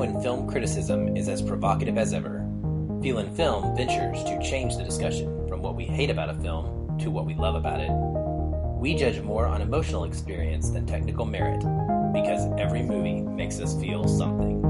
when 0.00 0.18
film 0.22 0.48
criticism 0.48 1.14
is 1.14 1.28
as 1.28 1.42
provocative 1.42 1.98
as 1.98 2.14
ever, 2.14 2.38
Feelin' 3.02 3.36
Film 3.36 3.76
ventures 3.76 4.24
to 4.24 4.40
change 4.42 4.78
the 4.78 4.82
discussion 4.82 5.46
from 5.46 5.60
what 5.60 5.76
we 5.76 5.84
hate 5.84 6.08
about 6.08 6.30
a 6.30 6.34
film 6.36 6.96
to 7.00 7.10
what 7.10 7.26
we 7.26 7.34
love 7.34 7.54
about 7.54 7.80
it. 7.80 7.90
We 8.80 8.94
judge 8.94 9.20
more 9.20 9.44
on 9.44 9.60
emotional 9.60 10.04
experience 10.04 10.70
than 10.70 10.86
technical 10.86 11.26
merit 11.26 11.60
because 12.14 12.48
every 12.58 12.82
movie 12.82 13.20
makes 13.20 13.60
us 13.60 13.78
feel 13.78 14.08
something. 14.08 14.62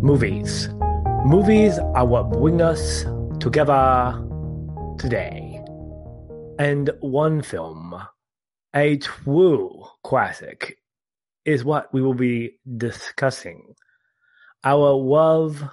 Movies. 0.00 0.68
Movies 1.26 1.76
are 1.76 2.06
what 2.06 2.30
bring 2.30 2.62
us 2.62 3.04
together 3.40 4.24
today. 4.96 5.60
And 6.60 6.90
one 7.00 7.42
film, 7.42 8.00
a 8.76 8.96
true 8.98 9.82
classic, 10.04 10.78
is 11.44 11.64
what 11.64 11.92
we 11.92 12.02
will 12.02 12.14
be 12.14 12.58
discussing. 12.76 13.74
Our 14.64 14.92
love, 14.92 15.64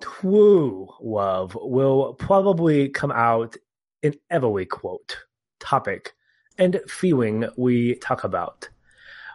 true 0.00 0.88
love, 1.00 1.56
will 1.60 2.14
probably 2.14 2.88
come 2.88 3.10
out 3.10 3.56
in 4.02 4.14
every 4.30 4.66
quote, 4.66 5.18
topic, 5.58 6.14
and 6.58 6.80
feeling 6.86 7.46
we 7.56 7.96
talk 7.96 8.24
about. 8.24 8.68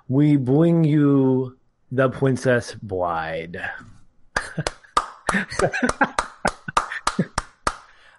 We 0.08 0.38
bring 0.38 0.84
you 0.84 1.58
The 1.92 2.10
Princess 2.10 2.76
Bride. 2.76 3.62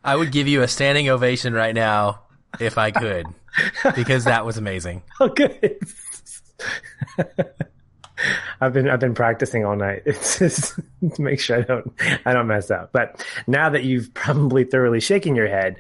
I 0.03 0.17
would 0.17 0.33
give 0.33 0.49
you 0.49 0.63
a 0.63 0.69
standing 0.69 1.09
ovation 1.09 1.53
right 1.53 1.75
now 1.75 2.23
if 2.59 2.79
I 2.79 2.91
could, 2.91 3.27
because 3.95 4.25
that 4.25 4.45
was 4.45 4.57
amazing. 4.57 5.03
Oh, 5.21 5.29
good. 5.29 5.79
I've 8.61 8.73
been 8.73 8.89
I've 8.89 9.01
been 9.01 9.15
practicing 9.15 9.65
all 9.65 9.77
night. 9.77 10.03
It's 10.07 10.39
just 10.39 10.75
to 11.15 11.23
make 11.23 11.41
sure 11.41 11.59
I 11.59 11.63
don't 11.63 11.93
I 12.27 12.33
don't 12.33 12.47
mess 12.47 12.71
up. 12.71 12.93
But 12.93 13.25
now 13.47 13.71
that 13.71 13.85
you've 13.85 14.13
probably 14.15 14.65
thoroughly 14.65 15.01
shaken 15.01 15.35
your 15.35 15.49
head 15.49 15.77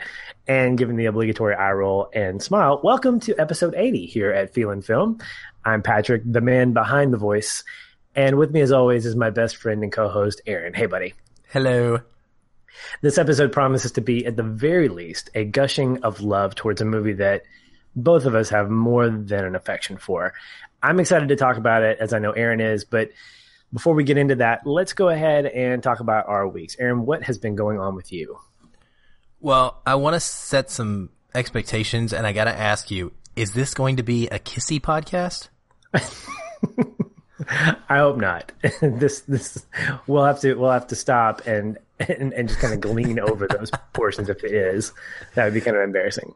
and 0.48 0.78
given 0.78 0.96
the 0.96 1.06
obligatory 1.06 1.54
eye 1.54 1.72
roll 1.72 2.08
and 2.14 2.42
smile, 2.42 2.80
welcome 2.82 3.20
to 3.20 3.38
episode 3.38 3.74
80 3.74 4.06
here 4.06 4.32
at 4.32 4.54
Feelin' 4.54 4.82
Film. 4.82 5.18
I'm 5.64 5.82
Patrick, 5.82 6.22
the 6.24 6.40
man 6.40 6.72
behind 6.72 7.12
the 7.12 7.18
voice, 7.18 7.62
and 8.14 8.38
with 8.38 8.50
me 8.50 8.62
as 8.62 8.72
always 8.72 9.04
is 9.04 9.14
my 9.14 9.30
best 9.30 9.56
friend 9.56 9.82
and 9.82 9.92
co-host 9.92 10.40
Aaron. 10.46 10.72
Hey 10.72 10.86
buddy. 10.86 11.14
Hello. 11.48 12.00
This 13.02 13.18
episode 13.18 13.52
promises 13.52 13.92
to 13.92 14.00
be 14.00 14.24
at 14.24 14.36
the 14.36 14.42
very 14.42 14.88
least 14.88 15.28
a 15.34 15.44
gushing 15.44 16.02
of 16.02 16.22
love 16.22 16.54
towards 16.54 16.80
a 16.80 16.86
movie 16.86 17.14
that 17.14 17.42
both 17.96 18.24
of 18.24 18.34
us 18.34 18.48
have 18.50 18.70
more 18.70 19.10
than 19.10 19.44
an 19.44 19.56
affection 19.56 19.96
for. 19.96 20.32
I'm 20.82 21.00
excited 21.00 21.28
to 21.28 21.36
talk 21.36 21.56
about 21.56 21.82
it 21.82 21.98
as 22.00 22.12
I 22.12 22.18
know 22.18 22.32
Aaron 22.32 22.60
is, 22.60 22.84
but 22.84 23.10
before 23.72 23.94
we 23.94 24.04
get 24.04 24.18
into 24.18 24.36
that, 24.36 24.66
let's 24.66 24.92
go 24.92 25.08
ahead 25.08 25.46
and 25.46 25.82
talk 25.82 26.00
about 26.00 26.28
our 26.28 26.48
weeks. 26.48 26.76
Aaron, 26.78 27.06
what 27.06 27.22
has 27.24 27.38
been 27.38 27.54
going 27.54 27.78
on 27.78 27.94
with 27.94 28.12
you? 28.12 28.38
Well, 29.40 29.80
I 29.86 29.94
want 29.94 30.14
to 30.14 30.20
set 30.20 30.70
some 30.70 31.10
expectations 31.34 32.12
and 32.12 32.26
I 32.26 32.32
got 32.32 32.44
to 32.44 32.56
ask 32.56 32.90
you, 32.90 33.12
is 33.36 33.52
this 33.52 33.74
going 33.74 33.96
to 33.96 34.02
be 34.02 34.28
a 34.28 34.38
kissy 34.38 34.80
podcast? 34.80 35.48
I 37.88 37.98
hope 37.98 38.18
not. 38.18 38.52
this 38.80 39.20
this 39.20 39.66
we'll 40.06 40.24
have 40.24 40.40
to 40.40 40.54
we'll 40.54 40.70
have 40.70 40.88
to 40.88 40.96
stop 40.96 41.46
and 41.46 41.78
and, 41.98 42.32
and 42.32 42.48
just 42.48 42.60
kind 42.60 42.74
of 42.74 42.80
glean 42.80 43.18
over 43.18 43.46
those 43.48 43.70
portions 43.92 44.28
if 44.28 44.44
it 44.44 44.52
is. 44.52 44.92
That 45.34 45.44
would 45.44 45.54
be 45.54 45.60
kind 45.60 45.76
of 45.76 45.82
embarrassing. 45.82 46.34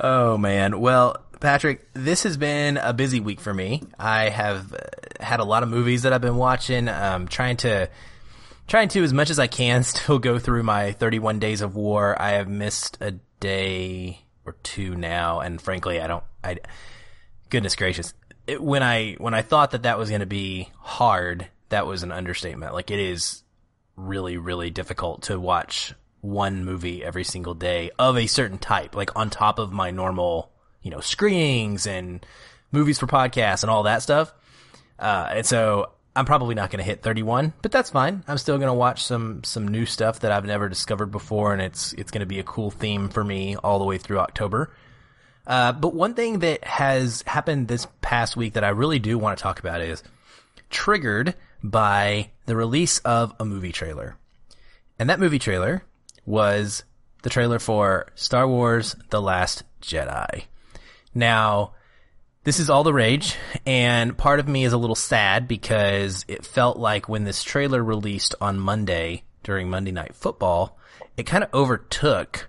Oh 0.00 0.36
man. 0.38 0.80
Well, 0.80 1.22
Patrick, 1.40 1.86
this 1.92 2.22
has 2.22 2.36
been 2.36 2.76
a 2.76 2.92
busy 2.92 3.20
week 3.20 3.40
for 3.40 3.52
me. 3.52 3.82
I 3.98 4.28
have 4.28 4.74
had 5.20 5.40
a 5.40 5.44
lot 5.44 5.62
of 5.62 5.68
movies 5.68 6.02
that 6.02 6.12
I've 6.12 6.20
been 6.20 6.36
watching. 6.36 6.88
Um, 6.88 7.28
trying 7.28 7.56
to 7.58 7.88
trying 8.66 8.88
to 8.88 9.02
as 9.02 9.12
much 9.12 9.30
as 9.30 9.38
I 9.38 9.46
can 9.46 9.82
still 9.82 10.18
go 10.18 10.38
through 10.38 10.62
my 10.62 10.92
31 10.92 11.38
days 11.38 11.60
of 11.60 11.76
war. 11.76 12.20
I 12.20 12.32
have 12.32 12.48
missed 12.48 12.98
a 13.00 13.12
day 13.40 14.20
or 14.44 14.56
two 14.62 14.94
now, 14.94 15.40
and 15.40 15.60
frankly, 15.60 16.00
I 16.00 16.06
don't. 16.06 16.24
I 16.42 16.58
goodness 17.50 17.76
gracious, 17.76 18.14
it, 18.46 18.62
when 18.62 18.82
I 18.82 19.14
when 19.18 19.34
I 19.34 19.42
thought 19.42 19.72
that 19.72 19.82
that 19.82 19.98
was 19.98 20.08
going 20.08 20.20
to 20.20 20.26
be 20.26 20.70
hard, 20.78 21.48
that 21.68 21.86
was 21.86 22.02
an 22.02 22.12
understatement. 22.12 22.74
Like 22.74 22.90
it 22.90 23.00
is 23.00 23.42
really 23.96 24.36
really 24.36 24.70
difficult 24.70 25.22
to 25.22 25.40
watch 25.40 25.94
one 26.20 26.64
movie 26.64 27.04
every 27.04 27.24
single 27.24 27.54
day 27.54 27.90
of 27.98 28.16
a 28.16 28.26
certain 28.26 28.58
type, 28.58 28.94
like 28.94 29.14
on 29.16 29.30
top 29.30 29.58
of 29.58 29.72
my 29.72 29.90
normal, 29.90 30.50
you 30.82 30.90
know, 30.90 31.00
screenings 31.00 31.86
and 31.86 32.24
movies 32.72 32.98
for 32.98 33.06
podcasts 33.06 33.62
and 33.62 33.70
all 33.70 33.84
that 33.84 34.02
stuff. 34.02 34.32
Uh, 34.98 35.28
and 35.30 35.46
so 35.46 35.90
I'm 36.14 36.24
probably 36.24 36.54
not 36.54 36.70
going 36.70 36.78
to 36.78 36.84
hit 36.84 37.02
31, 37.02 37.52
but 37.60 37.70
that's 37.70 37.90
fine. 37.90 38.24
I'm 38.26 38.38
still 38.38 38.56
going 38.56 38.68
to 38.68 38.74
watch 38.74 39.04
some 39.04 39.44
some 39.44 39.68
new 39.68 39.84
stuff 39.84 40.20
that 40.20 40.32
I've 40.32 40.46
never 40.46 40.68
discovered 40.68 41.06
before, 41.06 41.52
and 41.52 41.60
it's 41.60 41.92
it's 41.92 42.10
going 42.10 42.20
to 42.20 42.26
be 42.26 42.38
a 42.38 42.44
cool 42.44 42.70
theme 42.70 43.10
for 43.10 43.22
me 43.22 43.56
all 43.56 43.78
the 43.78 43.84
way 43.84 43.98
through 43.98 44.20
October. 44.20 44.74
Uh, 45.46 45.72
but 45.72 45.94
one 45.94 46.14
thing 46.14 46.40
that 46.40 46.64
has 46.64 47.22
happened 47.26 47.68
this 47.68 47.86
past 48.00 48.36
week 48.36 48.54
that 48.54 48.64
I 48.64 48.70
really 48.70 48.98
do 48.98 49.18
want 49.18 49.38
to 49.38 49.42
talk 49.42 49.60
about 49.60 49.80
is 49.80 50.02
triggered 50.70 51.34
by 51.62 52.30
the 52.46 52.56
release 52.56 52.98
of 53.00 53.34
a 53.38 53.44
movie 53.44 53.72
trailer. 53.72 54.16
And 54.98 55.10
that 55.10 55.20
movie 55.20 55.38
trailer 55.38 55.84
was 56.26 56.84
the 57.22 57.30
trailer 57.30 57.58
for 57.58 58.08
Star 58.14 58.46
Wars 58.46 58.94
The 59.10 59.22
Last 59.22 59.62
Jedi. 59.80 60.44
Now, 61.14 61.72
this 62.44 62.60
is 62.60 62.68
all 62.68 62.84
the 62.84 62.92
rage, 62.92 63.36
and 63.64 64.16
part 64.16 64.38
of 64.38 64.46
me 64.46 64.64
is 64.64 64.72
a 64.72 64.78
little 64.78 64.94
sad 64.94 65.48
because 65.48 66.24
it 66.28 66.44
felt 66.44 66.76
like 66.76 67.08
when 67.08 67.24
this 67.24 67.42
trailer 67.42 67.82
released 67.82 68.34
on 68.40 68.60
Monday 68.60 69.24
during 69.42 69.70
Monday 69.70 69.92
Night 69.92 70.14
Football, 70.14 70.78
it 71.16 71.24
kind 71.24 71.42
of 71.42 71.54
overtook 71.54 72.48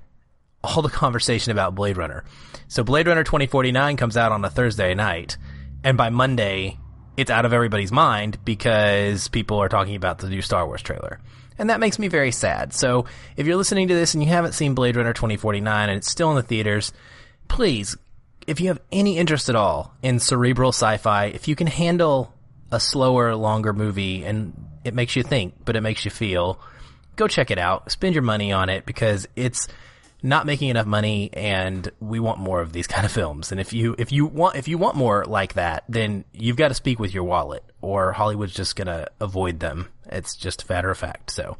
all 0.63 0.81
the 0.81 0.89
conversation 0.89 1.51
about 1.51 1.75
Blade 1.75 1.97
Runner. 1.97 2.25
So 2.67 2.83
Blade 2.83 3.07
Runner 3.07 3.23
2049 3.23 3.97
comes 3.97 4.17
out 4.17 4.31
on 4.31 4.43
a 4.43 4.49
Thursday 4.49 4.93
night, 4.93 5.37
and 5.83 5.97
by 5.97 6.09
Monday, 6.09 6.77
it's 7.15 7.31
out 7.31 7.45
of 7.45 7.53
everybody's 7.53 7.91
mind 7.91 8.37
because 8.43 9.27
people 9.29 9.57
are 9.59 9.69
talking 9.69 9.95
about 9.95 10.19
the 10.19 10.29
new 10.29 10.41
Star 10.41 10.67
Wars 10.67 10.81
trailer. 10.81 11.19
And 11.57 11.69
that 11.69 11.79
makes 11.79 11.97
me 11.99 12.07
very 12.07 12.31
sad. 12.31 12.73
So 12.73 13.05
if 13.35 13.47
you're 13.47 13.55
listening 13.55 13.87
to 13.87 13.93
this 13.93 14.13
and 14.13 14.23
you 14.23 14.29
haven't 14.29 14.53
seen 14.53 14.75
Blade 14.75 14.95
Runner 14.95 15.13
2049 15.13 15.89
and 15.89 15.97
it's 15.97 16.09
still 16.09 16.29
in 16.29 16.35
the 16.35 16.43
theaters, 16.43 16.93
please, 17.47 17.97
if 18.45 18.61
you 18.61 18.67
have 18.67 18.79
any 18.91 19.17
interest 19.17 19.49
at 19.49 19.55
all 19.55 19.93
in 20.01 20.19
cerebral 20.19 20.69
sci-fi, 20.69 21.25
if 21.25 21.47
you 21.47 21.55
can 21.55 21.67
handle 21.67 22.33
a 22.71 22.79
slower, 22.79 23.35
longer 23.35 23.73
movie 23.73 24.23
and 24.23 24.53
it 24.83 24.93
makes 24.93 25.15
you 25.15 25.23
think, 25.23 25.55
but 25.65 25.75
it 25.75 25.81
makes 25.81 26.05
you 26.05 26.11
feel, 26.11 26.59
go 27.15 27.27
check 27.27 27.51
it 27.51 27.57
out. 27.57 27.91
Spend 27.91 28.15
your 28.15 28.23
money 28.23 28.51
on 28.51 28.69
it 28.69 28.85
because 28.85 29.27
it's 29.35 29.67
not 30.27 30.45
making 30.45 30.69
enough 30.69 30.85
money 30.85 31.29
and 31.33 31.91
we 31.99 32.19
want 32.19 32.39
more 32.39 32.61
of 32.61 32.73
these 32.73 32.87
kind 32.95 33.05
of 33.05 33.11
films. 33.11 33.51
And 33.51 33.61
if 33.61 33.73
you, 33.73 33.95
if 33.97 34.11
you 34.11 34.25
want, 34.25 34.55
if 34.55 34.67
you 34.67 34.77
want 34.77 34.95
more 34.95 35.25
like 35.25 35.53
that, 35.53 35.83
then 35.89 36.25
you've 36.33 36.57
got 36.57 36.69
to 36.69 36.73
speak 36.73 36.99
with 36.99 37.13
your 37.13 37.23
wallet 37.23 37.63
or 37.81 38.13
Hollywood's 38.13 38.53
just 38.53 38.75
going 38.75 38.87
to 38.87 39.09
avoid 39.19 39.59
them. 39.59 39.89
It's 40.07 40.35
just 40.35 40.63
a 40.63 40.71
matter 40.71 40.89
of 40.89 40.97
fact. 40.97 41.31
So, 41.31 41.57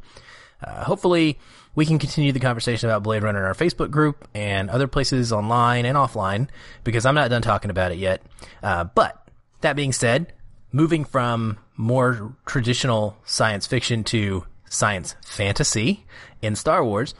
uh, 0.62 0.84
hopefully 0.84 1.38
we 1.74 1.86
can 1.86 1.98
continue 1.98 2.32
the 2.32 2.40
conversation 2.40 2.88
about 2.88 3.04
Blade 3.04 3.22
Runner 3.22 3.38
in 3.38 3.44
our 3.44 3.54
Facebook 3.54 3.90
group 3.90 4.26
and 4.34 4.68
other 4.68 4.88
places 4.88 5.32
online 5.32 5.84
and 5.84 5.96
offline 5.96 6.48
because 6.82 7.06
I'm 7.06 7.14
not 7.14 7.30
done 7.30 7.42
talking 7.42 7.70
about 7.70 7.92
it 7.92 7.98
yet. 7.98 8.22
Uh, 8.62 8.84
but 8.84 9.28
that 9.60 9.76
being 9.76 9.92
said, 9.92 10.32
moving 10.72 11.04
from 11.04 11.58
more 11.76 12.34
traditional 12.46 13.16
science 13.24 13.66
fiction 13.66 14.02
to 14.04 14.44
science 14.68 15.14
fantasy 15.24 16.04
in 16.42 16.56
Star 16.56 16.84
Wars, 16.84 17.14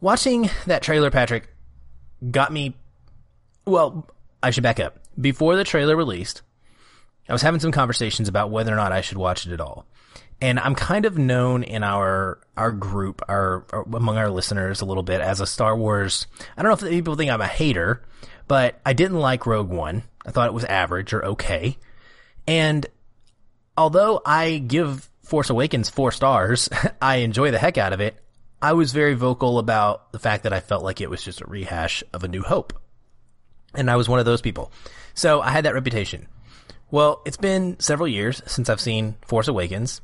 watching 0.00 0.50
that 0.66 0.82
trailer, 0.82 1.10
Patrick, 1.10 1.48
got 2.30 2.52
me. 2.52 2.74
Well, 3.66 4.08
I 4.42 4.50
should 4.50 4.62
back 4.62 4.80
up. 4.80 4.98
Before 5.20 5.56
the 5.56 5.64
trailer 5.64 5.96
released, 5.96 6.42
I 7.28 7.32
was 7.32 7.42
having 7.42 7.60
some 7.60 7.72
conversations 7.72 8.28
about 8.28 8.50
whether 8.50 8.72
or 8.72 8.76
not 8.76 8.92
I 8.92 9.00
should 9.00 9.18
watch 9.18 9.46
it 9.46 9.52
at 9.52 9.60
all. 9.60 9.86
And 10.40 10.60
I'm 10.60 10.74
kind 10.74 11.06
of 11.06 11.16
known 11.16 11.62
in 11.62 11.82
our 11.82 12.38
our 12.56 12.70
group, 12.70 13.22
our, 13.28 13.64
our 13.72 13.82
among 13.94 14.18
our 14.18 14.28
listeners, 14.28 14.82
a 14.82 14.84
little 14.84 15.02
bit 15.02 15.20
as 15.20 15.40
a 15.40 15.46
Star 15.46 15.76
Wars. 15.76 16.26
I 16.56 16.62
don't 16.62 16.70
know 16.70 16.86
if 16.86 16.92
people 16.92 17.16
think 17.16 17.30
I'm 17.30 17.40
a 17.40 17.46
hater, 17.46 18.02
but 18.46 18.78
I 18.84 18.92
didn't 18.92 19.18
like 19.18 19.46
Rogue 19.46 19.70
One. 19.70 20.02
I 20.26 20.30
thought 20.30 20.48
it 20.48 20.54
was 20.54 20.64
average 20.64 21.14
or 21.14 21.24
okay. 21.24 21.78
And 22.46 22.86
although 23.76 24.20
I 24.24 24.58
give 24.58 25.08
Force 25.22 25.48
Awakens 25.50 25.88
four 25.88 26.12
stars, 26.12 26.68
I 27.02 27.16
enjoy 27.16 27.50
the 27.50 27.58
heck 27.58 27.78
out 27.78 27.92
of 27.94 28.00
it. 28.00 28.16
I 28.66 28.72
was 28.72 28.90
very 28.90 29.14
vocal 29.14 29.60
about 29.60 30.10
the 30.10 30.18
fact 30.18 30.42
that 30.42 30.52
I 30.52 30.58
felt 30.58 30.82
like 30.82 31.00
it 31.00 31.08
was 31.08 31.22
just 31.22 31.40
a 31.40 31.46
rehash 31.46 32.02
of 32.12 32.24
A 32.24 32.28
New 32.28 32.42
Hope. 32.42 32.72
And 33.76 33.88
I 33.88 33.94
was 33.94 34.08
one 34.08 34.18
of 34.18 34.24
those 34.24 34.40
people. 34.40 34.72
So 35.14 35.40
I 35.40 35.50
had 35.50 35.66
that 35.66 35.74
reputation. 35.74 36.26
Well, 36.90 37.22
it's 37.24 37.36
been 37.36 37.78
several 37.78 38.08
years 38.08 38.42
since 38.46 38.68
I've 38.68 38.80
seen 38.80 39.18
Force 39.24 39.46
Awakens, 39.46 40.00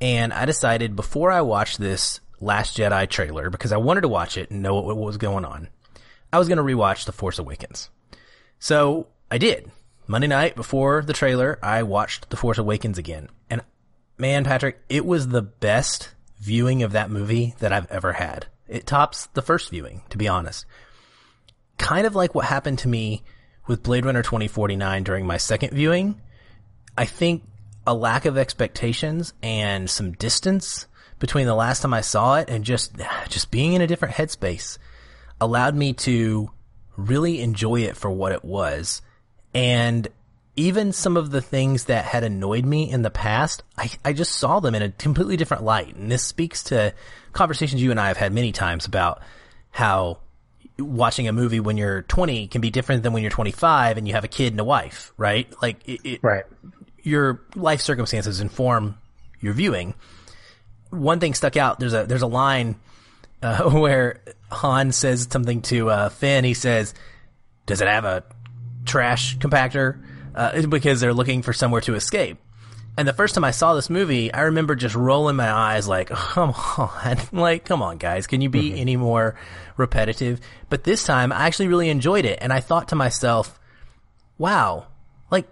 and 0.00 0.32
I 0.32 0.44
decided 0.44 0.94
before 0.94 1.32
I 1.32 1.40
watched 1.40 1.80
this 1.80 2.20
Last 2.38 2.78
Jedi 2.78 3.10
trailer, 3.10 3.50
because 3.50 3.72
I 3.72 3.78
wanted 3.78 4.02
to 4.02 4.08
watch 4.08 4.38
it 4.38 4.48
and 4.48 4.62
know 4.62 4.76
what, 4.76 4.84
what 4.84 4.96
was 4.96 5.16
going 5.16 5.44
on, 5.44 5.68
I 6.32 6.38
was 6.38 6.46
going 6.46 6.58
to 6.58 6.62
rewatch 6.62 7.06
The 7.06 7.12
Force 7.12 7.40
Awakens. 7.40 7.90
So 8.60 9.08
I 9.28 9.38
did, 9.38 9.72
Monday 10.06 10.28
night 10.28 10.54
before 10.54 11.02
the 11.02 11.14
trailer, 11.14 11.58
I 11.64 11.82
watched 11.82 12.30
The 12.30 12.36
Force 12.36 12.58
Awakens 12.58 12.96
again. 12.96 13.28
And 13.50 13.62
man, 14.18 14.44
Patrick, 14.44 14.78
it 14.88 15.04
was 15.04 15.26
the 15.26 15.42
best 15.42 16.13
viewing 16.44 16.82
of 16.82 16.92
that 16.92 17.10
movie 17.10 17.54
that 17.60 17.72
I've 17.72 17.90
ever 17.90 18.12
had. 18.12 18.46
It 18.68 18.86
tops 18.86 19.26
the 19.32 19.40
first 19.40 19.70
viewing, 19.70 20.02
to 20.10 20.18
be 20.18 20.28
honest. 20.28 20.66
Kind 21.78 22.06
of 22.06 22.14
like 22.14 22.34
what 22.34 22.44
happened 22.44 22.78
to 22.80 22.88
me 22.88 23.24
with 23.66 23.82
Blade 23.82 24.04
Runner 24.04 24.22
2049 24.22 25.04
during 25.04 25.26
my 25.26 25.38
second 25.38 25.72
viewing. 25.72 26.20
I 26.98 27.06
think 27.06 27.44
a 27.86 27.94
lack 27.94 28.26
of 28.26 28.36
expectations 28.36 29.32
and 29.42 29.88
some 29.88 30.12
distance 30.12 30.86
between 31.18 31.46
the 31.46 31.54
last 31.54 31.80
time 31.80 31.94
I 31.94 32.02
saw 32.02 32.36
it 32.36 32.50
and 32.50 32.62
just, 32.62 32.92
just 33.30 33.50
being 33.50 33.72
in 33.72 33.80
a 33.80 33.86
different 33.86 34.14
headspace 34.14 34.76
allowed 35.40 35.74
me 35.74 35.94
to 35.94 36.50
really 36.96 37.40
enjoy 37.40 37.80
it 37.80 37.96
for 37.96 38.10
what 38.10 38.32
it 38.32 38.44
was. 38.44 39.00
And 39.54 40.08
even 40.56 40.92
some 40.92 41.16
of 41.16 41.30
the 41.30 41.40
things 41.40 41.84
that 41.84 42.04
had 42.04 42.22
annoyed 42.22 42.64
me 42.64 42.90
in 42.90 43.02
the 43.02 43.10
past, 43.10 43.62
I, 43.76 43.90
I 44.04 44.12
just 44.12 44.32
saw 44.32 44.60
them 44.60 44.74
in 44.74 44.82
a 44.82 44.90
completely 44.90 45.36
different 45.36 45.64
light. 45.64 45.96
And 45.96 46.10
this 46.10 46.22
speaks 46.22 46.62
to 46.64 46.94
conversations 47.32 47.82
you 47.82 47.90
and 47.90 47.98
I 47.98 48.08
have 48.08 48.16
had 48.16 48.32
many 48.32 48.52
times 48.52 48.86
about 48.86 49.20
how 49.70 50.18
watching 50.78 51.26
a 51.26 51.32
movie 51.32 51.60
when 51.60 51.76
you're 51.76 52.02
20 52.02 52.46
can 52.48 52.60
be 52.60 52.70
different 52.70 53.02
than 53.02 53.12
when 53.12 53.22
you're 53.22 53.30
25 53.30 53.98
and 53.98 54.06
you 54.06 54.14
have 54.14 54.24
a 54.24 54.28
kid 54.28 54.52
and 54.52 54.60
a 54.60 54.64
wife, 54.64 55.12
right? 55.16 55.52
Like, 55.60 55.88
it, 55.88 56.00
it, 56.04 56.20
right. 56.22 56.44
Your 57.02 57.42
life 57.56 57.80
circumstances 57.80 58.40
inform 58.40 58.96
your 59.40 59.54
viewing. 59.54 59.94
One 60.90 61.18
thing 61.18 61.34
stuck 61.34 61.56
out. 61.56 61.80
There's 61.80 61.94
a 61.94 62.06
there's 62.06 62.22
a 62.22 62.28
line 62.28 62.76
uh, 63.42 63.68
where 63.70 64.20
Han 64.50 64.92
says 64.92 65.26
something 65.28 65.62
to 65.62 65.90
uh, 65.90 66.08
Finn. 66.08 66.44
He 66.44 66.54
says, 66.54 66.94
"Does 67.66 67.82
it 67.82 67.88
have 67.88 68.04
a 68.04 68.24
trash 68.86 69.36
compactor?" 69.36 69.98
Uh, 70.34 70.66
because 70.66 71.00
they're 71.00 71.14
looking 71.14 71.42
for 71.42 71.52
somewhere 71.52 71.80
to 71.82 71.94
escape. 71.94 72.38
And 72.96 73.08
the 73.08 73.12
first 73.12 73.34
time 73.34 73.44
I 73.44 73.50
saw 73.50 73.74
this 73.74 73.90
movie, 73.90 74.32
I 74.32 74.42
remember 74.42 74.76
just 74.76 74.94
rolling 74.94 75.36
my 75.36 75.50
eyes 75.50 75.88
like, 75.88 76.08
come 76.10 76.54
on, 76.78 77.18
like, 77.32 77.64
come 77.64 77.82
on, 77.82 77.98
guys, 77.98 78.26
can 78.26 78.40
you 78.40 78.48
be 78.48 78.70
mm-hmm. 78.70 78.78
any 78.78 78.96
more 78.96 79.36
repetitive? 79.76 80.40
But 80.68 80.84
this 80.84 81.04
time, 81.04 81.32
I 81.32 81.46
actually 81.46 81.68
really 81.68 81.88
enjoyed 81.88 82.24
it, 82.24 82.38
and 82.40 82.52
I 82.52 82.60
thought 82.60 82.88
to 82.88 82.94
myself, 82.94 83.58
wow, 84.38 84.86
like, 85.30 85.48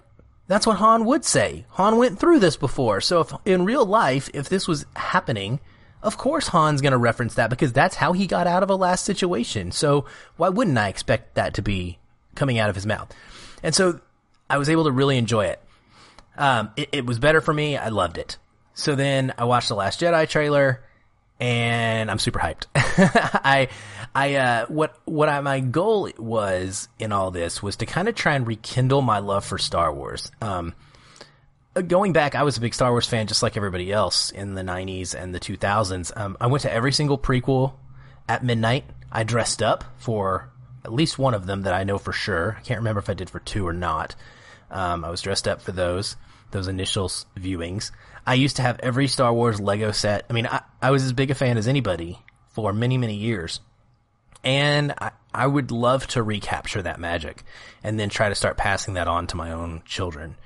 that's 0.47 0.67
what 0.67 0.77
Han 0.77 1.05
would 1.05 1.25
say. 1.25 1.67
Han 1.71 1.97
went 1.97 2.19
through 2.19 2.39
this 2.39 2.57
before, 2.57 3.01
so 3.01 3.21
if 3.21 3.33
in 3.45 3.65
real 3.65 3.87
life, 3.87 4.31
if 4.35 4.49
this 4.49 4.69
was 4.69 4.87
happening, 4.95 5.59
of 6.03 6.19
course 6.19 6.49
Han's 6.49 6.81
going 6.81 6.93
to 6.93 6.99
reference 6.99 7.35
that 7.35 7.51
because 7.51 7.73
that's 7.73 7.97
how 7.97 8.13
he 8.13 8.27
got 8.27 8.47
out 8.47 8.63
of 8.63 8.71
a 8.71 8.77
last 8.77 9.05
situation. 9.05 9.73
So 9.73 10.05
why 10.37 10.49
wouldn't 10.49 10.79
I 10.79 10.89
expect 10.89 11.35
that 11.35 11.55
to 11.55 11.63
be 11.63 11.99
coming 12.35 12.59
out 12.59 12.69
of 12.69 12.75
his 12.75 12.87
mouth? 12.87 13.13
And 13.63 13.75
so 13.75 14.01
I 14.53 14.59
was 14.59 14.69
able 14.69 14.85
to 14.85 14.93
really 14.93 15.17
enjoy 15.17 15.47
it. 15.47 15.63
Um, 16.37 16.71
it, 16.77 16.91
it 16.93 17.07
was 17.07 17.19
better 17.19 17.41
for 17.41 17.55
me. 17.55 17.79
I 17.79 17.89
loved 17.89 18.19
it. 18.19 18.37
So 18.75 18.95
then 18.95 19.33
I 19.39 19.45
watched 19.45 19.71
the 19.71 19.75
Last 19.75 19.99
Jedi 19.99 20.29
trailer, 20.29 20.85
and 21.41 22.11
I'm 22.11 22.19
super 22.19 22.39
hyped. 22.39 22.67
I, 22.75 23.69
I, 24.15 24.35
uh, 24.35 24.67
what, 24.67 24.95
what 25.07 25.31
I, 25.31 25.41
my 25.41 25.61
goal 25.61 26.11
was 26.19 26.89
in 26.99 27.13
all 27.13 27.31
this 27.31 27.63
was 27.63 27.77
to 27.77 27.87
kind 27.87 28.09
of 28.09 28.15
try 28.15 28.35
and 28.35 28.47
rekindle 28.47 29.01
my 29.01 29.21
love 29.21 29.47
for 29.47 29.57
Star 29.57 29.91
Wars. 29.91 30.31
Um, 30.43 30.75
going 31.89 32.13
back, 32.13 32.35
I 32.35 32.43
was 32.43 32.59
a 32.59 32.61
big 32.61 32.75
Star 32.75 32.91
Wars 32.91 33.07
fan, 33.07 33.29
just 33.29 33.43
like 33.43 33.57
everybody 33.57 33.91
else 33.91 34.31
in 34.33 34.53
the 34.53 34.63
'90s 34.63 35.15
and 35.15 35.35
the 35.35 35.41
2000s. 35.41 36.15
Um, 36.15 36.37
I 36.39 36.49
went 36.49 36.61
to 36.65 36.73
every 36.73 36.93
single 36.93 37.17
prequel 37.17 37.73
at 38.29 38.45
midnight. 38.45 38.85
I 39.11 39.25
dressed 39.25 39.63
up 39.63 39.85
for 39.97 40.51
at 40.85 40.93
least 40.93 41.19
one 41.19 41.33
of 41.33 41.47
them 41.47 41.63
that 41.63 41.73
I 41.73 41.85
know 41.85 41.97
for 41.97 42.13
sure. 42.13 42.57
I 42.59 42.63
can't 42.63 42.81
remember 42.81 42.99
if 42.99 43.09
I 43.09 43.15
did 43.15 43.31
for 43.31 43.41
two 43.41 43.67
or 43.67 43.73
not. 43.73 44.15
Um, 44.73 45.05
I 45.05 45.11
was 45.11 45.23
dressed 45.23 45.47
up 45.47 45.63
for 45.63 45.73
those 45.73 46.17
those 46.51 46.69
initial 46.69 47.09
viewings. 47.37 47.93
I 48.27 48.35
used 48.35 48.57
to 48.57 48.63
have 48.63 48.79
every 48.81 49.09
Star 49.09 49.33
Wars 49.33 49.61
Lego 49.61 49.91
set. 49.91 50.27
I 50.29 50.33
mean, 50.33 50.47
I, 50.47 50.63
I 50.81 50.91
was 50.91 51.03
as 51.05 51.13
big 51.13 51.31
a 51.31 51.35
fan 51.35 51.59
as 51.59 51.69
anybody 51.69 52.19
for 52.51 52.73
many 52.73 52.99
many 52.99 53.17
years, 53.17 53.61
and 54.45 54.93
I, 54.99 55.13
I 55.35 55.47
would 55.47 55.71
love 55.71 56.07
to 56.09 56.23
recapture 56.23 56.83
that 56.83 57.01
magic 57.01 57.45
and 57.83 57.99
then 57.99 58.09
try 58.09 58.29
to 58.29 58.35
start 58.35 58.57
passing 58.57 58.95
that 58.95 59.09
on 59.09 59.27
to 59.29 59.37
my 59.37 59.53
own 59.53 59.83
children. 59.85 60.37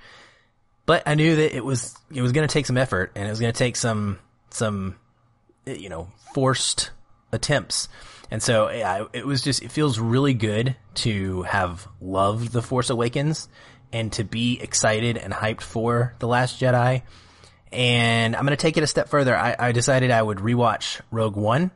But 0.87 1.03
I 1.07 1.15
knew 1.15 1.37
that 1.37 1.57
it 1.57 1.65
was 1.65 1.97
it 2.15 2.23
was 2.23 2.33
going 2.33 2.47
to 2.47 2.53
take 2.53 2.67
some 2.67 2.79
effort 2.79 3.13
and 3.15 3.27
it 3.27 3.31
was 3.31 3.41
going 3.41 3.53
to 3.53 3.59
take 3.59 3.77
some 3.77 4.19
some 4.51 4.97
you 5.67 5.89
know 5.89 6.09
forced 6.33 6.91
attempts. 7.33 7.89
And 8.31 8.43
so 8.43 8.67
it 9.13 9.25
was 9.25 9.43
just 9.43 9.63
it 9.63 9.71
feels 9.71 9.99
really 9.99 10.35
good 10.35 10.77
to 10.95 11.43
have 11.43 11.87
loved 12.01 12.53
The 12.53 12.63
Force 12.63 12.91
Awakens 12.91 13.49
and 13.93 14.13
to 14.15 14.25
be 14.25 14.61
excited 14.61 15.17
and 15.17 15.33
hyped 15.33 15.61
for 15.61 16.15
The 16.19 16.29
Last 16.29 16.61
Jedi. 16.61 17.03
And 17.73 18.37
I'm 18.37 18.43
going 18.43 18.57
to 18.57 18.61
take 18.61 18.77
it 18.77 18.83
a 18.83 18.87
step 18.87 19.09
further. 19.09 19.37
I, 19.37 19.57
I 19.59 19.73
decided 19.73 20.11
I 20.11 20.23
would 20.23 20.39
rewatch 20.39 21.01
Rogue 21.11 21.37
One, 21.37 21.71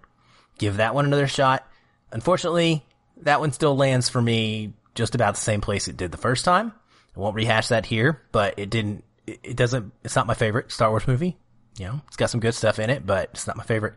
give 0.59 0.79
that 0.79 0.95
one 0.95 1.05
another 1.05 1.27
shot. 1.27 1.67
Unfortunately, 2.13 2.85
that 3.23 3.41
one 3.41 3.53
still 3.53 3.77
lands 3.77 4.09
for 4.09 4.21
me 4.21 4.73
just 4.95 5.15
about 5.15 5.35
the 5.35 5.41
same 5.41 5.61
place 5.61 5.89
it 5.89 5.97
did 5.97 6.13
the 6.13 6.19
first 6.19 6.45
time. 6.45 6.73
I 7.17 7.21
won't 7.21 7.35
rehash 7.35 7.69
that 7.69 7.87
here, 7.87 8.23
but 8.33 8.59
it 8.59 8.71
didn't, 8.71 9.05
it, 9.27 9.57
doesn't, 9.57 9.93
it's 10.05 10.17
not 10.17 10.27
my 10.27 10.35
favorite 10.35 10.73
Star 10.73 10.91
Wars 10.91 11.07
movie. 11.07 11.37
You 11.79 11.87
know, 11.87 12.01
it's 12.09 12.17
got 12.17 12.31
some 12.31 12.41
good 12.41 12.55
stuff 12.55 12.79
in 12.79 12.91
it, 12.91 13.07
but 13.07 13.31
it's 13.33 13.47
not 13.47 13.57
my 13.57 13.65
favorite. 13.65 13.95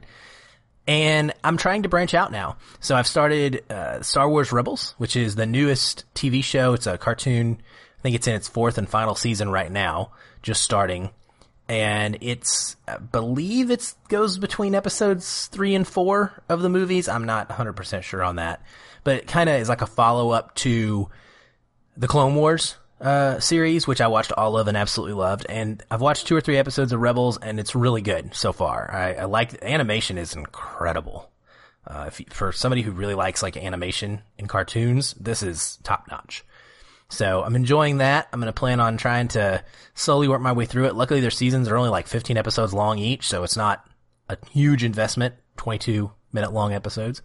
And 0.88 1.34
I'm 1.44 1.58
trying 1.58 1.84
to 1.84 1.90
branch 1.90 2.14
out 2.14 2.32
now. 2.32 2.58
So 2.80 2.96
I've 2.96 3.08
started, 3.08 3.64
uh, 3.72 4.02
Star 4.02 4.30
Wars 4.30 4.52
Rebels, 4.52 4.96
which 4.98 5.16
is 5.16 5.36
the 5.36 5.46
newest 5.46 6.06
TV 6.14 6.44
show. 6.44 6.74
It's 6.74 6.88
a 6.88 6.98
cartoon. 6.98 7.62
I 8.04 8.10
think 8.12 8.16
it's 8.18 8.28
in 8.28 8.36
its 8.36 8.50
fourth 8.50 8.78
and 8.78 8.90
final 8.90 9.16
season 9.16 9.50
right 9.50 9.72
now, 9.72 10.12
just 10.42 10.62
starting. 10.62 11.12
And 11.70 12.18
it's, 12.20 12.76
I 12.86 12.98
believe 12.98 13.72
it 13.72 13.94
goes 14.10 14.38
between 14.38 14.76
episodes 14.76 15.48
three 15.48 15.74
and 15.74 15.88
four 15.88 16.34
of 16.50 16.62
the 16.62 16.68
movies. 16.68 17.08
I'm 17.08 17.24
not 17.24 17.48
100% 17.48 18.04
sure 18.04 18.22
on 18.22 18.36
that, 18.36 18.62
but 19.06 19.16
it 19.16 19.28
kind 19.28 19.50
of 19.50 19.56
is 19.56 19.70
like 19.70 19.82
a 19.82 19.88
follow 19.88 20.32
up 20.32 20.54
to 20.56 21.08
the 21.96 22.10
Clone 22.10 22.36
Wars 22.36 22.76
uh, 23.00 23.40
series, 23.40 23.88
which 23.88 24.02
I 24.02 24.08
watched 24.08 24.34
all 24.34 24.58
of 24.58 24.68
and 24.68 24.76
absolutely 24.76 25.14
loved. 25.14 25.46
And 25.48 25.82
I've 25.90 26.02
watched 26.02 26.28
two 26.28 26.36
or 26.36 26.42
three 26.42 26.58
episodes 26.58 26.92
of 26.92 27.00
Rebels, 27.00 27.38
and 27.38 27.58
it's 27.58 27.74
really 27.74 28.02
good 28.02 28.36
so 28.36 28.52
far. 28.52 28.92
I, 28.92 29.14
I 29.14 29.24
like 29.26 29.64
animation 29.64 30.18
is 30.18 30.36
incredible. 30.36 31.32
Uh, 31.88 32.10
if, 32.10 32.22
for 32.34 32.52
somebody 32.52 32.82
who 32.82 32.92
really 32.92 33.16
likes 33.16 33.42
like 33.42 33.56
animation 33.56 34.24
in 34.38 34.48
cartoons, 34.48 35.14
this 35.14 35.42
is 35.42 35.80
top 35.84 36.10
notch. 36.12 36.44
So 37.14 37.44
I'm 37.44 37.56
enjoying 37.56 37.98
that. 37.98 38.28
I'm 38.34 38.40
going 38.40 38.52
to 38.52 38.60
plan 38.60 38.80
on 38.80 38.98
trying 38.98 39.30
to 39.30 39.64
slowly 39.94 40.28
work 40.28 40.42
my 40.42 40.52
way 40.54 40.66
through 40.66 40.86
it. 40.86 40.96
Luckily, 40.96 41.22
their 41.22 41.32
seasons 41.32 41.68
are 41.70 41.78
only 41.78 41.90
like 41.90 42.08
15 42.08 42.38
episodes 42.38 42.74
long 42.74 43.00
each, 43.00 43.28
so 43.28 43.44
it's 43.44 43.58
not 43.58 43.88
a 44.30 44.38
huge 44.52 44.84
investment. 44.84 45.36
22 45.58 46.12
minute 46.32 46.52
long 46.52 46.74
episodes. 46.74 47.22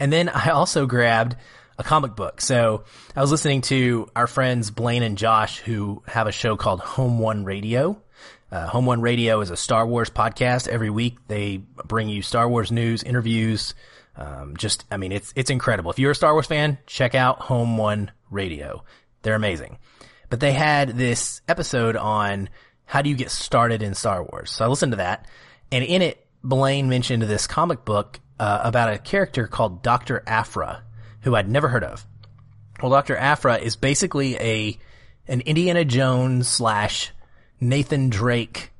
And 0.00 0.12
then 0.12 0.28
I 0.28 0.50
also 0.50 0.86
grabbed 0.86 1.36
a 1.78 1.84
comic 1.84 2.16
book. 2.16 2.40
So 2.40 2.84
I 3.14 3.20
was 3.20 3.30
listening 3.30 3.60
to 3.62 4.08
our 4.16 4.26
friends 4.26 4.70
Blaine 4.70 5.02
and 5.02 5.16
Josh 5.16 5.58
who 5.60 6.02
have 6.06 6.26
a 6.26 6.32
show 6.32 6.56
called 6.56 6.80
Home 6.80 7.18
One 7.18 7.44
Radio. 7.44 8.02
Uh, 8.50 8.66
Home 8.68 8.86
One 8.86 9.00
Radio 9.00 9.40
is 9.40 9.50
a 9.50 9.56
Star 9.56 9.86
Wars 9.86 10.10
podcast. 10.10 10.68
Every 10.68 10.90
week 10.90 11.18
they 11.28 11.58
bring 11.84 12.08
you 12.08 12.22
Star 12.22 12.48
Wars 12.48 12.72
news, 12.72 13.02
interviews. 13.02 13.74
Um, 14.16 14.56
just, 14.56 14.84
I 14.90 14.96
mean, 14.96 15.12
it's, 15.12 15.32
it's 15.36 15.50
incredible. 15.50 15.90
If 15.90 15.98
you're 15.98 16.10
a 16.10 16.16
Star 16.16 16.32
Wars 16.32 16.46
fan, 16.46 16.78
check 16.86 17.14
out 17.14 17.40
Home 17.42 17.76
One 17.78 18.10
Radio. 18.30 18.82
They're 19.22 19.34
amazing. 19.34 19.78
But 20.30 20.40
they 20.40 20.52
had 20.52 20.96
this 20.96 21.40
episode 21.48 21.96
on 21.96 22.48
how 22.84 23.02
do 23.02 23.10
you 23.10 23.16
get 23.16 23.30
started 23.30 23.82
in 23.82 23.94
Star 23.94 24.22
Wars. 24.22 24.50
So 24.50 24.64
I 24.64 24.68
listened 24.68 24.92
to 24.92 24.96
that 24.96 25.26
and 25.70 25.84
in 25.84 26.02
it, 26.02 26.24
Blaine 26.42 26.88
mentioned 26.88 27.22
this 27.22 27.46
comic 27.46 27.84
book 27.84 28.20
uh, 28.38 28.60
about 28.64 28.92
a 28.92 28.98
character 28.98 29.46
called 29.46 29.82
Dr. 29.82 30.22
Aphra, 30.26 30.82
who 31.22 31.34
I'd 31.34 31.48
never 31.48 31.68
heard 31.68 31.84
of. 31.84 32.06
Well, 32.80 32.92
Dr. 32.92 33.16
Aphra 33.16 33.58
is 33.58 33.76
basically 33.76 34.36
a, 34.36 34.78
an 35.26 35.40
Indiana 35.42 35.84
Jones 35.84 36.48
slash 36.48 37.12
Nathan 37.60 38.08
Drake 38.08 38.70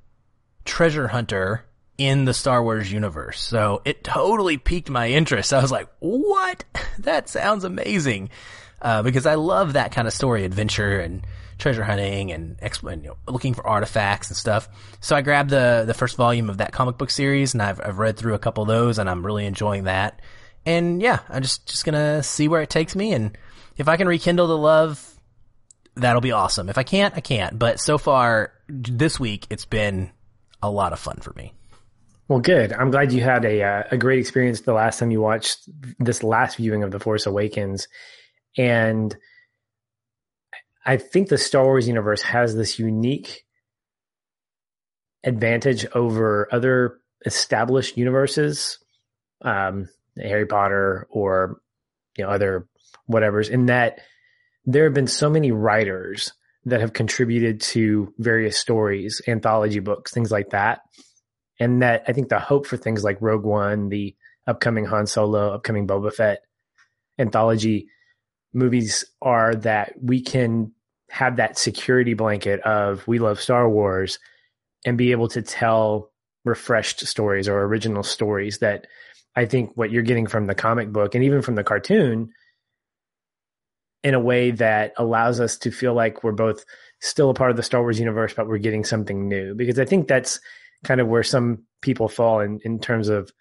treasure 0.64 1.08
hunter 1.08 1.64
in 1.98 2.24
the 2.24 2.34
Star 2.34 2.62
Wars 2.62 2.92
universe. 2.92 3.40
So 3.40 3.82
it 3.84 4.04
totally 4.04 4.56
piqued 4.56 4.88
my 4.88 5.08
interest. 5.08 5.52
I 5.52 5.60
was 5.60 5.72
like, 5.72 5.88
what? 5.98 6.64
That 7.02 7.28
sounds 7.28 7.62
amazing. 7.62 8.28
Uh, 8.80 9.02
because 9.02 9.26
I 9.26 9.34
love 9.34 9.72
that 9.72 9.92
kind 9.92 10.06
of 10.06 10.14
story, 10.14 10.44
adventure 10.44 11.00
and 11.00 11.26
treasure 11.58 11.82
hunting 11.82 12.30
and 12.30 12.56
you 12.84 12.96
know, 12.96 13.16
looking 13.26 13.52
for 13.52 13.66
artifacts 13.66 14.28
and 14.28 14.36
stuff. 14.36 14.68
So 15.00 15.16
I 15.16 15.22
grabbed 15.22 15.50
the, 15.50 15.84
the 15.86 15.94
first 15.94 16.16
volume 16.16 16.48
of 16.48 16.58
that 16.58 16.72
comic 16.72 16.96
book 16.96 17.10
series 17.10 17.54
and 17.54 17.62
I've, 17.62 17.80
I've 17.80 17.98
read 17.98 18.16
through 18.16 18.34
a 18.34 18.38
couple 18.38 18.62
of 18.62 18.68
those 18.68 18.98
and 18.98 19.10
I'm 19.10 19.26
really 19.26 19.44
enjoying 19.44 19.84
that. 19.84 20.20
And 20.64 21.02
yeah, 21.02 21.20
I'm 21.28 21.42
just, 21.42 21.66
just 21.66 21.84
gonna 21.84 22.22
see 22.22 22.46
where 22.46 22.62
it 22.62 22.70
takes 22.70 22.94
me. 22.94 23.12
And 23.12 23.36
if 23.76 23.88
I 23.88 23.96
can 23.96 24.06
rekindle 24.06 24.46
the 24.46 24.56
love, 24.56 25.18
that'll 25.96 26.20
be 26.20 26.32
awesome. 26.32 26.68
If 26.68 26.78
I 26.78 26.84
can't, 26.84 27.16
I 27.16 27.20
can't. 27.20 27.58
But 27.58 27.80
so 27.80 27.98
far 27.98 28.52
this 28.68 29.18
week, 29.18 29.46
it's 29.50 29.64
been 29.64 30.10
a 30.62 30.70
lot 30.70 30.92
of 30.92 30.98
fun 30.98 31.16
for 31.16 31.32
me. 31.34 31.54
Well, 32.28 32.40
good. 32.40 32.72
I'm 32.72 32.90
glad 32.90 33.12
you 33.12 33.22
had 33.22 33.44
a 33.46 33.62
uh, 33.62 33.82
a 33.90 33.96
great 33.96 34.18
experience 34.18 34.60
the 34.60 34.74
last 34.74 34.98
time 34.98 35.10
you 35.10 35.20
watched 35.20 35.60
this 35.98 36.22
last 36.22 36.56
viewing 36.56 36.82
of 36.82 36.90
The 36.90 37.00
Force 37.00 37.24
Awakens, 37.24 37.88
and 38.58 39.16
I 40.84 40.96
think 40.96 41.28
the 41.28 41.38
Star 41.38 41.64
Wars 41.64 41.86
universe 41.86 42.22
has 42.22 42.54
this 42.54 42.78
unique 42.78 43.44
advantage 45.22 45.86
over 45.94 46.48
other 46.50 46.98
established 47.24 47.96
universes, 47.96 48.78
um, 49.42 49.88
Harry 50.20 50.46
Potter 50.46 51.06
or 51.10 51.60
you 52.16 52.24
know 52.24 52.30
other 52.30 52.66
whatever's, 53.06 53.48
in 53.48 53.66
that 53.66 54.00
there 54.64 54.84
have 54.84 54.94
been 54.94 55.06
so 55.06 55.30
many 55.30 55.52
writers 55.52 56.32
that 56.64 56.80
have 56.80 56.92
contributed 56.92 57.60
to 57.60 58.12
various 58.18 58.58
stories, 58.58 59.22
anthology 59.26 59.78
books, 59.78 60.12
things 60.12 60.30
like 60.30 60.50
that. 60.50 60.80
And 61.60 61.82
that 61.82 62.04
I 62.06 62.12
think 62.12 62.28
the 62.28 62.38
hope 62.38 62.66
for 62.66 62.76
things 62.76 63.02
like 63.02 63.22
Rogue 63.22 63.44
One, 63.44 63.88
the 63.88 64.14
upcoming 64.46 64.84
Han 64.84 65.06
Solo, 65.06 65.54
upcoming 65.54 65.86
Boba 65.86 66.12
Fett 66.12 66.40
anthology 67.18 67.88
movies 68.58 69.04
are 69.22 69.54
that 69.54 69.94
we 70.02 70.20
can 70.20 70.72
have 71.10 71.36
that 71.36 71.58
security 71.58 72.14
blanket 72.14 72.60
of 72.60 73.06
we 73.06 73.18
love 73.18 73.40
Star 73.40 73.68
Wars 73.68 74.18
and 74.84 74.98
be 74.98 75.12
able 75.12 75.28
to 75.28 75.42
tell 75.42 76.10
refreshed 76.44 77.06
stories 77.06 77.48
or 77.48 77.62
original 77.62 78.02
stories 78.02 78.58
that 78.58 78.86
I 79.34 79.46
think 79.46 79.72
what 79.74 79.90
you're 79.90 80.02
getting 80.02 80.26
from 80.26 80.46
the 80.46 80.54
comic 80.54 80.92
book 80.92 81.14
and 81.14 81.24
even 81.24 81.42
from 81.42 81.54
the 81.54 81.64
cartoon 81.64 82.30
in 84.04 84.14
a 84.14 84.20
way 84.20 84.50
that 84.52 84.92
allows 84.96 85.40
us 85.40 85.58
to 85.58 85.70
feel 85.70 85.94
like 85.94 86.22
we're 86.22 86.32
both 86.32 86.64
still 87.00 87.30
a 87.30 87.34
part 87.34 87.50
of 87.50 87.56
the 87.56 87.62
Star 87.62 87.80
Wars 87.80 87.98
universe, 87.98 88.34
but 88.34 88.48
we're 88.48 88.58
getting 88.58 88.84
something 88.84 89.28
new. 89.28 89.54
Because 89.54 89.78
I 89.78 89.84
think 89.84 90.08
that's 90.08 90.40
kind 90.84 91.00
of 91.00 91.08
where 91.08 91.22
some 91.22 91.64
people 91.82 92.08
fall 92.08 92.40
in, 92.40 92.60
in 92.64 92.78
terms 92.78 93.08
of 93.08 93.32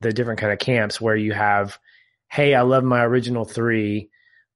the 0.00 0.12
different 0.12 0.40
kind 0.40 0.52
of 0.52 0.58
camps 0.58 1.00
where 1.00 1.16
you 1.16 1.32
have, 1.32 1.78
hey, 2.30 2.54
I 2.54 2.62
love 2.62 2.84
my 2.84 3.04
original 3.04 3.44
three. 3.44 4.10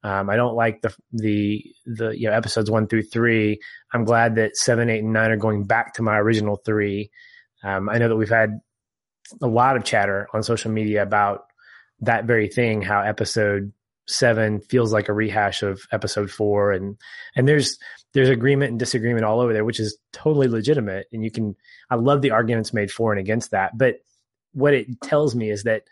Um, 0.04 0.28
I 0.28 0.36
don't 0.36 0.56
like 0.56 0.82
the 0.82 0.94
the 1.12 1.64
the 1.86 2.10
you 2.10 2.28
know 2.28 2.34
episodes 2.34 2.70
one 2.70 2.86
through 2.88 3.04
three. 3.04 3.60
I'm 3.92 4.04
glad 4.04 4.34
that 4.36 4.56
seven, 4.56 4.90
eight, 4.90 5.04
and 5.04 5.12
nine 5.12 5.30
are 5.30 5.36
going 5.36 5.64
back 5.64 5.94
to 5.94 6.02
my 6.02 6.18
original 6.18 6.56
three. 6.56 7.10
Um, 7.62 7.88
I 7.88 7.98
know 7.98 8.08
that 8.08 8.16
we've 8.16 8.28
had 8.28 8.60
a 9.40 9.46
lot 9.46 9.76
of 9.76 9.84
chatter 9.84 10.28
on 10.34 10.42
social 10.42 10.72
media 10.72 11.02
about 11.02 11.44
that 12.00 12.24
very 12.24 12.48
thing, 12.48 12.82
how 12.82 13.00
episode 13.00 13.72
seven 14.08 14.60
feels 14.60 14.92
like 14.92 15.08
a 15.08 15.12
rehash 15.12 15.62
of 15.62 15.82
episode 15.92 16.30
four, 16.30 16.72
and 16.72 16.96
and 17.36 17.48
there's 17.48 17.78
there's 18.12 18.28
agreement 18.28 18.70
and 18.70 18.78
disagreement 18.78 19.24
all 19.24 19.40
over 19.40 19.52
there, 19.52 19.64
which 19.64 19.78
is 19.80 19.96
totally 20.12 20.48
legitimate. 20.48 21.06
And 21.12 21.22
you 21.22 21.30
can 21.30 21.54
I 21.90 21.94
love 21.94 22.22
the 22.22 22.32
arguments 22.32 22.74
made 22.74 22.90
for 22.90 23.12
and 23.12 23.20
against 23.20 23.52
that, 23.52 23.78
but 23.78 23.96
what 24.52 24.74
it 24.74 25.00
tells 25.00 25.34
me 25.34 25.50
is 25.50 25.62
that 25.62 25.84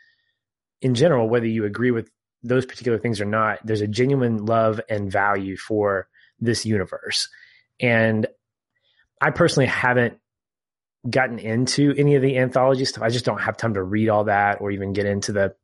in 0.83 0.95
general, 0.95 1.29
whether 1.29 1.47
you 1.47 1.65
agree 1.65 1.91
with 1.91 2.11
those 2.43 2.67
particular 2.67 2.99
things 2.99 3.21
or 3.21 3.25
not, 3.25 3.59
there's 3.65 3.81
a 3.81 3.87
genuine 3.87 4.47
love 4.47 4.81
and 4.89 5.11
value 5.11 5.57
for 5.57 6.09
this 6.41 6.65
universe. 6.65 7.29
And 7.79 8.27
I 9.21 9.31
personally 9.31 9.67
haven't 9.67 10.19
gotten 11.09 11.39
into 11.39 11.95
any 11.97 12.15
of 12.15 12.23
the 12.23 12.39
anthology 12.39 12.85
stuff. 12.85 13.03
I 13.03 13.11
just 13.11 13.25
don't 13.25 13.41
have 13.41 13.57
time 13.57 13.75
to 13.75 13.83
read 13.83 14.09
all 14.09 14.25
that 14.25 14.61
or 14.61 14.71
even 14.71 14.93
get 14.93 15.07
into 15.07 15.33
the 15.33 15.55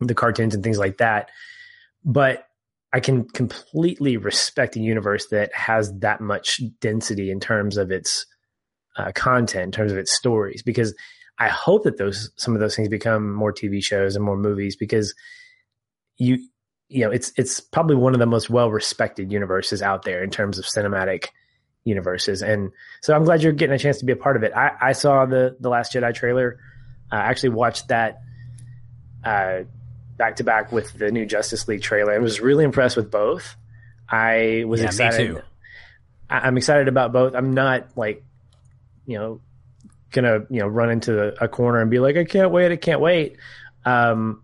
the 0.00 0.14
cartoons 0.14 0.54
and 0.54 0.64
things 0.64 0.78
like 0.78 0.98
that. 0.98 1.30
But 2.04 2.46
I 2.92 3.00
can 3.00 3.28
completely 3.28 4.16
respect 4.16 4.76
a 4.76 4.80
universe 4.80 5.26
that 5.26 5.54
has 5.54 5.92
that 5.98 6.20
much 6.20 6.60
density 6.80 7.30
in 7.30 7.38
terms 7.38 7.76
of 7.76 7.90
its 7.90 8.26
uh, 8.96 9.12
content, 9.12 9.64
in 9.64 9.72
terms 9.72 9.92
of 9.92 9.98
its 9.98 10.12
stories, 10.12 10.62
because 10.62 10.94
I 11.38 11.48
hope 11.48 11.84
that 11.84 11.98
those 11.98 12.30
some 12.36 12.54
of 12.54 12.60
those 12.60 12.76
things 12.76 12.88
become 12.88 13.32
more 13.32 13.52
TV 13.52 13.82
shows 13.82 14.16
and 14.16 14.24
more 14.24 14.36
movies 14.36 14.76
because 14.76 15.14
you 16.20 16.38
you 16.88 17.04
know 17.04 17.10
it's 17.10 17.32
it's 17.36 17.60
probably 17.60 17.96
one 17.96 18.12
of 18.14 18.20
the 18.20 18.26
most 18.26 18.50
well 18.50 18.70
respected 18.70 19.32
universes 19.32 19.80
out 19.82 20.04
there 20.04 20.22
in 20.22 20.30
terms 20.30 20.58
of 20.58 20.64
cinematic 20.64 21.28
universes 21.84 22.42
and 22.42 22.70
so 23.00 23.14
I'm 23.14 23.24
glad 23.24 23.42
you're 23.42 23.52
getting 23.52 23.74
a 23.74 23.78
chance 23.78 23.98
to 23.98 24.04
be 24.04 24.12
a 24.12 24.16
part 24.16 24.36
of 24.36 24.42
it. 24.42 24.52
I, 24.54 24.76
I 24.80 24.92
saw 24.92 25.24
the 25.26 25.56
the 25.58 25.68
Last 25.70 25.92
Jedi 25.94 26.14
trailer. 26.14 26.58
I 27.10 27.16
actually 27.16 27.50
watched 27.50 27.88
that 27.88 28.20
uh, 29.24 29.60
back 30.16 30.36
to 30.36 30.44
back 30.44 30.70
with 30.72 30.92
the 30.92 31.10
new 31.10 31.24
Justice 31.26 31.66
League 31.66 31.82
trailer. 31.82 32.12
I 32.12 32.18
was 32.18 32.40
really 32.40 32.64
impressed 32.64 32.96
with 32.96 33.10
both. 33.10 33.56
I 34.08 34.64
was 34.66 34.80
Yeah, 34.80 34.86
me 34.86 34.88
excited. 34.88 35.34
too. 35.36 35.42
I, 36.28 36.40
I'm 36.40 36.56
excited 36.58 36.88
about 36.88 37.12
both. 37.12 37.34
I'm 37.34 37.52
not 37.52 37.96
like 37.96 38.22
you 39.06 39.18
know 39.18 39.40
gonna 40.12 40.40
you 40.50 40.60
know 40.60 40.66
run 40.68 40.90
into 40.90 41.42
a 41.42 41.48
corner 41.48 41.80
and 41.80 41.90
be 41.90 41.98
like 41.98 42.16
I 42.16 42.24
can't 42.24 42.50
wait, 42.50 42.72
I 42.72 42.76
can't 42.76 43.00
wait. 43.00 43.38
Um, 43.86 44.42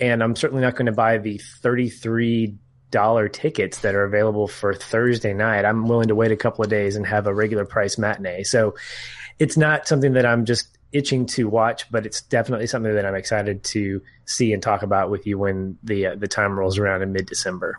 and 0.00 0.22
I'm 0.22 0.36
certainly 0.36 0.62
not 0.62 0.74
going 0.74 0.86
to 0.86 0.92
buy 0.92 1.18
the 1.18 1.38
thirty 1.38 1.88
three 1.88 2.56
dollar 2.90 3.28
tickets 3.28 3.80
that 3.80 3.94
are 3.94 4.04
available 4.04 4.48
for 4.48 4.74
Thursday 4.74 5.32
night. 5.32 5.64
I'm 5.64 5.86
willing 5.86 6.08
to 6.08 6.14
wait 6.14 6.32
a 6.32 6.36
couple 6.36 6.64
of 6.64 6.70
days 6.70 6.96
and 6.96 7.06
have 7.06 7.26
a 7.26 7.34
regular 7.34 7.64
price 7.64 7.98
matinee. 7.98 8.42
So 8.42 8.74
it's 9.38 9.56
not 9.56 9.86
something 9.86 10.14
that 10.14 10.26
I'm 10.26 10.44
just 10.44 10.76
itching 10.92 11.26
to 11.26 11.48
watch, 11.48 11.90
but 11.90 12.04
it's 12.04 12.20
definitely 12.20 12.66
something 12.66 12.92
that 12.94 13.06
I'm 13.06 13.14
excited 13.14 13.62
to 13.64 14.02
see 14.24 14.52
and 14.52 14.62
talk 14.62 14.82
about 14.82 15.10
with 15.10 15.26
you 15.26 15.38
when 15.38 15.78
the 15.82 16.06
uh, 16.06 16.14
the 16.16 16.28
time 16.28 16.58
rolls 16.58 16.78
around 16.78 17.02
in 17.02 17.12
mid 17.12 17.26
December. 17.26 17.78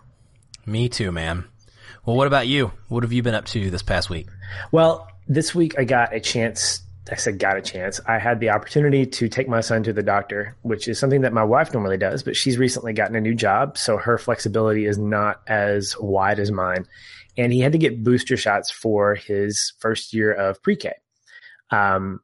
Me 0.65 0.89
too, 0.89 1.11
man. 1.11 1.45
Well, 2.05 2.15
what 2.15 2.27
about 2.27 2.47
you? 2.47 2.71
What 2.87 3.03
have 3.03 3.13
you 3.13 3.21
been 3.21 3.35
up 3.35 3.45
to 3.47 3.69
this 3.69 3.83
past 3.83 4.09
week? 4.09 4.27
Well, 4.71 5.07
this 5.27 5.53
week 5.53 5.77
I 5.77 5.83
got 5.83 6.13
a 6.13 6.19
chance. 6.19 6.81
I 7.11 7.15
said 7.15 7.39
got 7.39 7.57
a 7.57 7.61
chance. 7.61 7.99
I 8.07 8.19
had 8.19 8.39
the 8.39 8.51
opportunity 8.51 9.05
to 9.05 9.27
take 9.27 9.49
my 9.49 9.59
son 9.59 9.83
to 9.83 9.91
the 9.91 10.01
doctor, 10.01 10.55
which 10.61 10.87
is 10.87 10.97
something 10.97 11.21
that 11.21 11.33
my 11.33 11.43
wife 11.43 11.73
normally 11.73 11.97
does, 11.97 12.23
but 12.23 12.37
she's 12.37 12.57
recently 12.57 12.93
gotten 12.93 13.17
a 13.17 13.21
new 13.21 13.35
job, 13.35 13.77
so 13.77 13.97
her 13.97 14.17
flexibility 14.17 14.85
is 14.85 14.97
not 14.97 15.41
as 15.45 15.95
wide 15.99 16.39
as 16.39 16.51
mine. 16.51 16.87
And 17.37 17.51
he 17.51 17.59
had 17.59 17.73
to 17.73 17.77
get 17.77 18.03
booster 18.03 18.37
shots 18.37 18.71
for 18.71 19.15
his 19.15 19.73
first 19.79 20.13
year 20.13 20.31
of 20.31 20.63
pre-K. 20.63 20.93
Um, 21.69 22.21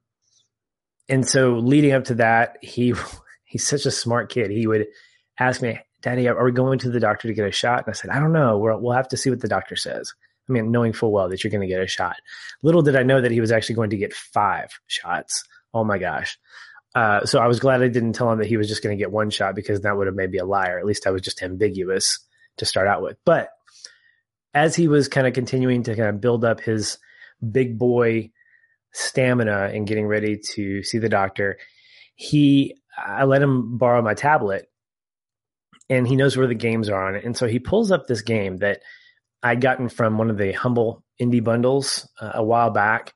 and 1.09 1.27
so 1.27 1.55
leading 1.55 1.91
up 1.91 2.05
to 2.05 2.15
that, 2.15 2.57
he 2.61 2.93
he's 3.43 3.67
such 3.67 3.85
a 3.85 3.91
smart 3.91 4.29
kid. 4.29 4.51
He 4.51 4.67
would 4.67 4.87
ask 5.37 5.61
me, 5.61 5.79
"Daddy, 6.01 6.29
are 6.29 6.45
we 6.45 6.51
going 6.51 6.79
to 6.79 6.89
the 6.89 6.99
doctor 6.99 7.27
to 7.27 7.33
get 7.33 7.47
a 7.47 7.51
shot?" 7.51 7.85
And 7.85 7.89
I 7.89 7.93
said, 7.93 8.09
"I 8.11 8.19
don't 8.19 8.33
know. 8.33 8.57
We'll, 8.57 8.79
we'll 8.79 8.95
have 8.95 9.07
to 9.09 9.17
see 9.17 9.29
what 9.29 9.41
the 9.41 9.47
doctor 9.47 9.75
says." 9.75 10.13
I 10.47 10.53
mean, 10.53 10.71
knowing 10.71 10.93
full 10.93 11.11
well 11.11 11.29
that 11.29 11.43
you're 11.43 11.51
going 11.51 11.61
to 11.61 11.67
get 11.67 11.81
a 11.81 11.87
shot. 11.87 12.17
Little 12.63 12.81
did 12.81 12.95
I 12.95 13.03
know 13.03 13.21
that 13.21 13.31
he 13.31 13.41
was 13.41 13.51
actually 13.51 13.75
going 13.75 13.89
to 13.89 13.97
get 13.97 14.13
five 14.13 14.69
shots. 14.87 15.43
Oh 15.73 15.83
my 15.83 15.97
gosh. 15.97 16.37
Uh, 16.95 17.25
so 17.25 17.39
I 17.39 17.47
was 17.47 17.59
glad 17.59 17.81
I 17.81 17.89
didn't 17.89 18.13
tell 18.13 18.31
him 18.31 18.39
that 18.39 18.47
he 18.47 18.57
was 18.57 18.67
just 18.67 18.81
going 18.81 18.97
to 18.97 19.01
get 19.01 19.11
one 19.11 19.29
shot 19.29 19.55
because 19.55 19.81
that 19.81 19.97
would 19.97 20.07
have 20.07 20.15
made 20.15 20.31
me 20.31 20.39
a 20.39 20.45
liar. 20.45 20.79
At 20.79 20.85
least 20.85 21.05
I 21.05 21.11
was 21.11 21.21
just 21.21 21.43
ambiguous 21.43 22.19
to 22.57 22.65
start 22.65 22.87
out 22.87 23.01
with. 23.01 23.17
But 23.25 23.49
as 24.53 24.75
he 24.75 24.87
was 24.87 25.07
kind 25.07 25.27
of 25.27 25.33
continuing 25.33 25.83
to 25.83 25.95
kind 25.95 26.09
of 26.09 26.21
build 26.21 26.43
up 26.43 26.61
his 26.61 26.97
big 27.51 27.77
boy 27.77 28.31
stamina 28.93 29.69
and 29.73 29.85
getting 29.85 30.07
ready 30.07 30.39
to 30.55 30.81
see 30.81 30.97
the 30.97 31.09
doctor, 31.09 31.57
he 32.15 32.75
I 32.97 33.25
let 33.25 33.43
him 33.43 33.77
borrow 33.77 34.01
my 34.01 34.15
tablet 34.15 34.67
and 35.89 36.07
he 36.07 36.15
knows 36.15 36.35
where 36.35 36.47
the 36.47 36.55
games 36.55 36.89
are 36.89 37.07
on 37.07 37.15
it. 37.15 37.23
And 37.23 37.37
so 37.37 37.47
he 37.47 37.59
pulls 37.59 37.91
up 37.91 38.07
this 38.07 38.21
game 38.21 38.57
that 38.57 38.81
I'd 39.43 39.61
gotten 39.61 39.89
from 39.89 40.17
one 40.17 40.29
of 40.29 40.37
the 40.37 40.51
humble 40.51 41.03
indie 41.21 41.43
bundles 41.43 42.07
uh, 42.19 42.31
a 42.35 42.43
while 42.43 42.69
back 42.69 43.13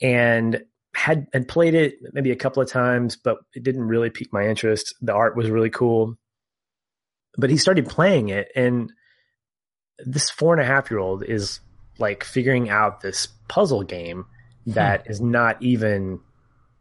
and 0.00 0.62
had 0.94 1.26
had 1.32 1.48
played 1.48 1.74
it 1.74 1.94
maybe 2.12 2.30
a 2.30 2.36
couple 2.36 2.62
of 2.62 2.68
times, 2.68 3.16
but 3.16 3.38
it 3.54 3.62
didn't 3.62 3.82
really 3.82 4.10
pique 4.10 4.32
my 4.32 4.46
interest. 4.46 4.94
The 5.00 5.14
art 5.14 5.36
was 5.36 5.50
really 5.50 5.70
cool. 5.70 6.16
But 7.38 7.48
he 7.48 7.56
started 7.56 7.88
playing 7.88 8.28
it 8.28 8.48
and 8.54 8.92
this 9.98 10.30
four 10.30 10.52
and 10.52 10.62
a 10.62 10.66
half 10.66 10.90
year 10.90 11.00
old 11.00 11.22
is 11.22 11.60
like 11.98 12.24
figuring 12.24 12.68
out 12.68 13.00
this 13.00 13.28
puzzle 13.48 13.82
game 13.82 14.26
that 14.66 15.08
is 15.08 15.20
not 15.20 15.60
even 15.62 16.20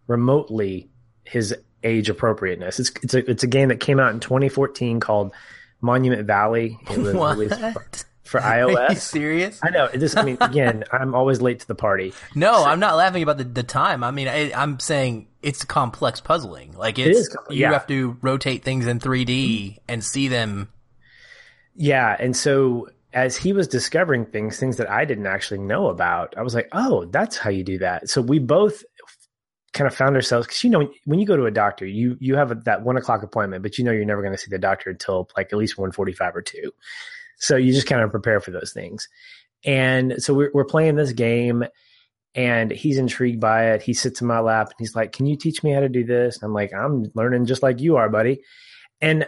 remotely 0.07 0.89
his 1.23 1.55
age 1.83 2.09
appropriateness. 2.09 2.79
It's 2.79 2.91
it's 3.01 3.13
a 3.13 3.29
it's 3.29 3.43
a 3.43 3.47
game 3.47 3.69
that 3.69 3.79
came 3.79 3.99
out 3.99 4.13
in 4.13 4.19
2014 4.19 4.99
called 4.99 5.33
Monument 5.81 6.27
Valley. 6.27 6.77
It 6.89 6.97
was 6.97 7.13
released 7.37 8.07
for, 8.23 8.39
for 8.39 8.39
Are 8.47 8.71
you 8.71 8.77
iOS. 8.77 8.97
serious? 8.97 9.59
I 9.63 9.69
know. 9.69 9.87
This, 9.87 10.15
I 10.15 10.23
mean, 10.23 10.37
again, 10.41 10.83
I'm 10.91 11.15
always 11.15 11.41
late 11.41 11.59
to 11.61 11.67
the 11.67 11.75
party. 11.75 12.13
No, 12.35 12.63
I'm 12.63 12.79
not 12.79 12.95
laughing 12.95 13.23
about 13.23 13.37
the, 13.37 13.43
the 13.43 13.63
time. 13.63 14.03
I 14.03 14.11
mean, 14.11 14.27
I, 14.27 14.51
I'm 14.53 14.79
saying 14.79 15.27
it's 15.41 15.63
complex 15.63 16.19
puzzling. 16.19 16.73
Like 16.73 16.99
it's 16.99 17.19
is 17.19 17.27
complex, 17.29 17.55
you 17.55 17.61
yeah. 17.61 17.73
have 17.73 17.87
to 17.87 18.17
rotate 18.21 18.63
things 18.63 18.87
in 18.87 18.99
3D 18.99 19.77
and 19.87 20.03
see 20.03 20.27
them. 20.27 20.69
Yeah, 21.75 22.15
and 22.19 22.35
so 22.35 22.89
as 23.13 23.35
he 23.35 23.53
was 23.53 23.67
discovering 23.67 24.25
things, 24.25 24.59
things 24.59 24.77
that 24.77 24.89
I 24.89 25.05
didn't 25.05 25.27
actually 25.27 25.59
know 25.59 25.87
about, 25.87 26.33
I 26.37 26.41
was 26.41 26.53
like, 26.53 26.69
"Oh, 26.71 27.05
that's 27.05 27.37
how 27.37 27.49
you 27.49 27.63
do 27.63 27.77
that." 27.79 28.09
So 28.09 28.21
we 28.21 28.39
both 28.39 28.83
kind 29.73 29.87
of 29.87 29.95
found 29.95 30.15
ourselves 30.15 30.47
because 30.47 30.63
you 30.63 30.69
know 30.69 30.91
when 31.05 31.19
you 31.19 31.25
go 31.25 31.37
to 31.37 31.45
a 31.45 31.51
doctor, 31.51 31.85
you 31.85 32.17
you 32.19 32.35
have 32.35 32.51
a, 32.51 32.55
that 32.55 32.83
one 32.83 32.97
o'clock 32.97 33.23
appointment, 33.23 33.63
but 33.63 33.77
you 33.77 33.83
know 33.83 33.91
you're 33.91 34.05
never 34.05 34.21
going 34.21 34.33
to 34.33 34.37
see 34.37 34.49
the 34.49 34.59
doctor 34.59 34.89
until 34.89 35.29
like 35.35 35.51
at 35.51 35.57
least 35.59 35.77
one 35.77 35.91
forty 35.91 36.13
five 36.13 36.35
or 36.35 36.41
two. 36.41 36.71
So 37.41 37.57
you 37.57 37.73
just 37.73 37.87
kind 37.87 38.01
of 38.01 38.11
prepare 38.11 38.39
for 38.39 38.51
those 38.51 38.71
things. 38.71 39.09
And 39.65 40.21
so 40.21 40.33
we're 40.33 40.51
we're 40.53 40.65
playing 40.65 40.95
this 40.95 41.11
game, 41.11 41.65
and 42.33 42.71
he's 42.71 42.97
intrigued 42.97 43.41
by 43.41 43.71
it. 43.71 43.81
He 43.81 43.93
sits 43.93 44.21
in 44.21 44.27
my 44.27 44.39
lap 44.39 44.67
and 44.67 44.75
he's 44.79 44.95
like, 44.95 45.11
"Can 45.11 45.25
you 45.25 45.35
teach 45.35 45.63
me 45.63 45.71
how 45.71 45.81
to 45.81 45.89
do 45.89 46.03
this?" 46.03 46.37
And 46.37 46.43
I'm 46.43 46.53
like, 46.53 46.71
"I'm 46.73 47.11
learning 47.15 47.45
just 47.45 47.63
like 47.63 47.81
you 47.81 47.97
are, 47.97 48.09
buddy." 48.09 48.41
And 49.01 49.27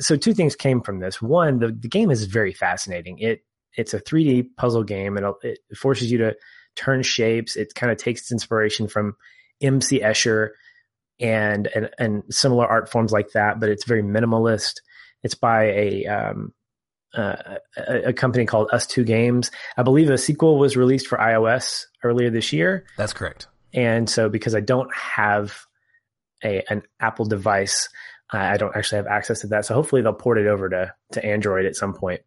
so 0.00 0.16
two 0.16 0.34
things 0.34 0.54
came 0.54 0.82
from 0.82 1.00
this. 1.00 1.22
One, 1.22 1.60
the, 1.60 1.68
the 1.68 1.88
game 1.88 2.10
is 2.10 2.24
very 2.24 2.52
fascinating. 2.52 3.18
It 3.18 3.40
it's 3.76 3.94
a 3.94 4.00
3D 4.00 4.56
puzzle 4.56 4.84
game, 4.84 5.16
and 5.16 5.26
it 5.42 5.58
forces 5.76 6.10
you 6.10 6.18
to 6.18 6.36
turn 6.76 7.02
shapes. 7.02 7.56
It 7.56 7.74
kind 7.74 7.92
of 7.92 7.98
takes 7.98 8.22
its 8.22 8.32
inspiration 8.32 8.88
from 8.88 9.16
M.C. 9.60 10.00
Escher 10.00 10.50
and, 11.20 11.68
and 11.74 11.90
and 11.98 12.22
similar 12.30 12.66
art 12.66 12.88
forms 12.88 13.12
like 13.12 13.30
that, 13.32 13.60
but 13.60 13.68
it's 13.68 13.84
very 13.84 14.02
minimalist. 14.02 14.74
It's 15.22 15.34
by 15.34 15.64
a 15.64 16.06
um, 16.06 16.52
uh, 17.14 17.56
a, 17.76 18.08
a, 18.08 18.12
company 18.12 18.44
called 18.44 18.68
ustwo 18.70 19.04
Games. 19.04 19.50
I 19.76 19.82
believe 19.82 20.10
a 20.10 20.18
sequel 20.18 20.58
was 20.58 20.76
released 20.76 21.06
for 21.06 21.18
iOS 21.18 21.84
earlier 22.04 22.30
this 22.30 22.52
year. 22.52 22.84
That's 22.96 23.12
correct. 23.12 23.46
And 23.72 24.08
so, 24.08 24.28
because 24.28 24.54
I 24.54 24.60
don't 24.60 24.94
have 24.94 25.58
a 26.44 26.62
an 26.70 26.82
Apple 27.00 27.24
device, 27.24 27.88
I 28.30 28.56
don't 28.56 28.76
actually 28.76 28.96
have 28.96 29.06
access 29.06 29.40
to 29.40 29.46
that. 29.48 29.64
So 29.64 29.74
hopefully 29.74 30.02
they'll 30.02 30.12
port 30.12 30.38
it 30.38 30.46
over 30.46 30.68
to 30.68 30.92
to 31.12 31.24
Android 31.24 31.64
at 31.64 31.76
some 31.76 31.94
point, 31.94 32.20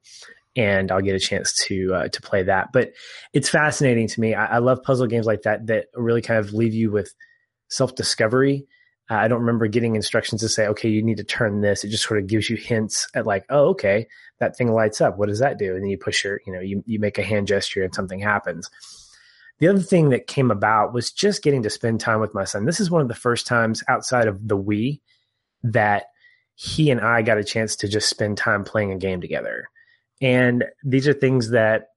and 0.56 0.92
I'll 0.92 1.02
get 1.02 1.16
a 1.16 1.20
chance 1.20 1.54
to 1.68 1.94
uh, 1.94 2.08
to 2.08 2.22
play 2.22 2.44
that. 2.44 2.70
But 2.74 2.94
it's 3.34 3.50
fascinating 3.50 4.08
to 4.08 4.22
me. 4.22 4.34
I, 4.34 4.56
I, 4.56 4.58
love 4.58 4.84
puzzle 4.84 5.08
games 5.08 5.26
like 5.26 5.44
that 5.44 5.68
that 5.68 5.88
really 5.96 6.22
kind 6.22 6.40
of 6.40 6.54
leave 6.54 6.74
you 6.74 6.92
with 6.92 7.14
self 7.70 7.96
discovery. 7.96 8.66
I 9.12 9.27
don't 9.27 9.41
remember 9.41 9.68
getting 9.68 9.96
instructions 9.96 10.41
to 10.41 10.50
say, 10.50 10.68
okay, 10.68 10.89
you 10.89 11.03
need 11.03 11.18
to 11.18 11.24
turn 11.24 11.62
this. 11.62 11.84
It 11.84 11.89
just 11.89 12.06
sort 12.06 12.20
of 12.20 12.27
gives 12.27 12.50
you 12.50 12.56
hints 12.56 13.08
at 13.13 13.25
like, 13.25 13.46
oh, 13.50 13.70
okay, 13.70 14.08
that 14.39 14.56
thing 14.56 14.72
lights 14.72 15.01
up. 15.01 15.18
What 15.18 15.27
does 15.27 15.39
that 15.39 15.60
do? 15.60 15.75
And 15.75 15.84
then 15.84 15.89
you 15.89 15.98
push 15.98 16.24
your, 16.24 16.39
you 16.46 16.53
know, 16.53 16.62
you 16.62 16.84
you 16.86 17.00
make 17.00 17.18
a 17.18 17.24
hand 17.24 17.48
gesture 17.48 17.84
and 17.84 17.94
something 17.94 18.20
happens. 18.20 18.70
The 19.60 19.68
other 19.68 19.82
thing 19.82 20.10
that 20.10 20.27
came 20.27 20.50
about 20.50 20.94
was 20.94 21.12
just 21.12 21.44
getting 21.44 21.63
to 21.63 21.70
spend 21.70 22.00
time 22.00 22.20
with 22.22 22.34
my 22.34 22.46
son. 22.46 22.65
This 22.65 22.80
is 22.80 22.89
one 22.89 23.01
of 23.01 23.10
the 23.10 23.13
first 23.13 23.46
times 23.46 23.84
outside 23.88 24.27
of 24.27 24.48
the 24.48 24.58
Wii 24.58 25.01
that 25.63 26.06
he 26.56 26.89
and 26.89 27.01
I 27.01 27.22
got 27.22 27.38
a 27.38 27.44
chance 27.44 27.75
to 27.77 27.88
just 27.88 28.10
spend 28.10 28.38
time 28.38 28.63
playing 28.63 28.91
a 28.91 28.98
game 28.98 29.22
together. 29.22 29.70
And 30.22 30.65
these 30.84 31.08
are 31.08 31.13
things 31.13 31.51
that 31.51 31.89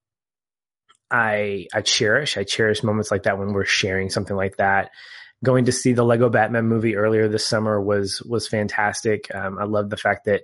I 1.10 1.68
I 1.72 1.82
cherish. 1.82 2.36
I 2.36 2.44
cherish 2.44 2.82
moments 2.82 3.10
like 3.10 3.22
that 3.22 3.38
when 3.38 3.52
we're 3.52 3.64
sharing 3.64 4.10
something 4.10 4.36
like 4.36 4.56
that. 4.56 4.90
Going 5.44 5.66
to 5.66 5.72
see 5.72 5.92
the 5.92 6.04
Lego 6.04 6.28
Batman 6.28 6.66
movie 6.66 6.96
earlier 6.96 7.28
this 7.28 7.46
summer 7.46 7.80
was 7.80 8.20
was 8.22 8.48
fantastic. 8.48 9.32
Um, 9.32 9.58
I 9.60 9.64
love 9.64 9.90
the 9.90 9.96
fact 9.96 10.24
that 10.24 10.42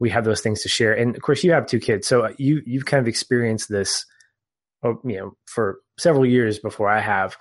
we 0.00 0.10
have 0.10 0.24
those 0.24 0.40
things 0.40 0.62
to 0.62 0.68
share. 0.68 0.92
And 0.92 1.14
of 1.14 1.22
course, 1.22 1.44
you 1.44 1.52
have 1.52 1.66
two 1.66 1.78
kids, 1.78 2.08
so 2.08 2.34
you 2.38 2.62
you've 2.66 2.86
kind 2.86 3.00
of 3.00 3.06
experienced 3.06 3.68
this 3.68 4.04
Oh, 4.82 5.00
you 5.04 5.16
know, 5.16 5.36
for 5.46 5.80
several 5.98 6.26
years 6.26 6.58
before 6.58 6.88
I 6.88 7.00
have. 7.00 7.36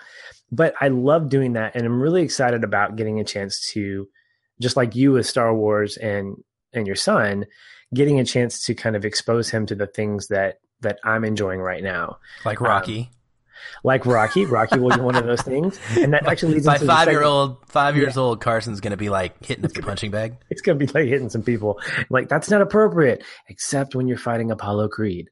But 0.52 0.74
I 0.80 0.88
love 0.88 1.30
doing 1.30 1.54
that, 1.54 1.76
and 1.76 1.86
I'm 1.86 2.02
really 2.02 2.22
excited 2.22 2.64
about 2.64 2.96
getting 2.96 3.20
a 3.20 3.26
chance 3.26 3.70
to, 3.74 4.08
just 4.62 4.78
like 4.78 4.96
you 4.96 5.12
with 5.12 5.28
Star 5.28 5.54
Wars 5.54 5.98
and 5.98 6.38
and 6.74 6.88
your 6.88 6.96
son, 6.96 7.46
getting 7.94 8.20
a 8.20 8.26
chance 8.26 8.66
to 8.66 8.74
kind 8.74 8.96
of 8.96 9.06
expose 9.06 9.50
him 9.50 9.66
to 9.68 9.76
the 9.76 9.88
things 9.88 10.28
that 10.28 10.60
that 10.82 11.00
I'm 11.04 11.26
enjoying 11.26 11.60
right 11.60 11.84
now, 11.84 12.18
like 12.46 12.62
Rocky. 12.62 13.02
Um, 13.02 13.08
like 13.84 14.06
Rocky. 14.06 14.46
Rocky 14.46 14.80
will 14.80 14.96
be 14.96 15.02
one 15.02 15.16
of 15.16 15.26
those 15.26 15.42
things, 15.42 15.80
and 15.98 16.14
that 16.14 16.26
actually 16.26 16.56
leads 16.56 16.66
my 16.66 16.78
five 16.78 17.08
year 17.08 17.24
old, 17.24 17.58
five 17.68 17.96
years 17.96 18.16
yeah. 18.16 18.22
old 18.22 18.42
Carson's 18.42 18.82
going 18.82 18.92
to 18.92 18.98
be 18.98 19.10
like 19.10 19.44
hitting 19.44 19.64
the 19.64 19.82
punching 19.82 20.12
bag. 20.12 20.38
It's 20.50 20.62
going 20.62 20.80
to 20.80 20.86
be 20.86 20.92
like 20.92 21.08
hitting 21.08 21.30
some 21.30 21.44
people. 21.44 21.80
Like 22.10 22.30
that's 22.30 22.50
not 22.50 22.62
appropriate, 22.62 23.24
except 23.48 23.96
when 23.96 24.08
you're 24.08 24.18
fighting 24.18 24.52
Apollo 24.52 24.90
Creed. 24.90 25.30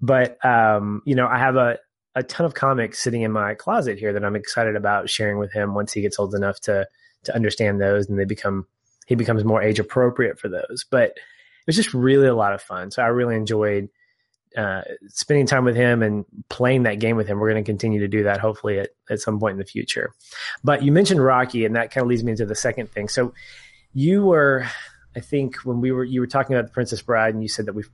But 0.00 0.44
um, 0.44 1.02
you 1.04 1.14
know, 1.14 1.26
I 1.26 1.38
have 1.38 1.56
a 1.56 1.78
a 2.14 2.22
ton 2.22 2.44
of 2.44 2.54
comics 2.54 2.98
sitting 2.98 3.22
in 3.22 3.32
my 3.32 3.54
closet 3.54 3.98
here 3.98 4.12
that 4.12 4.24
I'm 4.24 4.36
excited 4.36 4.76
about 4.76 5.08
sharing 5.08 5.38
with 5.38 5.52
him 5.52 5.74
once 5.74 5.92
he 5.92 6.00
gets 6.00 6.18
old 6.18 6.34
enough 6.34 6.60
to 6.62 6.86
to 7.24 7.34
understand 7.34 7.80
those, 7.80 8.08
and 8.08 8.18
they 8.18 8.24
become 8.24 8.66
he 9.06 9.14
becomes 9.14 9.44
more 9.44 9.62
age 9.62 9.78
appropriate 9.78 10.38
for 10.38 10.48
those. 10.48 10.84
But 10.90 11.10
it 11.10 11.66
was 11.66 11.76
just 11.76 11.94
really 11.94 12.26
a 12.26 12.34
lot 12.34 12.54
of 12.54 12.62
fun. 12.62 12.90
So 12.90 13.02
I 13.02 13.06
really 13.06 13.36
enjoyed 13.36 13.88
uh, 14.56 14.82
spending 15.08 15.46
time 15.46 15.64
with 15.64 15.76
him 15.76 16.02
and 16.02 16.24
playing 16.48 16.82
that 16.84 16.98
game 16.98 17.16
with 17.16 17.26
him. 17.26 17.38
We're 17.38 17.50
going 17.50 17.62
to 17.62 17.68
continue 17.68 18.00
to 18.00 18.08
do 18.08 18.24
that 18.24 18.40
hopefully 18.40 18.80
at, 18.80 18.90
at 19.08 19.20
some 19.20 19.38
point 19.38 19.52
in 19.52 19.58
the 19.58 19.64
future. 19.64 20.12
But 20.64 20.82
you 20.82 20.92
mentioned 20.92 21.22
Rocky, 21.22 21.64
and 21.64 21.76
that 21.76 21.90
kind 21.90 22.02
of 22.02 22.08
leads 22.08 22.24
me 22.24 22.32
into 22.32 22.46
the 22.46 22.54
second 22.54 22.90
thing. 22.90 23.08
So 23.08 23.32
you 23.92 24.24
were, 24.24 24.66
I 25.16 25.20
think, 25.20 25.56
when 25.64 25.80
we 25.80 25.92
were 25.92 26.04
you 26.04 26.20
were 26.20 26.26
talking 26.26 26.54
about 26.54 26.66
the 26.66 26.72
Princess 26.72 27.02
Bride, 27.02 27.34
and 27.34 27.42
you 27.42 27.48
said 27.48 27.66
that 27.66 27.74
we, 27.74 27.84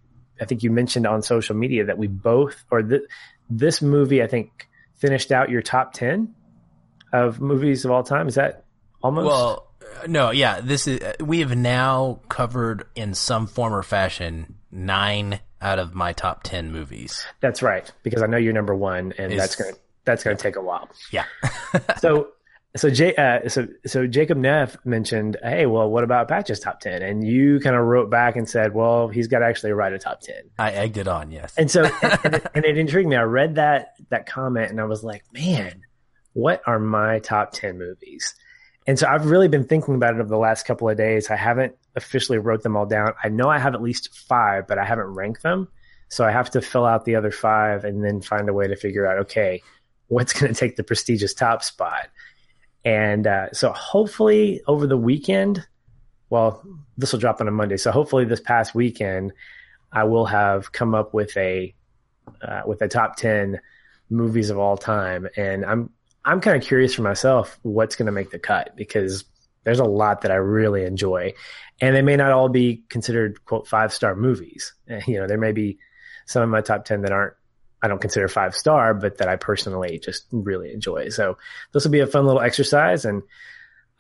I 0.40 0.44
think 0.44 0.62
you 0.62 0.70
mentioned 0.70 1.06
on 1.06 1.22
social 1.22 1.56
media 1.56 1.84
that 1.84 1.98
we 1.98 2.06
both, 2.06 2.64
or 2.70 2.82
th- 2.82 3.02
this 3.50 3.82
movie, 3.82 4.22
I 4.22 4.26
think, 4.26 4.68
finished 4.94 5.32
out 5.32 5.50
your 5.50 5.62
top 5.62 5.92
ten 5.92 6.34
of 7.12 7.40
movies 7.40 7.84
of 7.84 7.90
all 7.90 8.02
time. 8.02 8.28
Is 8.28 8.34
that 8.36 8.64
almost? 9.02 9.26
Well, 9.26 9.72
no, 10.06 10.30
yeah. 10.30 10.60
This 10.60 10.86
is 10.86 11.00
we 11.20 11.40
have 11.40 11.56
now 11.56 12.20
covered 12.28 12.86
in 12.94 13.14
some 13.14 13.46
form 13.46 13.74
or 13.74 13.82
fashion 13.82 14.56
nine 14.76 15.40
out 15.60 15.78
of 15.78 15.94
my 15.94 16.12
top 16.12 16.42
10 16.42 16.70
movies. 16.70 17.26
That's 17.40 17.62
right. 17.62 17.90
Because 18.02 18.22
I 18.22 18.26
know 18.26 18.36
you're 18.36 18.52
number 18.52 18.74
one 18.74 19.12
and 19.18 19.32
is, 19.32 19.38
that's 19.38 19.56
going 19.56 19.74
to, 19.74 19.80
that's 20.04 20.22
going 20.22 20.36
to 20.36 20.42
take 20.42 20.56
a 20.56 20.60
while. 20.60 20.88
Yeah. 21.10 21.24
so, 21.98 22.28
so 22.76 22.90
Jay, 22.90 23.14
uh, 23.16 23.48
so, 23.48 23.66
so 23.86 24.06
Jacob 24.06 24.36
Neff 24.36 24.76
mentioned, 24.84 25.38
Hey, 25.42 25.66
well, 25.66 25.90
what 25.90 26.04
about 26.04 26.28
Patch's 26.28 26.60
top 26.60 26.80
10? 26.80 27.02
And 27.02 27.26
you 27.26 27.58
kind 27.60 27.74
of 27.74 27.84
wrote 27.84 28.10
back 28.10 28.36
and 28.36 28.48
said, 28.48 28.74
well, 28.74 29.08
he's 29.08 29.28
got 29.28 29.38
to 29.38 29.46
actually 29.46 29.72
write 29.72 29.94
a 29.94 29.98
top 29.98 30.20
10. 30.20 30.36
I 30.58 30.72
egged 30.72 30.98
it 30.98 31.08
on. 31.08 31.30
Yes. 31.30 31.54
And 31.56 31.70
so, 31.70 31.84
and, 32.02 32.20
and, 32.24 32.34
it, 32.34 32.46
and 32.54 32.64
it 32.64 32.78
intrigued 32.78 33.08
me. 33.08 33.16
I 33.16 33.22
read 33.22 33.54
that, 33.54 33.94
that 34.10 34.26
comment 34.26 34.70
and 34.70 34.80
I 34.80 34.84
was 34.84 35.02
like, 35.02 35.24
man, 35.32 35.82
what 36.34 36.62
are 36.66 36.78
my 36.78 37.18
top 37.20 37.52
10 37.52 37.78
movies? 37.78 38.34
And 38.86 38.98
so 38.98 39.06
I've 39.08 39.26
really 39.26 39.48
been 39.48 39.64
thinking 39.64 39.96
about 39.96 40.14
it 40.14 40.20
over 40.20 40.28
the 40.28 40.36
last 40.36 40.64
couple 40.64 40.88
of 40.88 40.96
days. 40.96 41.30
I 41.30 41.36
haven't 41.36 41.74
officially 41.96 42.38
wrote 42.38 42.62
them 42.62 42.76
all 42.76 42.86
down. 42.86 43.12
I 43.22 43.28
know 43.28 43.48
I 43.48 43.58
have 43.58 43.74
at 43.74 43.82
least 43.82 44.16
five, 44.16 44.66
but 44.68 44.78
I 44.78 44.84
haven't 44.84 45.06
ranked 45.06 45.42
them. 45.42 45.68
So 46.08 46.24
I 46.24 46.30
have 46.30 46.50
to 46.50 46.60
fill 46.60 46.84
out 46.84 47.04
the 47.04 47.16
other 47.16 47.32
five 47.32 47.84
and 47.84 48.04
then 48.04 48.20
find 48.20 48.48
a 48.48 48.52
way 48.52 48.68
to 48.68 48.76
figure 48.76 49.06
out, 49.06 49.18
okay, 49.18 49.62
what's 50.06 50.32
going 50.38 50.52
to 50.52 50.58
take 50.58 50.76
the 50.76 50.84
prestigious 50.84 51.34
top 51.34 51.64
spot. 51.64 52.08
And 52.84 53.26
uh, 53.26 53.52
so 53.52 53.72
hopefully 53.72 54.60
over 54.68 54.86
the 54.86 54.96
weekend, 54.96 55.66
well, 56.30 56.62
this 56.96 57.12
will 57.12 57.18
drop 57.18 57.40
on 57.40 57.48
a 57.48 57.50
Monday. 57.50 57.76
So 57.76 57.90
hopefully 57.90 58.24
this 58.24 58.40
past 58.40 58.74
weekend, 58.74 59.32
I 59.92 60.04
will 60.04 60.26
have 60.26 60.72
come 60.72 60.94
up 60.94 61.14
with 61.14 61.36
a 61.36 61.74
uh, 62.42 62.62
with 62.66 62.82
a 62.82 62.88
top 62.88 63.16
ten 63.16 63.60
movies 64.10 64.50
of 64.50 64.58
all 64.58 64.76
time, 64.76 65.28
and 65.36 65.64
I'm 65.64 65.90
I'm 66.26 66.40
kind 66.40 66.56
of 66.56 66.62
curious 66.66 66.92
for 66.94 67.02
myself 67.02 67.58
what's 67.62 67.94
going 67.94 68.06
to 68.06 68.12
make 68.12 68.30
the 68.30 68.38
cut 68.38 68.74
because 68.76 69.24
there's 69.62 69.78
a 69.78 69.84
lot 69.84 70.22
that 70.22 70.32
I 70.32 70.36
really 70.36 70.84
enjoy, 70.84 71.34
and 71.80 71.94
they 71.94 72.02
may 72.02 72.16
not 72.16 72.32
all 72.32 72.48
be 72.48 72.82
considered 72.88 73.44
quote 73.44 73.68
five 73.68 73.92
star 73.92 74.14
movies. 74.14 74.74
You 75.06 75.20
know, 75.20 75.26
there 75.26 75.38
may 75.38 75.52
be 75.52 75.78
some 76.26 76.42
of 76.42 76.48
my 76.48 76.60
top 76.60 76.84
ten 76.84 77.02
that 77.02 77.12
aren't 77.12 77.34
I 77.82 77.88
don't 77.88 78.00
consider 78.00 78.26
five 78.26 78.54
star, 78.54 78.94
but 78.94 79.18
that 79.18 79.28
I 79.28 79.36
personally 79.36 80.00
just 80.02 80.26
really 80.32 80.72
enjoy. 80.72 81.10
So 81.10 81.38
this 81.72 81.84
will 81.84 81.92
be 81.92 82.00
a 82.00 82.06
fun 82.06 82.26
little 82.26 82.40
exercise, 82.40 83.04
and 83.04 83.22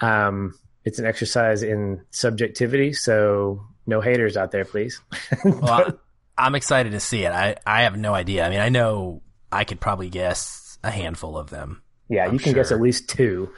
um, 0.00 0.58
it's 0.84 0.98
an 0.98 1.06
exercise 1.06 1.62
in 1.62 2.04
subjectivity. 2.10 2.92
So 2.92 3.64
no 3.86 4.00
haters 4.00 4.36
out 4.36 4.50
there, 4.50 4.64
please. 4.64 5.00
well, 5.44 6.00
I'm 6.36 6.54
excited 6.56 6.92
to 6.92 7.00
see 7.00 7.24
it. 7.24 7.30
I 7.30 7.56
I 7.64 7.82
have 7.82 7.96
no 7.96 8.14
idea. 8.14 8.44
I 8.44 8.50
mean, 8.50 8.60
I 8.60 8.68
know 8.68 9.22
I 9.52 9.64
could 9.64 9.80
probably 9.80 10.10
guess 10.10 10.78
a 10.82 10.90
handful 10.90 11.38
of 11.38 11.50
them. 11.50 11.82
Yeah, 12.08 12.26
I'm 12.26 12.32
you 12.32 12.38
can 12.38 12.52
sure. 12.52 12.62
guess 12.62 12.72
at 12.72 12.80
least 12.80 13.08
two. 13.08 13.50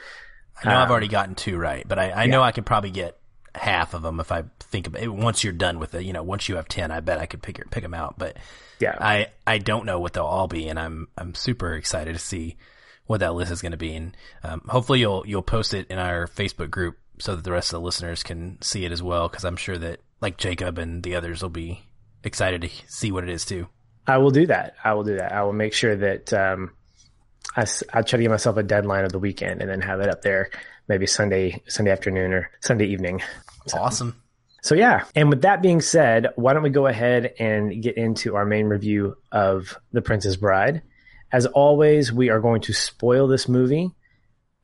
I 0.63 0.69
know 0.69 0.75
um, 0.75 0.83
I've 0.83 0.91
already 0.91 1.07
gotten 1.07 1.35
two 1.35 1.57
right, 1.57 1.87
but 1.87 1.99
I, 1.99 2.09
I 2.09 2.23
yeah. 2.23 2.31
know 2.31 2.41
I 2.41 2.51
can 2.51 2.63
probably 2.63 2.91
get 2.91 3.17
half 3.55 3.93
of 3.93 4.01
them 4.01 4.19
if 4.19 4.31
I 4.31 4.43
think 4.59 4.87
about 4.87 5.01
it. 5.01 5.07
Once 5.07 5.43
you're 5.43 5.53
done 5.53 5.79
with 5.79 5.93
it, 5.95 6.03
you 6.03 6.13
know, 6.13 6.23
once 6.23 6.49
you 6.49 6.55
have 6.55 6.67
ten, 6.67 6.91
I 6.91 6.99
bet 6.99 7.19
I 7.19 7.25
could 7.25 7.41
pick 7.41 7.69
pick 7.69 7.83
them 7.83 7.93
out. 7.93 8.17
But 8.17 8.37
yeah, 8.79 8.95
I 8.99 9.27
I 9.45 9.57
don't 9.57 9.85
know 9.85 9.99
what 9.99 10.13
they'll 10.13 10.25
all 10.25 10.47
be, 10.47 10.67
and 10.67 10.79
I'm 10.79 11.07
I'm 11.17 11.35
super 11.35 11.73
excited 11.73 12.13
to 12.13 12.19
see 12.19 12.57
what 13.05 13.21
that 13.21 13.33
list 13.33 13.51
is 13.51 13.61
going 13.61 13.71
to 13.71 13.77
be, 13.77 13.95
and 13.95 14.15
um, 14.43 14.61
hopefully 14.67 14.99
you'll 14.99 15.23
you'll 15.25 15.41
post 15.41 15.73
it 15.73 15.87
in 15.89 15.97
our 15.97 16.27
Facebook 16.27 16.69
group 16.69 16.97
so 17.19 17.35
that 17.35 17.43
the 17.43 17.51
rest 17.51 17.73
of 17.73 17.81
the 17.81 17.85
listeners 17.85 18.23
can 18.23 18.61
see 18.61 18.85
it 18.85 18.91
as 18.91 19.03
well. 19.03 19.27
Because 19.27 19.45
I'm 19.45 19.57
sure 19.57 19.77
that 19.77 19.99
like 20.21 20.37
Jacob 20.37 20.77
and 20.77 21.03
the 21.03 21.15
others 21.15 21.41
will 21.41 21.49
be 21.49 21.83
excited 22.23 22.61
to 22.61 22.69
see 22.87 23.11
what 23.11 23.23
it 23.23 23.29
is 23.29 23.45
too. 23.45 23.67
I 24.07 24.17
will 24.17 24.31
do 24.31 24.47
that. 24.47 24.75
I 24.83 24.93
will 24.93 25.03
do 25.03 25.17
that. 25.17 25.31
I 25.31 25.43
will 25.43 25.53
make 25.53 25.73
sure 25.73 25.95
that 25.95 26.33
um, 26.33 26.71
I, 27.55 27.61
I 27.93 28.01
try 28.01 28.17
to 28.17 28.17
give 28.19 28.31
myself 28.31 28.57
a 28.57 28.63
deadline 28.63 29.05
of 29.05 29.11
the 29.11 29.19
weekend 29.19 29.61
and 29.61 29.69
then 29.69 29.81
have 29.81 29.99
it 29.99 30.09
up 30.09 30.21
there 30.21 30.49
maybe 30.89 31.05
Sunday 31.05 31.61
Sunday 31.67 31.91
afternoon 31.91 32.33
or 32.33 32.51
Sunday 32.59 32.87
evening. 32.87 33.21
So, 33.67 33.77
awesome. 33.77 34.21
So 34.61 34.75
yeah, 34.75 35.05
and 35.15 35.29
with 35.29 35.43
that 35.43 35.61
being 35.61 35.79
said, 35.79 36.27
why 36.35 36.53
don't 36.53 36.63
we 36.63 36.69
go 36.69 36.87
ahead 36.87 37.33
and 37.39 37.81
get 37.81 37.95
into 37.95 38.35
our 38.35 38.45
main 38.45 38.65
review 38.65 39.15
of 39.31 39.77
The 39.93 40.01
Princess 40.01 40.35
Bride? 40.35 40.81
As 41.31 41.45
always, 41.45 42.11
we 42.11 42.29
are 42.29 42.41
going 42.41 42.61
to 42.61 42.73
spoil 42.73 43.27
this 43.27 43.47
movie. 43.47 43.91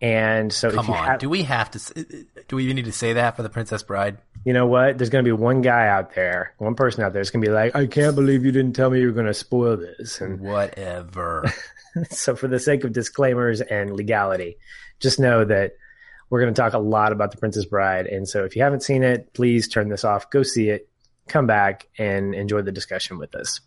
And 0.02 0.52
so, 0.52 0.72
come 0.72 0.90
on, 0.90 1.06
have, 1.06 1.20
do 1.20 1.30
we 1.30 1.44
have 1.44 1.72
to? 1.72 2.26
Do 2.50 2.58
we 2.58 2.66
even 2.66 2.76
need 2.76 2.86
to 2.86 2.92
say 2.92 3.14
that 3.14 3.38
for 3.38 3.44
The 3.44 3.50
Princess 3.50 3.82
Bride? 3.84 4.18
You 4.44 4.52
know 4.52 4.68
what? 4.68 4.98
There's 4.98 5.10
going 5.10 5.24
to 5.24 5.28
be 5.28 5.32
one 5.32 5.62
guy 5.62 5.88
out 5.88 6.14
there, 6.16 6.54
one 6.58 6.76
person 6.76 7.04
out 7.04 7.14
there, 7.14 7.22
is 7.22 7.32
going 7.32 7.42
to 7.42 7.48
be 7.48 7.54
like, 7.54 7.76
"I 7.76 7.88
can't 7.88 8.14
believe 8.14 8.44
you 8.44 8.52
didn't 8.52 8.74
tell 8.74 8.90
me 8.90 9.00
you 9.00 9.08
were 9.08 9.14
going 9.14 9.26
to 9.28 9.34
spoil 9.34 9.78
this." 9.78 10.20
And 10.20 10.42
whatever. 10.42 11.46
so 12.10 12.36
for 12.36 12.48
the 12.48 12.60
sake 12.60 12.84
of 12.84 12.94
disclaimers 12.94 13.62
and 13.62 13.96
legality, 13.96 14.58
just 15.00 15.20
know 15.20 15.46
that 15.46 15.74
we're 16.30 16.42
going 16.42 16.54
to 16.54 16.60
talk 16.60 16.74
a 16.74 16.80
lot 16.80 17.12
about 17.12 17.32
The 17.32 17.38
Princess 17.38 17.66
Bride. 17.66 18.08
And 18.08 18.28
so 18.28 18.44
if 18.44 18.56
you 18.56 18.64
haven't 18.64 18.84
seen 18.84 19.04
it, 19.04 19.34
please 19.34 19.68
turn 19.68 19.90
this 19.90 20.04
off, 20.04 20.30
go 20.30 20.44
see 20.44 20.70
it, 20.70 20.90
come 21.28 21.48
back 21.48 21.88
and 21.98 22.34
enjoy 22.34 22.62
the 22.62 22.72
discussion 22.72 23.18
with 23.18 23.36
us. 23.36 23.62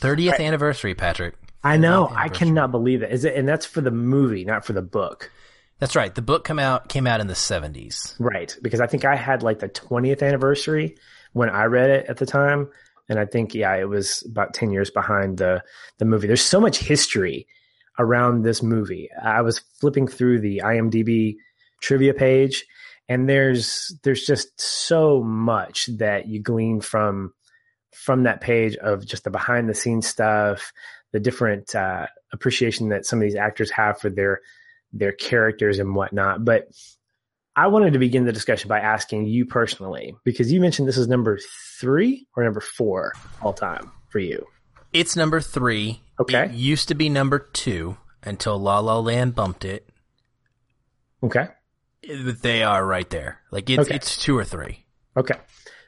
30th 0.00 0.32
right. 0.32 0.40
anniversary, 0.40 0.94
Patrick. 0.94 1.34
I 1.64 1.78
know. 1.78 2.12
I 2.14 2.28
cannot 2.28 2.70
believe 2.70 3.02
it. 3.02 3.10
Is 3.10 3.24
it? 3.24 3.34
And 3.34 3.48
that's 3.48 3.66
for 3.66 3.80
the 3.80 3.90
movie, 3.90 4.44
not 4.44 4.64
for 4.64 4.72
the 4.72 4.82
book. 4.82 5.32
That's 5.78 5.96
right. 5.96 6.14
The 6.14 6.22
book 6.22 6.44
come 6.44 6.58
out 6.58 6.88
came 6.88 7.06
out 7.06 7.20
in 7.20 7.26
the 7.26 7.34
70s. 7.34 8.14
Right, 8.18 8.56
because 8.62 8.80
I 8.80 8.86
think 8.86 9.04
I 9.04 9.16
had 9.16 9.42
like 9.42 9.58
the 9.58 9.68
20th 9.68 10.22
anniversary 10.22 10.96
when 11.32 11.50
I 11.50 11.64
read 11.64 11.90
it 11.90 12.06
at 12.06 12.18
the 12.18 12.24
time, 12.24 12.70
and 13.08 13.18
I 13.18 13.26
think 13.26 13.54
yeah, 13.54 13.74
it 13.74 13.88
was 13.88 14.22
about 14.30 14.54
10 14.54 14.70
years 14.70 14.90
behind 14.90 15.38
the 15.38 15.62
the 15.98 16.04
movie. 16.04 16.26
There's 16.26 16.42
so 16.42 16.60
much 16.60 16.78
history 16.78 17.46
around 17.98 18.42
this 18.42 18.62
movie. 18.62 19.08
I 19.22 19.42
was 19.42 19.60
flipping 19.80 20.06
through 20.06 20.40
the 20.40 20.62
IMDb 20.64 21.36
trivia 21.80 22.14
page 22.14 22.64
and 23.08 23.28
there's 23.28 23.94
there's 24.02 24.24
just 24.24 24.60
so 24.60 25.22
much 25.22 25.86
that 25.98 26.26
you 26.26 26.40
glean 26.40 26.80
from 26.80 27.32
from 27.92 28.24
that 28.24 28.40
page 28.40 28.76
of 28.76 29.06
just 29.06 29.24
the 29.24 29.30
behind 29.30 29.68
the 29.68 29.74
scenes 29.74 30.06
stuff, 30.06 30.72
the 31.12 31.20
different 31.20 31.74
uh, 31.74 32.06
appreciation 32.32 32.90
that 32.90 33.06
some 33.06 33.18
of 33.18 33.22
these 33.22 33.36
actors 33.36 33.70
have 33.70 33.98
for 33.98 34.10
their 34.10 34.40
their 34.92 35.12
characters 35.12 35.78
and 35.78 35.94
whatnot. 35.94 36.44
But 36.44 36.68
I 37.54 37.68
wanted 37.68 37.94
to 37.94 37.98
begin 37.98 38.24
the 38.24 38.32
discussion 38.32 38.68
by 38.68 38.80
asking 38.80 39.26
you 39.26 39.46
personally, 39.46 40.14
because 40.24 40.52
you 40.52 40.60
mentioned 40.60 40.86
this 40.86 40.98
is 40.98 41.08
number 41.08 41.38
three 41.80 42.26
or 42.36 42.44
number 42.44 42.60
four 42.60 43.12
all 43.40 43.54
time 43.54 43.90
for 44.10 44.18
you. 44.18 44.46
It's 44.92 45.16
number 45.16 45.40
three. 45.40 46.00
Okay. 46.18 46.44
It 46.44 46.52
used 46.52 46.88
to 46.88 46.94
be 46.94 47.08
number 47.08 47.38
two 47.38 47.96
until 48.22 48.58
La 48.58 48.78
La 48.78 48.98
Land 48.98 49.34
bumped 49.34 49.64
it. 49.64 49.88
Okay. 51.22 51.48
They 52.02 52.62
are 52.62 52.84
right 52.84 53.08
there. 53.10 53.40
Like 53.50 53.68
it's 53.68 53.86
okay. 53.86 53.96
it's 53.96 54.16
two 54.16 54.36
or 54.36 54.44
three. 54.44 54.84
Okay. 55.16 55.36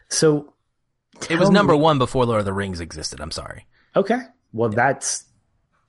So 0.09 0.55
it 1.29 1.39
was 1.39 1.51
number 1.51 1.75
me. 1.75 1.81
one 1.81 1.99
before 1.99 2.25
Lord 2.27 2.41
of 2.41 2.45
the 2.45 2.53
Rings 2.53 2.81
existed. 2.81 3.21
I'm 3.21 3.31
sorry. 3.31 3.67
Okay. 3.95 4.21
Well, 4.53 4.71
that's 4.71 5.25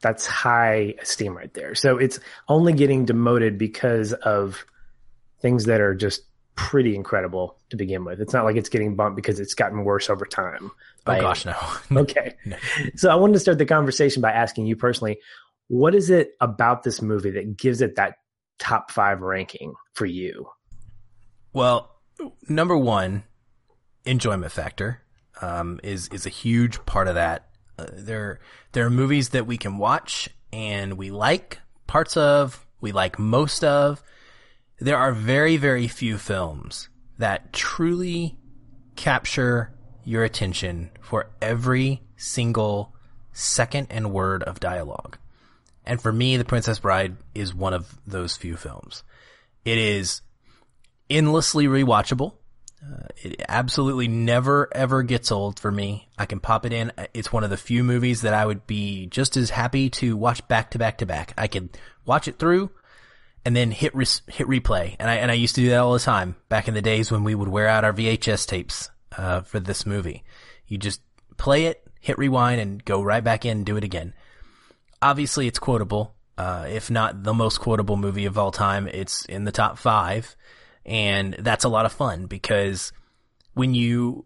that's 0.01 0.25
high 0.25 0.95
esteem 1.01 1.35
right 1.35 1.53
there. 1.53 1.75
So 1.75 1.97
it's 1.97 2.19
only 2.47 2.73
getting 2.73 3.05
demoted 3.05 3.57
because 3.57 4.13
of 4.13 4.65
things 5.41 5.65
that 5.65 5.81
are 5.81 5.95
just 5.95 6.21
pretty 6.67 6.95
incredible 6.95 7.57
to 7.69 7.77
begin 7.77 8.03
with. 8.03 8.19
It's 8.19 8.33
not 8.33 8.43
like 8.43 8.57
it's 8.57 8.69
getting 8.69 8.95
bumped 8.95 9.15
because 9.15 9.39
it's 9.39 9.53
gotten 9.53 9.85
worse 9.85 10.09
over 10.09 10.25
time. 10.25 10.71
Oh 11.07 11.19
gosh, 11.19 11.45
no. 11.45 11.55
okay. 11.91 12.35
No. 12.45 12.57
So 12.95 13.09
I 13.09 13.15
wanted 13.15 13.33
to 13.33 13.39
start 13.39 13.57
the 13.57 13.65
conversation 13.65 14.21
by 14.21 14.31
asking 14.31 14.65
you 14.65 14.75
personally, 14.75 15.19
what 15.67 15.95
is 15.95 16.09
it 16.09 16.33
about 16.41 16.83
this 16.83 17.01
movie 17.01 17.31
that 17.31 17.57
gives 17.57 17.81
it 17.81 17.95
that 17.95 18.15
top 18.57 18.91
five 18.91 19.21
ranking 19.21 19.73
for 19.93 20.05
you? 20.05 20.49
Well, 21.53 21.95
number 22.47 22.77
one, 22.77 23.23
enjoyment 24.05 24.51
factor 24.51 25.01
um, 25.41 25.79
is 25.81 26.09
is 26.09 26.25
a 26.25 26.29
huge 26.29 26.85
part 26.85 27.07
of 27.07 27.15
that. 27.15 27.47
Uh, 27.77 27.85
there 27.93 28.39
there 28.73 28.85
are 28.85 28.91
movies 28.91 29.29
that 29.29 29.47
we 29.47 29.57
can 29.57 29.77
watch 29.77 30.29
and 30.51 30.97
we 30.97 31.09
like 31.09 31.59
parts 31.87 32.17
of, 32.17 32.65
we 32.81 32.91
like 32.91 33.17
most 33.17 33.63
of. 33.63 34.03
There 34.79 34.97
are 34.97 35.11
very 35.11 35.57
very 35.57 35.87
few 35.87 36.17
films 36.17 36.89
that 37.17 37.51
truly 37.51 38.37
capture 38.95 39.73
your 40.03 40.23
attention 40.23 40.89
for 41.01 41.29
every 41.41 42.01
single 42.15 42.95
second 43.33 43.87
and 43.89 44.11
word 44.11 44.43
of 44.43 44.59
dialogue. 44.59 45.17
And 45.85 46.01
for 46.01 46.11
me, 46.11 46.37
The 46.37 46.45
Princess 46.45 46.79
Bride 46.79 47.17
is 47.33 47.53
one 47.53 47.73
of 47.73 47.99
those 48.05 48.37
few 48.37 48.55
films. 48.55 49.03
It 49.65 49.77
is 49.77 50.21
endlessly 51.09 51.65
rewatchable. 51.65 52.35
Uh, 52.81 53.07
it 53.17 53.41
absolutely 53.49 54.07
never 54.07 54.69
ever 54.73 55.03
gets 55.03 55.31
old 55.31 55.59
for 55.59 55.71
me. 55.71 56.07
I 56.17 56.25
can 56.25 56.39
pop 56.39 56.65
it 56.65 56.71
in. 56.71 56.93
It's 57.13 57.33
one 57.33 57.43
of 57.43 57.49
the 57.49 57.57
few 57.57 57.83
movies 57.83 58.21
that 58.21 58.33
I 58.33 58.45
would 58.45 58.65
be 58.65 59.07
just 59.07 59.35
as 59.35 59.49
happy 59.49 59.89
to 59.91 60.15
watch 60.15 60.47
back 60.47 60.71
to 60.71 60.79
back 60.79 60.99
to 60.99 61.05
back. 61.05 61.33
I 61.37 61.47
could 61.47 61.77
watch 62.05 62.29
it 62.29 62.39
through 62.39 62.71
and 63.49 63.55
then 63.55 63.71
hit 63.71 63.95
re- 63.95 64.05
hit 64.27 64.47
replay. 64.47 64.95
And 64.99 65.09
I 65.09 65.15
and 65.15 65.31
I 65.31 65.33
used 65.33 65.55
to 65.55 65.61
do 65.61 65.69
that 65.69 65.79
all 65.79 65.93
the 65.93 65.99
time 65.99 66.35
back 66.47 66.67
in 66.67 66.75
the 66.75 66.81
days 66.81 67.11
when 67.11 67.23
we 67.23 67.33
would 67.33 67.49
wear 67.49 67.67
out 67.67 67.83
our 67.83 67.93
VHS 67.93 68.47
tapes 68.47 68.89
uh, 69.17 69.41
for 69.41 69.59
this 69.59 69.85
movie. 69.85 70.23
You 70.67 70.77
just 70.77 71.01
play 71.37 71.65
it, 71.65 71.83
hit 71.99 72.17
rewind, 72.17 72.61
and 72.61 72.85
go 72.85 73.01
right 73.01 73.23
back 73.23 73.45
in 73.45 73.57
and 73.57 73.65
do 73.65 73.77
it 73.77 73.83
again 73.83 74.13
obviously 75.01 75.47
it's 75.47 75.59
quotable. 75.59 76.15
Uh, 76.37 76.65
if 76.69 76.89
not 76.89 77.23
the 77.23 77.33
most 77.33 77.59
quotable 77.59 77.97
movie 77.97 78.25
of 78.25 78.37
all 78.37 78.51
time, 78.51 78.87
it's 78.87 79.25
in 79.25 79.43
the 79.43 79.51
top 79.51 79.77
five. 79.77 80.35
And 80.85 81.33
that's 81.33 81.65
a 81.65 81.69
lot 81.69 81.85
of 81.85 81.91
fun 81.91 82.27
because 82.27 82.93
when 83.53 83.73
you, 83.73 84.25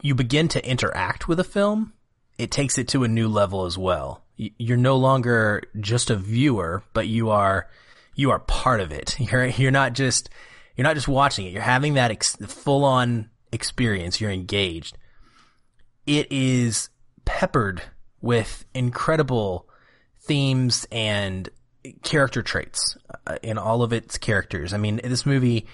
you 0.00 0.14
begin 0.14 0.48
to 0.48 0.68
interact 0.68 1.28
with 1.28 1.38
a 1.38 1.44
film, 1.44 1.92
it 2.38 2.50
takes 2.50 2.78
it 2.78 2.88
to 2.88 3.04
a 3.04 3.08
new 3.08 3.28
level 3.28 3.66
as 3.66 3.76
well. 3.76 4.24
You're 4.36 4.78
no 4.78 4.96
longer 4.96 5.62
just 5.78 6.10
a 6.10 6.16
viewer, 6.16 6.82
but 6.94 7.06
you 7.06 7.30
are, 7.30 7.68
you 8.14 8.30
are 8.30 8.38
part 8.38 8.80
of 8.80 8.92
it. 8.92 9.18
You're, 9.20 9.46
you're 9.46 9.70
not 9.70 9.94
just, 9.94 10.30
you're 10.76 10.84
not 10.84 10.94
just 10.94 11.08
watching 11.08 11.46
it. 11.46 11.52
You're 11.52 11.62
having 11.62 11.94
that 11.94 12.10
ex- 12.10 12.36
full 12.36 12.84
on 12.84 13.30
experience. 13.52 14.20
You're 14.20 14.30
engaged. 14.30 14.96
It 16.06 16.30
is 16.30 16.88
peppered 17.24 17.82
with 18.20 18.64
incredible 18.74 19.68
themes 20.20 20.86
and 20.90 21.48
character 22.02 22.42
traits 22.42 22.96
uh, 23.26 23.36
in 23.42 23.58
all 23.58 23.82
of 23.82 23.92
its 23.92 24.18
characters. 24.18 24.72
I 24.72 24.78
mean, 24.78 25.00
this 25.02 25.26
movie 25.26 25.66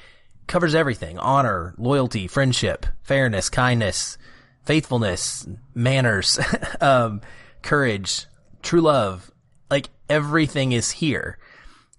covers 0.46 0.74
everything 0.74 1.18
honor, 1.18 1.74
loyalty, 1.78 2.26
friendship, 2.26 2.86
fairness, 3.02 3.48
kindness, 3.48 4.18
faithfulness, 4.64 5.46
manners, 5.74 6.38
um, 6.80 7.20
courage, 7.62 8.26
true 8.62 8.80
love. 8.80 9.30
Like 9.70 9.90
everything 10.08 10.72
is 10.72 10.90
here. 10.90 11.37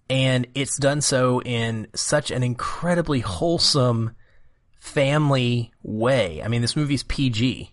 And 0.09 0.47
it's 0.55 0.77
done 0.77 1.01
so 1.01 1.41
in 1.41 1.87
such 1.93 2.31
an 2.31 2.41
incredibly 2.41 3.19
wholesome 3.19 4.15
family 4.79 5.71
way. 5.83 6.41
I 6.43 6.47
mean, 6.47 6.61
this 6.61 6.75
movie's 6.75 7.03
PG. 7.03 7.71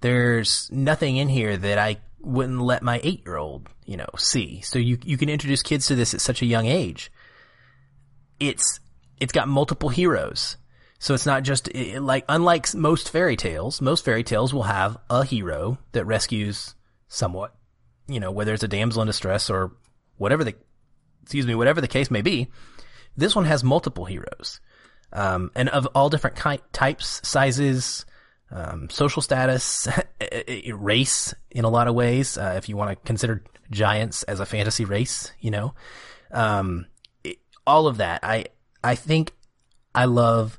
There's 0.00 0.68
nothing 0.72 1.16
in 1.16 1.28
here 1.28 1.56
that 1.56 1.78
I 1.78 1.98
wouldn't 2.20 2.60
let 2.60 2.82
my 2.82 3.00
eight 3.04 3.22
year 3.24 3.36
old, 3.36 3.68
you 3.84 3.96
know, 3.96 4.08
see. 4.16 4.60
So 4.62 4.78
you, 4.78 4.98
you 5.04 5.16
can 5.16 5.28
introduce 5.28 5.62
kids 5.62 5.86
to 5.86 5.94
this 5.94 6.14
at 6.14 6.20
such 6.20 6.42
a 6.42 6.46
young 6.46 6.66
age. 6.66 7.12
It's, 8.40 8.80
it's 9.20 9.32
got 9.32 9.46
multiple 9.46 9.88
heroes. 9.88 10.56
So 10.98 11.14
it's 11.14 11.26
not 11.26 11.42
just 11.42 11.68
it, 11.68 12.00
like, 12.00 12.24
unlike 12.28 12.74
most 12.74 13.10
fairy 13.10 13.36
tales, 13.36 13.80
most 13.80 14.04
fairy 14.04 14.24
tales 14.24 14.52
will 14.52 14.64
have 14.64 14.98
a 15.10 15.24
hero 15.24 15.78
that 15.92 16.06
rescues 16.06 16.74
somewhat, 17.08 17.54
you 18.08 18.18
know, 18.18 18.30
whether 18.30 18.54
it's 18.54 18.62
a 18.62 18.68
damsel 18.68 19.02
in 19.02 19.06
distress 19.06 19.50
or 19.50 19.72
whatever 20.16 20.44
the, 20.44 20.54
excuse 21.22 21.46
me, 21.46 21.54
whatever 21.54 21.80
the 21.80 21.88
case 21.88 22.10
may 22.10 22.22
be. 22.22 22.48
This 23.16 23.36
one 23.36 23.44
has 23.44 23.62
multiple 23.62 24.04
heroes. 24.04 24.60
Um, 25.12 25.50
and 25.54 25.68
of 25.68 25.86
all 25.94 26.08
different 26.08 26.42
ki- 26.42 26.64
types, 26.72 27.20
sizes, 27.22 28.06
um, 28.50 28.88
social 28.90 29.22
status, 29.22 29.88
race 30.74 31.34
in 31.50 31.64
a 31.64 31.68
lot 31.68 31.88
of 31.88 31.94
ways. 31.94 32.38
Uh, 32.38 32.54
if 32.56 32.68
you 32.68 32.76
want 32.76 32.90
to 32.90 33.06
consider 33.06 33.42
giants 33.70 34.22
as 34.24 34.40
a 34.40 34.46
fantasy 34.46 34.84
race, 34.84 35.32
you 35.40 35.50
know, 35.50 35.74
um, 36.30 36.86
it, 37.24 37.38
all 37.66 37.86
of 37.86 37.98
that. 37.98 38.20
I 38.22 38.46
I 38.82 38.94
think 38.94 39.32
I 39.94 40.06
love 40.06 40.58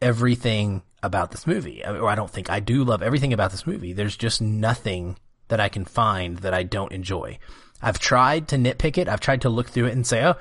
everything 0.00 0.82
about 1.02 1.30
this 1.32 1.46
movie, 1.46 1.84
or 1.84 2.08
I 2.08 2.14
don't 2.14 2.30
think 2.30 2.50
I 2.50 2.60
do 2.60 2.84
love 2.84 3.02
everything 3.02 3.32
about 3.32 3.50
this 3.50 3.66
movie. 3.66 3.92
There's 3.92 4.16
just 4.16 4.40
nothing 4.40 5.18
that 5.48 5.60
I 5.60 5.68
can 5.68 5.84
find 5.84 6.38
that 6.38 6.54
I 6.54 6.62
don't 6.62 6.92
enjoy. 6.92 7.38
I've 7.82 7.98
tried 7.98 8.48
to 8.48 8.56
nitpick 8.56 8.96
it. 8.96 9.08
I've 9.08 9.20
tried 9.20 9.42
to 9.42 9.48
look 9.48 9.68
through 9.68 9.86
it 9.86 9.92
and 9.92 10.06
say, 10.06 10.24
oh, 10.24 10.34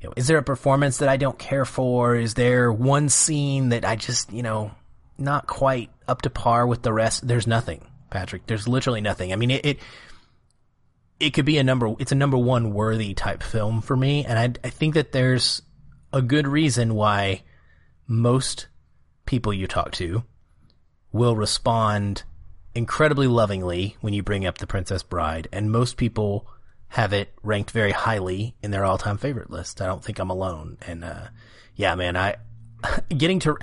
you 0.00 0.08
know, 0.08 0.14
is 0.16 0.26
there 0.26 0.38
a 0.38 0.42
performance 0.42 0.98
that 0.98 1.08
I 1.08 1.16
don't 1.16 1.38
care 1.38 1.64
for? 1.64 2.14
Is 2.14 2.34
there 2.34 2.72
one 2.72 3.08
scene 3.08 3.70
that 3.70 3.84
I 3.84 3.96
just, 3.96 4.32
you 4.32 4.42
know, 4.42 4.72
not 5.18 5.46
quite 5.46 5.90
up 6.08 6.22
to 6.22 6.30
par 6.30 6.66
with 6.66 6.82
the 6.82 6.92
rest. 6.92 7.26
There's 7.26 7.46
nothing, 7.46 7.84
Patrick. 8.10 8.46
There's 8.46 8.68
literally 8.68 9.00
nothing. 9.00 9.32
I 9.32 9.36
mean, 9.36 9.50
it, 9.50 9.64
it, 9.64 9.78
it 11.20 11.30
could 11.30 11.44
be 11.44 11.58
a 11.58 11.64
number, 11.64 11.94
it's 11.98 12.12
a 12.12 12.16
number 12.16 12.36
one 12.36 12.72
worthy 12.72 13.14
type 13.14 13.42
film 13.42 13.80
for 13.80 13.96
me. 13.96 14.24
And 14.24 14.38
I, 14.38 14.66
I 14.66 14.70
think 14.70 14.94
that 14.94 15.12
there's 15.12 15.62
a 16.12 16.22
good 16.22 16.46
reason 16.46 16.94
why 16.94 17.42
most 18.06 18.66
people 19.24 19.52
you 19.52 19.66
talk 19.66 19.92
to 19.92 20.24
will 21.12 21.36
respond 21.36 22.24
incredibly 22.74 23.26
lovingly 23.26 23.96
when 24.00 24.14
you 24.14 24.22
bring 24.22 24.46
up 24.46 24.58
The 24.58 24.66
Princess 24.66 25.02
Bride. 25.02 25.48
And 25.52 25.70
most 25.70 25.96
people 25.96 26.48
have 26.92 27.14
it 27.14 27.32
ranked 27.42 27.70
very 27.70 27.90
highly 27.90 28.54
in 28.62 28.70
their 28.70 28.84
all 28.84 28.98
time 28.98 29.16
favorite 29.16 29.50
list. 29.50 29.80
I 29.80 29.86
don't 29.86 30.04
think 30.04 30.18
I'm 30.18 30.28
alone. 30.28 30.76
And, 30.86 31.02
uh, 31.02 31.28
yeah, 31.74 31.94
man, 31.94 32.18
I, 32.18 32.36
getting 33.08 33.38
to, 33.40 33.56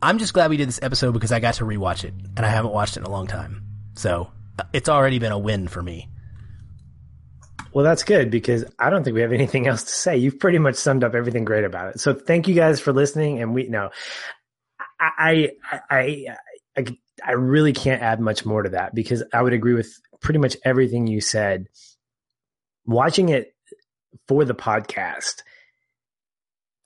I'm 0.00 0.16
just 0.18 0.32
glad 0.32 0.48
we 0.48 0.56
did 0.56 0.68
this 0.68 0.80
episode 0.82 1.12
because 1.12 1.30
I 1.30 1.40
got 1.40 1.54
to 1.54 1.64
rewatch 1.64 2.04
it 2.04 2.14
and 2.36 2.46
I 2.46 2.48
haven't 2.48 2.72
watched 2.72 2.96
it 2.96 3.00
in 3.00 3.06
a 3.06 3.10
long 3.10 3.26
time. 3.26 3.64
So 3.96 4.32
it's 4.72 4.88
already 4.88 5.18
been 5.18 5.30
a 5.30 5.38
win 5.38 5.68
for 5.68 5.82
me. 5.82 6.08
Well, 7.74 7.84
that's 7.84 8.02
good 8.02 8.30
because 8.30 8.64
I 8.78 8.88
don't 8.88 9.04
think 9.04 9.14
we 9.14 9.20
have 9.20 9.32
anything 9.32 9.66
else 9.66 9.82
to 9.82 9.92
say. 9.92 10.16
You've 10.16 10.38
pretty 10.38 10.58
much 10.58 10.76
summed 10.76 11.04
up 11.04 11.14
everything 11.14 11.44
great 11.44 11.64
about 11.64 11.94
it. 11.94 12.00
So 12.00 12.14
thank 12.14 12.48
you 12.48 12.54
guys 12.54 12.80
for 12.80 12.94
listening. 12.94 13.42
And 13.42 13.52
we 13.52 13.68
know 13.68 13.90
I, 14.98 15.50
I, 15.70 15.80
I, 15.90 16.26
I, 16.78 16.86
I 17.26 17.32
really 17.32 17.74
can't 17.74 18.00
add 18.00 18.20
much 18.20 18.46
more 18.46 18.62
to 18.62 18.70
that 18.70 18.94
because 18.94 19.22
I 19.34 19.42
would 19.42 19.52
agree 19.52 19.74
with 19.74 19.92
pretty 20.22 20.38
much 20.38 20.56
everything 20.64 21.06
you 21.06 21.20
said. 21.20 21.66
Watching 22.86 23.30
it 23.30 23.54
for 24.28 24.44
the 24.44 24.54
podcast, 24.54 25.42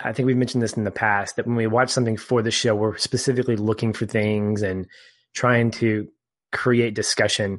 I 0.01 0.13
think 0.13 0.27
we've 0.27 0.37
mentioned 0.37 0.63
this 0.63 0.75
in 0.75 0.85
the 0.85 0.91
past 0.91 1.37
that 1.37 1.47
when 1.47 1.57
we 1.57 1.67
watch 1.67 1.91
something 1.91 2.17
for 2.17 2.43
the 2.43 2.51
show, 2.51 2.75
we're 2.75 2.97
specifically 2.97 3.57
looking 3.57 3.93
for 3.93 4.07
things 4.07 4.63
and 4.63 4.87
trying 5.35 5.71
to 5.73 6.09
create 6.53 6.95
discussion. 6.95 7.59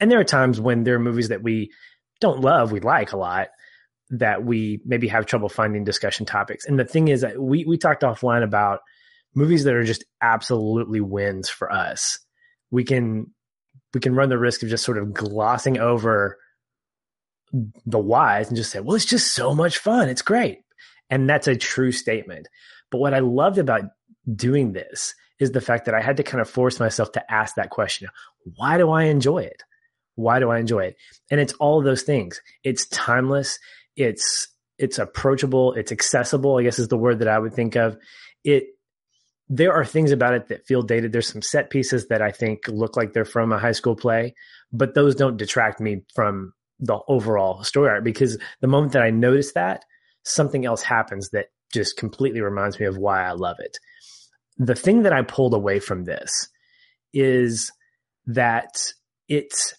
And 0.00 0.10
there 0.10 0.18
are 0.18 0.24
times 0.24 0.60
when 0.60 0.84
there 0.84 0.96
are 0.96 1.00
movies 1.00 1.28
that 1.28 1.42
we 1.42 1.70
don't 2.20 2.40
love, 2.40 2.72
we 2.72 2.80
like 2.80 3.12
a 3.12 3.18
lot, 3.18 3.48
that 4.10 4.44
we 4.44 4.80
maybe 4.84 5.08
have 5.08 5.26
trouble 5.26 5.48
finding 5.48 5.84
discussion 5.84 6.26
topics. 6.26 6.66
And 6.66 6.78
the 6.78 6.84
thing 6.84 7.08
is 7.08 7.20
that 7.20 7.40
we 7.40 7.64
we 7.64 7.76
talked 7.76 8.02
offline 8.02 8.42
about 8.42 8.80
movies 9.34 9.64
that 9.64 9.74
are 9.74 9.84
just 9.84 10.04
absolutely 10.20 11.00
wins 11.00 11.48
for 11.48 11.70
us. 11.70 12.18
We 12.70 12.84
can 12.84 13.26
we 13.92 14.00
can 14.00 14.14
run 14.14 14.28
the 14.28 14.38
risk 14.38 14.62
of 14.62 14.68
just 14.68 14.84
sort 14.84 14.98
of 14.98 15.12
glossing 15.12 15.78
over 15.78 16.38
the 17.86 17.98
whys 17.98 18.48
and 18.48 18.56
just 18.56 18.70
say, 18.70 18.80
well, 18.80 18.96
it's 18.96 19.04
just 19.04 19.32
so 19.32 19.54
much 19.54 19.78
fun. 19.78 20.08
It's 20.08 20.22
great. 20.22 20.60
And 21.10 21.28
that's 21.28 21.46
a 21.46 21.56
true 21.56 21.92
statement. 21.92 22.48
But 22.90 22.98
what 22.98 23.14
I 23.14 23.20
loved 23.20 23.58
about 23.58 23.82
doing 24.34 24.72
this 24.72 25.14
is 25.38 25.52
the 25.52 25.60
fact 25.60 25.84
that 25.86 25.94
I 25.94 26.00
had 26.00 26.16
to 26.16 26.22
kind 26.22 26.40
of 26.40 26.48
force 26.48 26.80
myself 26.80 27.12
to 27.12 27.32
ask 27.32 27.56
that 27.56 27.70
question 27.70 28.08
why 28.56 28.76
do 28.78 28.90
I 28.90 29.04
enjoy 29.04 29.38
it? 29.38 29.62
Why 30.16 30.38
do 30.38 30.50
I 30.50 30.58
enjoy 30.58 30.84
it? 30.84 30.96
And 31.30 31.40
it's 31.40 31.54
all 31.54 31.78
of 31.78 31.84
those 31.84 32.02
things. 32.02 32.40
It's 32.62 32.86
timeless. 32.88 33.58
It's 33.96 34.48
it's 34.78 34.98
approachable. 34.98 35.72
It's 35.74 35.92
accessible. 35.92 36.58
I 36.58 36.62
guess 36.62 36.78
is 36.78 36.88
the 36.88 36.96
word 36.96 37.20
that 37.20 37.28
I 37.28 37.38
would 37.38 37.54
think 37.54 37.76
of. 37.76 37.96
It 38.42 38.66
there 39.48 39.74
are 39.74 39.84
things 39.84 40.10
about 40.10 40.34
it 40.34 40.48
that 40.48 40.66
feel 40.66 40.82
dated. 40.82 41.12
There's 41.12 41.28
some 41.28 41.42
set 41.42 41.70
pieces 41.70 42.08
that 42.08 42.22
I 42.22 42.30
think 42.30 42.66
look 42.68 42.96
like 42.96 43.12
they're 43.12 43.24
from 43.24 43.52
a 43.52 43.58
high 43.58 43.72
school 43.72 43.94
play, 43.94 44.34
but 44.72 44.94
those 44.94 45.14
don't 45.14 45.36
detract 45.36 45.80
me 45.80 46.02
from 46.14 46.52
the 46.80 46.98
overall 47.08 47.62
story 47.64 47.90
art 47.90 48.04
because 48.04 48.38
the 48.60 48.66
moment 48.66 48.92
that 48.92 49.02
I 49.02 49.10
notice 49.10 49.52
that, 49.52 49.84
something 50.24 50.64
else 50.66 50.82
happens 50.82 51.30
that 51.30 51.46
just 51.72 51.96
completely 51.96 52.40
reminds 52.40 52.78
me 52.78 52.86
of 52.86 52.96
why 52.96 53.24
I 53.24 53.32
love 53.32 53.56
it. 53.58 53.78
The 54.56 54.74
thing 54.74 55.02
that 55.02 55.12
I 55.12 55.22
pulled 55.22 55.54
away 55.54 55.80
from 55.80 56.04
this 56.04 56.48
is 57.12 57.72
that 58.26 58.76
it's 59.28 59.74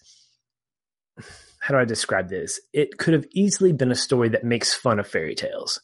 how 1.60 1.74
do 1.74 1.80
I 1.80 1.84
describe 1.84 2.28
this? 2.28 2.60
It 2.72 2.96
could 2.96 3.14
have 3.14 3.26
easily 3.32 3.72
been 3.72 3.90
a 3.90 3.96
story 3.96 4.28
that 4.28 4.44
makes 4.44 4.72
fun 4.72 5.00
of 5.00 5.08
fairy 5.08 5.34
tales 5.34 5.80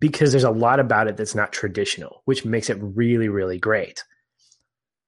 because 0.00 0.32
there's 0.32 0.44
a 0.44 0.50
lot 0.50 0.80
about 0.80 1.06
it 1.06 1.18
that's 1.18 1.34
not 1.34 1.52
traditional, 1.52 2.22
which 2.24 2.46
makes 2.46 2.70
it 2.70 2.78
really, 2.80 3.28
really 3.28 3.58
great. 3.58 4.04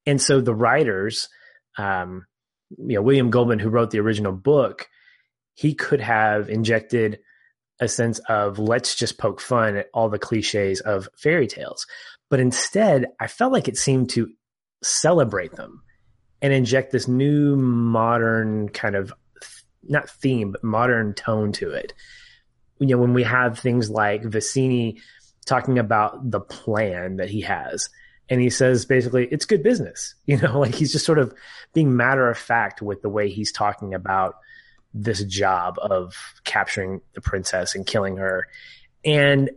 And 0.04 0.20
so 0.20 0.42
the 0.42 0.54
writers, 0.54 1.28
um, 1.78 2.26
you 2.76 2.96
know, 2.96 3.02
William 3.02 3.30
Goldman, 3.30 3.60
who 3.60 3.70
wrote 3.70 3.92
the 3.92 4.00
original 4.00 4.32
book, 4.32 4.88
he 5.54 5.74
could 5.74 6.00
have 6.00 6.48
injected 6.48 7.18
a 7.80 7.88
sense 7.88 8.18
of 8.28 8.58
let's 8.58 8.94
just 8.94 9.18
poke 9.18 9.40
fun 9.40 9.76
at 9.76 9.88
all 9.94 10.08
the 10.08 10.18
cliches 10.18 10.80
of 10.80 11.08
fairy 11.16 11.46
tales. 11.46 11.86
But 12.28 12.40
instead, 12.40 13.06
I 13.18 13.26
felt 13.26 13.52
like 13.52 13.68
it 13.68 13.76
seemed 13.76 14.10
to 14.10 14.30
celebrate 14.82 15.52
them 15.52 15.82
and 16.42 16.52
inject 16.52 16.92
this 16.92 17.08
new 17.08 17.56
modern 17.56 18.68
kind 18.68 18.94
of 18.94 19.12
not 19.82 20.08
theme, 20.08 20.52
but 20.52 20.62
modern 20.62 21.14
tone 21.14 21.52
to 21.52 21.70
it. 21.70 21.92
You 22.78 22.88
know, 22.88 22.98
when 22.98 23.14
we 23.14 23.22
have 23.24 23.58
things 23.58 23.90
like 23.90 24.22
Vizzini 24.22 25.00
talking 25.46 25.78
about 25.78 26.30
the 26.30 26.40
plan 26.40 27.16
that 27.16 27.30
he 27.30 27.40
has, 27.42 27.88
and 28.28 28.40
he 28.40 28.48
says 28.48 28.86
basically 28.86 29.26
it's 29.26 29.44
good 29.44 29.62
business. 29.62 30.14
You 30.26 30.36
know, 30.36 30.60
like 30.60 30.74
he's 30.74 30.92
just 30.92 31.06
sort 31.06 31.18
of 31.18 31.34
being 31.74 31.96
matter 31.96 32.30
of 32.30 32.38
fact 32.38 32.80
with 32.80 33.02
the 33.02 33.08
way 33.08 33.28
he's 33.28 33.50
talking 33.50 33.94
about 33.94 34.36
this 34.92 35.22
job 35.24 35.76
of 35.80 36.14
capturing 36.44 37.00
the 37.14 37.20
princess 37.20 37.74
and 37.74 37.86
killing 37.86 38.16
her. 38.16 38.48
And 39.04 39.50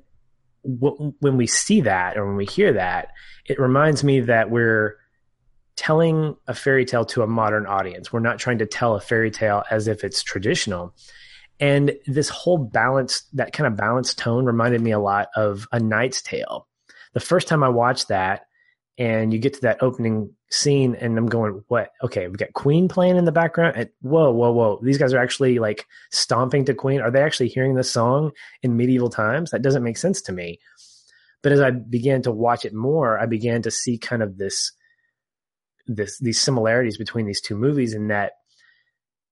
w- 0.63 1.13
when 1.19 1.38
we 1.38 1.48
see 1.48 1.82
that 1.82 2.17
or 2.17 2.28
when 2.28 2.36
we 2.36 2.46
hear 2.46 2.74
that, 2.74 3.10
it 3.46 3.60
reminds 3.60 4.04
me 4.04 4.22
that 4.22 4.50
we're 4.50 4.98
telling 5.76 6.36
a 6.48 6.54
fairy 6.54 6.86
tale 6.86 7.06
to 7.06 7.24
a 7.24 7.28
modern 7.28 7.65
audience. 7.65 8.13
We're 8.13 8.19
not 8.19 8.39
trying 8.39 8.60
to 8.60 8.65
tell 8.65 8.96
a 8.96 9.02
fairy 9.02 9.32
tale 9.32 9.63
as 9.72 9.88
if 9.88 10.04
it's 10.04 10.22
traditional. 10.22 10.93
And 11.60 11.93
this 12.06 12.30
whole 12.30 12.58
balance, 12.58 13.24
that 13.34 13.54
kind 13.54 13.67
of 13.67 13.78
balanced 13.78 14.17
tone 14.17 14.46
reminded 14.46 14.82
me 14.82 14.91
a 14.91 15.00
lot 15.00 15.30
of 15.36 15.67
A 15.72 15.80
Knight's 15.80 16.22
Tale. 16.22 16.67
The 17.13 17.19
first 17.19 17.48
time 17.48 17.63
I 17.63 17.69
watched 17.69 18.10
that, 18.10 18.48
and 18.98 19.34
you 19.34 19.39
get 19.39 19.56
to 19.56 19.62
that 19.62 19.82
opening 19.82 20.34
scene, 20.54 20.96
and 20.96 21.18
I'm 21.18 21.28
going, 21.28 21.63
what? 21.68 21.92
Okay, 22.04 22.28
we've 22.28 22.38
got 22.38 22.54
Queen 22.54 22.88
playing 22.88 23.18
in 23.18 23.26
the 23.26 23.32
background. 23.32 23.76
And 23.76 23.89
whoa, 24.02 24.32
whoa, 24.32 24.52
whoa. 24.52 24.80
These 24.82 24.98
guys 24.98 25.13
are 25.13 25.22
actually 25.22 25.60
like 25.60 25.86
stomping 26.12 26.66
to 26.66 26.74
Queen. 26.74 27.02
Are 27.02 27.12
they 27.12 27.22
actually 27.22 27.50
hearing 27.50 27.76
this 27.76 27.92
song 27.92 28.32
in 28.62 28.78
medieval 28.78 29.10
times? 29.10 29.52
That 29.52 29.62
doesn't 29.62 29.84
make 29.84 29.98
sense 29.98 30.22
to 30.24 30.32
me. 30.32 30.60
But 31.42 31.52
as 31.52 31.60
I 31.60 31.72
began 31.72 32.22
to 32.22 32.32
watch 32.32 32.66
it 32.66 32.74
more, 32.74 33.20
I 33.20 33.26
began 33.26 33.62
to 33.63 33.72
see 33.72 33.98
kind 33.98 34.22
of 34.22 34.38
this 34.38 34.72
this 35.86 36.18
these 36.20 36.39
similarities 36.39 36.98
between 36.98 37.26
these 37.26 37.42
two 37.42 37.58
movies 37.58 37.94
in 37.94 38.08
that 38.08 38.34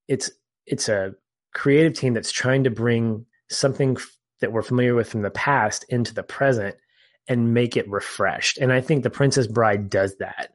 it's 0.09 0.29
it's 0.65 0.89
a 0.89 1.13
creative 1.53 1.93
team 1.93 2.13
that's 2.13 2.31
trying 2.31 2.65
to 2.65 2.69
bring 2.69 3.25
something 3.49 3.95
that 4.41 4.51
we're 4.51 4.61
familiar 4.61 4.95
with 4.95 5.09
from 5.09 5.21
the 5.21 5.29
past 5.29 5.85
into 5.87 6.13
the 6.13 6.23
present 6.23 6.75
and 7.27 7.53
make 7.53 7.77
it 7.77 7.89
refreshed. 7.89 8.57
And 8.57 8.73
I 8.73 8.81
think 8.81 9.03
The 9.03 9.09
Princess 9.09 9.47
Bride 9.47 9.89
does 9.89 10.17
that 10.17 10.51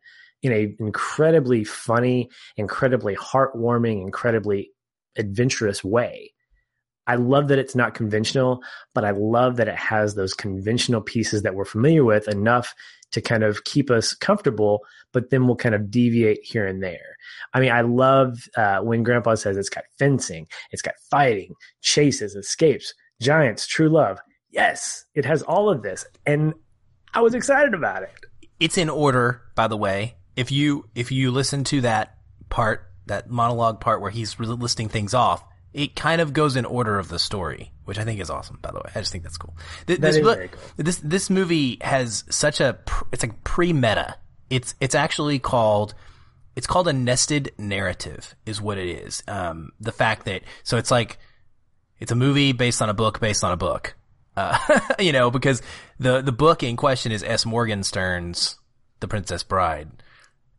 in 0.47 0.53
a 0.53 0.75
incredibly 0.79 1.65
funny, 1.65 2.31
incredibly 2.57 3.17
heartwarming, 3.17 4.03
incredibly 4.03 4.71
adventurous 5.17 5.85
way. 5.85 6.33
I 7.07 7.15
love 7.15 7.49
that 7.49 7.59
it's 7.59 7.77
not 7.77 7.95
conventional, 7.95 8.63
but 8.93 9.05
I 9.05 9.13
love 9.13 9.57
that 9.57 9.69
it 9.69 9.77
has 9.77 10.15
those 10.15 10.35
conventional 10.35 11.01
pieces 11.01 11.43
that 11.43 11.55
we're 11.55 11.65
familiar 11.65 12.05
with 12.05 12.27
enough 12.27 12.75
to 13.13 13.21
kind 13.21 13.45
of 13.45 13.63
keep 13.65 13.91
us 13.91 14.15
comfortable, 14.15 14.81
but 15.13 15.31
then 15.31 15.47
we'll 15.47 15.57
kind 15.57 15.75
of 15.75 15.91
deviate 15.91 16.43
here 16.43 16.67
and 16.67 16.83
there. 16.83 17.17
I 17.55 17.61
mean, 17.61 17.71
I 17.71 17.83
love 17.83 18.49
uh, 18.57 18.79
when 18.79 19.05
Grandpa 19.05 19.37
says 19.37 19.57
it's 19.57 19.69
got 19.69 19.85
fencing, 19.99 20.49
it's 20.73 20.83
got 20.83 20.95
fighting, 21.11 21.55
chases, 21.81 22.35
escapes, 22.35 22.93
giants, 23.21 23.67
true 23.67 23.89
love. 23.89 24.19
Yes, 24.51 25.05
it 25.15 25.25
has 25.25 25.43
all 25.43 25.71
of 25.71 25.83
this, 25.83 26.05
and 26.25 26.55
I 27.15 27.21
was 27.21 27.35
excited 27.35 27.75
about 27.75 28.03
it. 28.03 28.11
It's 28.59 28.79
in 28.79 28.89
order, 28.89 29.43
by 29.55 29.69
the 29.69 29.77
way. 29.77 30.17
If 30.37 30.53
you 30.53 30.89
if 30.95 31.11
you 31.11 31.31
listen 31.31 31.65
to 31.65 31.81
that 31.83 32.17
part, 32.49 32.91
that 33.07 33.31
monologue 33.31 33.81
part 33.81 34.01
where 34.01 34.11
he's 34.11 34.39
listing 34.39 34.89
things 34.89 35.15
off, 35.15 35.43
it 35.73 35.97
kind 35.97 36.21
of 36.21 36.33
goes 36.33 36.57
in 36.57 36.65
order 36.65 36.99
of 36.99 37.09
the 37.09 37.19
story, 37.19 37.73
which 37.85 37.99
I 37.99 38.05
think 38.05 38.21
is 38.21 38.31
awesome. 38.31 38.59
By 38.63 38.71
the 38.71 38.79
way, 38.79 38.91
I 38.95 39.01
just 39.01 39.13
think 39.13 39.25
that's 39.25 39.37
cool. 39.37 39.57
Th- 39.87 39.99
that 40.01 40.13
this, 40.13 40.17
very 40.19 40.49
cool. 40.49 40.61
This 40.77 40.99
this 40.99 41.31
movie 41.31 41.79
has 41.81 42.25
such 42.31 42.61
a 42.61 42.79
it's 43.13 43.23
like 43.23 43.45
pre 43.45 43.73
meta. 43.73 44.17
It's 44.51 44.75
it's 44.81 44.95
actually 44.95 45.39
called 45.39 45.95
it's 46.57 46.67
called 46.67 46.89
a 46.89 46.93
nested 46.93 47.53
narrative 47.59 48.35
is 48.47 48.61
what 48.61 48.79
it 48.79 48.89
is. 48.89 49.23
Um, 49.29 49.73
the 49.79 49.93
fact 49.93 50.25
that 50.25 50.43
so 50.65 50.79
it's 50.79 50.91
like 50.91 51.19
it's 52.01 52.11
a 52.11 52.17
movie 52.17 52.53
based 52.53 52.83
on 52.83 52.89
a 52.89 52.95
book 52.95 53.21
based 53.21 53.45
on 53.45 53.53
a 53.53 53.57
book. 53.57 53.95
Uh, 54.37 54.59
you 54.99 55.13
know, 55.13 55.31
because 55.31 55.63
the 55.99 56.23
the 56.23 56.33
book 56.33 56.63
in 56.63 56.77
question 56.77 57.13
is 57.13 57.23
S. 57.23 57.45
Morgenstern's 57.45 58.57
The 59.01 59.09
Princess 59.09 59.43
Bride, 59.43 59.91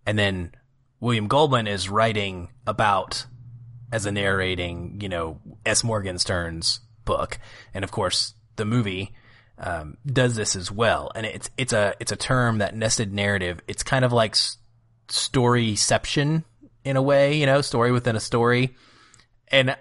and 0.08 0.17
then 0.17 0.54
William 1.02 1.28
Goldman 1.28 1.67
is 1.67 1.89
writing 1.89 2.50
about 2.65 3.26
as 3.91 4.06
a 4.06 4.12
narrating, 4.12 5.00
you 5.02 5.10
know, 5.10 5.39
S. 5.65 5.84
Morgenstern's 5.84 6.80
book, 7.06 7.38
and 7.74 7.84
of 7.84 7.91
course 7.91 8.34
the 8.56 8.65
movie 8.65 9.13
um, 9.60 9.98
does 10.06 10.36
this 10.36 10.56
as 10.56 10.72
well. 10.72 11.12
And 11.13 11.26
it's 11.26 11.50
it's 11.58 11.74
a 11.74 11.93
it's 12.00 12.13
a 12.13 12.15
term 12.15 12.60
that 12.60 12.74
nested 12.74 13.13
narrative. 13.13 13.62
It's 13.67 13.84
kind 13.84 14.06
of 14.06 14.13
like 14.13 14.36
storyception 15.10 16.46
in 16.86 16.96
a 16.96 17.02
way, 17.02 17.36
you 17.36 17.46
know, 17.46 17.62
story 17.62 17.91
within 17.91 18.15
a 18.15 18.22
story. 18.22 18.76
And 19.50 19.76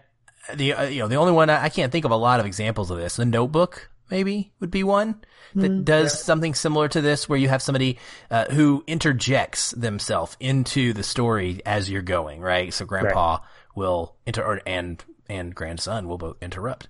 the 0.55 0.73
uh, 0.73 0.85
you 0.85 1.01
know 1.01 1.09
the 1.09 1.17
only 1.17 1.33
one 1.33 1.51
I, 1.51 1.65
I, 1.65 1.69
can't 1.69 1.93
think 1.93 2.05
of 2.05 2.11
a 2.11 2.17
lot 2.17 2.41
of 2.41 2.47
examples 2.47 2.91
of 2.91 2.99
this. 2.99 3.17
The 3.17 3.25
Notebook 3.25 3.91
maybe 4.11 4.53
would 4.61 4.71
be 4.71 4.83
one 4.83 5.21
that 5.55 5.71
mm, 5.71 5.85
does 5.85 6.13
yeah. 6.13 6.19
something 6.25 6.55
similar 6.55 6.89
to 6.89 7.01
this, 7.01 7.29
where 7.29 7.39
you 7.39 7.49
have 7.49 7.63
somebody 7.63 7.99
uh, 8.31 8.47
who 8.47 8.85
interjects 8.87 9.71
themselves 9.73 10.37
into 10.41 10.93
the 10.93 11.03
story 11.03 11.61
as 11.65 11.91
you're 11.91 12.03
going, 12.03 12.41
right? 12.41 12.73
So 12.73 12.85
Grandpa. 12.85 13.37
Right 13.37 13.41
will 13.77 14.17
inter 14.27 14.61
and 14.67 15.05
and 15.29 15.55
grandson 15.55 16.09
will 16.09 16.19
both 16.19 16.37
interrupt. 16.43 16.89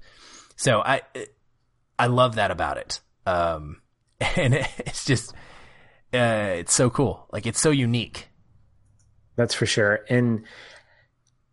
So 0.54 0.80
I 0.80 1.02
I 1.98 2.06
love 2.06 2.36
that 2.36 2.50
about 2.50 2.78
it. 2.78 3.00
Um, 3.26 3.82
and 4.20 4.54
it's 4.54 5.04
just 5.04 5.34
uh, 6.14 6.54
it's 6.54 6.72
so 6.72 6.88
cool. 6.88 7.26
Like 7.30 7.44
it's 7.44 7.60
so 7.60 7.70
unique. 7.70 8.28
That's 9.34 9.52
for 9.52 9.66
sure. 9.66 10.00
And 10.08 10.44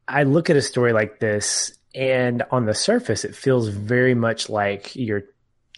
I 0.08 0.24
look 0.24 0.50
at 0.50 0.56
a 0.56 0.62
story 0.62 0.94
like 0.94 1.20
this, 1.20 1.78
and 1.94 2.44
on 2.52 2.66
the 2.66 2.74
surface, 2.74 3.26
it 3.26 3.36
feels 3.36 3.68
very 3.68 4.14
much 4.14 4.50
like 4.50 4.96
your 4.96 5.24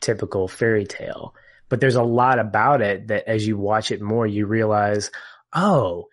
typical 0.01 0.47
fairy 0.47 0.86
tale. 0.86 1.36
But 1.69 1.81
there's 1.81 1.95
a 1.95 2.03
lot 2.03 2.39
about 2.39 2.81
it 2.81 3.08
that, 3.08 3.27
as 3.27 3.47
you 3.47 3.58
watch 3.58 3.91
it 3.91 4.01
more, 4.01 4.27
you 4.27 4.45
realize, 4.45 5.10
oh, 5.53 6.05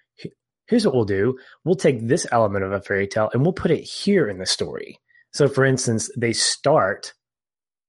here's 0.67 0.87
what 0.87 0.95
we'll 0.95 1.05
do. 1.05 1.39
We'll 1.65 1.75
take 1.75 2.07
this 2.07 2.27
element 2.33 2.65
of 2.65 2.73
a 2.73 2.81
fairy 2.81 3.07
tale 3.07 3.31
and 3.33 3.43
we'll 3.43 3.53
put 3.53 3.71
it 3.71 3.83
here 3.83 4.29
in 4.29 4.39
the 4.39 4.47
story. 4.47 4.99
So 5.33 5.49
for 5.49 5.65
instance, 5.65 6.11
they 6.17 6.33
start 6.33 7.13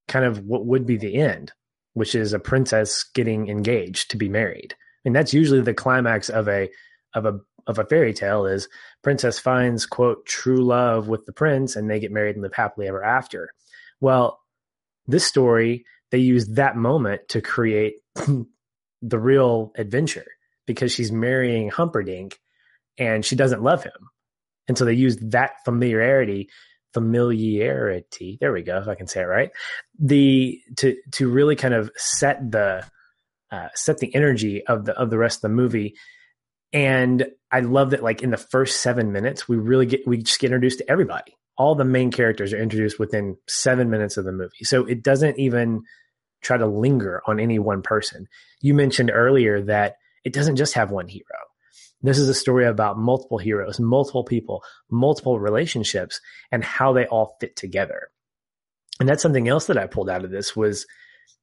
kind 0.07 0.25
of 0.25 0.39
what 0.39 0.65
would 0.65 0.85
be 0.85 0.97
the 0.97 1.15
end, 1.15 1.51
which 1.93 2.15
is 2.15 2.33
a 2.33 2.39
princess 2.39 3.03
getting 3.15 3.47
engaged 3.47 4.11
to 4.11 4.17
be 4.17 4.29
married. 4.29 4.75
And 5.05 5.15
that's 5.15 5.33
usually 5.33 5.61
the 5.61 5.73
climax 5.73 6.29
of 6.29 6.47
a 6.47 6.69
of 7.13 7.25
a 7.25 7.39
of 7.67 7.79
a 7.79 7.85
fairy 7.85 8.13
tale 8.13 8.45
is 8.45 8.67
princess 9.01 9.39
finds 9.39 9.85
quote 9.85 10.25
true 10.25 10.65
love 10.65 11.07
with 11.07 11.25
the 11.25 11.31
prince 11.31 11.77
and 11.77 11.89
they 11.89 11.99
get 11.99 12.11
married 12.11 12.35
and 12.35 12.43
live 12.43 12.53
happily 12.53 12.87
ever 12.87 13.03
after. 13.03 13.53
Well, 14.01 14.41
this 15.07 15.25
story 15.25 15.85
they 16.13 16.19
use 16.19 16.45
that 16.49 16.77
moment 16.77 17.27
to 17.29 17.41
create 17.41 17.95
the 19.01 19.19
real 19.19 19.71
adventure 19.75 20.27
because 20.67 20.91
she's 20.91 21.11
marrying 21.11 21.69
Humperdinck 21.69 22.39
and 22.99 23.25
she 23.25 23.35
doesn't 23.35 23.63
love 23.63 23.83
him. 23.83 24.09
And 24.67 24.77
so 24.77 24.85
they 24.85 24.93
use 24.93 25.17
that 25.31 25.53
familiarity, 25.65 26.49
familiarity. 26.93 28.37
There 28.39 28.53
we 28.53 28.61
go, 28.61 28.77
if 28.77 28.87
I 28.87 28.93
can 28.93 29.07
say 29.07 29.21
it 29.21 29.25
right. 29.25 29.49
The 29.99 30.61
to 30.77 30.95
to 31.13 31.29
really 31.29 31.55
kind 31.55 31.73
of 31.73 31.89
set 31.95 32.51
the 32.51 32.85
uh, 33.51 33.69
set 33.73 33.97
the 33.97 34.13
energy 34.13 34.65
of 34.67 34.85
the 34.85 34.93
of 34.93 35.09
the 35.09 35.17
rest 35.17 35.37
of 35.37 35.41
the 35.41 35.49
movie. 35.49 35.95
And 36.71 37.25
I 37.51 37.61
love 37.61 37.89
that, 37.89 38.03
like 38.03 38.21
in 38.21 38.29
the 38.29 38.37
first 38.37 38.81
seven 38.81 39.11
minutes, 39.11 39.49
we 39.49 39.57
really 39.57 39.87
get 39.87 40.07
we 40.07 40.17
just 40.17 40.39
get 40.39 40.47
introduced 40.47 40.77
to 40.77 40.89
everybody. 40.91 41.35
All 41.57 41.75
the 41.75 41.85
main 41.85 42.11
characters 42.11 42.53
are 42.53 42.61
introduced 42.61 42.99
within 42.99 43.37
seven 43.47 43.89
minutes 43.89 44.17
of 44.17 44.25
the 44.25 44.31
movie, 44.31 44.63
so 44.63 44.85
it 44.85 45.03
doesn't 45.03 45.39
even 45.39 45.83
try 46.41 46.57
to 46.57 46.67
linger 46.67 47.21
on 47.25 47.39
any 47.39 47.59
one 47.59 47.81
person. 47.81 48.27
You 48.61 48.73
mentioned 48.73 49.11
earlier 49.13 49.61
that 49.63 49.95
it 50.23 50.33
doesn't 50.33 50.57
just 50.57 50.73
have 50.73 50.91
one 50.91 51.07
hero. 51.07 51.23
This 52.01 52.19
is 52.19 52.27
a 52.27 52.33
story 52.33 52.65
about 52.65 52.97
multiple 52.97 53.37
heroes, 53.37 53.79
multiple 53.79 54.25
people, 54.25 54.61
multiple 54.91 55.39
relationships, 55.39 56.19
and 56.51 56.63
how 56.63 56.91
they 56.91 57.05
all 57.05 57.37
fit 57.39 57.55
together. 57.55 58.09
And 58.99 59.07
that's 59.07 59.21
something 59.21 59.47
else 59.47 59.67
that 59.67 59.77
I 59.77 59.87
pulled 59.87 60.09
out 60.09 60.25
of 60.25 60.31
this 60.31 60.55
was 60.55 60.85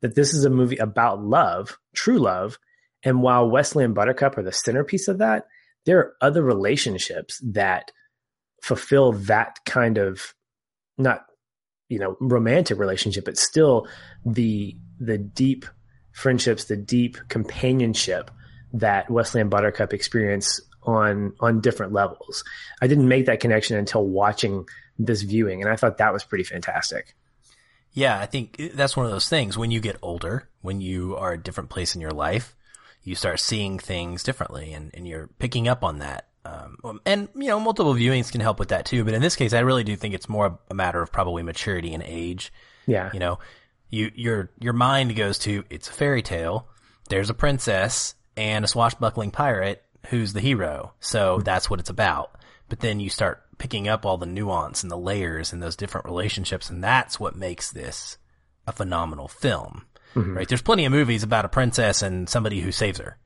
that 0.03 0.15
this 0.15 0.35
is 0.35 0.45
a 0.45 0.51
movie 0.51 0.77
about 0.77 1.23
love, 1.23 1.79
true 1.95 2.19
love. 2.19 2.59
And 3.03 3.23
while 3.23 3.51
Westley 3.51 3.85
and 3.85 3.95
Buttercup 3.95 4.37
are 4.37 4.43
the 4.43 4.53
centerpiece 4.53 5.09
of 5.09 5.19
that, 5.19 5.47
there 5.87 5.99
are 5.99 6.15
other 6.21 6.43
relationships 6.43 7.41
that 7.53 7.91
fulfill 8.63 9.13
that 9.13 9.59
kind 9.65 9.99
of 9.99 10.35
not 10.99 11.25
you 11.89 11.99
know 11.99 12.17
romantic 12.21 12.79
relationship 12.79 13.25
but 13.25 13.39
still 13.39 13.87
the 14.25 14.77
the 14.99 15.19
deep 15.19 15.65
friendships 16.13 16.65
the 16.65 16.77
deep 16.77 17.17
companionship 17.29 18.31
that 18.73 19.11
Westley 19.11 19.41
and 19.41 19.51
Buttercup 19.51 19.93
experience 19.93 20.61
on 20.83 21.35
on 21.41 21.61
different 21.61 21.93
levels. 21.93 22.45
I 22.81 22.87
didn't 22.87 23.09
make 23.09 23.27
that 23.27 23.41
connection 23.41 23.77
until 23.77 24.07
watching 24.07 24.67
this 24.99 25.23
viewing, 25.23 25.63
and 25.63 25.71
I 25.71 25.77
thought 25.77 25.99
that 25.99 26.13
was 26.13 26.25
pretty 26.25 26.45
fantastic. 26.45 27.15
Yeah, 27.93 28.19
I 28.19 28.27
think 28.27 28.73
that's 28.75 28.97
one 28.97 29.07
of 29.07 29.13
those 29.13 29.29
things. 29.29 29.59
When 29.59 29.71
you 29.71 29.81
get 29.81 29.97
older, 30.01 30.49
when 30.63 30.81
you 30.81 31.17
are 31.17 31.33
a 31.33 31.43
different 31.43 31.71
place 31.71 31.95
in 31.95 32.01
your 32.01 32.13
life, 32.13 32.57
you 33.03 33.15
start 33.15 33.41
seeing 33.41 33.79
things 33.79 34.23
differently, 34.23 34.73
and, 34.73 34.91
and 34.95 35.07
you're 35.07 35.29
picking 35.39 35.67
up 35.67 35.83
on 35.83 35.99
that. 35.99 36.29
Um, 36.45 37.01
and 37.05 37.29
you 37.35 37.49
know, 37.49 37.61
multiple 37.61 37.95
viewings 37.95 38.33
can 38.33 38.41
help 38.41 38.59
with 38.59 38.69
that 38.69 38.87
too. 38.87 39.05
But 39.05 39.15
in 39.15 39.23
this 39.23 39.37
case, 39.37 39.53
I 39.53 39.61
really 39.61 39.85
do 39.85 39.97
think 39.97 40.15
it's 40.15 40.29
more 40.29 40.59
a 40.71 40.75
matter 40.75 41.03
of 41.03 41.13
probably 41.13 41.43
maturity 41.43 41.93
and 41.93 42.03
age. 42.03 42.53
Yeah, 42.87 43.11
you 43.13 43.21
know, 43.21 43.39
you 43.91 44.11
your 44.15 44.51
your 44.59 44.73
mind 44.73 45.15
goes 45.17 45.39
to 45.41 45.65
it's 45.71 45.89
a 45.89 45.93
fairy 45.93 46.23
tale. 46.23 46.69
There's 47.09 47.31
a 47.31 47.35
princess 47.35 48.15
and 48.37 48.65
a 48.65 48.69
swashbuckling 48.69 49.33
pirate 49.33 49.83
who's 50.07 50.33
the 50.33 50.41
hero. 50.41 50.95
So 51.01 51.41
that's 51.45 51.69
what 51.69 51.81
it's 51.81 51.91
about. 51.91 52.37
But 52.69 52.81
then 52.81 53.01
you 53.01 53.11
start 53.11 53.43
picking 53.59 53.89
up 53.89 54.07
all 54.07 54.17
the 54.17 54.27
nuance 54.27 54.83
and 54.83 54.91
the 54.91 54.97
layers 54.97 55.53
and 55.53 55.63
those 55.63 55.77
different 55.77 56.07
relationships, 56.07 56.71
and 56.71 56.83
that's 56.83 57.21
what 57.21 57.37
makes 57.37 57.71
this 57.71 58.17
a 58.67 58.73
phenomenal 58.73 59.29
film. 59.29 59.85
Mm-hmm. 60.15 60.37
Right? 60.37 60.49
There's 60.49 60.63
plenty 60.63 60.85
of 60.85 60.93
movies 60.93 61.23
about 61.23 61.45
a 61.45 61.49
princess 61.49 62.03
and 62.03 62.29
somebody 62.29 62.61
who 62.61 62.73
saves 62.73 62.99
her. 62.99 63.19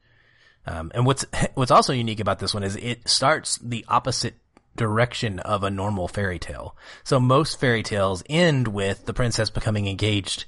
Um, 0.66 0.90
and 0.94 1.06
what's 1.06 1.26
what's 1.54 1.70
also 1.70 1.92
unique 1.92 2.20
about 2.20 2.38
this 2.38 2.54
one 2.54 2.64
is 2.64 2.76
it 2.76 3.08
starts 3.08 3.58
the 3.58 3.84
opposite 3.88 4.34
direction 4.76 5.38
of 5.38 5.62
a 5.62 5.70
normal 5.70 6.08
fairy 6.08 6.38
tale. 6.38 6.76
So 7.04 7.20
most 7.20 7.60
fairy 7.60 7.82
tales 7.82 8.24
end 8.28 8.68
with 8.68 9.06
the 9.06 9.14
princess 9.14 9.50
becoming 9.50 9.86
engaged 9.86 10.46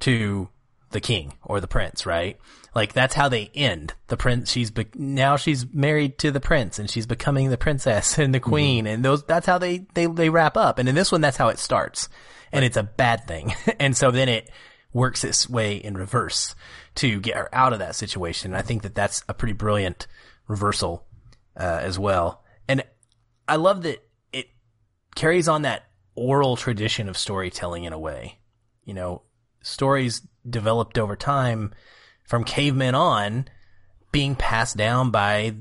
to 0.00 0.48
the 0.90 1.00
king 1.00 1.34
or 1.42 1.60
the 1.60 1.68
prince, 1.68 2.06
right? 2.06 2.38
Like 2.74 2.92
that's 2.92 3.14
how 3.14 3.28
they 3.28 3.50
end. 3.54 3.94
The 4.08 4.16
prince, 4.16 4.50
she's 4.50 4.70
be- 4.70 4.86
now 4.94 5.36
she's 5.36 5.66
married 5.72 6.18
to 6.18 6.30
the 6.30 6.40
prince 6.40 6.78
and 6.78 6.88
she's 6.88 7.06
becoming 7.06 7.50
the 7.50 7.58
princess 7.58 8.18
and 8.18 8.34
the 8.34 8.40
mm-hmm. 8.40 8.50
queen, 8.50 8.84
mm-hmm. 8.84 8.94
and 8.94 9.04
those 9.04 9.24
that's 9.24 9.46
how 9.46 9.58
they 9.58 9.86
they 9.94 10.06
they 10.06 10.30
wrap 10.30 10.56
up. 10.56 10.78
And 10.78 10.88
in 10.88 10.94
this 10.94 11.12
one, 11.12 11.20
that's 11.20 11.36
how 11.36 11.48
it 11.48 11.58
starts, 11.58 12.08
and 12.52 12.64
it's 12.64 12.76
a 12.76 12.82
bad 12.82 13.26
thing. 13.26 13.54
and 13.80 13.96
so 13.96 14.10
then 14.10 14.28
it 14.28 14.50
works 14.92 15.24
its 15.24 15.48
way 15.48 15.76
in 15.76 15.94
reverse 15.94 16.54
to 16.96 17.20
get 17.20 17.36
her 17.36 17.48
out 17.54 17.72
of 17.72 17.78
that 17.78 17.94
situation. 17.94 18.52
And 18.52 18.58
I 18.58 18.62
think 18.62 18.82
that 18.82 18.94
that's 18.94 19.22
a 19.28 19.34
pretty 19.34 19.54
brilliant 19.54 20.06
reversal 20.46 21.06
uh, 21.58 21.80
as 21.82 21.98
well. 21.98 22.42
And 22.68 22.84
I 23.48 23.56
love 23.56 23.82
that 23.82 24.04
it 24.32 24.48
carries 25.14 25.48
on 25.48 25.62
that 25.62 25.84
oral 26.14 26.56
tradition 26.56 27.08
of 27.08 27.16
storytelling 27.16 27.84
in 27.84 27.92
a 27.92 27.98
way. 27.98 28.38
You 28.84 28.94
know, 28.94 29.22
stories 29.62 30.22
developed 30.48 30.98
over 30.98 31.16
time 31.16 31.72
from 32.24 32.44
cavemen 32.44 32.94
on 32.94 33.48
being 34.10 34.34
passed 34.34 34.76
down 34.76 35.10
by 35.10 35.54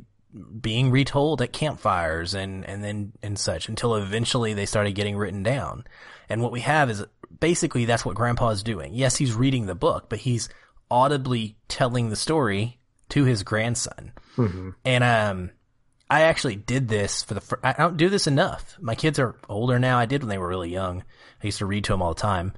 being 0.59 0.91
retold 0.91 1.41
at 1.41 1.51
campfires 1.51 2.33
and, 2.33 2.65
and 2.65 2.83
then 2.83 3.11
and 3.21 3.37
such 3.37 3.67
until 3.67 3.95
eventually 3.95 4.53
they 4.53 4.65
started 4.65 4.95
getting 4.95 5.17
written 5.17 5.43
down. 5.43 5.85
And 6.29 6.41
what 6.41 6.51
we 6.51 6.61
have 6.61 6.89
is 6.89 7.03
basically 7.39 7.85
that's 7.85 8.05
what 8.05 8.15
grandpa 8.15 8.49
is 8.49 8.63
doing. 8.63 8.93
Yes, 8.93 9.17
he's 9.17 9.33
reading 9.33 9.65
the 9.65 9.75
book, 9.75 10.07
but 10.09 10.19
he's 10.19 10.49
audibly 10.91 11.57
telling 11.67 12.09
the 12.09 12.15
story 12.15 12.79
to 13.09 13.23
his 13.23 13.43
grandson. 13.43 14.11
Mm-hmm. 14.35 14.69
And, 14.85 15.03
um, 15.03 15.51
I 16.09 16.23
actually 16.23 16.57
did 16.57 16.89
this 16.89 17.23
for 17.23 17.35
the, 17.35 17.41
fr- 17.41 17.55
I 17.63 17.71
don't 17.71 17.95
do 17.95 18.09
this 18.09 18.27
enough. 18.27 18.75
My 18.81 18.95
kids 18.95 19.17
are 19.17 19.37
older 19.47 19.79
now. 19.79 19.97
I 19.97 20.05
did 20.05 20.21
when 20.21 20.29
they 20.29 20.37
were 20.37 20.49
really 20.49 20.69
young. 20.69 21.05
I 21.41 21.45
used 21.45 21.59
to 21.59 21.65
read 21.65 21.85
to 21.85 21.93
them 21.93 22.01
all 22.01 22.13
the 22.13 22.19
time, 22.19 22.51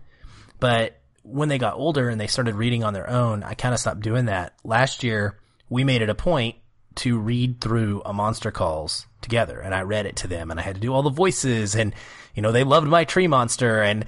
but 0.60 1.00
when 1.22 1.50
they 1.50 1.60
got 1.60 1.76
older 1.76 2.10
and 2.10 2.20
they 2.20 2.28
started 2.28 2.56
reading 2.56 2.84
on 2.84 2.94
their 2.94 3.08
own, 3.08 3.44
I 3.44 3.54
kind 3.54 3.74
of 3.74 3.80
stopped 3.80 4.02
doing 4.02 4.26
that. 4.26 4.54
Last 4.64 5.04
year, 5.04 5.38
we 5.70 5.84
made 5.84 6.02
it 6.02 6.10
a 6.10 6.16
point 6.16 6.56
to 6.96 7.20
read 7.20 7.62
through 7.62 8.02
a 8.06 8.12
monster 8.12 8.52
calls 8.52 9.06
together 9.22 9.60
and 9.60 9.74
I 9.74 9.82
read 9.82 10.06
it 10.06 10.18
to 10.18 10.28
them 10.28 10.52
and 10.52 10.60
I 10.60 10.64
had 10.64 10.76
to 10.76 10.82
do 10.82 10.94
all 10.94 11.04
the 11.04 11.10
voices 11.10 11.76
and, 11.76 11.94
you 12.36 12.42
know, 12.42 12.52
they 12.52 12.64
loved 12.64 12.88
my 12.88 13.04
tree 13.04 13.28
monster 13.28 13.82
and, 13.82 14.06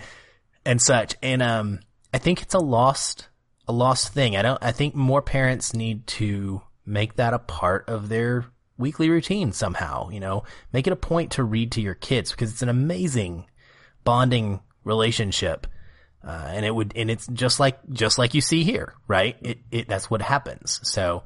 and 0.66 0.82
such. 0.82 1.16
And, 1.22 1.42
um, 1.42 1.80
I 2.14 2.18
think 2.18 2.42
it's 2.42 2.54
a 2.54 2.60
lost, 2.60 3.28
a 3.68 3.74
lost 3.74 4.14
thing. 4.14 4.36
I 4.36 4.42
don't, 4.42 4.62
I 4.64 4.72
think 4.72 4.96
more 4.96 5.22
parents 5.22 5.74
need 5.74 6.06
to 6.08 6.62
make 6.86 7.16
that 7.16 7.34
a 7.34 7.40
part 7.40 7.90
of 7.90 8.10
their 8.10 8.46
weekly 8.78 9.10
routine 9.10 9.52
somehow, 9.52 10.10
you 10.10 10.20
know, 10.20 10.44
make 10.74 10.88
it 10.88 10.94
a 10.94 10.98
point 10.98 11.32
to 11.32 11.44
read 11.44 11.72
to 11.74 11.82
your 11.82 11.96
kids 11.96 12.32
because 12.32 12.52
it's 12.52 12.62
an 12.62 12.70
amazing 12.70 13.46
bonding 14.04 14.62
relationship 14.84 15.68
uh, 16.24 16.48
and 16.50 16.66
it 16.66 16.74
would, 16.74 16.94
and 16.96 17.10
it's 17.10 17.28
just 17.28 17.60
like, 17.60 17.80
just 17.92 18.18
like 18.18 18.34
you 18.34 18.42
see 18.42 18.64
here, 18.64 18.96
right? 19.08 19.36
It, 19.42 19.60
it, 19.72 19.88
that's 19.88 20.10
what 20.10 20.22
happens. 20.22 20.80
So 20.84 21.24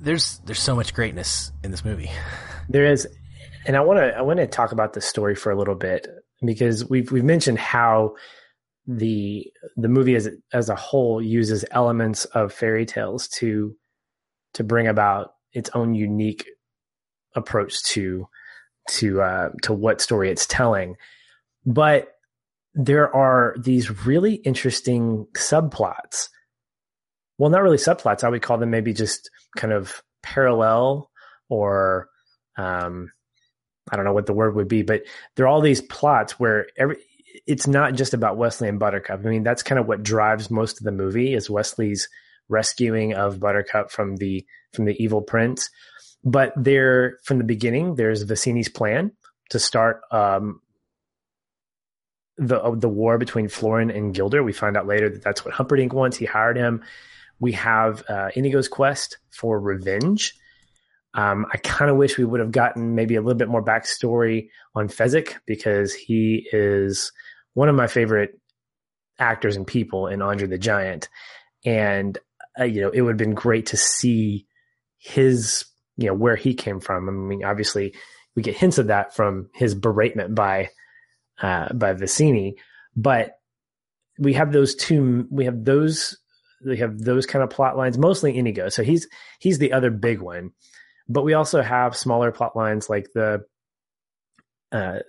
there's, 0.00 0.40
there's 0.44 0.60
so 0.60 0.74
much 0.74 0.94
greatness 0.94 1.52
in 1.62 1.70
this 1.70 1.84
movie. 1.84 2.10
There 2.70 2.84
is. 2.84 3.08
And 3.64 3.78
I 3.78 3.80
want 3.80 3.98
to, 3.98 4.14
I 4.14 4.20
want 4.20 4.40
to 4.40 4.46
talk 4.46 4.72
about 4.72 4.92
the 4.92 5.00
story 5.00 5.34
for 5.34 5.50
a 5.50 5.56
little 5.56 5.74
bit 5.74 6.06
because 6.44 6.86
we've, 6.86 7.10
we've 7.10 7.24
mentioned 7.24 7.58
how 7.58 8.16
the, 8.88 9.46
the 9.76 9.88
movie 9.88 10.16
as, 10.16 10.30
as 10.52 10.70
a 10.70 10.74
whole 10.74 11.20
uses 11.20 11.64
elements 11.70 12.24
of 12.26 12.52
fairy 12.52 12.86
tales 12.86 13.28
to, 13.28 13.76
to 14.54 14.64
bring 14.64 14.86
about 14.86 15.34
its 15.52 15.68
own 15.74 15.94
unique 15.94 16.48
approach 17.36 17.82
to, 17.84 18.26
to, 18.88 19.20
uh, 19.20 19.50
to 19.62 19.74
what 19.74 20.00
story 20.00 20.30
it's 20.30 20.46
telling. 20.46 20.96
But 21.66 22.08
there 22.74 23.14
are 23.14 23.54
these 23.62 24.06
really 24.06 24.36
interesting 24.36 25.26
subplots. 25.34 26.30
Well, 27.36 27.50
not 27.50 27.62
really 27.62 27.76
subplots. 27.76 28.24
I 28.24 28.30
would 28.30 28.42
call 28.42 28.56
them 28.56 28.70
maybe 28.70 28.94
just 28.94 29.30
kind 29.54 29.72
of 29.72 30.02
parallel 30.22 31.10
or, 31.50 32.08
um, 32.56 33.12
I 33.90 33.96
don't 33.96 34.06
know 34.06 34.14
what 34.14 34.26
the 34.26 34.32
word 34.32 34.54
would 34.54 34.68
be, 34.68 34.82
but 34.82 35.02
there 35.36 35.44
are 35.44 35.48
all 35.48 35.60
these 35.60 35.82
plots 35.82 36.40
where 36.40 36.68
every, 36.76 36.96
it's 37.48 37.66
not 37.66 37.94
just 37.94 38.12
about 38.12 38.36
Westley 38.36 38.68
and 38.68 38.78
Buttercup. 38.78 39.20
I 39.24 39.28
mean, 39.28 39.42
that's 39.42 39.62
kind 39.62 39.78
of 39.78 39.88
what 39.88 40.02
drives 40.02 40.50
most 40.50 40.78
of 40.78 40.84
the 40.84 40.92
movie 40.92 41.32
is 41.32 41.48
Westley's 41.48 42.08
rescuing 42.48 43.14
of 43.14 43.40
Buttercup 43.40 43.90
from 43.90 44.16
the, 44.16 44.46
from 44.74 44.84
the 44.84 45.02
evil 45.02 45.22
prince. 45.22 45.70
But 46.22 46.52
there, 46.56 47.16
from 47.24 47.38
the 47.38 47.44
beginning, 47.44 47.94
there's 47.94 48.22
Vizzini's 48.22 48.68
plan 48.68 49.12
to 49.48 49.58
start 49.58 50.02
um, 50.10 50.60
the 52.36 52.76
the 52.76 52.88
war 52.88 53.18
between 53.18 53.48
Florin 53.48 53.90
and 53.90 54.14
Guilder. 54.14 54.42
We 54.42 54.52
find 54.52 54.76
out 54.76 54.86
later 54.86 55.08
that 55.08 55.22
that's 55.22 55.44
what 55.44 55.54
Humperdinck 55.54 55.92
wants. 55.92 56.16
He 56.16 56.26
hired 56.26 56.56
him. 56.56 56.82
We 57.40 57.52
have 57.52 58.04
uh, 58.08 58.30
Inigo's 58.34 58.68
quest 58.68 59.18
for 59.30 59.58
revenge. 59.58 60.34
Um, 61.14 61.46
I 61.52 61.56
kind 61.58 61.90
of 61.90 61.96
wish 61.96 62.18
we 62.18 62.24
would 62.24 62.40
have 62.40 62.52
gotten 62.52 62.94
maybe 62.94 63.14
a 63.14 63.22
little 63.22 63.38
bit 63.38 63.48
more 63.48 63.64
backstory 63.64 64.50
on 64.74 64.88
Fezzik 64.88 65.36
because 65.46 65.94
he 65.94 66.46
is 66.52 67.12
one 67.58 67.68
of 67.68 67.74
my 67.74 67.88
favorite 67.88 68.38
actors 69.18 69.56
and 69.56 69.66
people 69.66 70.06
in 70.06 70.22
Andre 70.22 70.46
the 70.46 70.58
Giant, 70.58 71.08
and 71.64 72.16
uh, 72.56 72.62
you 72.62 72.80
know 72.80 72.90
it 72.90 73.00
would 73.00 73.10
have 73.10 73.18
been 73.18 73.34
great 73.34 73.66
to 73.66 73.76
see 73.76 74.46
his 74.96 75.64
you 75.96 76.06
know 76.06 76.14
where 76.14 76.36
he 76.36 76.54
came 76.54 76.78
from. 76.78 77.08
I 77.08 77.10
mean, 77.10 77.42
obviously 77.44 77.96
we 78.36 78.42
get 78.42 78.56
hints 78.56 78.78
of 78.78 78.86
that 78.86 79.16
from 79.16 79.50
his 79.54 79.74
beratement 79.74 80.36
by 80.36 80.70
uh, 81.42 81.72
by 81.72 81.94
Vizzini, 81.94 82.54
but 82.94 83.32
we 84.20 84.34
have 84.34 84.52
those 84.52 84.76
two. 84.76 85.26
We 85.28 85.46
have 85.46 85.64
those. 85.64 86.16
We 86.64 86.76
have 86.76 86.96
those 87.00 87.26
kind 87.26 87.42
of 87.42 87.50
plot 87.50 87.76
lines, 87.76 87.98
mostly 87.98 88.38
Inigo. 88.38 88.68
So 88.68 88.84
he's 88.84 89.08
he's 89.40 89.58
the 89.58 89.72
other 89.72 89.90
big 89.90 90.20
one, 90.20 90.52
but 91.08 91.24
we 91.24 91.34
also 91.34 91.60
have 91.60 91.96
smaller 91.96 92.30
plot 92.30 92.54
lines 92.54 92.88
like 92.88 93.08
the 93.16 93.44
uh, 94.70 95.00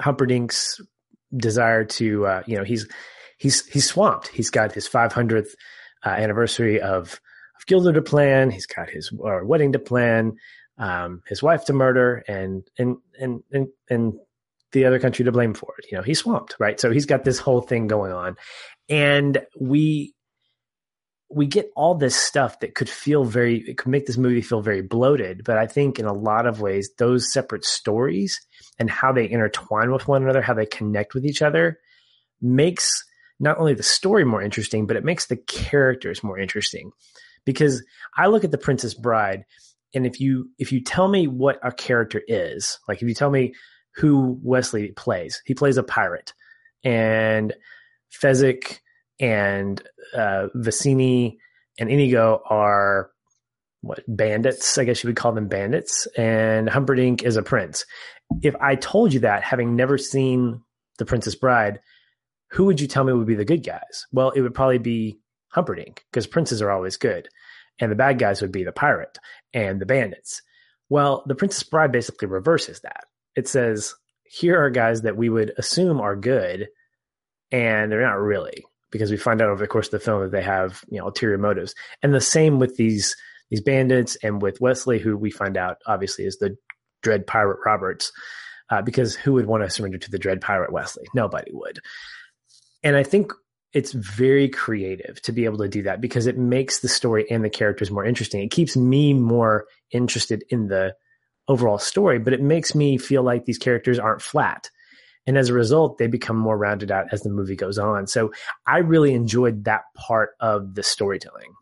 Humperdinck's 0.00 0.80
desire 1.36 1.84
to 1.84 2.26
uh, 2.26 2.42
you 2.46 2.56
know 2.56 2.64
he's 2.64 2.88
he's 3.38 3.66
he's 3.66 3.86
swamped. 3.86 4.28
He's 4.28 4.50
got 4.50 4.72
his 4.72 4.88
500th 4.88 5.48
uh, 6.04 6.10
anniversary 6.10 6.80
of 6.80 7.20
of 7.56 7.66
Guilder 7.66 7.92
to 7.92 8.02
plan. 8.02 8.50
He's 8.50 8.66
got 8.66 8.90
his 8.90 9.12
uh, 9.12 9.40
wedding 9.42 9.72
to 9.72 9.78
plan, 9.78 10.36
um, 10.78 11.22
his 11.26 11.42
wife 11.42 11.64
to 11.66 11.72
murder, 11.72 12.24
and 12.28 12.66
and 12.78 12.96
and 13.18 13.42
and 13.50 13.68
and 13.88 14.14
the 14.72 14.86
other 14.86 14.98
country 14.98 15.24
to 15.24 15.32
blame 15.32 15.54
for 15.54 15.74
it. 15.78 15.86
You 15.90 15.98
know, 15.98 16.02
he's 16.02 16.20
swamped, 16.20 16.56
right? 16.58 16.80
So 16.80 16.90
he's 16.90 17.06
got 17.06 17.24
this 17.24 17.38
whole 17.38 17.60
thing 17.60 17.86
going 17.86 18.12
on, 18.12 18.36
and 18.88 19.44
we 19.58 20.14
we 21.30 21.46
get 21.46 21.70
all 21.74 21.94
this 21.94 22.14
stuff 22.14 22.60
that 22.60 22.74
could 22.74 22.88
feel 22.88 23.24
very 23.24 23.58
it 23.68 23.78
could 23.78 23.90
make 23.90 24.06
this 24.06 24.16
movie 24.16 24.42
feel 24.42 24.60
very 24.60 24.82
bloated 24.82 25.42
but 25.44 25.58
i 25.58 25.66
think 25.66 25.98
in 25.98 26.06
a 26.06 26.12
lot 26.12 26.46
of 26.46 26.60
ways 26.60 26.90
those 26.98 27.32
separate 27.32 27.64
stories 27.64 28.40
and 28.78 28.90
how 28.90 29.12
they 29.12 29.30
intertwine 29.30 29.92
with 29.92 30.08
one 30.08 30.22
another 30.22 30.42
how 30.42 30.54
they 30.54 30.66
connect 30.66 31.14
with 31.14 31.24
each 31.24 31.42
other 31.42 31.78
makes 32.40 33.04
not 33.40 33.58
only 33.58 33.74
the 33.74 33.82
story 33.82 34.24
more 34.24 34.42
interesting 34.42 34.86
but 34.86 34.96
it 34.96 35.04
makes 35.04 35.26
the 35.26 35.36
characters 35.36 36.22
more 36.22 36.38
interesting 36.38 36.90
because 37.44 37.82
i 38.16 38.26
look 38.26 38.44
at 38.44 38.50
the 38.50 38.58
princess 38.58 38.94
bride 38.94 39.44
and 39.94 40.06
if 40.06 40.20
you 40.20 40.50
if 40.58 40.72
you 40.72 40.80
tell 40.80 41.08
me 41.08 41.26
what 41.26 41.58
a 41.62 41.72
character 41.72 42.22
is 42.26 42.78
like 42.88 43.02
if 43.02 43.08
you 43.08 43.14
tell 43.14 43.30
me 43.30 43.54
who 43.96 44.38
westley 44.42 44.92
plays 44.92 45.40
he 45.44 45.54
plays 45.54 45.76
a 45.76 45.82
pirate 45.82 46.32
and 46.82 47.54
fezzik 48.12 48.80
and 49.20 49.82
uh, 50.14 50.48
Vizzini 50.56 51.36
and 51.78 51.90
Inigo 51.90 52.42
are 52.48 53.10
what 53.80 54.00
bandits? 54.08 54.78
I 54.78 54.84
guess 54.84 55.02
you 55.02 55.08
would 55.08 55.16
call 55.16 55.32
them 55.32 55.48
bandits. 55.48 56.06
And 56.16 56.68
Humperdinck 56.68 57.22
is 57.22 57.36
a 57.36 57.42
prince. 57.42 57.84
If 58.42 58.54
I 58.60 58.74
told 58.76 59.12
you 59.12 59.20
that, 59.20 59.42
having 59.42 59.76
never 59.76 59.98
seen 59.98 60.62
The 60.98 61.06
Princess 61.06 61.34
Bride, 61.34 61.80
who 62.50 62.64
would 62.66 62.80
you 62.80 62.86
tell 62.86 63.04
me 63.04 63.12
would 63.12 63.26
be 63.26 63.34
the 63.34 63.44
good 63.44 63.64
guys? 63.64 64.06
Well, 64.12 64.30
it 64.30 64.40
would 64.40 64.54
probably 64.54 64.78
be 64.78 65.18
Humperdinck 65.48 66.04
because 66.10 66.26
princes 66.26 66.60
are 66.62 66.70
always 66.70 66.96
good, 66.96 67.28
and 67.80 67.90
the 67.90 67.96
bad 67.96 68.18
guys 68.18 68.42
would 68.42 68.52
be 68.52 68.64
the 68.64 68.72
pirate 68.72 69.18
and 69.52 69.80
the 69.80 69.86
bandits. 69.86 70.42
Well, 70.88 71.24
The 71.26 71.34
Princess 71.34 71.62
Bride 71.62 71.92
basically 71.92 72.28
reverses 72.28 72.80
that. 72.80 73.04
It 73.34 73.48
says 73.48 73.94
here 74.24 74.62
are 74.62 74.70
guys 74.70 75.02
that 75.02 75.16
we 75.16 75.28
would 75.28 75.52
assume 75.56 76.00
are 76.00 76.16
good, 76.16 76.68
and 77.50 77.90
they're 77.90 78.00
not 78.00 78.20
really 78.20 78.64
because 78.94 79.10
we 79.10 79.16
find 79.16 79.42
out 79.42 79.50
over 79.50 79.62
the 79.62 79.68
course 79.68 79.88
of 79.88 79.92
the 79.92 79.98
film 79.98 80.22
that 80.22 80.30
they 80.30 80.42
have 80.42 80.84
you 80.88 80.98
know 80.98 81.06
ulterior 81.06 81.36
motives 81.36 81.74
and 82.02 82.14
the 82.14 82.20
same 82.20 82.60
with 82.60 82.76
these 82.76 83.16
these 83.50 83.60
bandits 83.60 84.16
and 84.22 84.40
with 84.40 84.60
westley 84.60 85.00
who 85.00 85.16
we 85.16 85.32
find 85.32 85.56
out 85.56 85.78
obviously 85.86 86.24
is 86.24 86.38
the 86.38 86.56
dread 87.04 87.26
pirate 87.26 87.58
roberts 87.64 88.10
uh, 88.70 88.82
because 88.82 89.14
who 89.14 89.34
would 89.34 89.46
want 89.46 89.62
to 89.62 89.70
surrender 89.70 89.98
to 89.98 90.10
the 90.10 90.18
dread 90.18 90.40
pirate 90.40 90.72
westley 90.72 91.06
nobody 91.14 91.52
would 91.52 91.78
and 92.82 92.96
i 92.96 93.02
think 93.02 93.32
it's 93.72 93.92
very 93.92 94.48
creative 94.48 95.20
to 95.22 95.32
be 95.32 95.44
able 95.44 95.58
to 95.58 95.68
do 95.68 95.82
that 95.82 96.00
because 96.00 96.26
it 96.26 96.38
makes 96.38 96.80
the 96.80 96.88
story 96.88 97.24
and 97.30 97.44
the 97.44 97.50
characters 97.50 97.90
more 97.90 98.04
interesting 98.04 98.42
it 98.42 98.50
keeps 98.50 98.76
me 98.76 99.14
more 99.14 99.66
interested 99.92 100.42
in 100.48 100.66
the 100.66 100.94
overall 101.46 101.78
story 101.78 102.18
but 102.18 102.32
it 102.32 102.42
makes 102.42 102.74
me 102.74 102.98
feel 102.98 103.22
like 103.22 103.44
these 103.44 103.58
characters 103.58 103.98
aren't 103.98 104.22
flat 104.22 104.70
and 105.26 105.38
as 105.38 105.48
a 105.48 105.54
result, 105.54 105.98
they 105.98 106.06
become 106.06 106.36
more 106.36 106.56
rounded 106.56 106.90
out 106.90 107.06
as 107.12 107.22
the 107.22 107.30
movie 107.30 107.56
goes 107.56 107.78
on. 107.78 108.06
So 108.06 108.32
I 108.66 108.78
really 108.78 109.14
enjoyed 109.14 109.64
that 109.64 109.82
part 109.96 110.30
of 110.40 110.74
the 110.74 110.82
storytelling. 110.82 111.54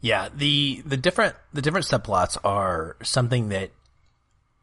Yeah, 0.00 0.28
the 0.34 0.82
the 0.84 0.96
different 0.96 1.36
the 1.52 1.62
different 1.62 1.86
subplots 1.86 2.36
are 2.42 2.96
something 3.04 3.50
that 3.50 3.70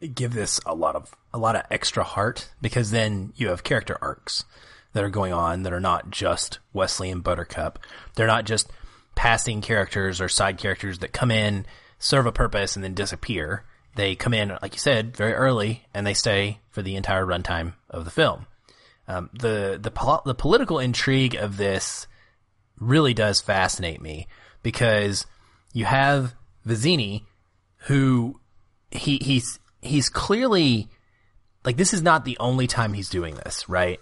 give 0.07 0.33
this 0.33 0.59
a 0.65 0.73
lot 0.73 0.95
of 0.95 1.15
a 1.33 1.37
lot 1.37 1.55
of 1.55 1.63
extra 1.69 2.03
heart 2.03 2.49
because 2.61 2.91
then 2.91 3.33
you 3.35 3.49
have 3.49 3.63
character 3.63 3.97
arcs 4.01 4.45
that 4.93 5.03
are 5.03 5.09
going 5.09 5.33
on 5.33 5.63
that 5.63 5.73
are 5.73 5.79
not 5.79 6.09
just 6.09 6.59
Westley 6.73 7.11
and 7.11 7.23
Buttercup. 7.23 7.79
They're 8.15 8.27
not 8.27 8.45
just 8.45 8.71
passing 9.15 9.61
characters 9.61 10.21
or 10.21 10.29
side 10.29 10.57
characters 10.57 10.99
that 10.99 11.13
come 11.13 11.31
in, 11.31 11.65
serve 11.99 12.25
a 12.25 12.31
purpose, 12.31 12.75
and 12.75 12.83
then 12.83 12.93
disappear. 12.93 13.65
They 13.95 14.15
come 14.15 14.33
in, 14.33 14.57
like 14.61 14.73
you 14.73 14.79
said, 14.79 15.15
very 15.15 15.33
early, 15.33 15.85
and 15.93 16.07
they 16.07 16.13
stay 16.13 16.59
for 16.69 16.81
the 16.81 16.95
entire 16.95 17.25
runtime 17.25 17.73
of 17.89 18.05
the 18.05 18.11
film. 18.11 18.47
Um, 19.07 19.29
the 19.33 19.79
the 19.81 19.91
pol- 19.91 20.21
the 20.25 20.35
political 20.35 20.79
intrigue 20.79 21.35
of 21.35 21.57
this 21.57 22.07
really 22.79 23.13
does 23.13 23.41
fascinate 23.41 24.01
me 24.01 24.27
because 24.63 25.25
you 25.73 25.85
have 25.85 26.35
Vizzini, 26.65 27.23
who 27.87 28.39
he 28.91 29.17
he's 29.17 29.59
he's 29.81 30.09
clearly 30.09 30.87
like 31.63 31.77
this 31.77 31.93
is 31.93 32.01
not 32.01 32.25
the 32.25 32.37
only 32.39 32.67
time 32.67 32.93
he's 32.93 33.09
doing 33.09 33.35
this, 33.35 33.67
right? 33.67 33.99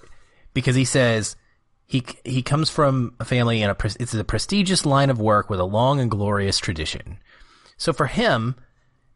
Because 0.53 0.75
he 0.75 0.85
says 0.85 1.35
he 1.85 2.03
he 2.23 2.41
comes 2.41 2.69
from 2.69 3.15
a 3.19 3.25
family 3.25 3.61
and 3.61 3.71
a 3.71 3.85
it's 3.99 4.13
a 4.13 4.23
prestigious 4.23 4.85
line 4.85 5.09
of 5.09 5.19
work 5.19 5.49
with 5.49 5.59
a 5.59 5.65
long 5.65 5.99
and 5.99 6.11
glorious 6.11 6.57
tradition. 6.59 7.19
So 7.77 7.93
for 7.93 8.07
him, 8.07 8.55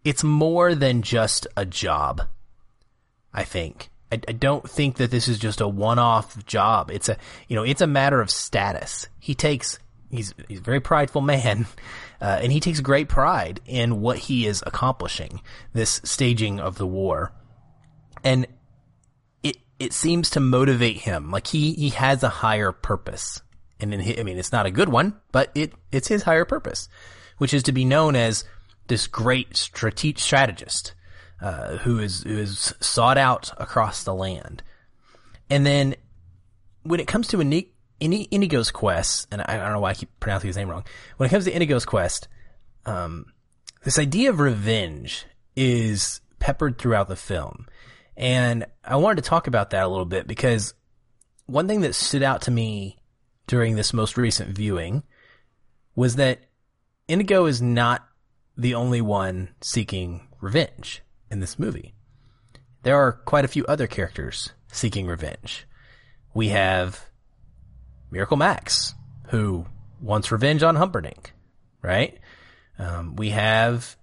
it's 0.04 0.24
more 0.24 0.76
than 0.76 1.02
just 1.02 1.48
a 1.58 1.66
job. 1.66 2.24
I 3.34 3.44
think. 3.44 3.90
I, 4.12 4.16
I 4.28 4.34
don't 4.34 4.70
think 4.70 4.98
that 4.98 5.12
this 5.12 5.28
is 5.28 5.40
just 5.40 5.62
a 5.62 5.68
one-off 5.68 6.46
job. 6.46 6.92
It's 6.92 7.10
a, 7.10 7.18
you 7.48 7.56
know, 7.56 7.64
it's 7.64 7.82
a 7.82 7.88
matter 7.88 8.20
of 8.20 8.30
status. 8.30 9.08
He 9.20 9.36
takes, 9.36 9.80
he's, 10.10 10.34
he's 10.48 10.60
a 10.60 10.64
very 10.64 10.82
prideful 10.82 11.22
man, 11.22 11.66
uh, 12.22 12.40
and 12.42 12.52
he 12.52 12.60
takes 12.60 12.80
great 12.80 13.10
pride 13.10 13.60
in 13.66 14.00
what 14.00 14.18
he 14.18 14.46
is 14.46 14.64
accomplishing, 14.66 15.42
this 15.74 16.00
staging 16.04 16.60
of 16.60 16.78
the 16.78 16.86
war. 16.86 17.34
And 18.24 18.46
it, 19.42 19.58
it 19.80 19.92
seems 19.92 20.30
to 20.32 20.40
motivate 20.40 20.98
him. 20.98 21.32
Like 21.32 21.48
he, 21.48 21.74
he 21.74 21.90
has 21.90 22.22
a 22.22 22.30
higher 22.30 22.72
purpose. 22.72 23.42
And 23.80 23.94
in 23.94 24.20
I 24.20 24.24
mean, 24.24 24.38
it's 24.38 24.52
not 24.52 24.68
a 24.68 24.72
good 24.72 24.90
one, 24.90 25.20
but 25.32 25.52
it, 25.56 25.74
it's 25.92 26.08
his 26.08 26.22
higher 26.24 26.46
purpose, 26.46 26.88
which 27.40 27.54
is 27.54 27.64
to 27.64 27.72
be 27.72 27.86
known 27.86 28.16
as 28.16 28.46
this 28.88 29.08
great 29.08 29.58
strate- 29.58 30.20
strategist 30.20 30.94
uh, 31.42 31.78
who 31.78 31.98
is 31.98 32.22
who 32.22 32.38
is 32.38 32.76
sought 32.80 33.18
out 33.18 33.52
across 33.58 34.04
the 34.04 34.14
land. 34.14 34.62
And 35.50 35.66
then 35.66 35.96
when 36.84 37.00
it 37.00 37.08
comes 37.08 37.28
to 37.30 37.38
Ini- 37.38 37.70
Ini- 38.02 38.28
Inigo's 38.32 38.72
quest, 38.72 39.28
and 39.32 39.42
I, 39.42 39.58
don't 39.58 39.74
know 39.74 39.80
why 39.80 39.92
I 39.92 39.94
keep 39.94 40.10
pronouncing 40.20 40.48
his 40.48 40.58
name 40.58 40.70
wrong. 40.70 40.84
When 41.18 41.28
it 41.28 41.30
comes 41.30 41.46
to 41.46 41.56
Inigo's 41.56 41.86
quest, 41.86 42.28
um, 42.86 43.28
this 43.84 44.00
idea 44.00 44.30
of 44.30 44.40
revenge 44.40 45.26
is 45.56 46.22
peppered 46.40 46.78
throughout 46.78 47.08
the 47.08 47.16
film. 47.16 47.68
And 48.18 48.66
I 48.84 48.98
wanted 48.98 49.24
to 49.24 49.30
talk 49.30 49.48
about 49.48 49.70
that 49.70 49.84
a 49.84 49.88
little 49.88 50.06
bit 50.06 50.28
because 50.28 50.74
one 51.46 51.68
thing 51.68 51.82
that 51.82 51.96
stood 51.96 52.24
out 52.24 52.44
to 52.44 52.52
me 52.52 52.98
during 53.48 53.76
this 53.76 53.94
most 53.94 54.18
recent 54.18 54.56
viewing 54.56 55.04
was 55.96 56.16
that 56.16 56.40
Inigo 57.08 57.46
is 57.46 57.62
not 57.62 58.08
the 58.58 58.76
only 58.76 59.02
one 59.02 59.50
seeking 59.62 60.28
revenge 60.40 61.02
in 61.30 61.40
this 61.40 61.60
movie. 61.60 61.94
There 62.84 62.98
are 62.98 63.12
quite 63.12 63.46
a 63.46 63.50
few 63.50 63.66
other 63.66 63.88
characters 63.88 64.52
seeking 64.72 65.08
revenge. 65.08 65.68
We 66.34 66.50
have 66.50 67.11
Miracle 68.12 68.38
Max, 68.38 68.94
who 69.30 69.66
wants 70.02 70.32
revenge 70.32 70.64
on 70.64 70.76
Humperdinck, 70.76 71.34
right? 71.82 72.20
Um, 72.78 73.16
we 73.16 73.30
have 73.30 73.96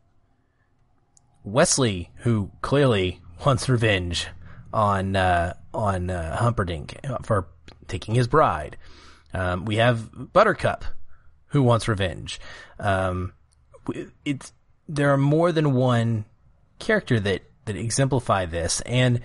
Westley, 1.44 2.10
who 2.16 2.50
clearly 2.62 3.20
wants 3.44 3.68
revenge 3.68 4.28
on 4.72 5.16
uh, 5.16 5.54
on 5.72 6.10
uh, 6.10 6.36
Humperdinck 6.36 6.98
for 7.22 7.48
taking 7.86 8.14
his 8.14 8.28
bride. 8.28 8.76
Um, 9.34 9.66
we 9.66 9.76
have 9.76 10.32
Buttercup, 10.32 10.84
who 11.48 11.62
wants 11.62 11.88
revenge. 11.88 12.40
Um, 12.78 13.34
it's 14.24 14.52
there 14.88 15.12
are 15.12 15.18
more 15.18 15.52
than 15.52 15.74
one 15.74 16.24
character 16.78 17.20
that 17.20 17.42
that 17.66 17.76
exemplify 17.76 18.46
this, 18.46 18.80
and 18.82 19.20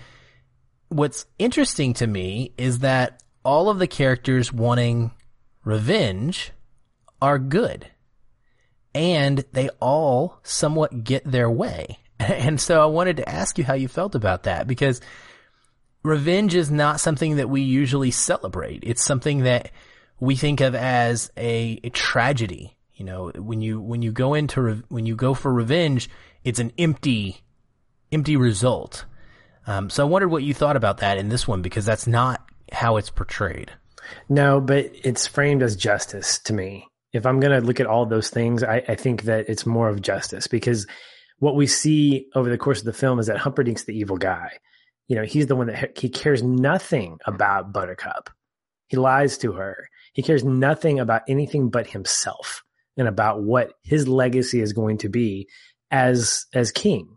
what's 0.90 1.26
interesting 1.40 1.94
to 1.94 2.08
me 2.08 2.54
is 2.58 2.80
that 2.80 3.23
all 3.44 3.70
of 3.70 3.80
the 3.80 3.88
characters 3.88 4.52
wanting 4.54 5.12
revenge 5.64 6.52
are 7.22 7.40
good. 7.40 7.88
and 8.96 9.44
they 9.54 9.70
all 9.80 10.40
somewhat 10.44 11.04
get 11.04 11.24
their 11.30 11.50
way. 11.50 12.00
And 12.20 12.62
so 12.62 12.82
I 12.82 12.86
wanted 12.86 13.18
to 13.18 13.28
ask 13.28 13.58
you 13.58 13.64
how 13.66 13.74
you 13.74 13.88
felt 13.90 14.16
about 14.16 14.44
that 14.44 14.66
because 14.68 15.02
revenge 16.04 16.56
is 16.56 16.72
not 16.72 17.00
something 17.02 17.36
that 17.38 17.50
we 17.50 17.62
usually 17.62 18.12
celebrate. 18.12 18.84
It's 18.84 19.04
something 19.04 19.44
that 19.44 19.72
we 20.20 20.36
think 20.36 20.62
of 20.62 20.74
as 20.76 21.32
a, 21.36 21.80
a 21.84 21.90
tragedy. 21.90 22.78
You 22.94 23.06
know, 23.06 23.32
when 23.36 23.62
you 23.62 23.82
when 23.82 24.02
you 24.04 24.12
go 24.12 24.36
into 24.36 24.62
re- 24.62 24.84
when 24.88 25.06
you 25.06 25.16
go 25.16 25.34
for 25.34 25.52
revenge, 25.52 26.10
it's 26.46 26.60
an 26.60 26.72
empty 26.78 27.42
empty 28.12 28.38
result. 28.38 29.04
Um, 29.66 29.90
so 29.90 30.06
I 30.06 30.10
wondered 30.10 30.30
what 30.30 30.44
you 30.44 30.54
thought 30.54 30.78
about 30.78 31.00
that 31.00 31.18
in 31.18 31.28
this 31.30 31.48
one 31.48 31.62
because 31.62 31.84
that's 31.86 32.08
not 32.08 32.46
how 32.72 32.98
it's 32.98 33.10
portrayed. 33.10 33.72
No, 34.30 34.60
but 34.60 34.92
it's 35.04 35.28
framed 35.28 35.64
as 35.64 35.76
justice 35.76 36.40
to 36.40 36.54
me. 36.54 36.88
If 37.14 37.26
I'm 37.26 37.40
going 37.40 37.60
to 37.60 37.66
look 37.66 37.80
at 37.80 37.88
all 37.88 38.06
those 38.06 38.30
things, 38.30 38.64
I, 38.64 38.84
I 38.88 38.96
think 38.96 39.24
that 39.24 39.48
it's 39.48 39.66
more 39.66 39.90
of 39.90 40.02
justice 40.02 40.48
because 40.48 40.88
what 41.40 41.56
we 41.56 41.68
see 41.68 42.28
over 42.36 42.50
the 42.50 42.58
course 42.58 42.80
of 42.80 42.86
the 42.86 42.94
film 42.94 43.20
is 43.20 43.28
that 43.28 43.38
Humperdinck's 43.38 43.84
the 43.84 43.98
evil 43.98 44.18
guy. 44.18 44.50
You 45.08 45.18
know, 45.18 45.24
he's 45.24 45.48
the 45.48 45.56
one 45.56 45.68
that 45.68 45.98
he 45.98 46.10
cares 46.10 46.42
nothing 46.42 47.20
about 47.26 47.74
Buttercup. 47.74 48.30
He 48.88 48.98
lies 48.98 49.38
to 49.40 49.54
her. 49.54 49.90
He 50.14 50.24
cares 50.24 50.44
nothing 50.44 51.00
about 51.00 51.24
anything 51.28 51.70
but 51.70 51.88
himself 51.88 52.64
and 52.98 53.08
about 53.08 53.42
what 53.42 53.74
his 53.84 54.08
legacy 54.08 54.62
is 54.62 54.74
going 54.74 55.00
to 55.00 55.10
be 55.10 55.48
as 55.92 56.46
as 56.54 56.72
king. 56.72 57.16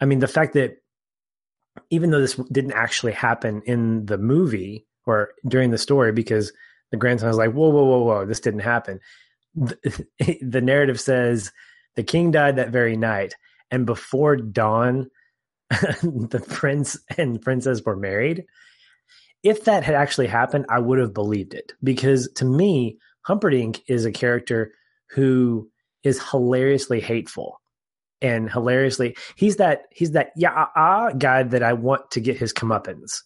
I 0.00 0.04
mean, 0.04 0.18
the 0.18 0.28
fact 0.28 0.54
that 0.54 0.76
even 1.90 2.10
though 2.10 2.20
this 2.20 2.34
didn't 2.50 2.72
actually 2.72 3.12
happen 3.12 3.62
in 3.66 4.06
the 4.06 4.18
movie 4.18 4.86
or 5.06 5.30
during 5.46 5.70
the 5.70 5.78
story, 5.78 6.12
because 6.12 6.52
the 6.90 6.96
grandson 6.96 7.28
was 7.28 7.36
like, 7.36 7.52
"Whoa, 7.52 7.68
whoa, 7.70 7.84
whoa, 7.84 8.02
whoa, 8.02 8.26
this 8.26 8.40
didn't 8.40 8.60
happen." 8.60 9.00
The, 9.54 10.06
the 10.42 10.60
narrative 10.60 11.00
says 11.00 11.52
the 11.96 12.02
king 12.02 12.30
died 12.30 12.56
that 12.56 12.70
very 12.70 12.96
night, 12.96 13.34
and 13.70 13.86
before 13.86 14.36
dawn, 14.36 15.10
the 15.70 16.44
prince 16.48 16.98
and 17.16 17.40
princess 17.40 17.82
were 17.84 17.96
married. 17.96 18.44
If 19.42 19.64
that 19.64 19.84
had 19.84 19.94
actually 19.94 20.28
happened, 20.28 20.66
I 20.70 20.78
would 20.78 20.98
have 20.98 21.12
believed 21.12 21.52
it 21.52 21.72
because 21.82 22.30
to 22.36 22.44
me, 22.44 22.98
Humperdinck 23.22 23.82
is 23.88 24.04
a 24.04 24.12
character 24.12 24.72
who 25.10 25.70
is 26.02 26.22
hilariously 26.30 27.00
hateful 27.00 27.60
and 28.20 28.50
hilariously 28.50 29.16
he's 29.36 29.56
that 29.56 29.82
he's 29.90 30.12
that 30.12 30.30
yeah 30.36 30.66
ah 30.76 31.10
guy 31.10 31.42
that 31.42 31.62
I 31.62 31.72
want 31.72 32.10
to 32.12 32.20
get 32.20 32.38
his 32.38 32.52
comeuppance. 32.52 33.22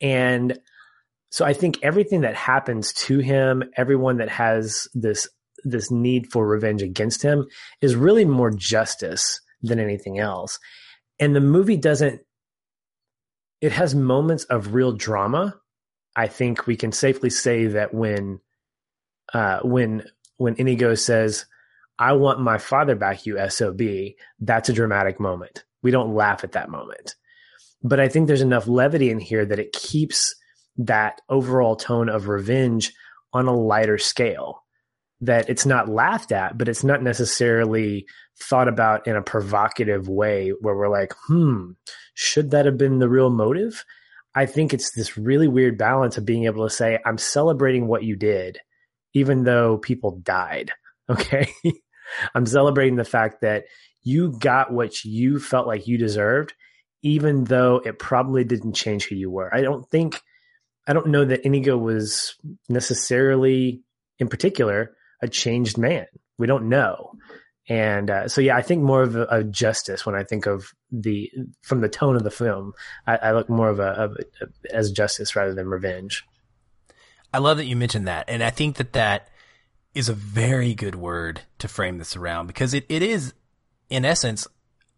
And 0.00 0.58
so 1.30 1.44
I 1.44 1.52
think 1.52 1.78
everything 1.82 2.22
that 2.22 2.34
happens 2.34 2.92
to 2.94 3.18
him, 3.18 3.62
everyone 3.76 4.16
that 4.18 4.28
has 4.28 4.88
this 4.94 5.28
this 5.64 5.90
need 5.90 6.30
for 6.32 6.46
revenge 6.46 6.82
against 6.82 7.22
him 7.22 7.46
is 7.82 7.94
really 7.94 8.24
more 8.24 8.50
justice 8.50 9.40
than 9.62 9.78
anything 9.78 10.18
else. 10.18 10.58
And 11.18 11.36
the 11.36 11.40
movie 11.40 11.76
doesn't 11.76 12.22
it 13.60 13.72
has 13.72 13.94
moments 13.94 14.44
of 14.44 14.74
real 14.74 14.92
drama. 14.92 15.54
I 16.16 16.26
think 16.26 16.66
we 16.66 16.76
can 16.76 16.92
safely 16.92 17.30
say 17.30 17.66
that 17.66 17.94
when 17.94 18.40
uh, 19.32 19.60
when 19.60 20.04
when 20.36 20.56
Inigo 20.56 20.94
says, 20.94 21.44
I 22.00 22.14
want 22.14 22.40
my 22.40 22.56
father 22.56 22.96
back, 22.96 23.26
you 23.26 23.38
SOB, 23.50 23.82
that's 24.40 24.70
a 24.70 24.72
dramatic 24.72 25.20
moment. 25.20 25.64
We 25.82 25.90
don't 25.90 26.14
laugh 26.14 26.42
at 26.44 26.52
that 26.52 26.70
moment. 26.70 27.14
But 27.82 28.00
I 28.00 28.08
think 28.08 28.26
there's 28.26 28.40
enough 28.40 28.66
levity 28.66 29.10
in 29.10 29.20
here 29.20 29.44
that 29.44 29.58
it 29.58 29.72
keeps 29.72 30.34
that 30.78 31.20
overall 31.28 31.76
tone 31.76 32.08
of 32.08 32.26
revenge 32.26 32.92
on 33.34 33.46
a 33.46 33.54
lighter 33.54 33.98
scale. 33.98 34.64
That 35.20 35.50
it's 35.50 35.66
not 35.66 35.90
laughed 35.90 36.32
at, 36.32 36.56
but 36.56 36.68
it's 36.70 36.82
not 36.82 37.02
necessarily 37.02 38.06
thought 38.42 38.68
about 38.68 39.06
in 39.06 39.16
a 39.16 39.22
provocative 39.22 40.08
way 40.08 40.54
where 40.60 40.74
we're 40.74 40.88
like, 40.88 41.12
hmm, 41.26 41.72
should 42.14 42.52
that 42.52 42.64
have 42.64 42.78
been 42.78 42.98
the 42.98 43.10
real 43.10 43.28
motive? 43.28 43.84
I 44.34 44.46
think 44.46 44.72
it's 44.72 44.92
this 44.92 45.18
really 45.18 45.48
weird 45.48 45.76
balance 45.76 46.16
of 46.16 46.24
being 46.24 46.44
able 46.44 46.66
to 46.66 46.74
say, 46.74 46.98
I'm 47.04 47.18
celebrating 47.18 47.86
what 47.86 48.04
you 48.04 48.16
did, 48.16 48.58
even 49.12 49.44
though 49.44 49.76
people 49.78 50.18
died. 50.22 50.72
Okay. 51.10 51.52
I'm 52.34 52.46
celebrating 52.46 52.96
the 52.96 53.04
fact 53.04 53.40
that 53.42 53.64
you 54.02 54.32
got 54.38 54.72
what 54.72 55.04
you 55.04 55.38
felt 55.38 55.66
like 55.66 55.86
you 55.86 55.98
deserved, 55.98 56.54
even 57.02 57.44
though 57.44 57.80
it 57.84 57.98
probably 57.98 58.44
didn't 58.44 58.74
change 58.74 59.06
who 59.06 59.14
you 59.14 59.30
were. 59.30 59.54
I 59.54 59.62
don't 59.62 59.88
think, 59.88 60.20
I 60.86 60.92
don't 60.92 61.08
know 61.08 61.24
that 61.24 61.44
Inigo 61.44 61.76
was 61.76 62.36
necessarily, 62.68 63.82
in 64.18 64.28
particular, 64.28 64.96
a 65.22 65.28
changed 65.28 65.78
man. 65.78 66.06
We 66.38 66.46
don't 66.46 66.68
know. 66.68 67.12
And 67.68 68.10
uh, 68.10 68.28
so, 68.28 68.40
yeah, 68.40 68.56
I 68.56 68.62
think 68.62 68.82
more 68.82 69.02
of 69.02 69.14
a, 69.14 69.26
a, 69.30 69.44
justice 69.44 70.04
when 70.04 70.16
I 70.16 70.24
think 70.24 70.46
of 70.46 70.72
the 70.90 71.30
from 71.62 71.82
the 71.82 71.88
tone 71.88 72.16
of 72.16 72.24
the 72.24 72.30
film. 72.30 72.72
I, 73.06 73.16
I 73.16 73.32
look 73.32 73.48
more 73.48 73.68
of 73.68 73.78
a, 73.78 73.90
of 73.90 74.16
a, 74.16 74.74
as 74.74 74.90
justice 74.90 75.36
rather 75.36 75.54
than 75.54 75.68
revenge. 75.68 76.24
I 77.32 77.38
love 77.38 77.58
that 77.58 77.66
you 77.66 77.76
mentioned 77.76 78.08
that, 78.08 78.24
and 78.28 78.42
I 78.42 78.50
think 78.50 78.76
that 78.76 78.94
that 78.94 79.28
is 79.94 80.08
a 80.08 80.14
very 80.14 80.74
good 80.74 80.94
word 80.94 81.42
to 81.58 81.68
frame 81.68 81.98
this 81.98 82.16
around 82.16 82.46
because 82.46 82.74
it, 82.74 82.86
it 82.88 83.02
is, 83.02 83.34
in 83.88 84.04
essence, 84.04 84.46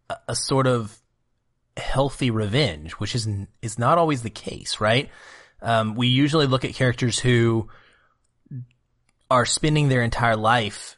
a, 0.09 0.17
a 0.29 0.35
sort 0.35 0.67
of 0.67 0.99
healthy 1.77 2.29
revenge, 2.29 2.93
which 2.93 3.15
is 3.15 3.27
is 3.61 3.79
not 3.79 3.97
always 3.97 4.21
the 4.21 4.29
case, 4.29 4.79
right? 4.79 5.09
Um, 5.61 5.95
we 5.95 6.07
usually 6.07 6.45
look 6.45 6.65
at 6.65 6.73
characters 6.73 7.19
who 7.19 7.69
are 9.31 9.45
spending 9.45 9.89
their 9.89 10.03
entire 10.03 10.35
life 10.35 10.97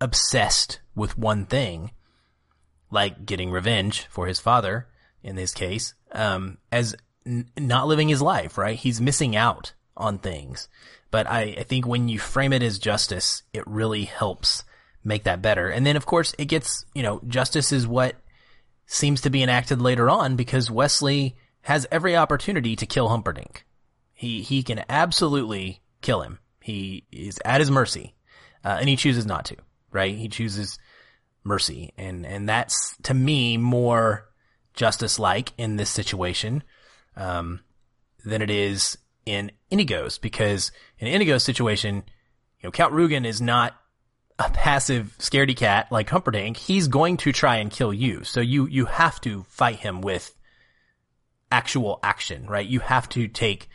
obsessed 0.00 0.80
with 0.94 1.18
one 1.18 1.46
thing, 1.46 1.92
like 2.90 3.26
getting 3.26 3.50
revenge 3.50 4.06
for 4.10 4.26
his 4.26 4.40
father, 4.40 4.88
in 5.22 5.36
this 5.36 5.52
case, 5.52 5.94
um, 6.12 6.58
as 6.72 6.96
n- 7.26 7.48
not 7.56 7.86
living 7.86 8.08
his 8.08 8.22
life, 8.22 8.58
right? 8.58 8.76
He's 8.76 9.00
missing 9.00 9.36
out 9.36 9.74
on 9.98 10.18
things. 10.18 10.68
But 11.10 11.26
I, 11.26 11.56
I 11.58 11.62
think 11.64 11.86
when 11.86 12.08
you 12.08 12.18
frame 12.18 12.52
it 12.52 12.62
as 12.62 12.78
justice, 12.78 13.42
it 13.52 13.66
really 13.66 14.04
helps 14.04 14.64
make 15.04 15.24
that 15.24 15.42
better. 15.42 15.68
And 15.68 15.86
then 15.86 15.96
of 15.96 16.06
course 16.06 16.34
it 16.38 16.46
gets, 16.46 16.84
you 16.94 17.02
know, 17.02 17.20
justice 17.26 17.72
is 17.72 17.86
what 17.86 18.16
seems 18.86 19.20
to 19.22 19.30
be 19.30 19.42
enacted 19.42 19.80
later 19.80 20.08
on 20.08 20.36
because 20.36 20.70
Westley 20.70 21.36
has 21.62 21.86
every 21.90 22.16
opportunity 22.16 22.76
to 22.76 22.86
kill 22.86 23.08
Humperdinck. 23.08 23.64
He, 24.12 24.42
he 24.42 24.62
can 24.62 24.84
absolutely 24.88 25.82
kill 26.02 26.22
him. 26.22 26.38
He 26.60 27.04
is 27.12 27.38
at 27.44 27.60
his 27.60 27.70
mercy. 27.70 28.14
Uh, 28.64 28.76
and 28.80 28.88
he 28.88 28.96
chooses 28.96 29.24
not 29.24 29.44
to, 29.46 29.56
right? 29.92 30.14
He 30.14 30.28
chooses 30.28 30.78
mercy. 31.44 31.92
And, 31.96 32.26
and 32.26 32.48
that's 32.48 32.96
to 33.04 33.14
me 33.14 33.56
more 33.56 34.28
justice 34.74 35.18
like 35.18 35.52
in 35.56 35.76
this 35.76 35.90
situation, 35.90 36.62
um, 37.16 37.60
than 38.24 38.42
it 38.42 38.50
is 38.50 38.98
in 39.28 39.52
Inigo's 39.70 40.18
because 40.18 40.72
in 40.98 41.06
Inigo's 41.06 41.44
situation, 41.44 41.96
you 41.96 42.66
know, 42.66 42.70
Count 42.70 42.94
Rugen 42.94 43.26
is 43.26 43.40
not 43.40 43.76
a 44.38 44.50
passive 44.50 45.14
scaredy 45.18 45.54
cat 45.56 45.92
like 45.92 46.08
Humperdinck. 46.08 46.56
He's 46.56 46.88
going 46.88 47.18
to 47.18 47.32
try 47.32 47.56
and 47.56 47.70
kill 47.70 47.92
you. 47.92 48.24
So 48.24 48.40
you, 48.40 48.66
you 48.66 48.86
have 48.86 49.20
to 49.22 49.44
fight 49.48 49.76
him 49.76 50.00
with 50.00 50.34
actual 51.52 52.00
action, 52.02 52.46
right? 52.46 52.66
You 52.66 52.80
have 52.80 53.08
to 53.10 53.28
take, 53.28 53.68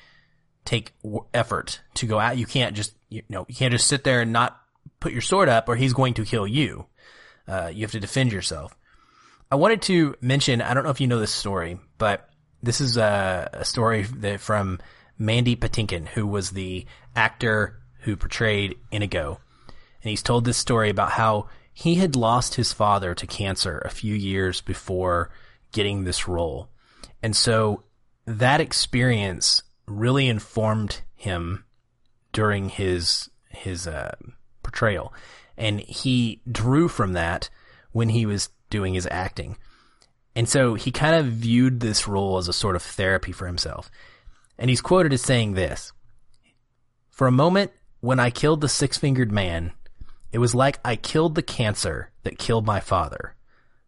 take 0.66 0.94
effort 1.34 1.82
to 1.96 2.08
go 2.08 2.20
out. 2.20 2.38
You 2.38 2.46
can't 2.46 2.76
just, 2.76 2.94
you 3.10 3.22
know, 3.30 3.46
you 3.48 3.56
can't 3.56 3.74
just 3.74 3.88
sit 3.88 4.04
there 4.04 4.22
and 4.22 4.34
not 4.34 4.60
put 5.00 5.12
your 5.12 5.22
sword 5.22 5.50
up 5.50 5.70
or 5.70 5.76
he's 5.76 5.94
going 5.94 6.16
to 6.16 6.26
kill 6.26 6.48
you. 6.48 6.88
Uh, 7.48 7.70
you 7.72 7.82
have 7.82 7.92
to 7.92 8.00
defend 8.00 8.32
yourself. 8.32 8.76
I 9.52 9.56
wanted 9.56 9.84
to 9.84 10.16
mention, 10.20 10.64
I 10.64 10.74
don't 10.74 10.84
know 10.84 10.90
if 10.90 11.02
you 11.02 11.08
know 11.08 11.20
this 11.20 11.34
story, 11.34 11.78
but 12.00 12.28
this 12.64 12.82
is 12.82 12.98
a, 12.98 13.50
a 13.54 13.66
story 13.66 14.04
that 14.04 14.40
from 14.40 14.80
Mandy 15.18 15.56
Patinkin, 15.56 16.08
who 16.10 16.26
was 16.28 16.52
the 16.52 16.86
actor 17.16 17.80
who 18.02 18.16
portrayed 18.16 18.76
Inigo. 18.92 19.40
And 20.02 20.10
he's 20.10 20.24
told 20.24 20.46
this 20.46 20.58
story 20.58 20.90
about 20.90 21.12
how 21.12 21.48
he 21.74 21.96
had 21.96 22.16
lost 22.16 22.56
his 22.56 22.74
father 22.74 23.16
to 23.16 23.28
cancer 23.28 23.80
a 23.80 23.90
few 23.90 24.14
years 24.14 24.62
before 24.62 25.32
getting 25.72 26.04
this 26.04 26.28
role. 26.28 26.70
And 27.22 27.36
so 27.36 27.84
that 28.26 28.62
experience 28.62 29.64
really 29.88 30.28
informed 30.28 31.02
him 31.16 31.66
during 32.32 32.70
his 32.70 33.30
his 33.50 33.88
uh, 33.88 34.16
portrayal, 34.64 35.14
and 35.58 35.80
he 35.80 36.42
drew 36.52 36.88
from 36.88 37.14
that 37.14 37.50
when 37.92 38.10
he 38.10 38.26
was 38.26 38.50
doing 38.70 38.96
his 38.96 39.08
acting. 39.12 39.58
And 40.36 40.50
so 40.50 40.74
he 40.74 40.92
kind 40.92 41.16
of 41.16 41.28
viewed 41.28 41.80
this 41.80 42.08
role 42.08 42.38
as 42.38 42.48
a 42.48 42.54
sort 42.54 42.76
of 42.76 42.82
therapy 42.82 43.32
for 43.32 43.46
himself. 43.46 43.92
And 44.58 44.70
he's 44.70 44.82
quoted 44.82 45.14
as 45.14 45.22
saying 45.22 45.54
this 45.54 45.92
For 47.10 47.28
a 47.28 47.32
moment, 47.32 47.72
when 48.00 48.20
I 48.20 48.30
killed 48.30 48.62
the 48.62 48.70
six 48.70 48.98
fingered 48.98 49.32
man, 49.32 49.74
it 50.32 50.40
was 50.40 50.56
like 50.56 50.80
I 50.84 50.96
killed 50.96 51.36
the 51.36 51.42
cancer 51.42 52.12
that 52.24 52.38
killed 52.38 52.66
my 52.66 52.80
father. 52.80 53.36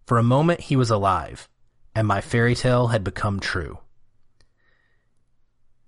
For 0.06 0.18
a 0.18 0.24
moment, 0.24 0.62
he 0.62 0.76
was 0.76 0.92
alive, 0.92 1.50
and 1.96 2.08
my 2.08 2.22
fairy 2.22 2.56
tale 2.56 2.88
had 2.88 3.04
become 3.04 3.40
true. 3.40 3.80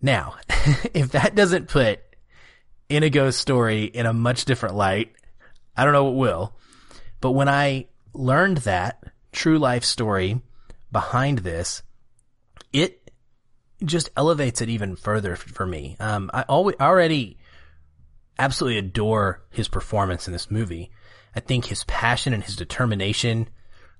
Now, 0.01 0.35
if 0.93 1.11
that 1.11 1.35
doesn't 1.35 1.67
put 1.67 1.99
Inigo's 2.89 3.35
story 3.35 3.83
in 3.85 4.05
a 4.05 4.13
much 4.13 4.45
different 4.45 4.75
light, 4.75 5.13
I 5.75 5.83
don't 5.83 5.93
know 5.93 6.05
what 6.05 6.15
will. 6.15 6.55
But 7.21 7.31
when 7.31 7.49
I 7.49 7.87
learned 8.13 8.57
that 8.57 9.03
true 9.31 9.59
life 9.59 9.83
story 9.83 10.41
behind 10.91 11.39
this, 11.39 11.83
it 12.73 13.06
just 13.83 14.09
elevates 14.17 14.61
it 14.61 14.69
even 14.69 14.95
further 14.95 15.35
for 15.35 15.65
me. 15.65 15.95
Um, 15.99 16.29
I 16.33 16.43
always, 16.43 16.75
already 16.79 17.37
absolutely 18.39 18.79
adore 18.79 19.43
his 19.49 19.67
performance 19.67 20.27
in 20.27 20.33
this 20.33 20.49
movie. 20.49 20.91
I 21.35 21.39
think 21.39 21.65
his 21.65 21.83
passion 21.83 22.33
and 22.33 22.43
his 22.43 22.55
determination, 22.55 23.49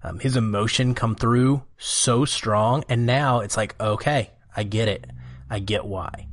um, 0.03 0.19
his 0.19 0.35
emotion 0.35 0.95
come 0.95 1.15
through 1.15 1.63
so 1.77 2.25
strong. 2.25 2.83
And 2.89 3.05
now 3.05 3.41
it's 3.41 3.57
like, 3.57 3.79
okay, 3.79 4.31
I 4.55 4.63
get 4.63 4.87
it. 4.87 5.05
I 5.49 5.59
get 5.59 5.85
why. 5.85 6.27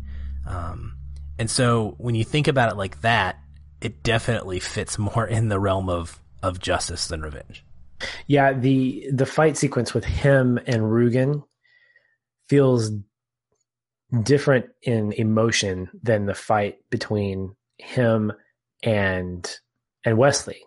Um, 0.46 0.96
and 1.38 1.50
so 1.50 1.94
when 1.98 2.14
you 2.14 2.24
think 2.24 2.48
about 2.48 2.72
it 2.72 2.76
like 2.76 3.00
that, 3.02 3.38
it 3.80 4.02
definitely 4.02 4.60
fits 4.60 4.98
more 4.98 5.26
in 5.28 5.48
the 5.48 5.60
realm 5.60 5.88
of, 5.88 6.20
of 6.42 6.58
justice 6.58 7.08
than 7.08 7.22
revenge. 7.22 7.64
Yeah, 8.26 8.52
the 8.52 9.08
the 9.12 9.24
fight 9.24 9.56
sequence 9.56 9.94
with 9.94 10.04
him 10.04 10.58
and 10.66 10.82
Rugen 10.82 11.44
feels 12.48 12.90
different 14.22 14.66
in 14.82 15.12
emotion 15.12 15.90
than 16.02 16.26
the 16.26 16.34
fight 16.34 16.78
between 16.90 17.54
him 17.78 18.32
and 18.82 19.58
and 20.04 20.18
Westley. 20.18 20.62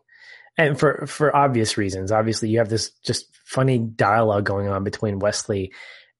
And 0.57 0.79
for 0.79 1.05
for 1.07 1.35
obvious 1.35 1.77
reasons. 1.77 2.11
Obviously 2.11 2.49
you 2.49 2.59
have 2.59 2.69
this 2.69 2.91
just 3.03 3.27
funny 3.45 3.77
dialogue 3.77 4.45
going 4.45 4.67
on 4.67 4.83
between 4.83 5.19
Westley 5.19 5.71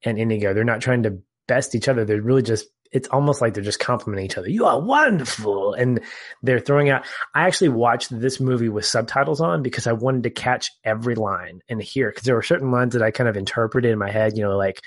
and 0.04 0.18
Indigo. 0.18 0.54
They're 0.54 0.64
not 0.64 0.82
trying 0.82 1.04
to 1.04 1.20
best 1.48 1.76
each 1.76 1.88
other. 1.88 2.06
They're 2.06 2.22
really 2.22 2.44
just 2.44 2.68
it's 2.92 3.08
almost 3.10 3.42
like 3.42 3.54
they're 3.54 3.64
just 3.64 3.80
complimenting 3.80 4.26
each 4.26 4.38
other. 4.38 4.50
You 4.50 4.66
are 4.66 4.80
wonderful. 4.80 5.74
And 5.74 6.00
they're 6.42 6.60
throwing 6.60 6.90
out. 6.90 7.06
I 7.34 7.48
actually 7.48 7.70
watched 7.70 8.18
this 8.18 8.40
movie 8.40 8.70
with 8.70 8.86
subtitles 8.86 9.42
on 9.42 9.62
because 9.62 9.88
I 9.88 9.94
wanted 9.94 10.24
to 10.24 10.30
catch 10.30 10.72
every 10.84 11.16
line 11.16 11.62
and 11.68 11.82
hear 11.82 12.10
because 12.10 12.24
there 12.24 12.36
were 12.36 12.44
certain 12.44 12.72
lines 12.72 12.94
that 12.94 13.02
I 13.02 13.12
kind 13.12 13.30
of 13.30 13.38
interpreted 13.38 13.92
in 13.92 14.00
my 14.00 14.12
head, 14.12 14.38
you 14.38 14.44
know, 14.44 14.58
like 14.58 14.82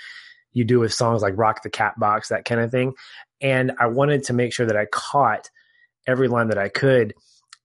you 0.53 0.65
do 0.65 0.81
with 0.81 0.93
songs 0.93 1.23
like 1.23 1.37
Rock 1.37 1.63
the 1.63 1.71
Cat 1.71 1.99
Box, 1.99 2.29
that 2.29 2.45
kind 2.45 2.61
of 2.61 2.71
thing. 2.71 2.95
And 3.41 3.73
I 3.79 3.87
wanted 3.87 4.25
to 4.25 4.33
make 4.33 4.53
sure 4.53 4.67
that 4.67 4.77
I 4.77 4.87
caught 4.87 5.51
every 6.07 6.29
line 6.29 6.49
that 6.49 6.59
I 6.59 6.69
could 6.69 7.15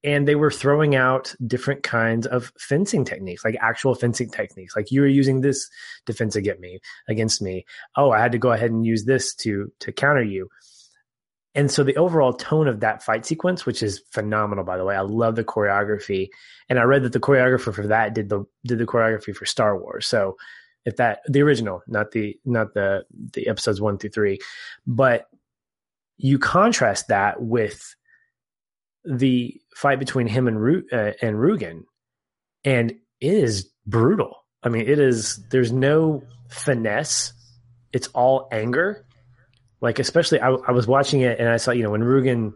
and 0.06 0.28
they 0.28 0.36
were 0.36 0.52
throwing 0.52 0.96
out 0.96 1.34
different 1.48 1.82
kinds 1.82 2.28
of 2.28 2.54
fencing 2.60 3.04
techniques, 3.04 3.44
like 3.44 3.58
actual 3.60 3.96
fencing 3.96 4.30
techniques. 4.30 4.76
Like 4.76 4.92
you 4.92 5.02
were 5.02 5.08
using 5.08 5.42
this 5.42 5.68
defense 6.06 6.36
against 6.36 6.62
me, 6.62 6.80
against 7.10 7.42
me. 7.42 7.66
Oh, 7.96 8.12
I 8.12 8.20
had 8.20 8.32
to 8.34 8.38
go 8.38 8.52
ahead 8.52 8.70
and 8.70 8.86
use 8.86 9.06
this 9.06 9.34
to 9.38 9.72
to 9.80 9.92
counter 9.92 10.22
you. 10.22 10.48
And 11.56 11.72
so 11.72 11.84
the 11.84 11.96
overall 11.96 12.34
tone 12.34 12.68
of 12.68 12.82
that 12.82 13.02
fight 13.02 13.26
sequence, 13.26 13.66
which 13.66 13.82
is 13.82 14.04
phenomenal, 14.12 14.64
by 14.64 14.78
the 14.78 14.86
way, 14.86 14.96
I 14.96 15.02
love 15.02 15.36
the 15.36 15.44
choreography. 15.44 16.30
And 16.70 16.78
I 16.78 16.84
read 16.84 17.02
that 17.02 17.14
the 17.14 17.20
choreographer 17.20 17.74
for 17.74 17.88
that 17.88 18.14
did 18.14 18.30
the 18.30 18.46
did 18.64 18.78
the 18.78 18.86
choreography 18.86 19.36
for 19.36 19.46
Star 19.46 19.76
Wars. 19.76 20.06
So 20.06 20.38
if 20.86 20.98
that 20.98 21.22
the 21.28 21.42
original, 21.42 21.82
not 21.88 22.12
the 22.12 22.40
not 22.46 22.74
the 22.74 23.06
the 23.34 23.48
episodes 23.48 23.82
one 23.82 23.98
through 23.98 24.12
three, 24.12 24.40
but 24.86 25.28
you 26.18 26.40
contrast 26.40 27.08
that 27.10 27.42
with 27.42 27.96
the 29.04 29.60
fight 29.76 30.00
between 30.00 30.28
him 30.28 30.48
and 30.48 30.62
Ru- 30.62 30.88
uh, 30.92 31.12
and 31.22 31.38
Rugen, 31.38 31.84
and 32.64 32.92
it 32.92 33.34
is 33.34 33.70
brutal. 33.86 34.46
I 34.64 34.70
mean, 34.70 34.88
it 34.88 35.00
is. 35.00 35.44
There's 35.50 35.72
no 35.72 36.24
finesse. 36.50 37.34
It's 37.92 38.08
all 38.10 38.48
anger. 38.52 39.06
Like 39.82 40.00
especially, 40.00 40.40
I, 40.40 40.50
I 40.50 40.72
was 40.72 40.88
watching 40.88 41.22
it 41.22 41.40
and 41.40 41.50
I 41.50 41.58
saw 41.58 41.72
you 41.72 41.84
know 41.84 41.92
when 41.92 42.04
Rugen, 42.04 42.54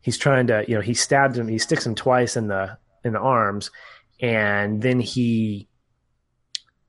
he's 0.00 0.18
trying 0.18 0.46
to 0.48 0.64
you 0.66 0.74
know 0.74 0.80
he 0.80 0.94
stabs 0.94 1.38
him, 1.38 1.46
he 1.46 1.58
sticks 1.58 1.86
him 1.86 1.94
twice 1.94 2.36
in 2.36 2.48
the 2.48 2.78
in 3.04 3.12
the 3.12 3.20
arms, 3.20 3.70
and 4.20 4.80
then 4.80 5.00
he 5.00 5.68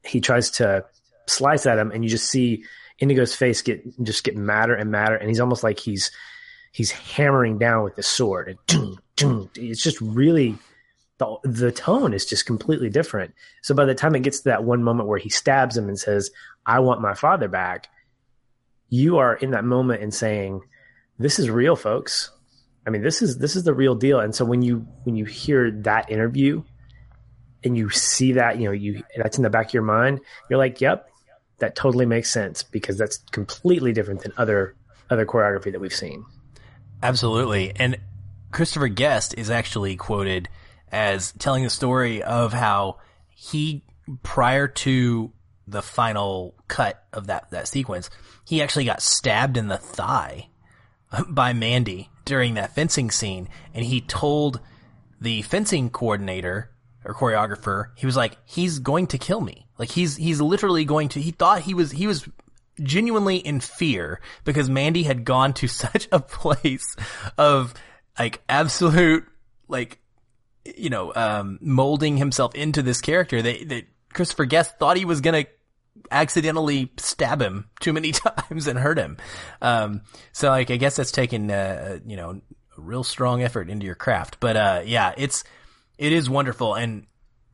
he 0.04 0.22
tries 0.22 0.52
to 0.52 0.86
slice 1.28 1.66
at 1.66 1.80
him, 1.80 1.92
and 1.92 2.04
you 2.04 2.10
just 2.10 2.30
see 2.30 2.64
Indigo's 3.00 3.36
face 3.36 3.62
get 3.62 3.84
just 4.04 4.24
get 4.24 4.36
madder 4.36 4.76
and 4.76 4.92
madder, 4.92 5.16
and 5.16 5.30
he's 5.30 5.40
almost 5.40 5.64
like 5.64 5.80
he's 5.80 6.12
he's 6.72 6.92
hammering 6.92 7.58
down 7.58 7.84
with 7.84 7.96
the 7.96 8.04
sword. 8.04 8.58
And 9.22 9.50
it's 9.56 9.82
just 9.82 10.02
really 10.02 10.58
the 11.20 11.38
the 11.44 11.72
tone 11.72 12.14
is 12.14 12.26
just 12.26 12.46
completely 12.46 12.90
different. 12.90 13.34
So 13.62 13.76
by 13.76 13.86
the 13.86 13.96
time 13.96 14.16
it 14.16 14.24
gets 14.24 14.40
to 14.40 14.50
that 14.50 14.64
one 14.64 14.84
moment 14.84 15.08
where 15.08 15.20
he 15.20 15.30
stabs 15.30 15.78
him 15.78 15.88
and 15.88 16.00
says, 16.00 16.32
"I 16.66 16.80
want 16.80 17.02
my 17.02 17.14
father 17.14 17.48
back," 17.48 17.88
you 18.90 19.18
are 19.18 19.36
in 19.36 19.52
that 19.52 19.64
moment 19.64 20.02
and 20.02 20.14
saying, 20.14 20.62
"This 21.20 21.40
is 21.40 21.50
real, 21.50 21.76
folks." 21.76 22.32
I 22.86 22.90
mean, 22.90 23.02
this 23.02 23.22
is 23.22 23.38
this 23.38 23.56
is 23.56 23.64
the 23.64 23.74
real 23.74 23.96
deal. 23.96 24.20
And 24.20 24.36
so 24.36 24.44
when 24.44 24.62
you 24.62 24.88
when 25.04 25.16
you 25.16 25.26
hear 25.26 25.72
that 25.84 26.12
interview 26.12 26.64
and 27.64 27.78
you 27.78 27.90
see 27.90 28.34
that, 28.34 28.58
you 28.60 28.66
know, 28.66 28.72
you 28.72 29.04
that's 29.18 29.38
in 29.38 29.44
the 29.44 29.50
back 29.50 29.68
of 29.68 29.74
your 29.74 29.84
mind, 29.84 30.20
you're 30.50 30.60
like, 30.60 30.82
"Yep, 30.82 31.10
that 31.60 31.76
totally 31.76 32.06
makes 32.06 32.32
sense 32.32 32.64
because 32.64 32.98
that's 32.98 33.18
completely 33.32 33.94
different 33.94 34.22
than 34.22 34.34
other 34.38 34.76
other 35.10 35.26
choreography 35.26 35.72
that 35.72 35.80
we've 35.80 35.94
seen." 35.94 36.26
Absolutely. 37.02 37.74
And 37.76 37.98
Christopher 38.52 38.88
Guest 38.88 39.36
is 39.38 39.50
actually 39.50 39.96
quoted 39.96 40.48
as 40.92 41.34
telling 41.34 41.64
the 41.64 41.70
story 41.70 42.24
of 42.24 42.54
how 42.54 43.00
he, 43.30 43.84
prior 44.22 44.68
to 44.68 45.34
the 45.68 45.82
final 45.82 46.56
cut 46.68 47.04
of 47.12 47.28
that, 47.28 47.50
that 47.52 47.68
sequence, 47.68 48.10
he 48.46 48.62
actually 48.62 48.86
got 48.86 49.02
stabbed 49.02 49.58
in 49.58 49.68
the 49.68 49.78
thigh 49.78 50.50
by 51.30 51.52
Mandy 51.52 52.10
during 52.26 52.54
that 52.54 52.74
fencing 52.76 53.12
scene. 53.12 53.50
And 53.74 53.84
he 53.84 54.00
told 54.02 54.62
the 55.20 55.42
fencing 55.42 55.90
coordinator 55.90 56.70
or 57.06 57.14
choreographer, 57.14 57.88
he 57.96 58.06
was 58.06 58.16
like, 58.16 58.38
he's 58.46 58.80
going 58.80 59.08
to 59.08 59.18
kill 59.18 59.42
me. 59.42 59.68
Like 59.78 59.92
he's, 59.92 60.16
he's 60.16 60.42
literally 60.42 60.86
going 60.86 61.10
to, 61.10 61.22
he 61.22 61.32
thought 61.32 61.62
he 61.62 61.74
was, 61.74 61.92
he 61.92 62.08
was 62.08 62.28
genuinely 62.82 63.38
in 63.38 63.60
fear 63.60 64.20
because 64.44 64.70
Mandy 64.70 65.04
had 65.04 65.26
gone 65.26 65.54
to 65.54 65.68
such 65.68 66.08
a 66.12 66.20
place 66.20 66.96
of 67.38 67.74
like 68.18 68.42
absolute 68.48 69.26
like 69.68 70.00
you 70.66 70.90
know 70.90 71.14
um, 71.16 71.60
molding 71.62 72.18
himself 72.18 72.56
into 72.56 72.82
this 72.82 73.02
character 73.02 73.42
that 73.42 73.70
that 73.70 73.86
Christopher 74.14 74.46
Guest 74.46 74.78
thought 74.80 74.98
he 74.98 75.06
was 75.06 75.22
gonna 75.22 75.46
accidentally 76.12 76.92
stab 76.98 77.42
him 77.42 77.70
too 77.80 77.94
many 77.94 78.12
times 78.12 78.68
and 78.68 78.78
hurt 78.80 78.98
him. 78.98 79.18
Um, 79.62 80.02
so 80.32 80.50
like 80.50 80.72
I 80.72 80.78
guess 80.78 80.96
that's 80.96 81.12
taken 81.12 81.52
uh, 81.52 82.00
you 82.06 82.16
know 82.16 82.42
a 82.78 82.82
real 82.82 83.04
strong 83.04 83.44
effort 83.44 83.70
into 83.70 83.86
your 83.86 83.96
craft. 83.96 84.38
But 84.40 84.56
uh, 84.58 84.82
yeah, 84.86 85.14
it's 85.18 85.44
it 85.98 86.12
is 86.12 86.30
wonderful 86.30 86.76
and 86.76 87.06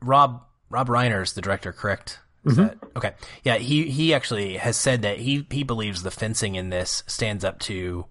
Rob 0.02 0.42
Rob 0.68 0.88
Reiner 0.88 1.22
is 1.22 1.32
the 1.32 1.40
director, 1.40 1.72
correct? 1.72 2.20
Mm-hmm. 2.44 2.62
That, 2.62 2.78
okay. 2.96 3.12
Yeah, 3.44 3.56
he 3.56 3.90
he 3.90 4.14
actually 4.14 4.56
has 4.56 4.76
said 4.76 5.02
that 5.02 5.18
he 5.18 5.46
he 5.50 5.62
believes 5.62 6.02
the 6.02 6.10
fencing 6.10 6.54
in 6.54 6.70
this 6.70 7.02
stands 7.06 7.44
up 7.44 7.58
to 7.60 8.06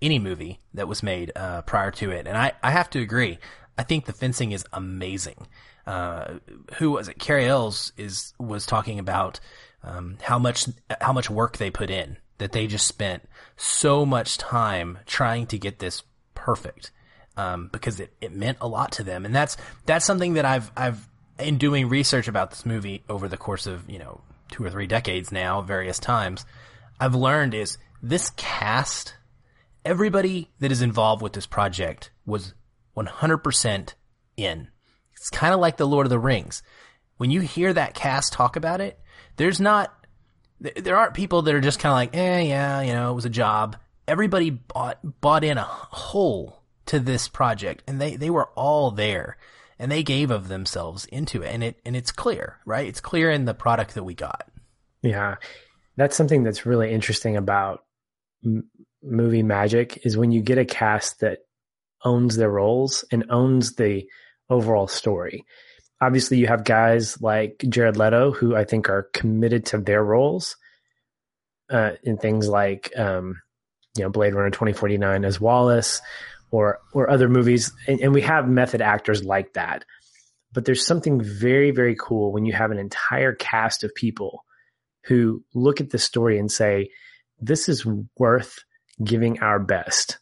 any 0.00 0.18
movie 0.18 0.60
that 0.72 0.88
was 0.88 1.02
made 1.02 1.32
uh, 1.36 1.62
prior 1.62 1.90
to 1.92 2.10
it, 2.10 2.26
and 2.26 2.36
I 2.36 2.52
I 2.62 2.70
have 2.70 2.88
to 2.90 3.00
agree. 3.00 3.38
I 3.76 3.82
think 3.82 4.06
the 4.06 4.12
fencing 4.12 4.52
is 4.52 4.64
amazing. 4.72 5.48
Uh, 5.86 6.38
who 6.76 6.92
was 6.92 7.08
it? 7.08 7.18
Cary 7.18 7.46
Elwes 7.46 7.92
is 7.98 8.32
was 8.38 8.64
talking 8.64 8.98
about 8.98 9.40
um, 9.82 10.16
how 10.22 10.38
much 10.38 10.66
how 11.00 11.12
much 11.12 11.28
work 11.28 11.58
they 11.58 11.70
put 11.70 11.90
in. 11.90 12.16
That 12.38 12.52
they 12.52 12.66
just 12.66 12.88
spent 12.88 13.28
so 13.56 14.04
much 14.04 14.38
time 14.38 14.98
trying 15.06 15.46
to 15.48 15.58
get 15.58 15.78
this 15.78 16.02
perfect 16.34 16.90
um, 17.36 17.68
because 17.72 18.00
it, 18.00 18.12
it 18.20 18.32
meant 18.32 18.58
a 18.60 18.68
lot 18.68 18.92
to 18.92 19.04
them, 19.04 19.24
and 19.24 19.34
that's 19.34 19.56
that's 19.86 20.04
something 20.04 20.34
that 20.34 20.44
I've 20.44 20.70
I've 20.76 21.08
in 21.38 21.58
doing 21.58 21.88
research 21.88 22.28
about 22.28 22.50
this 22.50 22.64
movie 22.64 23.02
over 23.08 23.28
the 23.28 23.36
course 23.36 23.66
of, 23.66 23.88
you 23.88 23.98
know, 23.98 24.20
two 24.50 24.64
or 24.64 24.70
three 24.70 24.86
decades 24.86 25.32
now, 25.32 25.60
various 25.60 25.98
times, 25.98 26.44
I've 27.00 27.14
learned 27.14 27.54
is 27.54 27.78
this 28.02 28.30
cast, 28.36 29.14
everybody 29.84 30.50
that 30.60 30.70
is 30.70 30.82
involved 30.82 31.22
with 31.22 31.32
this 31.32 31.46
project 31.46 32.10
was 32.24 32.54
100% 32.96 33.94
in. 34.36 34.68
It's 35.16 35.30
kind 35.30 35.54
of 35.54 35.60
like 35.60 35.76
the 35.76 35.86
Lord 35.86 36.06
of 36.06 36.10
the 36.10 36.18
Rings. 36.18 36.62
When 37.16 37.30
you 37.30 37.40
hear 37.40 37.72
that 37.72 37.94
cast 37.94 38.32
talk 38.32 38.56
about 38.56 38.80
it, 38.80 38.98
there's 39.36 39.60
not, 39.60 39.92
there 40.60 40.96
aren't 40.96 41.14
people 41.14 41.42
that 41.42 41.54
are 41.54 41.60
just 41.60 41.80
kind 41.80 41.90
of 41.90 41.96
like, 41.96 42.16
eh, 42.16 42.40
yeah, 42.42 42.80
you 42.82 42.92
know, 42.92 43.10
it 43.10 43.14
was 43.14 43.24
a 43.24 43.30
job. 43.30 43.76
Everybody 44.06 44.50
bought, 44.50 44.98
bought 45.20 45.42
in 45.42 45.58
a 45.58 45.62
whole 45.62 46.63
to 46.86 47.00
this 47.00 47.28
project 47.28 47.82
and 47.86 48.00
they, 48.00 48.16
they 48.16 48.30
were 48.30 48.48
all 48.54 48.90
there 48.90 49.36
and 49.78 49.90
they 49.90 50.02
gave 50.02 50.30
of 50.30 50.48
themselves 50.48 51.04
into 51.06 51.42
it 51.42 51.52
and 51.52 51.64
it 51.64 51.80
and 51.84 51.96
it's 51.96 52.12
clear 52.12 52.58
right? 52.64 52.86
It's 52.86 53.00
clear 53.00 53.30
in 53.30 53.44
the 53.44 53.54
product 53.54 53.94
that 53.94 54.04
we 54.04 54.14
got. 54.14 54.48
Yeah. 55.02 55.36
That's 55.96 56.16
something 56.16 56.42
that's 56.42 56.66
really 56.66 56.92
interesting 56.92 57.36
about 57.36 57.84
m- 58.44 58.70
movie 59.02 59.42
magic 59.42 60.00
is 60.04 60.16
when 60.16 60.32
you 60.32 60.42
get 60.42 60.58
a 60.58 60.64
cast 60.64 61.20
that 61.20 61.38
owns 62.04 62.36
their 62.36 62.50
roles 62.50 63.04
and 63.10 63.24
owns 63.30 63.74
the 63.74 64.06
overall 64.50 64.88
story. 64.88 65.44
Obviously 66.00 66.38
you 66.38 66.46
have 66.46 66.64
guys 66.64 67.20
like 67.22 67.64
jared 67.68 67.96
leto 67.96 68.30
who 68.30 68.54
i 68.54 68.64
think 68.64 68.90
are 68.90 69.08
committed 69.14 69.64
to 69.64 69.78
their 69.78 70.04
roles 70.04 70.56
uh, 71.70 71.92
in 72.02 72.16
things 72.16 72.48
like 72.48 72.92
um, 72.96 73.40
you 73.96 74.02
know 74.02 74.10
blade 74.10 74.34
runner 74.34 74.50
2049 74.50 75.24
as 75.24 75.40
wallace 75.40 76.00
or 76.54 76.78
or 76.92 77.10
other 77.10 77.28
movies, 77.28 77.72
and, 77.88 78.00
and 78.00 78.14
we 78.14 78.20
have 78.20 78.48
method 78.48 78.80
actors 78.80 79.24
like 79.24 79.54
that. 79.54 79.84
But 80.52 80.64
there's 80.64 80.86
something 80.86 81.20
very 81.20 81.72
very 81.72 81.96
cool 81.98 82.32
when 82.32 82.44
you 82.44 82.52
have 82.52 82.70
an 82.70 82.78
entire 82.78 83.34
cast 83.34 83.82
of 83.82 83.92
people 83.94 84.44
who 85.06 85.44
look 85.52 85.80
at 85.80 85.90
the 85.90 85.98
story 85.98 86.38
and 86.38 86.50
say, 86.50 86.90
"This 87.40 87.68
is 87.68 87.84
worth 88.16 88.60
giving 89.02 89.40
our 89.40 89.58
best." 89.58 90.18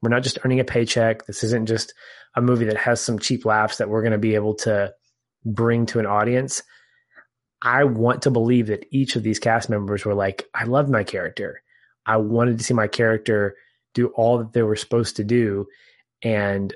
We're 0.00 0.10
not 0.10 0.22
just 0.22 0.38
earning 0.44 0.60
a 0.60 0.64
paycheck. 0.64 1.26
This 1.26 1.42
isn't 1.42 1.66
just 1.66 1.94
a 2.36 2.40
movie 2.40 2.66
that 2.66 2.76
has 2.76 3.00
some 3.00 3.18
cheap 3.18 3.44
laughs 3.44 3.78
that 3.78 3.88
we're 3.88 4.02
going 4.02 4.12
to 4.12 4.18
be 4.18 4.36
able 4.36 4.54
to 4.54 4.92
bring 5.44 5.86
to 5.86 5.98
an 5.98 6.06
audience. 6.06 6.62
I 7.60 7.84
want 7.84 8.22
to 8.22 8.30
believe 8.30 8.68
that 8.68 8.86
each 8.90 9.16
of 9.16 9.22
these 9.22 9.38
cast 9.38 9.68
members 9.68 10.04
were 10.04 10.14
like, 10.14 10.48
I 10.54 10.64
loved 10.64 10.90
my 10.90 11.04
character. 11.04 11.62
I 12.04 12.16
wanted 12.16 12.58
to 12.58 12.64
see 12.64 12.74
my 12.74 12.88
character 12.88 13.54
do 13.94 14.08
all 14.08 14.38
that 14.38 14.52
they 14.52 14.62
were 14.62 14.76
supposed 14.76 15.16
to 15.16 15.24
do 15.24 15.66
and 16.22 16.74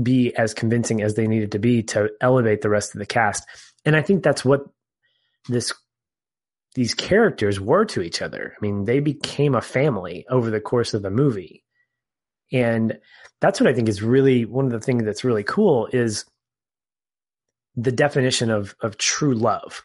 be 0.00 0.34
as 0.36 0.54
convincing 0.54 1.02
as 1.02 1.14
they 1.14 1.26
needed 1.26 1.52
to 1.52 1.58
be 1.58 1.82
to 1.82 2.10
elevate 2.20 2.60
the 2.60 2.70
rest 2.70 2.94
of 2.94 2.98
the 2.98 3.06
cast. 3.06 3.46
And 3.84 3.96
I 3.96 4.02
think 4.02 4.22
that's 4.22 4.44
what 4.44 4.62
this 5.48 5.72
these 6.74 6.94
characters 6.94 7.60
were 7.60 7.84
to 7.84 8.00
each 8.00 8.22
other. 8.22 8.54
I 8.56 8.58
mean, 8.60 8.84
they 8.84 9.00
became 9.00 9.56
a 9.56 9.60
family 9.60 10.24
over 10.30 10.50
the 10.50 10.60
course 10.60 10.94
of 10.94 11.02
the 11.02 11.10
movie. 11.10 11.64
And 12.52 12.98
that's 13.40 13.60
what 13.60 13.68
I 13.68 13.74
think 13.74 13.88
is 13.88 14.02
really 14.02 14.44
one 14.44 14.66
of 14.66 14.70
the 14.70 14.80
things 14.80 15.04
that's 15.04 15.24
really 15.24 15.42
cool 15.42 15.88
is 15.92 16.24
the 17.76 17.92
definition 17.92 18.50
of 18.50 18.74
of 18.80 18.98
true 18.98 19.34
love. 19.34 19.84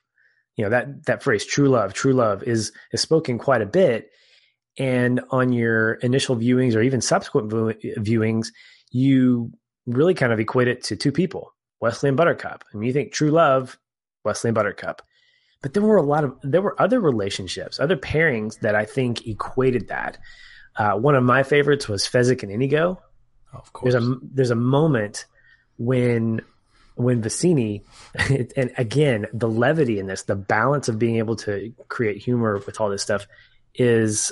You 0.58 0.66
know, 0.66 0.70
that 0.72 1.06
that 1.06 1.24
phrase 1.24 1.46
true 1.46 1.70
love, 1.70 1.94
true 1.94 2.14
love 2.14 2.44
is 2.44 2.72
is 2.92 3.02
spoken 3.02 3.38
quite 3.38 3.62
a 3.62 3.68
bit 3.68 4.10
and 4.78 5.22
on 5.30 5.54
your 5.54 5.94
initial 5.96 6.36
viewings 6.36 6.76
or 6.76 6.82
even 6.82 7.02
subsequent 7.02 7.52
viewings, 7.52 8.48
you 8.92 9.52
really 9.86 10.14
kind 10.14 10.34
of 10.34 10.40
equate 10.40 10.68
it 10.68 10.84
to 10.84 10.96
two 10.96 11.12
people, 11.12 11.54
Westley 11.80 12.10
and 12.10 12.18
Buttercup. 12.18 12.64
Mean, 12.74 12.88
you 12.88 12.94
think 12.94 13.12
true 13.12 13.32
love, 13.32 13.78
Westley 14.24 14.50
and 14.50 14.56
Buttercup. 14.56 15.02
But 15.62 15.74
there 15.74 15.84
were 15.84 15.98
a 15.98 16.04
lot 16.04 16.24
of 16.24 16.38
there 16.44 16.62
were 16.62 16.80
other 16.80 17.00
relationships, 17.00 17.80
other 17.80 17.98
pairings 17.98 18.60
that 18.60 18.76
I 18.76 18.86
think 18.86 19.26
equated 19.26 19.88
that. 19.88 20.18
Uh, 20.76 20.94
one 20.94 21.16
of 21.16 21.24
my 21.24 21.42
favorites 21.44 21.88
was 21.88 22.04
Fezzik 22.04 22.44
and 22.44 22.52
Inigo. 22.52 23.02
Oh, 23.54 23.58
of 23.58 23.74
course. 23.74 23.94
There's 23.94 24.06
a 24.06 24.16
there's 24.22 24.52
a 24.52 24.56
moment 24.56 25.26
when 25.78 26.42
when 26.96 27.22
Vizzini, 27.22 27.84
and 28.56 28.72
again 28.78 29.26
the 29.34 29.50
levity 29.50 30.00
in 30.00 30.08
this, 30.08 30.24
the 30.24 30.36
balance 30.36 30.88
of 30.88 31.00
being 31.00 31.18
able 31.18 31.36
to 31.38 31.74
create 31.88 32.18
humor 32.22 32.62
with 32.66 32.80
all 32.80 32.90
this 32.90 33.02
stuff 33.02 33.28
is 33.74 34.32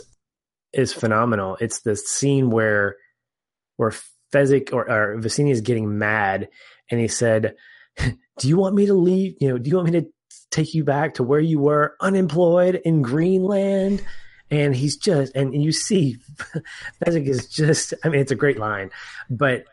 is 0.74 0.94
phenomenal. 0.94 1.58
It's 1.60 1.82
the 1.82 1.96
scene 1.96 2.50
where 2.50 2.98
where 3.78 3.94
Fezzik 4.32 4.74
or, 4.74 4.90
or 4.90 5.18
Vizzini 5.18 5.52
is 5.52 5.62
getting 5.62 5.98
mad, 5.98 6.50
and 6.90 7.00
he 7.00 7.08
said, 7.08 7.56
"Do 7.98 8.48
you 8.48 8.58
want 8.58 8.76
me 8.76 8.86
to 8.88 8.94
leave? 8.94 9.36
You 9.40 9.50
know, 9.50 9.58
do 9.58 9.70
you 9.70 9.76
want 9.76 9.92
me 9.92 10.02
to 10.02 10.08
take 10.52 10.74
you 10.74 10.84
back 10.84 11.16
to 11.16 11.24
where 11.24 11.40
you 11.40 11.60
were, 11.60 11.96
unemployed 12.02 12.82
in 12.84 13.02
Greenland?" 13.02 14.04
And 14.52 14.76
he's 14.76 14.98
just, 14.98 15.36
and 15.36 15.56
you 15.56 15.72
see, 15.72 16.18
Fezzik 17.04 17.28
is 17.28 17.48
just. 17.48 17.94
I 18.04 18.10
mean, 18.10 18.22
it's 18.22 18.32
a 18.32 18.36
great 18.36 18.60
line, 18.60 18.92
but 19.30 19.66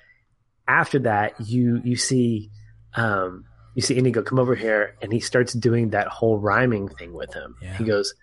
after 0.69 1.01
that, 1.01 1.41
you 1.41 1.81
you 1.85 1.97
see. 1.97 2.51
Um, 2.95 3.45
you 3.77 3.83
see 3.83 3.95
Indigo 3.95 4.23
come 4.23 4.41
over 4.41 4.57
here 4.57 4.97
and 5.01 5.13
he 5.13 5.21
starts 5.21 5.53
doing 5.53 5.91
that 5.91 6.09
whole 6.09 6.39
rhyming 6.39 6.89
thing 6.89 7.13
with 7.13 7.33
him. 7.33 7.55
Yeah. 7.63 7.77
He 7.77 7.85
goes, 7.85 8.15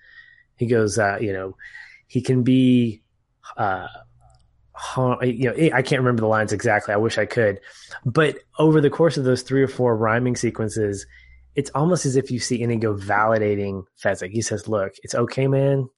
he 0.57 0.65
goes, 0.65 0.99
uh, 0.99 1.17
you 1.21 1.31
know, 1.31 1.55
he 2.07 2.21
can 2.21 2.43
be 2.43 3.03
uh, 3.55 3.87
you 5.21 5.51
know, 5.51 5.69
I 5.73 5.81
can't 5.81 6.01
remember 6.01 6.21
the 6.21 6.27
lines 6.27 6.53
exactly. 6.53 6.93
I 6.93 6.97
wish 6.97 7.17
I 7.17 7.25
could. 7.25 7.59
But 8.05 8.37
over 8.59 8.81
the 8.81 8.89
course 8.89 9.17
of 9.17 9.23
those 9.23 9.41
three 9.41 9.63
or 9.63 9.67
four 9.67 9.95
rhyming 9.97 10.35
sequences, 10.35 11.05
it's 11.55 11.71
almost 11.73 12.05
as 12.05 12.15
if 12.15 12.29
you 12.29 12.39
see 12.39 12.61
Inigo 12.61 12.95
validating 12.95 13.83
Fezzik. 14.03 14.29
He 14.31 14.41
says, 14.41 14.67
"Look, 14.67 14.93
it's 15.03 15.15
okay, 15.15 15.47
man. 15.47 15.89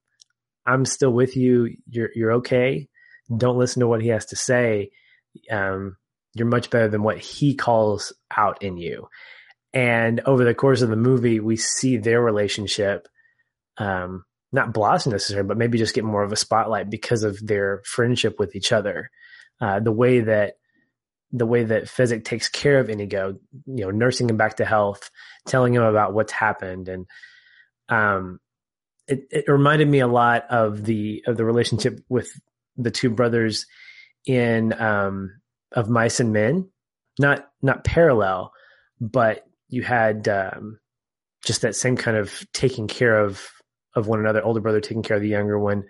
I'm 0.65 0.85
still 0.85 1.11
with 1.11 1.35
you. 1.35 1.75
You're 1.89 2.09
you're 2.15 2.31
okay. 2.33 2.87
Don't 3.35 3.57
listen 3.57 3.81
to 3.81 3.87
what 3.87 4.01
he 4.01 4.07
has 4.09 4.27
to 4.27 4.35
say. 4.35 4.91
Um, 5.51 5.97
you're 6.33 6.47
much 6.47 6.69
better 6.69 6.87
than 6.87 7.03
what 7.03 7.17
he 7.19 7.55
calls 7.55 8.13
out 8.35 8.63
in 8.63 8.77
you." 8.77 9.09
And 9.73 10.21
over 10.21 10.45
the 10.45 10.55
course 10.55 10.81
of 10.81 10.89
the 10.89 10.95
movie, 10.95 11.39
we 11.39 11.57
see 11.57 11.97
their 11.97 12.21
relationship 12.21 13.07
um, 13.77 14.23
not 14.51 14.73
blossom 14.73 15.11
necessarily, 15.11 15.47
but 15.47 15.57
maybe 15.57 15.77
just 15.77 15.93
get 15.95 16.03
more 16.03 16.23
of 16.23 16.31
a 16.31 16.37
spotlight 16.37 16.89
because 16.89 17.23
of 17.23 17.45
their 17.45 17.81
friendship 17.85 18.39
with 18.39 18.55
each 18.55 18.71
other. 18.71 19.11
Uh, 19.61 19.79
the 19.79 19.91
way 19.91 20.21
that 20.21 20.55
the 21.31 21.45
way 21.45 21.63
that 21.63 21.83
Fezzik 21.83 22.25
takes 22.25 22.49
care 22.49 22.79
of 22.79 22.89
Inigo, 22.89 23.37
you 23.67 23.85
know, 23.85 23.91
nursing 23.91 24.29
him 24.29 24.37
back 24.37 24.57
to 24.57 24.65
health, 24.65 25.11
telling 25.45 25.75
him 25.75 25.83
about 25.83 26.13
what's 26.13 26.31
happened, 26.31 26.89
and 26.89 27.05
um, 27.87 28.39
it, 29.07 29.27
it 29.29 29.45
reminded 29.47 29.87
me 29.87 29.99
a 29.99 30.07
lot 30.07 30.45
of 30.49 30.85
the 30.85 31.23
of 31.27 31.37
the 31.37 31.45
relationship 31.45 31.99
with 32.09 32.31
the 32.77 32.91
two 32.91 33.09
brothers 33.09 33.67
in 34.25 34.73
um, 34.73 35.39
of 35.71 35.89
Mice 35.89 36.19
and 36.19 36.33
Men, 36.33 36.69
not 37.19 37.47
not 37.61 37.83
parallel, 37.83 38.51
but 38.99 39.45
you 39.67 39.83
had 39.83 40.27
um, 40.27 40.79
just 41.45 41.61
that 41.61 41.75
same 41.75 41.95
kind 41.95 42.17
of 42.17 42.45
taking 42.53 42.87
care 42.87 43.19
of 43.19 43.49
of 43.95 44.07
one 44.07 44.19
another, 44.19 44.43
older 44.43 44.59
brother 44.59 44.81
taking 44.81 45.03
care 45.03 45.17
of 45.17 45.23
the 45.23 45.29
younger 45.29 45.57
one, 45.57 45.83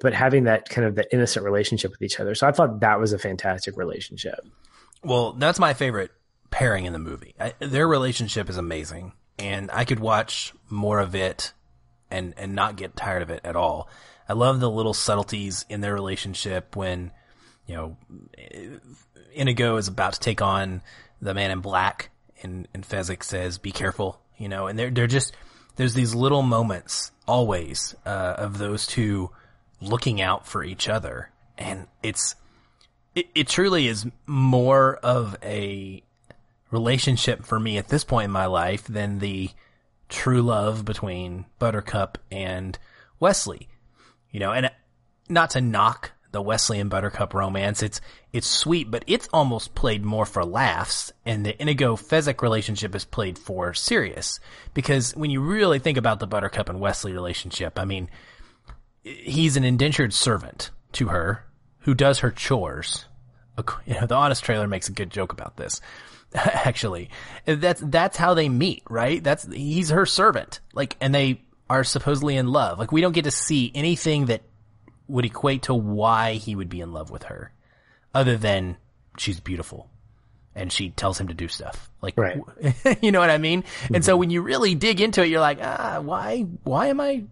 but 0.00 0.12
having 0.12 0.44
that 0.44 0.68
kind 0.68 0.86
of 0.86 0.96
that 0.96 1.08
innocent 1.12 1.44
relationship 1.44 1.90
with 1.90 2.02
each 2.02 2.18
other. 2.18 2.34
So 2.34 2.46
I 2.46 2.52
thought 2.52 2.80
that 2.80 2.98
was 2.98 3.12
a 3.12 3.18
fantastic 3.18 3.76
relationship. 3.76 4.40
Well, 5.02 5.32
that's 5.32 5.58
my 5.58 5.74
favorite 5.74 6.10
pairing 6.50 6.84
in 6.84 6.92
the 6.92 6.98
movie. 6.98 7.34
I, 7.38 7.54
their 7.60 7.86
relationship 7.86 8.48
is 8.48 8.56
amazing, 8.56 9.12
and 9.38 9.70
I 9.72 9.84
could 9.84 10.00
watch 10.00 10.52
more 10.68 10.98
of 11.00 11.14
it 11.14 11.52
and 12.10 12.34
and 12.36 12.54
not 12.54 12.76
get 12.76 12.96
tired 12.96 13.22
of 13.22 13.30
it 13.30 13.40
at 13.44 13.56
all. 13.56 13.88
I 14.28 14.32
love 14.32 14.60
the 14.60 14.70
little 14.70 14.94
subtleties 14.94 15.64
in 15.68 15.80
their 15.80 15.94
relationship 15.94 16.76
when 16.76 17.12
you 17.66 17.74
know 17.74 17.96
Inigo 19.32 19.76
is 19.76 19.88
about 19.88 20.14
to 20.14 20.20
take 20.20 20.42
on 20.42 20.82
the 21.20 21.34
man 21.34 21.50
in 21.50 21.60
black, 21.60 22.10
and 22.42 22.66
and 22.74 22.84
Fezzik 22.88 23.22
says, 23.22 23.58
"Be 23.58 23.72
careful," 23.72 24.20
you 24.38 24.48
know, 24.48 24.66
and 24.66 24.78
they're 24.78 24.90
they're 24.90 25.06
just 25.06 25.34
there's 25.76 25.94
these 25.94 26.14
little 26.14 26.42
moments 26.42 27.12
always 27.26 27.94
uh, 28.06 28.34
of 28.38 28.58
those 28.58 28.86
two 28.86 29.30
looking 29.80 30.20
out 30.20 30.46
for 30.46 30.62
each 30.64 30.88
other, 30.88 31.30
and 31.58 31.86
it's 32.02 32.36
it, 33.14 33.26
it 33.34 33.48
truly 33.48 33.86
is 33.86 34.06
more 34.26 34.96
of 34.96 35.36
a 35.42 36.02
relationship 36.70 37.44
for 37.44 37.60
me 37.60 37.78
at 37.78 37.88
this 37.88 38.04
point 38.04 38.26
in 38.26 38.30
my 38.30 38.46
life 38.46 38.84
than 38.86 39.18
the 39.18 39.50
true 40.08 40.42
love 40.42 40.84
between 40.84 41.44
Buttercup 41.58 42.18
and 42.30 42.78
Westley. 43.20 43.68
You 44.30 44.40
know, 44.40 44.52
and 44.52 44.70
not 45.28 45.50
to 45.50 45.60
knock 45.60 46.12
the 46.34 46.42
Westley 46.42 46.80
and 46.80 46.90
Buttercup 46.90 47.32
romance. 47.32 47.82
It's 47.82 48.00
it's 48.32 48.46
sweet, 48.46 48.90
but 48.90 49.04
it's 49.06 49.28
almost 49.32 49.74
played 49.74 50.04
more 50.04 50.26
for 50.26 50.44
laughs, 50.44 51.12
and 51.24 51.46
the 51.46 51.60
Inigo 51.62 51.96
Fezzik 51.96 52.42
relationship 52.42 52.94
is 52.94 53.04
played 53.04 53.38
for 53.38 53.72
serious. 53.72 54.40
Because 54.74 55.16
when 55.16 55.30
you 55.30 55.40
really 55.40 55.78
think 55.78 55.96
about 55.96 56.18
the 56.18 56.26
Buttercup 56.26 56.68
and 56.68 56.80
Westley 56.80 57.12
relationship, 57.12 57.78
I 57.78 57.84
mean, 57.84 58.10
he's 59.02 59.56
an 59.56 59.64
indentured 59.64 60.12
servant 60.12 60.70
to 60.92 61.08
her 61.08 61.46
who 61.80 61.94
does 61.94 62.18
her 62.18 62.30
chores. 62.30 63.06
You 63.86 63.94
know, 63.94 64.06
the 64.06 64.16
Honest 64.16 64.42
Trailer 64.44 64.66
makes 64.66 64.88
a 64.88 64.92
good 64.92 65.10
joke 65.10 65.32
about 65.32 65.56
this. 65.56 65.80
Actually, 66.34 67.10
that's 67.46 67.80
that's 67.80 68.16
how 68.16 68.34
they 68.34 68.48
meet, 68.48 68.82
right? 68.90 69.22
That's 69.22 69.50
he's 69.52 69.90
her 69.90 70.04
servant, 70.04 70.58
like, 70.72 70.96
and 71.00 71.14
they 71.14 71.42
are 71.70 71.84
supposedly 71.84 72.36
in 72.36 72.48
love. 72.48 72.80
Like, 72.80 72.90
we 72.90 73.00
don't 73.00 73.12
get 73.12 73.24
to 73.24 73.30
see 73.30 73.70
anything 73.72 74.26
that 74.26 74.42
would 75.08 75.24
equate 75.24 75.62
to 75.62 75.74
why 75.74 76.34
he 76.34 76.56
would 76.56 76.68
be 76.68 76.80
in 76.80 76.92
love 76.92 77.10
with 77.10 77.24
her, 77.24 77.52
other 78.14 78.36
than 78.36 78.76
she's 79.18 79.40
beautiful 79.40 79.88
and 80.54 80.72
she 80.72 80.90
tells 80.90 81.18
him 81.18 81.28
to 81.28 81.34
do 81.34 81.48
stuff. 81.48 81.90
Like, 82.00 82.16
right. 82.16 82.40
you 83.02 83.12
know 83.12 83.20
what 83.20 83.30
I 83.30 83.38
mean? 83.38 83.62
Mm-hmm. 83.62 83.96
And 83.96 84.04
so 84.04 84.16
when 84.16 84.30
you 84.30 84.42
really 84.42 84.74
dig 84.74 85.00
into 85.00 85.22
it, 85.22 85.28
you're 85.28 85.40
like, 85.40 85.58
ah, 85.60 86.00
why, 86.00 86.42
why 86.62 86.86
am 86.88 87.00
I, 87.00 87.24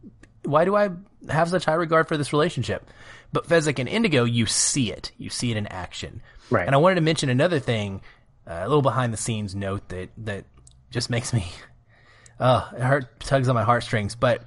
why 0.44 0.64
do 0.64 0.74
I 0.74 0.90
have 1.28 1.48
such 1.48 1.64
high 1.64 1.74
regard 1.74 2.08
for 2.08 2.16
this 2.16 2.32
relationship? 2.32 2.88
But 3.32 3.46
Fezzik 3.48 3.78
and 3.78 3.88
Indigo, 3.88 4.24
you 4.24 4.46
see 4.46 4.90
it. 4.92 5.12
You 5.18 5.30
see 5.30 5.50
it 5.50 5.56
in 5.56 5.66
action. 5.68 6.20
Right. 6.50 6.66
And 6.66 6.74
I 6.74 6.78
wanted 6.78 6.96
to 6.96 7.00
mention 7.00 7.28
another 7.28 7.60
thing, 7.60 8.02
uh, 8.46 8.60
a 8.62 8.68
little 8.68 8.82
behind 8.82 9.12
the 9.12 9.18
scenes 9.18 9.54
note 9.54 9.88
that, 9.88 10.10
that 10.18 10.44
just 10.90 11.08
makes 11.08 11.32
me, 11.32 11.46
uh, 12.40 12.68
it 12.74 12.82
hurt, 12.82 13.20
tugs 13.20 13.48
on 13.48 13.54
my 13.54 13.64
heartstrings. 13.64 14.16
But 14.16 14.42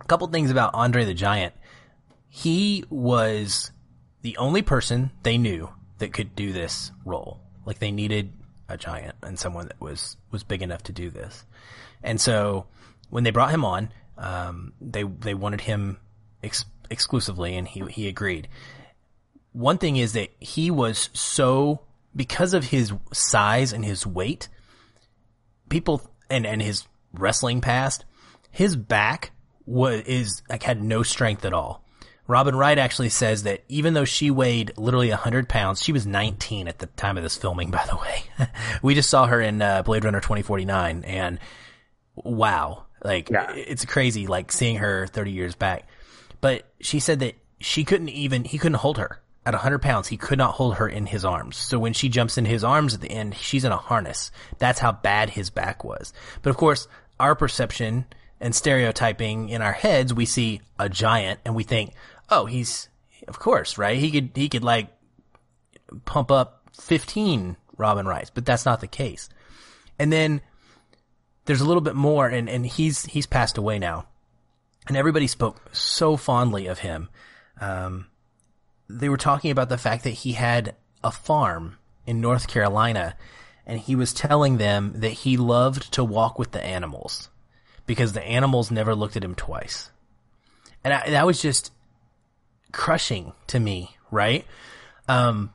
a 0.00 0.04
couple 0.04 0.26
things 0.28 0.50
about 0.50 0.74
Andre 0.74 1.04
the 1.04 1.14
Giant 1.14 1.54
he 2.36 2.84
was 2.90 3.72
the 4.20 4.36
only 4.36 4.60
person 4.60 5.10
they 5.22 5.38
knew 5.38 5.70
that 5.96 6.12
could 6.12 6.36
do 6.36 6.52
this 6.52 6.92
role. 7.06 7.40
Like 7.64 7.78
they 7.78 7.90
needed 7.90 8.30
a 8.68 8.76
giant 8.76 9.14
and 9.22 9.38
someone 9.38 9.68
that 9.68 9.80
was 9.80 10.18
was 10.30 10.44
big 10.44 10.60
enough 10.60 10.82
to 10.82 10.92
do 10.92 11.08
this. 11.08 11.46
And 12.02 12.20
so 12.20 12.66
when 13.08 13.24
they 13.24 13.30
brought 13.30 13.52
him 13.52 13.64
on, 13.64 13.90
um, 14.18 14.74
they 14.82 15.02
they 15.04 15.32
wanted 15.32 15.62
him 15.62 15.96
ex- 16.42 16.66
exclusively, 16.90 17.56
and 17.56 17.66
he 17.66 17.82
he 17.88 18.06
agreed. 18.06 18.48
one 19.52 19.78
thing 19.78 19.96
is 19.96 20.12
that 20.12 20.28
he 20.38 20.70
was 20.70 21.08
so 21.14 21.80
because 22.14 22.52
of 22.52 22.64
his 22.64 22.92
size 23.14 23.72
and 23.72 23.82
his 23.82 24.06
weight, 24.06 24.50
people 25.70 26.02
and 26.28 26.46
and 26.46 26.60
his 26.60 26.86
wrestling 27.14 27.62
past, 27.62 28.04
his 28.50 28.76
back 28.76 29.30
was 29.64 30.02
is 30.02 30.42
like 30.50 30.62
had 30.62 30.82
no 30.82 31.02
strength 31.02 31.46
at 31.46 31.54
all. 31.54 31.85
Robin 32.26 32.56
Wright 32.56 32.78
actually 32.78 33.08
says 33.08 33.44
that 33.44 33.62
even 33.68 33.94
though 33.94 34.04
she 34.04 34.30
weighed 34.30 34.72
literally 34.76 35.10
100 35.10 35.48
pounds, 35.48 35.82
she 35.82 35.92
was 35.92 36.06
19 36.06 36.68
at 36.68 36.78
the 36.78 36.86
time 36.86 37.16
of 37.16 37.22
this 37.22 37.36
filming, 37.36 37.70
by 37.70 37.84
the 37.86 37.96
way. 37.96 38.48
we 38.82 38.94
just 38.94 39.10
saw 39.10 39.26
her 39.26 39.40
in 39.40 39.62
uh, 39.62 39.82
Blade 39.82 40.04
Runner 40.04 40.20
2049, 40.20 41.04
and 41.04 41.38
wow. 42.14 42.84
Like, 43.04 43.30
yeah. 43.30 43.52
it's 43.54 43.84
crazy, 43.84 44.26
like, 44.26 44.50
seeing 44.50 44.76
her 44.76 45.06
30 45.06 45.30
years 45.30 45.54
back. 45.54 45.86
But 46.40 46.64
she 46.80 46.98
said 46.98 47.20
that 47.20 47.34
she 47.60 47.84
couldn't 47.84 48.08
even, 48.08 48.44
he 48.44 48.58
couldn't 48.58 48.78
hold 48.78 48.98
her. 48.98 49.20
At 49.44 49.54
100 49.54 49.80
pounds, 49.80 50.08
he 50.08 50.16
could 50.16 50.38
not 50.38 50.54
hold 50.54 50.76
her 50.76 50.88
in 50.88 51.06
his 51.06 51.24
arms. 51.24 51.56
So 51.56 51.78
when 51.78 51.92
she 51.92 52.08
jumps 52.08 52.36
in 52.36 52.44
his 52.44 52.64
arms 52.64 52.94
at 52.94 53.00
the 53.00 53.10
end, 53.10 53.36
she's 53.36 53.64
in 53.64 53.70
a 53.70 53.76
harness. 53.76 54.32
That's 54.58 54.80
how 54.80 54.90
bad 54.90 55.30
his 55.30 55.50
back 55.50 55.84
was. 55.84 56.12
But 56.42 56.50
of 56.50 56.56
course, 56.56 56.88
our 57.20 57.36
perception 57.36 58.06
and 58.40 58.54
stereotyping 58.54 59.48
in 59.48 59.62
our 59.62 59.72
heads, 59.72 60.12
we 60.12 60.26
see 60.26 60.62
a 60.80 60.88
giant 60.88 61.40
and 61.44 61.54
we 61.54 61.62
think, 61.62 61.92
oh, 62.30 62.46
he's, 62.46 62.88
of 63.28 63.38
course, 63.38 63.78
right? 63.78 63.98
He 63.98 64.10
could, 64.10 64.30
he 64.34 64.48
could 64.48 64.64
like 64.64 64.88
pump 66.04 66.30
up 66.30 66.62
15 66.80 67.56
Robin 67.76 68.06
Wrights, 68.06 68.30
but 68.30 68.44
that's 68.44 68.64
not 68.64 68.80
the 68.80 68.86
case. 68.86 69.28
And 69.98 70.12
then 70.12 70.40
there's 71.44 71.60
a 71.60 71.66
little 71.66 71.80
bit 71.80 71.94
more 71.94 72.28
and, 72.28 72.48
and 72.48 72.66
he's, 72.66 73.06
he's 73.06 73.26
passed 73.26 73.58
away 73.58 73.78
now. 73.78 74.06
And 74.88 74.96
everybody 74.96 75.26
spoke 75.26 75.60
so 75.74 76.16
fondly 76.16 76.66
of 76.66 76.80
him. 76.80 77.08
Um, 77.60 78.06
they 78.88 79.08
were 79.08 79.16
talking 79.16 79.50
about 79.50 79.68
the 79.68 79.78
fact 79.78 80.04
that 80.04 80.10
he 80.10 80.32
had 80.32 80.74
a 81.02 81.10
farm 81.10 81.76
in 82.06 82.20
North 82.20 82.46
Carolina 82.48 83.16
and 83.66 83.80
he 83.80 83.96
was 83.96 84.14
telling 84.14 84.58
them 84.58 84.92
that 84.96 85.10
he 85.10 85.36
loved 85.36 85.92
to 85.92 86.04
walk 86.04 86.38
with 86.38 86.52
the 86.52 86.64
animals 86.64 87.28
because 87.86 88.12
the 88.12 88.22
animals 88.22 88.70
never 88.70 88.94
looked 88.94 89.16
at 89.16 89.24
him 89.24 89.34
twice. 89.34 89.90
And 90.84 90.94
I, 90.94 91.10
that 91.10 91.26
was 91.26 91.42
just 91.42 91.72
crushing 92.72 93.32
to 93.48 93.60
me, 93.60 93.96
right? 94.10 94.44
Um, 95.08 95.52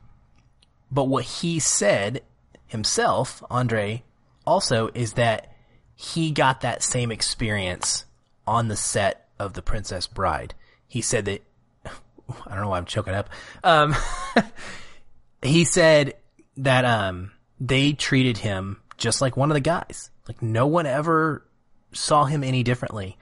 but 0.90 1.04
what 1.04 1.24
he 1.24 1.58
said 1.58 2.22
himself, 2.66 3.42
Andre, 3.50 4.02
also 4.46 4.90
is 4.94 5.14
that 5.14 5.54
he 5.94 6.30
got 6.30 6.62
that 6.62 6.82
same 6.82 7.10
experience 7.10 8.04
on 8.46 8.68
the 8.68 8.76
set 8.76 9.28
of 9.38 9.54
The 9.54 9.62
Princess 9.62 10.06
Bride. 10.06 10.54
He 10.88 11.00
said 11.00 11.26
that, 11.26 11.42
I 11.86 12.50
don't 12.50 12.60
know 12.60 12.68
why 12.68 12.78
I'm 12.78 12.86
choking 12.86 13.14
up. 13.14 13.30
Um, 13.62 13.94
he 15.42 15.64
said 15.64 16.14
that, 16.56 16.84
um, 16.84 17.32
they 17.60 17.92
treated 17.92 18.38
him 18.38 18.80
just 18.96 19.20
like 19.20 19.36
one 19.36 19.50
of 19.50 19.54
the 19.54 19.60
guys. 19.60 20.10
Like 20.26 20.42
no 20.42 20.66
one 20.66 20.86
ever 20.86 21.46
saw 21.92 22.24
him 22.24 22.42
any 22.42 22.62
differently. 22.62 23.16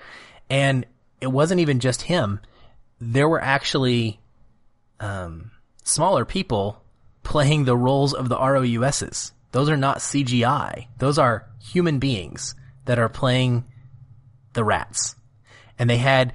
And 0.49 0.86
it 1.20 1.26
wasn't 1.26 1.61
even 1.61 1.80
just 1.80 2.03
him 2.03 2.41
there 3.01 3.28
were 3.28 3.40
actually 3.40 4.20
um, 5.01 5.51
smaller 5.82 6.24
people 6.24 6.82
playing 7.22 7.64
the 7.64 7.76
roles 7.76 8.12
of 8.12 8.28
the 8.28 8.36
ROUSs. 8.36 9.32
Those 9.53 9.68
are 9.68 9.76
not 9.76 9.98
CGI. 9.98 10.86
Those 10.98 11.18
are 11.18 11.48
human 11.61 11.98
beings 11.98 12.55
that 12.84 12.98
are 12.98 13.09
playing 13.09 13.64
the 14.53 14.64
rats. 14.64 15.16
And 15.78 15.88
they 15.88 15.96
had 15.96 16.32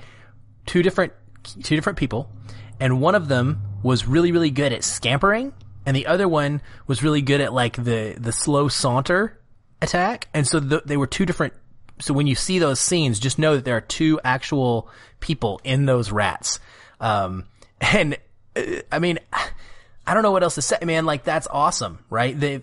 two 0.66 0.82
different 0.82 1.14
two 1.44 1.76
different 1.76 2.00
people, 2.00 2.32
and 2.80 3.00
one 3.00 3.14
of 3.14 3.28
them 3.28 3.62
was 3.84 4.08
really 4.08 4.32
really 4.32 4.50
good 4.50 4.74
at 4.74 4.84
scampering, 4.84 5.54
and 5.86 5.96
the 5.96 6.08
other 6.08 6.28
one 6.28 6.62
was 6.88 7.04
really 7.04 7.22
good 7.22 7.42
at 7.42 7.54
like 7.54 7.76
the 7.76 8.16
the 8.18 8.32
slow 8.32 8.68
saunter 8.68 9.40
attack. 9.82 10.28
And 10.34 10.48
so 10.48 10.60
the, 10.60 10.82
they 10.86 10.98
were 10.98 11.08
two 11.08 11.26
different 11.26 11.54
so 12.00 12.14
when 12.14 12.28
you 12.28 12.36
see 12.36 12.60
those 12.60 12.80
scenes, 12.80 13.20
just 13.20 13.40
know 13.40 13.56
that 13.56 13.66
there 13.66 13.78
are 13.78 13.82
two 13.82 14.20
actual 14.24 14.90
people 15.20 15.62
in 15.64 15.86
those 15.86 16.12
rats. 16.12 16.60
Um, 17.00 17.46
and 17.82 18.18
uh, 18.56 18.82
I 18.92 19.00
mean, 19.00 19.20
I 20.08 20.14
don't 20.14 20.22
know 20.22 20.32
what 20.32 20.44
else 20.44 20.56
to 20.56 20.62
say, 20.62 20.78
man. 20.84 21.06
Like 21.06 21.24
that's 21.24 21.48
awesome, 21.48 22.00
right? 22.12 22.40
They, 22.40 22.62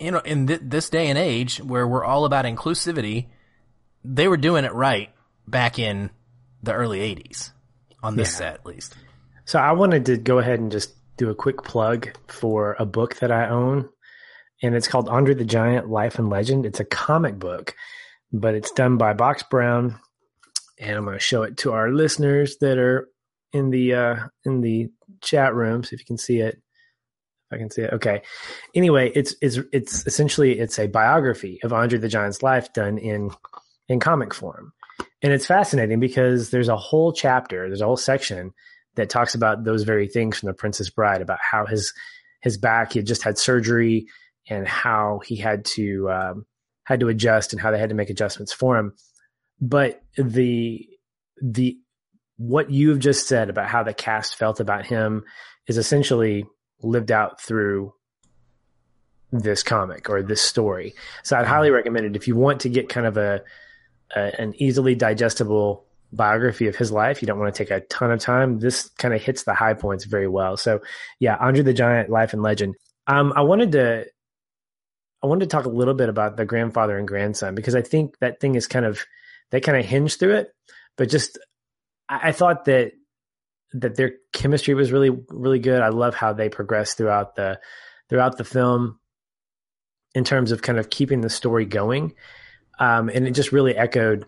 you 0.00 0.10
know, 0.10 0.20
in 0.20 0.46
th- 0.46 0.60
this 0.62 0.88
day 0.88 1.08
and 1.08 1.18
age 1.18 1.58
where 1.58 1.86
we're 1.86 2.04
all 2.04 2.24
about 2.24 2.46
inclusivity, 2.46 3.26
they 4.04 4.26
were 4.26 4.38
doing 4.38 4.64
it 4.64 4.72
right 4.72 5.10
back 5.46 5.78
in 5.78 6.08
the 6.62 6.72
early 6.72 7.00
'80s 7.00 7.50
on 8.02 8.16
this 8.16 8.32
yeah. 8.32 8.38
set, 8.38 8.54
at 8.54 8.66
least. 8.66 8.94
So 9.44 9.58
I 9.58 9.72
wanted 9.72 10.06
to 10.06 10.16
go 10.16 10.38
ahead 10.38 10.60
and 10.60 10.72
just 10.72 10.94
do 11.18 11.28
a 11.28 11.34
quick 11.34 11.62
plug 11.62 12.16
for 12.28 12.74
a 12.78 12.86
book 12.86 13.16
that 13.16 13.30
I 13.30 13.50
own, 13.50 13.90
and 14.62 14.74
it's 14.74 14.88
called 14.88 15.10
Andre 15.10 15.34
the 15.34 15.44
Giant: 15.44 15.90
Life 15.90 16.18
and 16.18 16.30
Legend. 16.30 16.64
It's 16.64 16.80
a 16.80 16.86
comic 16.86 17.38
book 17.38 17.74
but 18.32 18.54
it's 18.54 18.72
done 18.72 18.96
by 18.96 19.12
Box 19.12 19.42
Brown, 19.42 19.98
and 20.78 20.96
I'm 20.96 21.04
going 21.04 21.16
to 21.16 21.22
show 21.22 21.42
it 21.42 21.58
to 21.58 21.72
our 21.72 21.90
listeners 21.90 22.56
that 22.60 22.78
are 22.78 23.08
in 23.52 23.70
the 23.70 23.94
uh, 23.94 24.16
in 24.44 24.60
the 24.62 24.88
chat 25.20 25.54
room. 25.54 25.84
So 25.84 25.94
if 25.94 26.00
you 26.00 26.06
can 26.06 26.18
see 26.18 26.40
it, 26.40 26.54
if 26.54 27.54
I 27.54 27.58
can 27.58 27.70
see 27.70 27.82
it, 27.82 27.92
okay. 27.94 28.22
Anyway, 28.74 29.12
it's 29.14 29.34
it's 29.42 29.58
it's 29.72 30.06
essentially 30.06 30.58
it's 30.58 30.78
a 30.78 30.86
biography 30.86 31.60
of 31.62 31.72
Andre 31.72 31.98
the 31.98 32.08
Giant's 32.08 32.42
life 32.42 32.72
done 32.72 32.98
in 32.98 33.30
in 33.88 34.00
comic 34.00 34.32
form, 34.32 34.72
and 35.22 35.32
it's 35.32 35.46
fascinating 35.46 36.00
because 36.00 36.50
there's 36.50 36.68
a 36.68 36.76
whole 36.76 37.12
chapter, 37.12 37.68
there's 37.68 37.82
a 37.82 37.86
whole 37.86 37.96
section 37.96 38.52
that 38.94 39.10
talks 39.10 39.34
about 39.34 39.64
those 39.64 39.84
very 39.84 40.08
things 40.08 40.38
from 40.38 40.48
the 40.48 40.54
Princess 40.54 40.90
Bride 40.90 41.20
about 41.20 41.38
how 41.40 41.66
his 41.66 41.92
his 42.40 42.56
back 42.56 42.92
he 42.92 42.98
had 42.98 43.06
just 43.06 43.22
had 43.22 43.38
surgery 43.38 44.06
and 44.48 44.66
how 44.66 45.20
he 45.24 45.36
had 45.36 45.64
to 45.64 46.10
um, 46.10 46.46
had 46.84 47.00
to 47.00 47.08
adjust 47.08 47.52
and 47.52 47.60
how 47.60 47.70
they 47.70 47.78
had 47.78 47.90
to 47.90 47.94
make 47.94 48.10
adjustments 48.10 48.52
for 48.52 48.76
him. 48.76 48.94
But 49.60 50.02
the 50.16 50.88
the 51.40 51.78
what 52.36 52.70
you've 52.70 52.98
just 52.98 53.28
said 53.28 53.50
about 53.50 53.68
how 53.68 53.82
the 53.82 53.94
cast 53.94 54.36
felt 54.36 54.60
about 54.60 54.86
him 54.86 55.24
is 55.68 55.78
essentially 55.78 56.44
lived 56.82 57.12
out 57.12 57.40
through 57.40 57.94
this 59.30 59.62
comic 59.62 60.10
or 60.10 60.22
this 60.22 60.42
story. 60.42 60.94
So 61.22 61.36
I'd 61.36 61.46
highly 61.46 61.70
recommend 61.70 62.06
it 62.06 62.16
if 62.16 62.28
you 62.28 62.36
want 62.36 62.60
to 62.60 62.68
get 62.68 62.88
kind 62.88 63.06
of 63.06 63.16
a, 63.16 63.42
a 64.14 64.40
an 64.40 64.54
easily 64.56 64.94
digestible 64.94 65.84
biography 66.12 66.68
of 66.68 66.76
his 66.76 66.92
life. 66.92 67.22
You 67.22 67.26
don't 67.26 67.38
want 67.38 67.54
to 67.54 67.64
take 67.64 67.70
a 67.70 67.80
ton 67.86 68.10
of 68.10 68.20
time. 68.20 68.58
This 68.58 68.90
kind 68.98 69.14
of 69.14 69.22
hits 69.22 69.44
the 69.44 69.54
high 69.54 69.74
points 69.74 70.04
very 70.04 70.28
well. 70.28 70.56
So 70.56 70.80
yeah, 71.18 71.36
Andre 71.40 71.62
the 71.62 71.72
Giant, 71.72 72.10
Life 72.10 72.32
and 72.32 72.42
Legend. 72.42 72.74
Um, 73.06 73.32
I 73.34 73.40
wanted 73.42 73.72
to 73.72 74.06
I 75.22 75.26
wanted 75.26 75.48
to 75.48 75.56
talk 75.56 75.66
a 75.66 75.70
little 75.70 75.94
bit 75.94 76.08
about 76.08 76.36
the 76.36 76.44
grandfather 76.44 76.98
and 76.98 77.06
grandson 77.06 77.54
because 77.54 77.74
I 77.74 77.82
think 77.82 78.18
that 78.18 78.40
thing 78.40 78.54
is 78.54 78.66
kind 78.66 78.84
of 78.84 79.04
they 79.50 79.60
kind 79.60 79.78
of 79.78 79.84
hinge 79.84 80.16
through 80.18 80.34
it, 80.34 80.54
but 80.96 81.08
just 81.08 81.38
I, 82.08 82.28
I 82.28 82.32
thought 82.32 82.64
that 82.64 82.92
that 83.74 83.96
their 83.96 84.14
chemistry 84.32 84.74
was 84.74 84.92
really 84.92 85.10
really 85.28 85.58
good. 85.58 85.80
I 85.80 85.88
love 85.88 86.14
how 86.14 86.32
they 86.32 86.48
progressed 86.48 86.96
throughout 86.96 87.36
the 87.36 87.60
throughout 88.08 88.36
the 88.36 88.44
film 88.44 88.98
in 90.14 90.24
terms 90.24 90.52
of 90.52 90.60
kind 90.60 90.78
of 90.78 90.90
keeping 90.90 91.20
the 91.20 91.30
story 91.30 91.64
going, 91.64 92.14
um, 92.78 93.08
and 93.08 93.26
it 93.26 93.30
just 93.32 93.52
really 93.52 93.76
echoed 93.76 94.26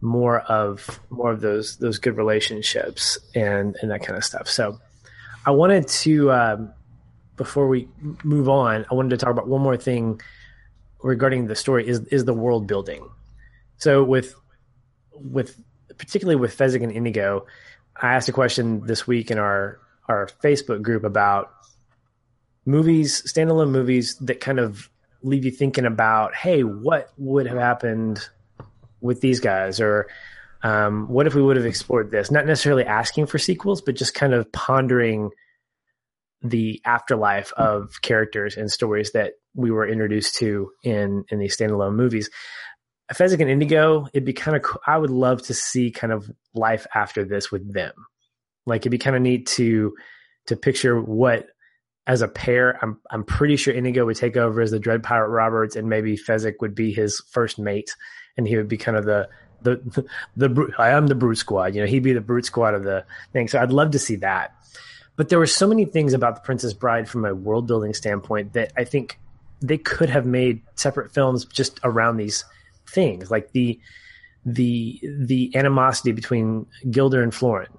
more 0.00 0.40
of 0.40 1.00
more 1.10 1.32
of 1.32 1.40
those 1.40 1.78
those 1.78 1.98
good 1.98 2.16
relationships 2.16 3.18
and 3.34 3.76
and 3.82 3.90
that 3.90 4.02
kind 4.02 4.16
of 4.16 4.24
stuff. 4.24 4.48
So 4.48 4.78
I 5.44 5.50
wanted 5.50 5.88
to 5.88 6.30
um, 6.30 6.72
before 7.36 7.66
we 7.66 7.88
move 8.22 8.48
on, 8.48 8.86
I 8.90 8.94
wanted 8.94 9.10
to 9.10 9.16
talk 9.16 9.30
about 9.30 9.48
one 9.48 9.62
more 9.62 9.76
thing 9.76 10.20
regarding 11.06 11.46
the 11.46 11.54
story 11.54 11.86
is 11.86 12.00
is 12.06 12.24
the 12.24 12.34
world 12.34 12.66
building. 12.66 13.08
So 13.78 14.02
with 14.02 14.34
with 15.12 15.62
particularly 15.96 16.36
with 16.36 16.56
Fezzik 16.56 16.82
and 16.82 16.92
Indigo, 16.92 17.46
I 18.00 18.14
asked 18.14 18.28
a 18.28 18.32
question 18.32 18.84
this 18.86 19.06
week 19.06 19.30
in 19.30 19.38
our 19.38 19.78
our 20.08 20.28
Facebook 20.42 20.82
group 20.82 21.04
about 21.04 21.52
movies, 22.64 23.22
standalone 23.22 23.70
movies 23.70 24.16
that 24.16 24.40
kind 24.40 24.58
of 24.58 24.90
leave 25.22 25.44
you 25.44 25.50
thinking 25.50 25.86
about, 25.86 26.34
hey, 26.34 26.62
what 26.62 27.10
would 27.16 27.46
have 27.46 27.58
happened 27.58 28.28
with 29.00 29.20
these 29.20 29.40
guys, 29.40 29.80
or 29.80 30.08
um, 30.62 31.08
what 31.08 31.26
if 31.26 31.34
we 31.34 31.42
would 31.42 31.56
have 31.56 31.66
explored 31.66 32.10
this? 32.10 32.30
Not 32.30 32.46
necessarily 32.46 32.84
asking 32.84 33.26
for 33.26 33.38
sequels, 33.38 33.80
but 33.80 33.94
just 33.94 34.14
kind 34.14 34.34
of 34.34 34.50
pondering 34.52 35.30
the 36.42 36.80
afterlife 36.84 37.52
of 37.52 38.02
characters 38.02 38.56
and 38.56 38.70
stories 38.70 39.12
that 39.12 39.34
we 39.56 39.70
were 39.70 39.88
introduced 39.88 40.36
to 40.36 40.70
in 40.84 41.24
in 41.30 41.38
these 41.38 41.56
standalone 41.56 41.94
movies. 41.94 42.30
Fezzik 43.12 43.40
and 43.40 43.50
Indigo, 43.50 44.06
it'd 44.12 44.24
be 44.24 44.32
kind 44.32 44.56
of 44.56 44.62
cool. 44.62 44.80
I 44.86 44.98
would 44.98 45.10
love 45.10 45.42
to 45.42 45.54
see 45.54 45.90
kind 45.90 46.12
of 46.12 46.30
life 46.54 46.86
after 46.94 47.24
this 47.24 47.52
with 47.52 47.72
them. 47.72 47.92
Like 48.66 48.82
it'd 48.82 48.90
be 48.90 48.98
kind 48.98 49.16
of 49.16 49.22
neat 49.22 49.46
to 49.48 49.94
to 50.46 50.56
picture 50.56 51.00
what 51.00 51.46
as 52.06 52.22
a 52.22 52.28
pair. 52.28 52.78
I'm 52.82 53.00
I'm 53.10 53.24
pretty 53.24 53.56
sure 53.56 53.74
Indigo 53.74 54.06
would 54.06 54.16
take 54.16 54.36
over 54.36 54.60
as 54.60 54.70
the 54.70 54.78
Dread 54.78 55.02
Pirate 55.02 55.28
Roberts, 55.28 55.76
and 55.76 55.88
maybe 55.88 56.16
Fezzik 56.16 56.56
would 56.60 56.74
be 56.74 56.92
his 56.92 57.22
first 57.30 57.58
mate, 57.58 57.94
and 58.36 58.46
he 58.46 58.56
would 58.56 58.68
be 58.68 58.76
kind 58.76 58.96
of 58.96 59.04
the 59.04 59.28
the 59.62 59.76
the, 60.36 60.48
the 60.48 60.72
I 60.78 60.90
am 60.90 61.06
the 61.06 61.14
Brute 61.14 61.38
Squad. 61.38 61.74
You 61.74 61.82
know, 61.82 61.86
he'd 61.86 62.02
be 62.02 62.12
the 62.12 62.20
Brute 62.20 62.46
Squad 62.46 62.74
of 62.74 62.84
the 62.84 63.04
thing. 63.32 63.48
So 63.48 63.60
I'd 63.60 63.72
love 63.72 63.92
to 63.92 63.98
see 63.98 64.16
that. 64.16 64.52
But 65.16 65.30
there 65.30 65.38
were 65.38 65.46
so 65.46 65.66
many 65.66 65.86
things 65.86 66.12
about 66.12 66.34
The 66.34 66.40
Princess 66.42 66.74
Bride 66.74 67.08
from 67.08 67.24
a 67.24 67.34
world 67.34 67.66
building 67.66 67.94
standpoint 67.94 68.52
that 68.52 68.72
I 68.76 68.84
think 68.84 69.18
they 69.68 69.78
could 69.78 70.10
have 70.10 70.26
made 70.26 70.62
separate 70.74 71.12
films 71.12 71.44
just 71.44 71.80
around 71.84 72.16
these 72.16 72.44
things, 72.86 73.30
like 73.30 73.52
the 73.52 73.78
the 74.44 75.00
the 75.02 75.54
animosity 75.56 76.12
between 76.12 76.66
Guilder 76.90 77.22
and 77.22 77.34
Florin, 77.34 77.72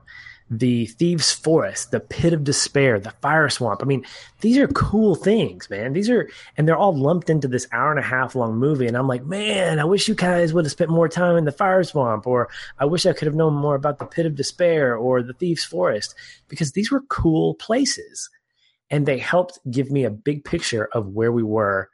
the 0.50 0.86
thieves' 0.86 1.32
forest, 1.32 1.92
the 1.92 2.00
pit 2.00 2.34
of 2.34 2.44
despair, 2.44 3.00
the 3.00 3.12
fire 3.22 3.50
swamp. 3.50 3.82
I 3.82 3.86
mean, 3.86 4.06
these 4.42 4.58
are 4.58 4.68
cool 4.68 5.16
things, 5.16 5.70
man. 5.70 5.94
These 5.94 6.10
are, 6.10 6.30
and 6.56 6.68
they're 6.68 6.78
all 6.78 6.96
lumped 6.96 7.30
into 7.30 7.48
this 7.48 7.68
hour 7.72 7.92
and 7.92 8.00
a 8.00 8.04
half 8.04 8.36
long 8.36 8.56
movie. 8.56 8.88
And 8.88 8.96
I'm 8.96 9.08
like, 9.08 9.26
man, 9.26 9.80
I 9.80 9.84
wish 9.84 10.08
you 10.08 10.16
guys 10.16 10.54
would 10.54 10.66
have 10.66 10.72
spent 10.72 10.90
more 10.90 11.10
time 11.10 11.36
in 11.38 11.46
the 11.46 11.52
fire 11.52 11.84
swamp, 11.84 12.28
or 12.28 12.50
I 12.80 12.86
wish 12.86 13.06
I 13.06 13.14
could 13.14 13.26
have 13.26 13.36
known 13.36 13.54
more 13.54 13.76
about 13.76 14.00
the 14.00 14.06
pit 14.06 14.26
of 14.26 14.36
despair 14.36 14.96
or 14.96 15.22
the 15.22 15.34
thieves' 15.34 15.66
forest, 15.66 16.16
because 16.48 16.72
these 16.72 16.92
were 16.92 17.02
cool 17.02 17.56
places, 17.56 18.30
and 18.90 19.06
they 19.06 19.18
helped 19.18 19.60
give 19.70 19.92
me 19.92 20.06
a 20.06 20.12
big 20.12 20.44
picture 20.44 20.88
of 20.94 21.08
where 21.08 21.32
we 21.32 21.44
were 21.44 21.90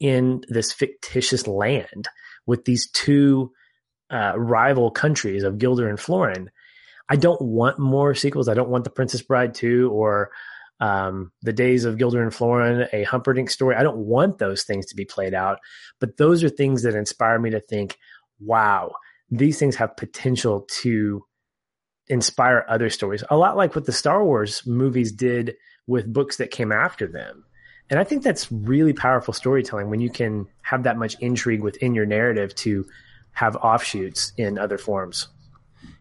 in 0.00 0.42
this 0.48 0.72
fictitious 0.72 1.46
land 1.46 2.08
with 2.46 2.64
these 2.64 2.90
two 2.90 3.52
uh, 4.10 4.32
rival 4.36 4.90
countries 4.90 5.42
of 5.44 5.58
Guilder 5.58 5.88
and 5.88 6.00
Florin. 6.00 6.50
I 7.08 7.16
don't 7.16 7.40
want 7.40 7.78
more 7.78 8.14
sequels. 8.14 8.48
I 8.48 8.54
don't 8.54 8.68
want 8.68 8.84
The 8.84 8.90
Princess 8.90 9.22
Bride 9.22 9.54
2 9.54 9.90
or 9.90 10.30
um, 10.80 11.30
The 11.42 11.52
Days 11.52 11.84
of 11.84 11.98
Guilder 11.98 12.22
and 12.22 12.34
Florin, 12.34 12.88
a 12.92 13.04
Humperdinck 13.04 13.50
story. 13.50 13.76
I 13.76 13.82
don't 13.82 13.98
want 13.98 14.38
those 14.38 14.64
things 14.64 14.86
to 14.86 14.96
be 14.96 15.04
played 15.04 15.34
out. 15.34 15.58
But 16.00 16.16
those 16.16 16.42
are 16.42 16.48
things 16.48 16.82
that 16.82 16.94
inspire 16.94 17.38
me 17.38 17.50
to 17.50 17.60
think, 17.60 17.98
wow, 18.40 18.92
these 19.30 19.58
things 19.58 19.76
have 19.76 19.96
potential 19.96 20.66
to 20.82 21.24
inspire 22.08 22.66
other 22.68 22.90
stories. 22.90 23.22
A 23.30 23.36
lot 23.36 23.56
like 23.56 23.74
what 23.74 23.86
the 23.86 23.92
Star 23.92 24.24
Wars 24.24 24.66
movies 24.66 25.12
did 25.12 25.54
with 25.86 26.12
books 26.12 26.36
that 26.36 26.50
came 26.50 26.72
after 26.72 27.06
them. 27.06 27.44
And 27.90 27.98
I 27.98 28.04
think 28.04 28.22
that's 28.22 28.50
really 28.50 28.92
powerful 28.92 29.34
storytelling 29.34 29.90
when 29.90 30.00
you 30.00 30.10
can 30.10 30.46
have 30.62 30.84
that 30.84 30.96
much 30.96 31.16
intrigue 31.20 31.62
within 31.62 31.94
your 31.94 32.06
narrative 32.06 32.54
to 32.56 32.86
have 33.32 33.56
offshoots 33.56 34.32
in 34.36 34.58
other 34.58 34.78
forms. 34.78 35.28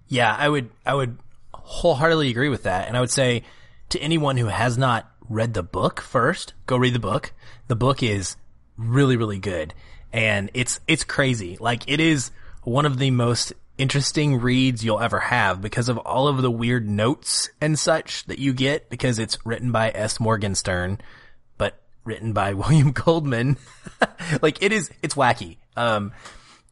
Yeah, 0.07 0.35
I 0.37 0.47
would 0.47 0.69
I 0.85 0.93
would 0.93 1.17
wholeheartedly 1.53 2.29
agree 2.29 2.49
with 2.49 2.63
that. 2.63 2.87
And 2.87 2.97
I 2.97 2.99
would 2.99 3.09
say 3.11 3.43
to 3.89 3.99
anyone 3.99 4.37
who 4.37 4.47
has 4.47 4.77
not 4.77 5.09
read 5.29 5.53
the 5.53 5.63
book 5.63 6.01
first, 6.01 6.53
go 6.65 6.77
read 6.77 6.93
the 6.93 6.99
book. 6.99 7.33
The 7.67 7.75
book 7.75 8.03
is 8.03 8.35
really, 8.77 9.17
really 9.17 9.39
good. 9.39 9.73
And 10.13 10.51
it's 10.53 10.79
it's 10.87 11.03
crazy. 11.03 11.57
Like 11.59 11.89
it 11.89 11.99
is 11.99 12.31
one 12.63 12.85
of 12.85 12.99
the 12.99 13.11
most 13.11 13.53
interesting 13.81 14.39
reads 14.39 14.85
you'll 14.85 14.99
ever 14.99 15.19
have 15.19 15.59
because 15.59 15.89
of 15.89 15.97
all 15.97 16.27
of 16.27 16.41
the 16.43 16.51
weird 16.51 16.87
notes 16.87 17.49
and 17.59 17.77
such 17.77 18.23
that 18.25 18.37
you 18.37 18.53
get 18.53 18.91
because 18.91 19.17
it's 19.17 19.43
written 19.43 19.71
by 19.71 19.89
S. 19.89 20.19
Morgenstern, 20.19 21.01
but 21.57 21.81
written 22.05 22.31
by 22.31 22.53
William 22.53 22.91
Goldman. 22.91 23.57
like 24.43 24.61
it 24.61 24.71
is, 24.71 24.91
it's 25.01 25.15
wacky. 25.15 25.57
Um, 25.75 26.11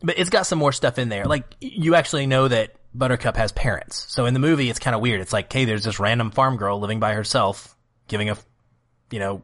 but 0.04 0.20
it's 0.20 0.30
got 0.30 0.46
some 0.46 0.60
more 0.60 0.72
stuff 0.72 1.00
in 1.00 1.10
there. 1.10 1.26
Like 1.26 1.46
you 1.60 1.96
actually 1.96 2.28
know 2.28 2.48
that 2.48 2.76
Buttercup 2.94 3.38
has 3.38 3.52
parents. 3.52 4.06
So 4.10 4.28
in 4.28 4.36
the 4.36 4.40
movie, 4.40 4.70
it's 4.70 4.80
kind 4.80 4.96
of 4.96 5.02
weird. 5.02 5.20
It's 5.20 5.34
like, 5.34 5.52
hey, 5.52 5.66
there's 5.66 5.84
this 5.86 6.00
random 6.00 6.30
farm 6.30 6.58
girl 6.58 6.80
living 6.80 7.00
by 7.00 7.14
herself, 7.14 7.76
giving 8.08 8.30
a, 8.30 8.38
you 9.10 9.20
know, 9.20 9.42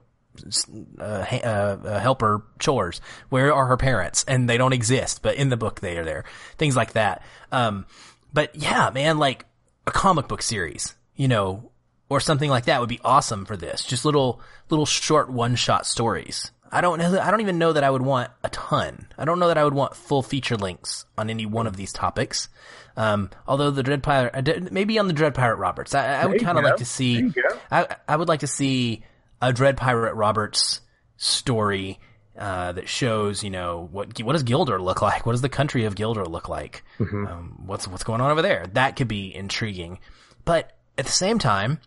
uh, 1.00 1.04
uh, 1.04 2.00
helper 2.00 2.44
chores. 2.60 3.02
Where 3.30 3.54
are 3.54 3.68
her 3.68 3.78
parents? 3.78 4.24
And 4.28 4.50
they 4.50 4.58
don't 4.58 4.74
exist, 4.74 5.22
but 5.22 5.36
in 5.36 5.50
the 5.50 5.58
book 5.58 5.80
they 5.80 5.98
are 5.98 6.06
there. 6.06 6.26
Things 6.58 6.76
like 6.76 6.94
that. 6.94 7.24
Um, 7.52 7.86
but 8.34 8.56
yeah, 8.56 8.90
man, 8.94 9.18
like 9.18 9.46
a 9.88 9.92
comic 9.92 10.28
book 10.28 10.42
series, 10.42 10.96
you 11.16 11.28
know, 11.28 11.72
or 12.10 12.20
something 12.20 12.50
like 12.50 12.66
that 12.66 12.80
would 12.80 12.90
be 12.90 13.00
awesome 13.04 13.46
for 13.46 13.58
this. 13.58 13.84
Just 13.84 14.06
little, 14.06 14.42
little 14.70 14.86
short 14.86 15.30
one 15.30 15.56
shot 15.56 15.86
stories. 15.86 16.52
I 16.72 16.82
don't 16.82 17.00
know. 17.00 17.20
I 17.20 17.32
don't 17.32 17.42
even 17.42 17.58
know 17.58 17.74
that 17.74 17.84
I 17.84 17.90
would 17.90 18.02
want 18.02 18.32
a 18.44 18.50
ton. 18.50 19.08
I 19.18 19.24
don't 19.24 19.40
know 19.40 19.48
that 19.48 19.58
I 19.58 19.64
would 19.64 19.74
want 19.74 19.96
full 19.96 20.22
feature 20.22 20.58
links 20.58 21.06
on 21.18 21.30
any 21.30 21.46
one 21.46 21.68
of 21.68 21.78
these 21.78 21.94
topics. 21.94 22.50
Um, 22.98 23.30
although 23.48 23.72
the 23.72 23.84
Dread 23.84 24.04
Pirate, 24.04 24.72
maybe 24.72 25.00
on 25.00 25.08
the 25.08 25.14
Dread 25.14 25.36
Pirate 25.36 25.56
Roberts, 25.58 25.96
I, 25.96 26.24
I 26.24 26.26
would 26.26 26.42
kind 26.42 26.58
of 26.58 26.64
like 26.64 26.78
to 26.78 26.86
see. 26.86 27.32
I, 27.72 27.96
I 28.08 28.16
would 28.18 28.28
like 28.28 28.42
to 28.42 28.48
see 28.48 29.04
a 29.42 29.54
Dread 29.54 29.78
Pirate 29.78 30.16
Roberts 30.16 30.82
story 31.18 32.00
uh, 32.38 32.74
that 32.74 32.90
shows, 32.90 33.44
you 33.44 33.50
know, 33.50 33.88
what 33.92 34.22
what 34.22 34.34
does 34.34 34.44
Guilder 34.44 34.82
look 34.82 35.02
like? 35.02 35.26
What 35.26 35.34
does 35.34 35.42
the 35.42 35.50
country 35.50 35.86
of 35.86 35.96
Guilder 35.96 36.26
look 36.26 36.50
like? 36.50 36.84
Mm-hmm. 37.00 37.28
Um, 37.28 37.64
what's 37.66 37.88
what's 37.88 38.04
going 38.04 38.22
on 38.22 38.32
over 38.32 38.42
there? 38.42 38.66
That 38.74 38.96
could 38.96 39.08
be 39.08 39.34
intriguing, 39.34 40.00
but 40.44 40.78
at 40.98 41.06
the 41.06 41.12
same 41.12 41.40
time, 41.40 41.80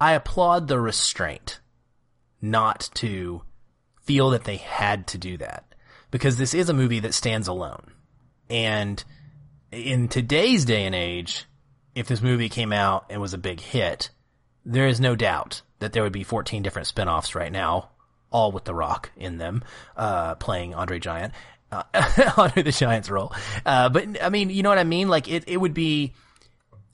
I 0.00 0.12
applaud 0.12 0.68
the 0.68 0.78
restraint 0.78 1.60
not 2.40 2.90
to 2.94 3.42
feel 4.02 4.30
that 4.30 4.44
they 4.44 4.56
had 4.56 5.06
to 5.08 5.18
do 5.18 5.38
that 5.38 5.74
because 6.10 6.36
this 6.36 6.54
is 6.54 6.68
a 6.68 6.74
movie 6.74 7.00
that 7.00 7.14
stands 7.14 7.48
alone. 7.48 7.92
And 8.50 9.02
in 9.72 10.08
today's 10.08 10.64
day 10.64 10.84
and 10.84 10.94
age, 10.94 11.46
if 11.94 12.06
this 12.06 12.20
movie 12.20 12.48
came 12.48 12.72
out 12.72 13.06
and 13.10 13.20
was 13.20 13.34
a 13.34 13.38
big 13.38 13.60
hit, 13.60 14.10
there 14.64 14.86
is 14.86 15.00
no 15.00 15.14
doubt 15.16 15.62
that 15.78 15.92
there 15.92 16.02
would 16.02 16.12
be 16.12 16.24
14 16.24 16.62
different 16.62 16.88
spin-offs 16.88 17.34
right 17.34 17.52
now, 17.52 17.90
all 18.30 18.52
with 18.52 18.64
The 18.64 18.74
Rock 18.74 19.10
in 19.16 19.38
them, 19.38 19.62
uh, 19.96 20.34
playing 20.36 20.74
Andre 20.74 20.98
Giant, 20.98 21.32
uh, 21.70 21.82
Andre 22.36 22.62
the 22.62 22.72
Giant's 22.72 23.10
role. 23.10 23.32
Uh, 23.64 23.88
but 23.88 24.22
I 24.22 24.28
mean, 24.30 24.50
you 24.50 24.62
know 24.62 24.68
what 24.68 24.78
I 24.78 24.84
mean? 24.84 25.08
Like 25.08 25.28
it, 25.28 25.44
it 25.46 25.56
would 25.56 25.74
be, 25.74 26.14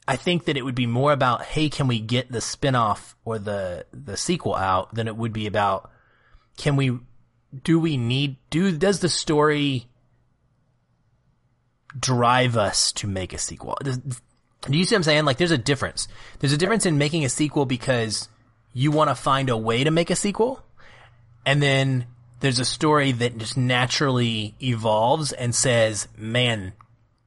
I 0.09 0.16
think 0.16 0.47
that 0.47 0.57
it 0.57 0.64
would 0.64 0.75
be 0.75 0.87
more 0.87 1.12
about, 1.12 1.43
hey, 1.43 1.68
can 1.68 1.87
we 1.87 2.01
get 2.01 2.31
the 2.31 2.41
spin-off 2.41 3.16
or 3.25 3.39
the, 3.39 3.87
the 3.93 4.16
sequel 4.16 4.55
out 4.55 4.95
than 4.95 5.07
it 5.07 5.16
would 5.16 5.33
be 5.33 5.47
about, 5.47 5.91
can 6.57 6.77
we 6.77 6.99
do 7.64 7.79
we 7.81 7.97
need 7.97 8.37
do 8.49 8.77
does 8.77 9.01
the 9.01 9.09
story 9.09 9.87
drive 11.99 12.57
us 12.57 12.93
to 12.93 13.07
make 13.07 13.33
a 13.33 13.39
sequel? 13.39 13.77
Do 14.63 14.77
you 14.77 14.85
see 14.85 14.95
what 14.95 14.99
I'm 14.99 15.03
saying? 15.05 15.25
Like 15.25 15.39
there's 15.39 15.51
a 15.51 15.59
difference. 15.59 16.09
There's 16.39 16.53
a 16.53 16.59
difference 16.59 16.87
in 16.87 16.99
making 16.99 17.25
a 17.25 17.29
sequel 17.29 17.67
because 17.67 18.29
you 18.73 18.91
want 18.91 19.11
to 19.11 19.15
find 19.15 19.49
a 19.49 19.57
way 19.57 19.85
to 19.85 19.91
make 19.91 20.11
a 20.11 20.17
sequel 20.17 20.63
and 21.47 21.63
then 21.63 22.07
there's 22.41 22.59
a 22.59 22.65
story 22.65 23.13
that 23.13 23.37
just 23.37 23.57
naturally 23.57 24.55
evolves 24.63 25.33
and 25.33 25.55
says, 25.55 26.09
"Man, 26.17 26.73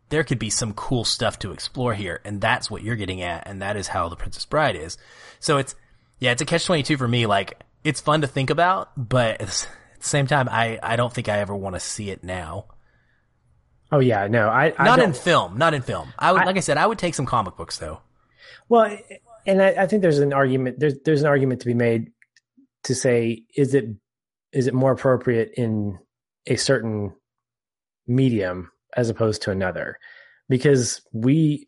there 0.10 0.24
could 0.24 0.40
be 0.40 0.50
some 0.50 0.74
cool 0.74 1.06
stuff 1.06 1.40
to 1.40 1.52
explore 1.52 1.94
here." 1.94 2.20
And 2.24 2.42
that's 2.42 2.70
what 2.70 2.84
you're 2.84 2.96
getting 2.96 3.22
at 3.22 3.48
and 3.48 3.62
that 3.62 3.78
is 3.78 3.88
how 3.88 4.10
The 4.10 4.16
Princess 4.16 4.46
Bride 4.46 4.76
is. 4.76 4.98
So 5.40 5.58
it's 5.58 5.76
yeah, 6.20 6.32
it's 6.32 6.42
a 6.42 6.46
catch 6.46 6.66
22 6.66 6.98
for 6.98 7.08
me 7.08 7.26
like 7.26 7.62
it's 7.84 8.02
fun 8.02 8.22
to 8.22 8.28
think 8.28 8.50
about, 8.50 8.92
but 8.96 9.42
at 9.42 9.48
the 9.48 9.68
same 10.00 10.28
time, 10.28 10.48
I, 10.50 10.80
I 10.82 10.96
don't 10.96 11.14
think 11.14 11.30
I 11.30 11.40
ever 11.40 11.56
want 11.56 11.76
to 11.76 11.80
see 11.80 12.10
it 12.10 12.24
now. 12.24 12.66
Oh 13.94 14.00
yeah, 14.00 14.26
no, 14.28 14.50
I, 14.50 14.74
I 14.76 14.86
not 14.86 15.00
in 15.00 15.14
film, 15.14 15.60
not 15.60 15.76
in 15.76 15.84
film. 15.84 16.12
I 16.18 16.32
would, 16.32 16.41
I, 16.41 16.46
like 16.46 16.58
I 16.58 16.62
said, 16.62 16.78
I 16.78 16.88
would 16.88 16.98
take 16.98 17.14
some 17.14 17.28
comic 17.28 17.56
books 17.56 17.78
though. 17.78 18.02
Well, 18.68 18.98
and 19.46 19.62
I, 19.62 19.84
I 19.84 19.86
think 19.86 20.02
there's 20.02 20.18
an 20.18 20.34
argument. 20.34 20.80
There's 20.80 20.96
there's 21.06 21.22
an 21.22 21.28
argument 21.28 21.62
to 21.62 21.68
be 21.68 21.76
made 21.76 22.12
to 22.86 22.96
say 22.96 23.44
is 23.56 23.76
it 23.76 23.86
is 24.52 24.66
it 24.66 24.74
more 24.74 24.91
appropriate 24.91 25.52
in 25.58 26.00
a 26.48 26.56
certain 26.56 27.14
medium 28.08 28.72
as 28.98 29.10
opposed 29.10 29.44
to 29.44 29.52
another? 29.52 30.00
Because 30.50 31.02
we, 31.14 31.68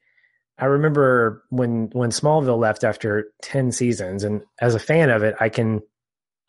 I 0.58 0.66
remember 0.66 1.44
when 1.50 1.90
when 1.92 2.10
Smallville 2.10 2.58
left 2.58 2.84
after 2.84 3.26
ten 3.44 3.72
seasons, 3.72 4.24
and 4.24 4.42
as 4.60 4.74
a 4.74 4.80
fan 4.80 5.12
of 5.12 5.22
it, 5.22 5.36
I 5.40 5.50
can 5.50 5.84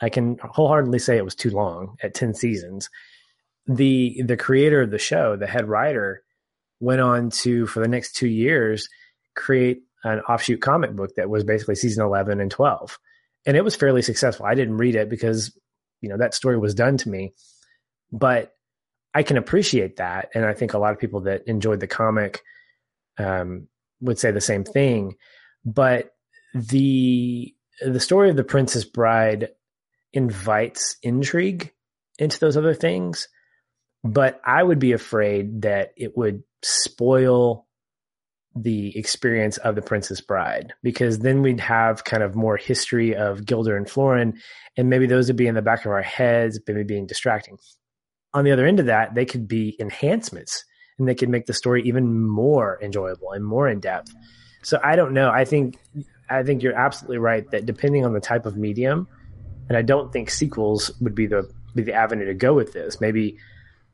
I 0.01 0.09
can 0.09 0.39
wholeheartedly 0.43 1.01
say 1.01 1.19
it 1.19 1.25
was 1.25 1.35
too 1.35 1.51
long 1.51 1.97
at 2.03 2.15
10 2.15 2.35
seasons. 2.35 2.91
The 3.67 4.23
the 4.23 4.37
creator 4.37 4.83
of 4.83 4.91
the 4.91 4.99
show, 4.99 5.37
the 5.37 5.47
head 5.47 5.69
writer, 5.69 6.23
went 6.81 7.01
on 7.01 7.31
to 7.31 7.67
for 7.67 7.81
the 7.81 7.89
next 7.89 8.15
2 8.17 8.29
years 8.29 8.89
create 9.35 9.83
an 10.05 10.21
offshoot 10.21 10.61
comic 10.61 10.95
book 10.95 11.15
that 11.17 11.29
was 11.29 11.45
basically 11.45 11.75
season 11.75 12.05
11 12.05 12.41
and 12.41 12.51
12. 12.51 12.99
And 13.45 13.57
it 13.57 13.65
was 13.65 13.77
fairly 13.77 14.03
successful. 14.03 14.47
I 14.47 14.55
didn't 14.55 14.79
read 14.79 14.95
it 14.95 15.09
because 15.09 15.57
you 16.01 16.09
know 16.09 16.19
that 16.19 16.35
story 16.35 16.59
was 16.59 16.75
done 16.75 16.97
to 16.99 17.09
me. 17.09 17.33
But 18.13 18.53
I 19.15 19.23
can 19.23 19.37
appreciate 19.37 19.97
that 19.97 20.29
and 20.35 20.45
I 20.45 20.55
think 20.55 20.75
a 20.75 20.79
lot 20.79 20.93
of 20.93 20.99
people 20.99 21.21
that 21.23 21.47
enjoyed 21.47 21.81
the 21.81 21.87
comic 21.87 22.43
um, 23.19 23.69
would 24.01 24.19
say 24.19 24.31
the 24.31 24.41
same 24.41 24.65
thing. 24.65 25.17
But 25.65 26.13
the 26.55 27.55
the 27.81 28.01
story 28.01 28.31
of 28.31 28.37
the 28.37 28.45
Princess 28.45 28.85
Bride 28.85 29.51
invites 30.13 30.97
intrigue 31.03 31.73
into 32.19 32.39
those 32.39 32.57
other 32.57 32.75
things. 32.75 33.29
But 34.07 34.41
I 34.45 34.63
would 34.63 34.79
be 34.79 34.93
afraid 34.93 35.63
that 35.63 35.93
it 35.97 36.17
would 36.17 36.43
spoil 36.63 37.67
the 38.55 38.97
experience 38.97 39.59
of 39.59 39.75
the 39.75 39.83
Princess 39.83 40.21
Bride 40.21 40.73
because 40.83 41.19
then 41.19 41.43
we'd 41.43 41.61
have 41.61 42.05
kind 42.05 42.23
of 42.23 42.35
more 42.35 42.57
history 42.57 43.15
of 43.15 43.45
Guilder 43.45 43.77
and 43.77 43.89
Florin, 43.89 44.39
and 44.77 44.89
maybe 44.89 45.07
those 45.07 45.27
would 45.27 45.37
be 45.37 45.47
in 45.47 45.55
the 45.55 45.63
back 45.63 45.85
of 45.85 45.93
our 45.93 46.03
heads, 46.03 46.59
maybe 46.67 46.85
being 46.85 47.07
distracting. 47.07 47.59
On 48.33 48.45
the 48.45 48.53
other 48.53 48.67
end 48.67 48.81
of 48.81 48.87
that, 48.87 49.15
they 49.15 49.27
could 49.27 49.49
be 49.49 49.77
enhancements 49.81 50.65
and 50.99 51.09
they 51.09 51.15
could 51.15 51.29
make 51.29 51.47
the 51.47 51.53
story 51.53 51.83
even 51.83 52.27
more 52.27 52.79
enjoyable 52.83 53.33
and 53.33 53.45
more 53.45 53.69
in 53.69 53.81
depth. 53.81 54.15
So 54.63 54.81
I 54.83 54.97
don't 54.97 55.13
know. 55.13 55.31
I 55.31 55.45
think 55.45 55.79
I 56.31 56.43
think 56.43 56.63
you're 56.63 56.75
absolutely 56.75 57.19
right 57.19 57.49
that 57.51 57.67
depending 57.67 58.05
on 58.05 58.15
the 58.15 58.21
type 58.21 58.47
of 58.47 58.57
medium, 58.57 59.09
and 59.69 59.77
I 59.77 59.83
don't 59.83 60.13
think 60.13 60.31
sequels 60.31 60.91
would 61.01 61.15
be 61.15 61.27
the 61.27 61.51
be 61.75 61.83
the 61.83 61.93
avenue 61.93 62.27
to 62.27 62.35
go 62.35 62.55
with 62.55 62.73
this. 62.73 63.01
Maybe 63.01 63.37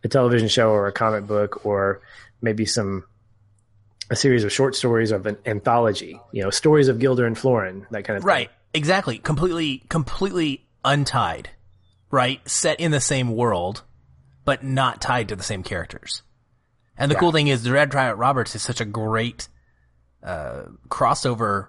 a 0.04 0.08
television 0.08 0.48
show 0.48 0.70
or 0.70 0.86
a 0.86 0.92
comic 0.92 1.26
book 1.26 1.64
or 1.64 2.00
maybe 2.40 2.64
some 2.66 3.04
a 4.10 4.16
series 4.16 4.44
of 4.44 4.52
short 4.52 4.74
stories 4.76 5.10
of 5.10 5.26
an 5.26 5.38
anthology, 5.46 6.20
you 6.32 6.42
know, 6.42 6.50
stories 6.50 6.88
of 6.88 6.98
Guilder 6.98 7.24
and 7.26 7.38
Florin, 7.38 7.86
that 7.92 8.04
kind 8.04 8.16
of 8.16 8.22
thing. 8.22 8.28
right. 8.28 8.50
Exactly. 8.74 9.18
Completely, 9.18 9.82
completely 9.88 10.66
untied, 10.84 11.50
right? 12.10 12.46
Set 12.48 12.80
in 12.80 12.90
the 12.90 13.00
same 13.00 13.34
world, 13.36 13.82
but 14.44 14.64
not 14.64 15.00
tied 15.00 15.28
to 15.28 15.36
the 15.36 15.42
same 15.42 15.62
characters. 15.62 16.22
And 16.96 17.10
the 17.10 17.14
Yeah. 17.14 17.20
cool 17.20 17.32
thing 17.32 17.48
is, 17.48 17.62
the 17.62 17.68
Dread 17.70 17.90
Pirate 17.90 18.16
Roberts 18.16 18.54
is 18.54 18.62
such 18.62 18.80
a 18.80 18.84
great 18.86 19.48
uh, 20.22 20.62
crossover 20.88 21.68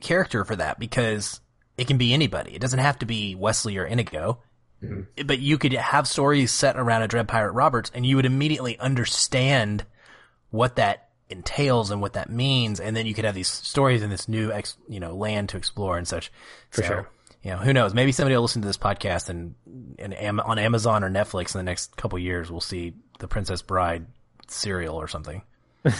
character 0.00 0.44
for 0.44 0.56
that 0.56 0.78
because 0.78 1.40
it 1.78 1.86
can 1.86 1.96
be 1.98 2.12
anybody. 2.12 2.54
It 2.54 2.60
doesn't 2.60 2.78
have 2.78 2.98
to 3.00 3.06
be 3.06 3.34
Westley 3.34 3.76
or 3.78 3.84
Inigo. 3.86 4.38
Mm-hmm. 4.84 5.26
But 5.26 5.38
you 5.38 5.58
could 5.58 5.72
have 5.72 6.06
stories 6.06 6.50
set 6.50 6.76
around 6.76 7.02
a 7.02 7.08
Dread 7.08 7.28
Pirate 7.28 7.52
Roberts, 7.52 7.90
and 7.94 8.04
you 8.04 8.16
would 8.16 8.26
immediately 8.26 8.78
understand 8.78 9.84
what 10.50 10.76
that 10.76 11.08
entails 11.30 11.90
and 11.90 12.00
what 12.00 12.12
that 12.12 12.30
means, 12.30 12.80
and 12.80 12.96
then 12.96 13.06
you 13.06 13.14
could 13.14 13.24
have 13.24 13.34
these 13.34 13.48
stories 13.48 14.02
in 14.02 14.10
this 14.10 14.28
new, 14.28 14.52
ex, 14.52 14.76
you 14.88 15.00
know, 15.00 15.14
land 15.16 15.48
to 15.50 15.56
explore 15.56 15.96
and 15.96 16.06
such. 16.06 16.30
For 16.70 16.82
So, 16.82 16.86
sure. 16.88 17.10
You 17.42 17.50
know, 17.50 17.56
who 17.58 17.72
knows? 17.72 17.92
Maybe 17.92 18.12
somebody 18.12 18.34
will 18.34 18.42
listen 18.42 18.62
to 18.62 18.68
this 18.68 18.78
podcast 18.78 19.28
and, 19.28 19.54
and 19.98 20.14
Am- 20.14 20.40
on 20.40 20.58
Amazon 20.58 21.04
or 21.04 21.10
Netflix 21.10 21.54
in 21.54 21.58
the 21.58 21.64
next 21.64 21.96
couple 21.96 22.18
years, 22.18 22.50
we'll 22.50 22.60
see 22.60 22.94
the 23.18 23.28
Princess 23.28 23.60
Bride 23.62 24.06
serial 24.48 24.96
or 24.96 25.08
something. 25.08 25.42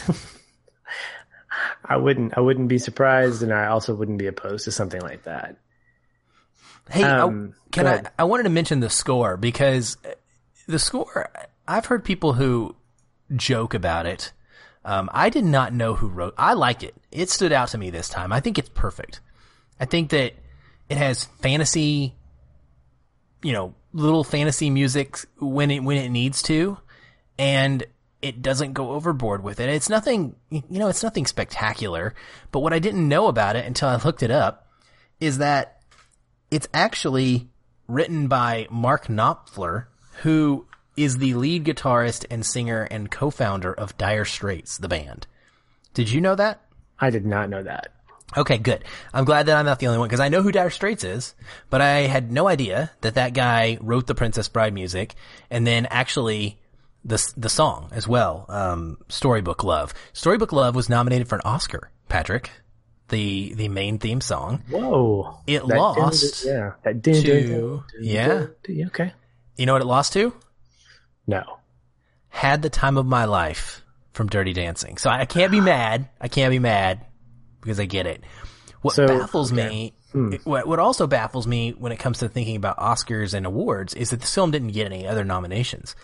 I 1.85 1.97
wouldn't 1.97 2.37
I 2.37 2.41
wouldn't 2.41 2.69
be 2.69 2.79
surprised, 2.79 3.43
and 3.43 3.53
I 3.53 3.67
also 3.67 3.95
wouldn't 3.95 4.19
be 4.19 4.27
opposed 4.27 4.65
to 4.65 4.73
something 4.73 5.01
like 5.01 5.25
that. 5.25 5.57
Hey, 6.91 7.03
Um, 7.05 7.55
I, 7.55 7.71
can 7.71 7.87
I? 7.87 8.03
I 8.19 8.25
wanted 8.25 8.45
to 8.45 8.51
mention 8.51 8.81
the 8.81 8.91
score 8.91 9.37
because 9.37 9.97
the 10.67 10.79
score. 10.79 11.31
I've 11.67 11.87
heard 11.87 12.05
people 12.05 12.35
who 12.35 12.77
joke 13.35 13.75
about 13.75 14.07
it. 14.07 14.33
Um, 14.85 15.09
I 15.13 15.31
did 15.31 15.45
not 15.45 15.73
know 15.73 15.95
who 15.95 16.09
wrote. 16.09 16.35
I 16.37 16.53
like 16.53 16.83
it. 16.83 16.95
It 17.11 17.31
stood 17.31 17.53
out 17.53 17.69
to 17.69 17.79
me 17.79 17.89
this 17.91 18.09
time. 18.09 18.33
I 18.33 18.41
think 18.41 18.59
it's 18.59 18.69
perfect. 18.69 19.21
I 19.81 19.87
think 19.87 20.11
that 20.11 20.35
it 20.91 20.99
has 20.99 21.25
fantasy, 21.41 22.15
you 23.43 23.53
know, 23.53 23.75
little 23.95 24.25
fantasy 24.25 24.69
music 24.69 25.19
when 25.39 25.71
it 25.71 25.81
when 25.83 25.97
it 25.97 26.11
needs 26.11 26.43
to, 26.43 26.77
and 27.39 27.83
it 28.21 28.43
doesn't 28.43 28.75
go 28.75 28.93
overboard 28.93 29.43
with 29.43 29.61
it. 29.61 29.69
It's 29.71 29.89
nothing, 29.89 30.37
you 30.51 30.63
know, 30.69 30.89
it's 30.89 31.03
nothing 31.03 31.27
spectacular. 31.27 32.15
But 32.53 32.61
what 32.61 32.73
I 32.73 32.79
didn't 32.79 33.09
know 33.09 33.27
about 33.29 33.57
it 33.57 33.65
until 33.67 33.89
I 33.89 33.97
looked 33.97 34.23
it 34.23 34.31
up 34.31 34.69
is 35.21 35.39
that 35.39 35.74
it's 36.55 36.69
actually 36.73 37.49
written 37.89 38.29
by 38.29 38.69
Mark 38.71 39.09
Knopfler, 39.09 39.87
who 40.23 40.67
is 40.97 41.19
the 41.19 41.35
lead 41.35 41.65
guitarist 41.65 42.25
and 42.31 42.47
singer 42.47 42.85
and 42.93 43.11
co-founder 43.11 43.73
of 43.73 43.99
Dire 43.99 44.25
Straits, 44.25 44.79
the 44.79 44.87
band. 44.87 45.27
Did 45.95 46.13
you 46.13 46.21
know 46.21 46.37
that? 46.37 46.61
I 47.01 47.11
did 47.11 47.27
not 47.27 47.51
know 47.51 47.65
that. 47.65 47.89
Okay, 48.37 48.57
good. 48.57 48.85
I'm 49.13 49.25
glad 49.25 49.47
that 49.47 49.57
I'm 49.57 49.67
not 49.67 49.81
the 49.81 49.89
only 49.89 49.99
one 49.99 50.07
because 50.07 50.21
I 50.21 50.29
know 50.29 50.43
who 50.43 50.53
Dire 50.53 50.71
Straits 50.71 51.03
is, 51.03 51.35
but 51.71 51.81
I 51.81 52.03
had 52.03 52.31
no 52.31 52.47
idea 52.47 52.93
that 53.01 53.17
that 53.17 53.35
guy 53.35 53.77
wrote 53.81 54.07
the 54.07 54.15
Princess 54.15 54.47
Bride 54.47 54.75
music 54.75 55.17
and 55.51 55.67
then 55.67 55.87
actually 55.87 56.61
the 57.05 57.21
the 57.37 57.49
song 57.49 57.89
as 57.91 58.07
well. 58.07 58.47
Um, 58.49 58.99
Storybook 59.09 59.65
Love. 59.65 59.93
Storybook 60.13 60.53
Love 60.53 60.77
was 60.77 60.89
nominated 60.89 61.29
for 61.29 61.35
an 61.35 61.43
Oscar. 61.45 61.91
Patrick, 62.09 62.53
the 63.09 63.55
the 63.55 63.69
main 63.69 63.99
theme 63.99 64.21
song. 64.21 64.63
Whoa! 64.71 65.39
It 65.47 65.67
That 65.67 65.77
lost 65.77 66.45
dun- 66.45 66.53
yeah, 66.55 66.71
that 66.85 67.03
dun- 67.03 67.15
to- 67.23 67.83
yeah. 68.01 68.29
dun- 68.29 68.87
okay. 68.87 69.13
You 69.57 69.67
know 69.67 69.73
what 69.75 69.83
it 69.83 69.87
lost 69.87 70.13
to? 70.15 70.33
No, 71.27 71.43
Had 72.29 72.63
the 72.63 72.71
time 72.71 72.97
of 72.99 73.07
my 73.07 73.25
life 73.25 73.83
from 74.13 74.29
Dirty 74.29 74.53
Dancing. 74.53 74.99
So 74.99 75.09
I 75.11 75.25
can't 75.27 75.51
be 75.53 75.61
mad. 75.75 76.09
I 76.21 76.29
can't 76.29 76.51
be 76.51 76.59
mad 76.59 77.07
because 77.61 77.81
I 77.81 77.85
get 77.87 78.07
it. 78.07 78.23
What 78.83 78.95
So, 78.95 79.07
baffles 79.07 79.53
okay. 79.53 79.93
Hmm. 80.13 80.31
me, 80.31 80.39
what, 80.45 80.67
what 80.67 80.79
also 80.79 81.07
baffles 81.07 81.47
me 81.47 81.71
when 81.73 81.93
it 81.93 81.99
comes 81.99 82.19
to 82.19 82.29
thinking 82.29 82.57
about 82.57 82.77
Oscars 82.79 83.33
and 83.35 83.47
awards 83.47 83.95
is 83.95 84.11
that 84.11 84.21
this 84.21 84.35
film 84.35 84.51
didn't 84.51 84.73
get 84.73 84.87
any 84.87 85.07
other 85.07 85.25
nominations. 85.25 85.97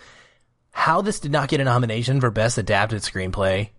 How 0.71 1.01
this 1.01 1.19
did 1.19 1.31
not 1.31 1.47
get 1.49 1.59
a 1.61 1.63
nomination 1.65 2.19
for 2.19 2.31
best 2.31 2.57
adapted 2.57 3.01
screenplay, 3.01 3.69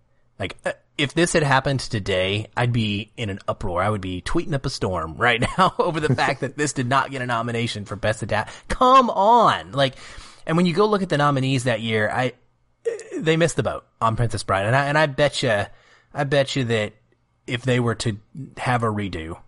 like 0.42 0.56
uh, 0.66 0.72
if 0.98 1.14
this 1.14 1.34
had 1.34 1.44
happened 1.44 1.78
today, 1.78 2.48
I'd 2.56 2.72
be 2.72 3.12
in 3.16 3.30
an 3.30 3.38
uproar. 3.46 3.80
I 3.80 3.88
would 3.88 4.00
be 4.00 4.20
tweeting 4.22 4.54
up 4.54 4.66
a 4.66 4.70
storm 4.70 5.14
right 5.16 5.40
now 5.40 5.72
over 5.78 6.00
the 6.00 6.14
fact 6.14 6.40
that 6.40 6.56
this 6.58 6.72
did 6.72 6.88
not 6.88 7.12
get 7.12 7.22
a 7.22 7.26
nomination 7.26 7.84
for 7.84 7.94
best 7.94 8.22
adapt. 8.22 8.52
Come 8.68 9.08
on, 9.08 9.70
like, 9.70 9.94
and 10.44 10.56
when 10.56 10.66
you 10.66 10.74
go 10.74 10.86
look 10.86 11.02
at 11.02 11.08
the 11.08 11.18
nominees 11.18 11.64
that 11.64 11.80
year, 11.80 12.10
I 12.10 12.32
they 13.16 13.36
missed 13.36 13.54
the 13.54 13.62
boat 13.62 13.84
on 14.00 14.16
Princess 14.16 14.42
Bride, 14.42 14.66
and 14.66 14.74
I 14.74 14.86
and 14.86 14.98
I 14.98 15.06
bet 15.06 15.44
you, 15.44 15.64
I 16.12 16.24
bet 16.24 16.56
you 16.56 16.64
that 16.64 16.94
if 17.46 17.62
they 17.62 17.78
were 17.78 17.94
to 17.94 18.18
have 18.56 18.82
a 18.82 18.88
redo, 18.88 19.38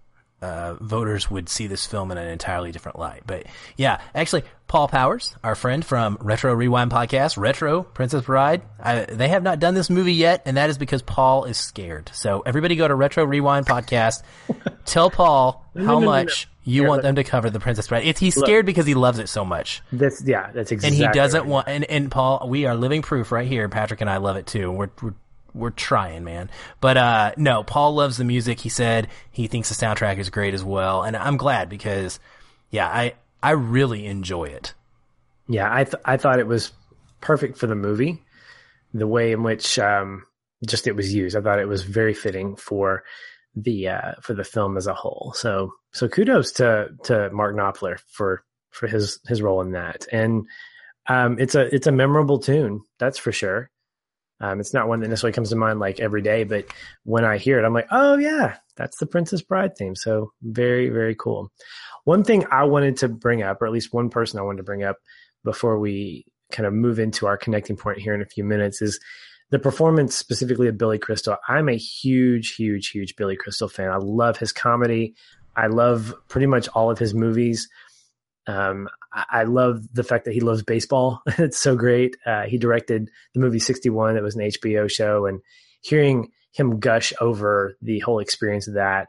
uh, 0.45 0.74
voters 0.74 1.30
would 1.30 1.49
see 1.49 1.66
this 1.66 1.86
film 1.86 2.11
in 2.11 2.18
an 2.18 2.28
entirely 2.28 2.70
different 2.70 2.99
light. 2.99 3.22
But 3.26 3.47
yeah, 3.76 4.01
actually, 4.14 4.45
Paul 4.66 4.88
Powers, 4.88 5.34
our 5.42 5.55
friend 5.55 5.84
from 5.84 6.18
Retro 6.20 6.53
Rewind 6.53 6.90
podcast, 6.90 7.38
Retro 7.38 7.82
Princess 7.82 8.24
Bride, 8.24 8.62
I, 8.78 9.07
they 9.07 9.28
have 9.28 9.42
not 9.42 9.59
done 9.59 9.74
this 9.74 9.88
movie 9.88 10.14
yet, 10.14 10.42
and 10.45 10.57
that 10.57 10.70
is 10.70 10.78
because 10.78 11.03
Paul 11.03 11.45
is 11.45 11.57
scared. 11.57 12.11
So 12.12 12.42
everybody 12.45 12.76
go 12.76 12.86
to 12.86 12.95
Retro 12.95 13.24
Rewind 13.24 13.66
podcast, 13.66 14.22
tell 14.84 15.11
Paul 15.11 15.64
how 15.74 15.80
no, 15.80 15.86
no, 15.86 16.01
no. 16.01 16.07
much 16.07 16.49
you 16.64 16.80
Here, 16.80 16.88
want 16.88 16.99
look. 16.99 17.03
them 17.05 17.16
to 17.16 17.24
cover 17.24 17.51
the 17.51 17.61
Princess 17.61 17.88
Bride. 17.88 18.05
It's 18.05 18.20
he's 18.20 18.34
scared 18.34 18.66
because 18.66 18.86
he 18.86 18.95
loves 18.95 19.18
it 19.18 19.28
so 19.28 19.45
much 19.45 19.82
that's 19.92 20.22
yeah, 20.26 20.51
that's 20.53 20.72
exactly. 20.72 20.99
and 21.05 21.07
he 21.07 21.18
doesn't 21.18 21.42
right. 21.42 21.49
want 21.49 21.68
and, 21.68 21.84
and 21.84 22.11
paul 22.11 22.47
we 22.49 22.64
are 22.66 22.74
living 22.74 23.03
proof 23.03 23.32
right 23.32 23.47
here 23.47 23.68
patrick 23.68 24.01
and 24.01 24.09
i 24.09 24.16
love 24.16 24.36
it 24.36 24.47
too 24.47 24.70
we're 24.70 24.90
we're, 25.03 25.14
we're 25.55 25.71
trying 25.71 26.25
man 26.25 26.51
but 26.81 26.97
uh 26.97 27.33
no 27.37 27.63
paul 27.63 27.95
loves 27.95 28.17
the 28.17 28.25
music 28.25 28.61
he 28.61 28.69
said 28.69 29.09
he 29.31 29.47
thinks 29.47 29.69
the 29.69 29.75
soundtrack 29.87 30.19
is 30.19 30.29
great 30.31 30.53
as 30.55 30.65
well 30.65 31.03
and 31.03 31.17
i'm 31.17 31.37
glad 31.37 31.69
because 31.69 32.19
yeah 32.71 32.89
i 32.89 33.15
i 33.43 33.51
really 33.51 34.05
enjoy 34.07 34.45
it 34.45 34.75
Yeah, 35.49 35.69
I 35.73 35.85
th- 35.85 36.03
I 36.05 36.17
thought 36.17 36.39
it 36.39 36.47
was 36.47 36.73
perfect 37.21 37.59
for 37.59 37.67
the 37.67 37.75
movie, 37.75 38.22
the 38.95 39.07
way 39.07 39.33
in 39.33 39.43
which 39.43 39.79
um, 39.79 40.25
just 40.67 40.87
it 40.87 40.97
was 40.97 41.13
used. 41.13 41.37
I 41.37 41.43
thought 41.43 41.59
it 41.59 41.68
was 41.68 41.83
very 41.85 42.14
fitting 42.14 42.57
for 42.57 43.05
the 43.55 43.89
uh, 43.89 44.13
for 44.22 44.33
the 44.35 44.45
film 44.45 44.76
as 44.79 44.87
a 44.87 44.95
whole. 44.95 45.35
So 45.37 45.72
so 45.93 46.09
kudos 46.09 46.53
to 46.53 46.89
to 47.05 47.29
Mark 47.31 47.55
Knopfler 47.55 47.99
for 48.11 48.43
for 48.71 48.87
his 48.89 49.21
his 49.29 49.43
role 49.43 49.61
in 49.61 49.72
that. 49.72 50.07
And 50.11 50.47
um, 51.09 51.39
it's 51.39 51.55
a 51.55 51.72
it's 51.75 51.87
a 51.87 51.93
memorable 51.93 52.39
tune, 52.39 52.81
that's 52.99 53.18
for 53.18 53.31
sure. 53.33 53.68
Um, 54.45 54.61
it's 54.61 54.75
not 54.75 54.88
one 54.88 55.00
that 55.00 55.08
necessarily 55.08 55.33
comes 55.33 55.49
to 55.50 55.57
mind 55.57 55.80
like 55.80 56.00
every 56.00 56.21
day, 56.21 56.45
but 56.45 56.66
when 57.04 57.25
I 57.25 57.38
hear 57.38 57.58
it, 57.58 57.64
I'm 57.64 57.72
like, 57.72 57.88
oh 57.91 58.18
yeah, 58.18 58.57
that's 58.76 58.99
the 58.99 59.07
Princess 59.07 59.41
Bride 59.41 59.75
theme. 59.76 59.96
So 59.96 60.33
very 60.42 60.91
very 60.91 61.14
cool. 61.14 61.50
One 62.04 62.25
thing 62.25 62.45
I 62.50 62.64
wanted 62.64 62.99
to 62.99 63.08
bring 63.08 63.42
up, 63.42 63.62
or 63.62 63.66
at 63.66 63.72
least 63.72 63.95
one 63.95 64.11
person 64.11 64.38
I 64.38 64.42
wanted 64.42 64.58
to 64.58 64.64
bring 64.64 64.83
up 64.83 64.96
before 65.45 65.79
we 65.79 66.26
kind 66.53 66.66
of 66.66 66.75
move 66.75 66.99
into 66.99 67.26
our 67.26 67.38
connecting 67.38 67.76
point 67.76 67.99
here 67.99 68.14
in 68.14 68.21
a 68.21 68.26
few 68.26 68.45
minutes 68.45 68.83
is 68.83 69.00
the 69.50 69.58
performance 69.58 70.14
specifically 70.14 70.68
of 70.68 70.76
Billy 70.76 70.99
Crystal. 70.99 71.37
I'm 71.49 71.71
a 71.71 71.76
huge, 71.76 72.54
huge, 72.54 72.91
huge 72.91 73.16
Billy 73.16 73.37
Crystal 73.37 73.68
fan. 73.68 73.91
I 73.91 73.96
love 73.96 74.37
his 74.37 74.53
comedy. 74.53 75.14
I 75.57 75.68
love 75.68 76.14
pretty 76.29 76.46
much 76.46 76.68
all 76.68 76.91
of 76.91 76.99
his 76.99 77.14
movies. 77.14 77.68
Um, 78.46 78.88
I, 79.14 79.45
love 79.45 79.86
the 79.92 80.03
fact 80.03 80.24
that 80.24 80.34
he 80.34 80.41
loves 80.41 80.62
baseball. 80.62 81.22
it's 81.26 81.58
so 81.58 81.76
great. 81.76 82.16
Uh, 82.26 82.42
he 82.42 82.58
directed 82.58 83.11
the 83.32 83.41
movie 83.41 83.58
61 83.58 84.14
that 84.14 84.22
was 84.22 84.34
an 84.34 84.42
HBO 84.42 84.91
show 84.91 85.26
and 85.26 85.41
hearing 85.80 86.30
him 86.53 86.80
gush 86.80 87.12
over 87.20 87.76
the 87.80 88.00
whole 88.00 88.18
experience 88.18 88.66
of 88.66 88.74
that. 88.74 89.08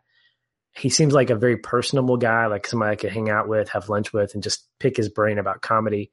He 0.74 0.90
seems 0.90 1.14
like 1.14 1.30
a 1.30 1.36
very 1.36 1.58
personable 1.58 2.18
guy, 2.18 2.48
like 2.48 2.68
somebody 2.68 2.92
I 2.92 2.96
could 2.96 3.12
hang 3.12 3.30
out 3.30 3.48
with, 3.48 3.70
have 3.70 3.90
lunch 3.90 4.12
with, 4.12 4.34
and 4.34 4.44
just 4.44 4.68
pick 4.80 4.98
his 4.98 5.10
brain 5.10 5.40
about 5.40 5.62
comedy. 5.62 6.12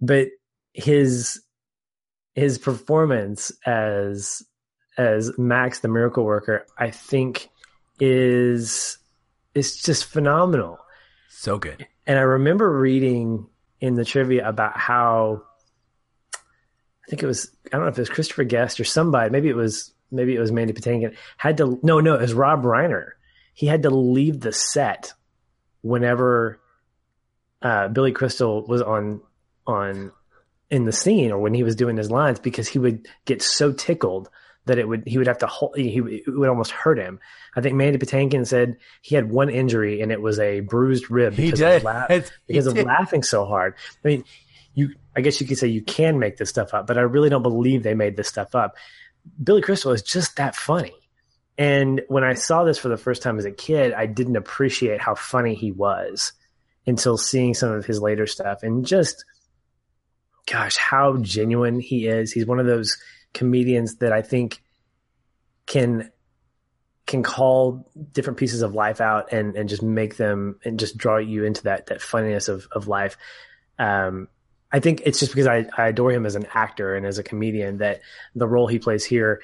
But 0.00 0.28
his 0.72 1.40
his 2.34 2.58
performance 2.58 3.52
as 3.64 4.42
as 4.98 5.38
Max 5.38 5.80
the 5.80 5.88
miracle 5.88 6.24
worker, 6.24 6.66
I 6.76 6.90
think 6.90 7.48
is 8.00 8.98
is 9.54 9.76
just 9.76 10.04
phenomenal. 10.04 10.78
So 11.40 11.58
good 11.58 11.86
And 12.06 12.18
I 12.18 12.22
remember 12.22 12.70
reading 12.70 13.46
in 13.80 13.94
the 13.94 14.04
trivia 14.04 14.46
about 14.46 14.76
how 14.76 15.42
I 16.36 17.08
think 17.08 17.22
it 17.22 17.26
was 17.26 17.50
I 17.66 17.76
don't 17.76 17.86
know 17.86 17.88
if 17.88 17.96
it 17.96 18.02
was 18.02 18.10
Christopher 18.10 18.44
Guest 18.44 18.78
or 18.78 18.84
somebody, 18.84 19.30
maybe 19.30 19.48
it 19.48 19.56
was 19.56 19.94
maybe 20.10 20.36
it 20.36 20.40
was 20.40 20.52
Mandy 20.52 20.74
Patinkin 20.74 21.16
had 21.38 21.56
to 21.56 21.80
no 21.82 22.00
no 22.00 22.14
it 22.14 22.20
was 22.20 22.34
Rob 22.34 22.62
Reiner. 22.62 23.12
He 23.54 23.66
had 23.66 23.84
to 23.84 23.90
leave 23.90 24.40
the 24.40 24.52
set 24.52 25.14
whenever 25.80 26.60
uh, 27.62 27.88
Billy 27.88 28.12
Crystal 28.12 28.66
was 28.66 28.82
on 28.82 29.22
on 29.66 30.12
in 30.70 30.84
the 30.84 30.92
scene 30.92 31.32
or 31.32 31.38
when 31.38 31.54
he 31.54 31.62
was 31.62 31.74
doing 31.74 31.96
his 31.96 32.10
lines 32.10 32.38
because 32.38 32.68
he 32.68 32.78
would 32.78 33.08
get 33.24 33.40
so 33.40 33.72
tickled 33.72 34.28
that 34.66 34.78
it 34.78 34.86
would 34.86 35.02
he 35.06 35.18
would 35.18 35.26
have 35.26 35.38
to 35.38 35.46
hold 35.46 35.76
he 35.76 35.98
it 35.98 36.28
would 36.28 36.48
almost 36.48 36.70
hurt 36.70 36.98
him. 36.98 37.18
I 37.56 37.60
think 37.60 37.74
Mandy 37.76 37.98
Patinkin 37.98 38.46
said 38.46 38.76
he 39.02 39.14
had 39.14 39.30
one 39.30 39.50
injury 39.50 40.00
and 40.00 40.12
it 40.12 40.20
was 40.20 40.38
a 40.38 40.60
bruised 40.60 41.10
rib 41.10 41.34
He 41.34 41.50
did. 41.50 41.78
Of, 41.78 41.84
la- 41.84 42.06
because 42.46 42.66
of 42.66 42.74
did. 42.74 42.86
laughing 42.86 43.22
so 43.22 43.46
hard. 43.46 43.74
I 44.04 44.08
mean, 44.08 44.24
you 44.74 44.94
I 45.16 45.22
guess 45.22 45.40
you 45.40 45.46
could 45.46 45.58
say 45.58 45.68
you 45.68 45.82
can 45.82 46.18
make 46.18 46.36
this 46.36 46.50
stuff 46.50 46.74
up, 46.74 46.86
but 46.86 46.98
I 46.98 47.02
really 47.02 47.30
don't 47.30 47.42
believe 47.42 47.82
they 47.82 47.94
made 47.94 48.16
this 48.16 48.28
stuff 48.28 48.54
up. 48.54 48.76
Billy 49.42 49.62
Crystal 49.62 49.92
is 49.92 50.02
just 50.02 50.36
that 50.36 50.54
funny. 50.54 50.94
And 51.58 52.02
when 52.08 52.24
I 52.24 52.34
saw 52.34 52.64
this 52.64 52.78
for 52.78 52.88
the 52.88 52.96
first 52.96 53.22
time 53.22 53.38
as 53.38 53.44
a 53.44 53.50
kid, 53.50 53.92
I 53.92 54.06
didn't 54.06 54.36
appreciate 54.36 55.00
how 55.00 55.14
funny 55.14 55.54
he 55.54 55.72
was 55.72 56.32
until 56.86 57.18
seeing 57.18 57.52
some 57.52 57.70
of 57.70 57.84
his 57.84 58.00
later 58.00 58.26
stuff 58.26 58.62
and 58.62 58.86
just 58.86 59.24
gosh, 60.46 60.76
how 60.76 61.16
genuine 61.18 61.80
he 61.80 62.06
is. 62.06 62.32
He's 62.32 62.46
one 62.46 62.58
of 62.58 62.66
those 62.66 62.96
comedians 63.32 63.96
that 63.96 64.12
I 64.12 64.22
think 64.22 64.62
can 65.66 66.10
can 67.06 67.22
call 67.22 67.90
different 68.12 68.38
pieces 68.38 68.62
of 68.62 68.74
life 68.74 69.00
out 69.00 69.32
and 69.32 69.56
and 69.56 69.68
just 69.68 69.82
make 69.82 70.16
them 70.16 70.58
and 70.64 70.78
just 70.78 70.96
draw 70.96 71.18
you 71.18 71.44
into 71.44 71.64
that 71.64 71.86
that 71.86 72.00
funniness 72.00 72.48
of 72.48 72.66
of 72.72 72.88
life. 72.88 73.16
Um, 73.78 74.28
I 74.72 74.78
think 74.78 75.02
it's 75.04 75.18
just 75.18 75.32
because 75.32 75.48
I, 75.48 75.66
I 75.76 75.88
adore 75.88 76.12
him 76.12 76.26
as 76.26 76.36
an 76.36 76.46
actor 76.54 76.94
and 76.94 77.04
as 77.04 77.18
a 77.18 77.24
comedian 77.24 77.78
that 77.78 78.02
the 78.34 78.46
role 78.46 78.68
he 78.68 78.78
plays 78.78 79.04
here 79.04 79.42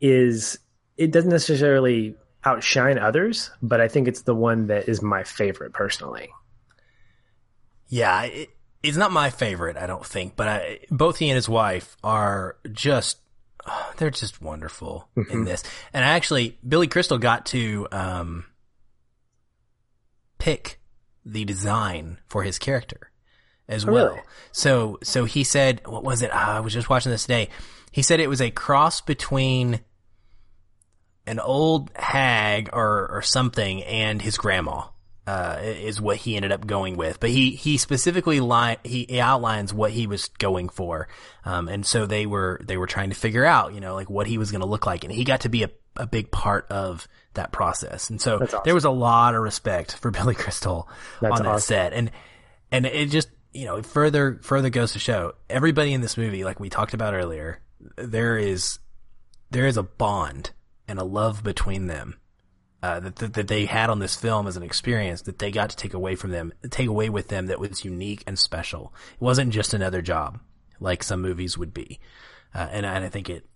is 0.00 0.58
it 0.96 1.10
doesn't 1.10 1.30
necessarily 1.30 2.16
outshine 2.44 2.98
others, 2.98 3.50
but 3.62 3.80
I 3.80 3.88
think 3.88 4.08
it's 4.08 4.22
the 4.22 4.34
one 4.34 4.66
that 4.66 4.88
is 4.88 5.00
my 5.00 5.24
favorite 5.24 5.72
personally. 5.72 6.30
Yeah, 7.88 8.24
it, 8.24 8.50
it's 8.82 8.96
not 8.96 9.10
my 9.12 9.30
favorite, 9.30 9.76
I 9.76 9.86
don't 9.86 10.04
think, 10.06 10.36
but 10.36 10.48
I, 10.48 10.78
both 10.90 11.18
he 11.18 11.28
and 11.30 11.36
his 11.36 11.48
wife 11.48 11.96
are 12.04 12.56
just, 12.72 13.18
oh, 13.66 13.92
they're 13.96 14.10
just 14.10 14.40
wonderful 14.40 15.08
in 15.30 15.44
this. 15.44 15.62
And 15.92 16.04
I 16.04 16.08
actually, 16.08 16.58
Billy 16.66 16.86
Crystal 16.86 17.18
got 17.18 17.46
to, 17.46 17.88
um, 17.92 18.44
pick 20.38 20.80
the 21.24 21.44
design 21.44 22.18
for 22.28 22.42
his 22.42 22.58
character 22.58 23.10
as 23.68 23.84
Oh, 23.86 23.92
well. 23.92 24.06
really? 24.10 24.20
So, 24.52 24.98
so 25.02 25.24
he 25.24 25.44
said, 25.44 25.82
what 25.86 26.04
was 26.04 26.22
it? 26.22 26.30
Ah, 26.32 26.56
I 26.56 26.60
was 26.60 26.72
just 26.72 26.88
watching 26.88 27.10
this 27.12 27.22
today. 27.22 27.48
He 27.90 28.02
said 28.02 28.20
it 28.20 28.28
was 28.28 28.40
a 28.40 28.50
cross 28.50 29.00
between 29.00 29.80
an 31.26 31.40
old 31.40 31.90
hag 31.96 32.70
or, 32.72 33.08
or 33.10 33.22
something 33.22 33.82
and 33.84 34.22
his 34.22 34.38
grandma. 34.38 34.84
Uh, 35.28 35.58
is 35.60 36.00
what 36.00 36.16
he 36.16 36.36
ended 36.36 36.52
up 36.52 36.66
going 36.66 36.96
with, 36.96 37.20
but 37.20 37.28
he 37.28 37.50
he 37.50 37.76
specifically 37.76 38.40
he, 38.82 39.04
he 39.06 39.20
outlines 39.20 39.74
what 39.74 39.90
he 39.90 40.06
was 40.06 40.28
going 40.38 40.70
for, 40.70 41.06
um, 41.44 41.68
and 41.68 41.84
so 41.84 42.06
they 42.06 42.24
were 42.24 42.58
they 42.64 42.78
were 42.78 42.86
trying 42.86 43.10
to 43.10 43.14
figure 43.14 43.44
out 43.44 43.74
you 43.74 43.80
know 43.80 43.94
like 43.94 44.08
what 44.08 44.26
he 44.26 44.38
was 44.38 44.50
going 44.50 44.62
to 44.62 44.66
look 44.66 44.86
like, 44.86 45.04
and 45.04 45.12
he 45.12 45.24
got 45.24 45.42
to 45.42 45.50
be 45.50 45.64
a, 45.64 45.70
a 45.98 46.06
big 46.06 46.30
part 46.30 46.66
of 46.70 47.06
that 47.34 47.52
process, 47.52 48.08
and 48.08 48.22
so 48.22 48.42
awesome. 48.42 48.60
there 48.64 48.72
was 48.72 48.86
a 48.86 48.90
lot 48.90 49.34
of 49.34 49.42
respect 49.42 49.96
for 49.96 50.10
Billy 50.12 50.34
Crystal 50.34 50.88
That's 51.20 51.40
on 51.40 51.42
that 51.42 51.50
awesome. 51.56 51.60
set, 51.60 51.92
and 51.92 52.10
and 52.72 52.86
it 52.86 53.10
just 53.10 53.28
you 53.52 53.66
know 53.66 53.82
further 53.82 54.38
further 54.40 54.70
goes 54.70 54.94
to 54.94 54.98
show 54.98 55.34
everybody 55.50 55.92
in 55.92 56.00
this 56.00 56.16
movie, 56.16 56.42
like 56.42 56.58
we 56.58 56.70
talked 56.70 56.94
about 56.94 57.12
earlier, 57.12 57.60
there 57.96 58.38
is 58.38 58.78
there 59.50 59.66
is 59.66 59.76
a 59.76 59.82
bond 59.82 60.52
and 60.88 60.98
a 60.98 61.04
love 61.04 61.44
between 61.44 61.86
them 61.86 62.16
uh, 62.82 63.00
that, 63.00 63.16
that 63.34 63.48
they 63.48 63.66
had 63.66 63.90
on 63.90 63.98
this 63.98 64.16
film 64.16 64.46
as 64.46 64.56
an 64.56 64.62
experience 64.62 65.22
that 65.22 65.38
they 65.38 65.50
got 65.50 65.70
to 65.70 65.76
take 65.76 65.94
away 65.94 66.14
from 66.14 66.30
them, 66.30 66.52
take 66.70 66.88
away 66.88 67.08
with 67.08 67.28
them 67.28 67.46
that 67.46 67.58
was 67.58 67.84
unique 67.84 68.22
and 68.26 68.38
special. 68.38 68.92
It 69.14 69.20
wasn't 69.20 69.52
just 69.52 69.74
another 69.74 70.02
job 70.02 70.38
like 70.80 71.02
some 71.02 71.20
movies 71.20 71.58
would 71.58 71.74
be, 71.74 71.98
uh, 72.54 72.68
and, 72.70 72.86
and 72.86 73.04
I 73.04 73.08
think 73.08 73.28
it 73.28 73.46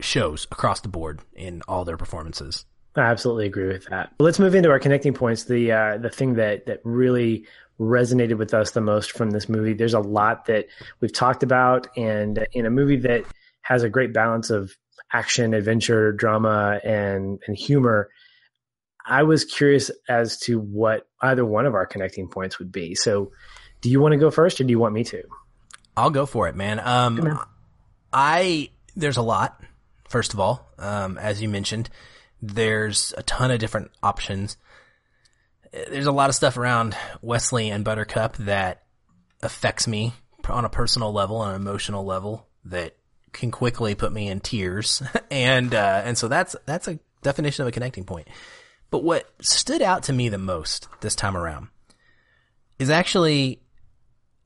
shows 0.00 0.46
across 0.50 0.80
the 0.80 0.88
board 0.88 1.20
in 1.34 1.62
all 1.68 1.84
their 1.84 1.96
performances. 1.96 2.64
I 2.96 3.02
absolutely 3.02 3.46
agree 3.46 3.68
with 3.68 3.86
that. 3.86 4.12
Let's 4.18 4.38
move 4.38 4.54
into 4.54 4.70
our 4.70 4.78
connecting 4.78 5.14
points. 5.14 5.44
The 5.44 5.72
uh, 5.72 5.98
the 5.98 6.10
thing 6.10 6.34
that 6.34 6.66
that 6.66 6.80
really 6.84 7.46
resonated 7.80 8.38
with 8.38 8.54
us 8.54 8.70
the 8.70 8.80
most 8.80 9.12
from 9.12 9.30
this 9.30 9.48
movie. 9.48 9.74
There's 9.74 9.94
a 9.94 10.00
lot 10.00 10.46
that 10.46 10.66
we've 11.00 11.12
talked 11.12 11.42
about, 11.42 11.88
and 11.96 12.46
in 12.52 12.66
a 12.66 12.70
movie 12.70 12.98
that 12.98 13.24
has 13.62 13.82
a 13.82 13.88
great 13.88 14.12
balance 14.12 14.50
of 14.50 14.76
action, 15.12 15.54
adventure, 15.54 16.12
drama, 16.12 16.80
and 16.84 17.40
and 17.46 17.56
humor. 17.56 18.10
I 19.04 19.22
was 19.24 19.44
curious 19.44 19.90
as 20.08 20.38
to 20.40 20.58
what 20.58 21.06
either 21.20 21.44
one 21.44 21.66
of 21.66 21.74
our 21.74 21.86
connecting 21.86 22.28
points 22.28 22.58
would 22.58 22.72
be. 22.72 22.94
So, 22.94 23.32
do 23.80 23.90
you 23.90 24.00
want 24.00 24.12
to 24.12 24.18
go 24.18 24.30
first, 24.30 24.60
or 24.60 24.64
do 24.64 24.70
you 24.70 24.78
want 24.78 24.94
me 24.94 25.04
to? 25.04 25.22
I'll 25.96 26.10
go 26.10 26.26
for 26.26 26.48
it, 26.48 26.56
man. 26.56 26.80
Um. 26.80 27.38
I 28.14 28.70
there's 28.96 29.16
a 29.16 29.22
lot. 29.22 29.60
First 30.08 30.32
of 30.32 30.40
all, 30.40 30.70
um, 30.78 31.18
as 31.18 31.42
you 31.42 31.48
mentioned, 31.48 31.90
there's 32.40 33.12
a 33.18 33.22
ton 33.24 33.50
of 33.50 33.58
different 33.58 33.90
options. 34.02 34.56
There's 35.72 36.06
a 36.06 36.12
lot 36.12 36.28
of 36.28 36.36
stuff 36.36 36.56
around 36.56 36.96
Westley 37.20 37.70
and 37.70 37.84
Buttercup 37.84 38.36
that 38.36 38.84
affects 39.42 39.88
me 39.88 40.12
on 40.48 40.64
a 40.64 40.68
personal 40.68 41.12
level, 41.12 41.38
on 41.38 41.54
an 41.54 41.60
emotional 41.60 42.04
level, 42.04 42.46
that 42.66 42.94
can 43.32 43.50
quickly 43.50 43.96
put 43.96 44.12
me 44.12 44.28
in 44.28 44.38
tears, 44.38 45.02
and 45.30 45.74
uh, 45.74 46.02
and 46.04 46.16
so 46.16 46.28
that's 46.28 46.54
that's 46.66 46.86
a 46.86 47.00
definition 47.22 47.62
of 47.62 47.68
a 47.68 47.72
connecting 47.72 48.04
point. 48.04 48.28
But 48.94 49.02
what 49.02 49.28
stood 49.40 49.82
out 49.82 50.04
to 50.04 50.12
me 50.12 50.28
the 50.28 50.38
most 50.38 50.86
this 51.00 51.16
time 51.16 51.36
around 51.36 51.66
is 52.78 52.90
actually 52.90 53.60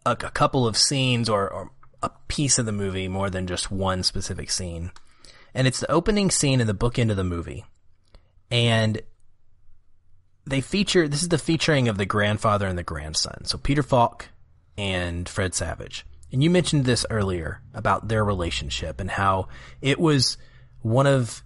a, 0.07 0.13
a 0.13 0.31
couple 0.31 0.67
of 0.67 0.75
scenes 0.75 1.29
or, 1.29 1.53
or 1.53 1.71
a 2.03 2.11
piece 2.29 2.59
of 2.59 2.65
the 2.65 2.73
movie 2.73 3.09
more 3.09 3.29
than 3.29 3.47
just 3.47 3.71
one 3.71 4.03
specific 4.03 4.51
scene. 4.51 4.91
And 5.53 5.67
it's 5.67 5.81
the 5.81 5.91
opening 5.91 6.31
scene 6.31 6.63
in 6.63 6.67
the 6.67 6.73
bookend 6.73 7.11
of 7.11 7.19
the 7.19 7.25
movie. 7.25 7.67
And 8.51 9.03
they 10.47 10.63
feature, 10.63 11.07
this 11.07 11.21
is 11.21 11.29
the 11.29 11.37
featuring 11.37 11.87
of 11.89 11.99
the 11.99 12.07
grandfather 12.07 12.67
and 12.67 12.79
the 12.79 12.83
grandson. 12.83 13.45
So 13.45 13.59
Peter 13.59 13.83
Falk 13.83 14.31
and 14.79 15.29
Fred 15.29 15.55
Savage. 15.55 16.07
And 16.33 16.43
you 16.43 16.49
mentioned 16.49 16.87
this 16.87 17.05
earlier 17.11 17.61
about 17.75 18.09
their 18.09 18.25
relationship 18.25 18.99
and 18.99 19.11
how 19.11 19.49
it 19.83 20.01
was 20.01 20.39
one 20.81 21.07
of 21.07 21.43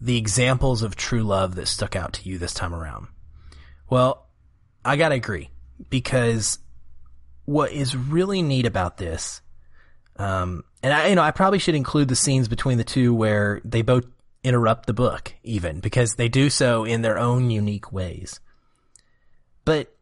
the 0.00 0.16
examples 0.16 0.82
of 0.82 0.96
true 0.96 1.22
love 1.22 1.54
that 1.54 1.66
stuck 1.66 1.96
out 1.96 2.14
to 2.14 2.28
you 2.28 2.38
this 2.38 2.54
time 2.54 2.74
around. 2.74 3.08
Well, 3.88 4.26
I 4.84 4.96
gotta 4.96 5.14
agree 5.14 5.50
because 5.90 6.58
what 7.44 7.72
is 7.72 7.96
really 7.96 8.42
neat 8.42 8.66
about 8.66 8.96
this, 8.96 9.40
um, 10.16 10.64
and 10.82 10.92
I, 10.92 11.08
you 11.08 11.14
know, 11.14 11.22
I 11.22 11.30
probably 11.30 11.58
should 11.58 11.74
include 11.74 12.08
the 12.08 12.16
scenes 12.16 12.48
between 12.48 12.78
the 12.78 12.84
two 12.84 13.14
where 13.14 13.60
they 13.64 13.82
both 13.82 14.04
interrupt 14.42 14.86
the 14.86 14.92
book, 14.92 15.34
even 15.42 15.80
because 15.80 16.14
they 16.14 16.28
do 16.28 16.50
so 16.50 16.84
in 16.84 17.02
their 17.02 17.18
own 17.18 17.50
unique 17.50 17.90
ways. 17.92 18.40
But 19.64 19.94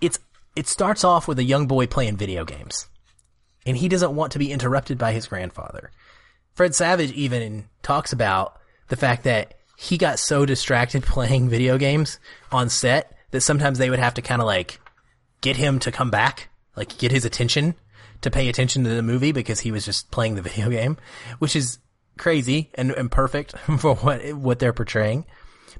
it's 0.00 0.18
it 0.56 0.66
starts 0.66 1.04
off 1.04 1.28
with 1.28 1.38
a 1.38 1.44
young 1.44 1.66
boy 1.66 1.86
playing 1.86 2.16
video 2.16 2.44
games, 2.44 2.88
and 3.64 3.76
he 3.76 3.88
doesn't 3.88 4.14
want 4.14 4.32
to 4.32 4.38
be 4.38 4.52
interrupted 4.52 4.98
by 4.98 5.12
his 5.12 5.26
grandfather. 5.26 5.90
Fred 6.54 6.74
Savage 6.74 7.12
even 7.12 7.68
talks 7.82 8.12
about 8.12 8.60
the 8.88 8.96
fact 8.96 9.24
that 9.24 9.54
he 9.76 9.98
got 9.98 10.18
so 10.18 10.46
distracted 10.46 11.02
playing 11.04 11.48
video 11.48 11.78
games 11.78 12.18
on 12.52 12.68
set 12.68 13.16
that 13.30 13.40
sometimes 13.40 13.78
they 13.78 13.90
would 13.90 13.98
have 13.98 14.14
to 14.14 14.22
kind 14.22 14.40
of 14.40 14.46
like 14.46 14.80
get 15.40 15.56
him 15.56 15.78
to 15.80 15.92
come 15.92 16.10
back, 16.10 16.48
like 16.76 16.96
get 16.98 17.10
his 17.10 17.24
attention 17.24 17.74
to 18.20 18.30
pay 18.30 18.48
attention 18.48 18.84
to 18.84 18.90
the 18.90 19.02
movie 19.02 19.32
because 19.32 19.60
he 19.60 19.72
was 19.72 19.84
just 19.84 20.10
playing 20.10 20.34
the 20.34 20.42
video 20.50 20.70
game, 20.70 20.96
which 21.38 21.56
is 21.56 21.78
crazy 22.16 22.70
and, 22.74 22.92
and 22.92 23.10
perfect 23.10 23.56
for 23.78 23.96
what 23.96 24.32
what 24.34 24.58
they're 24.58 24.72
portraying. 24.72 25.24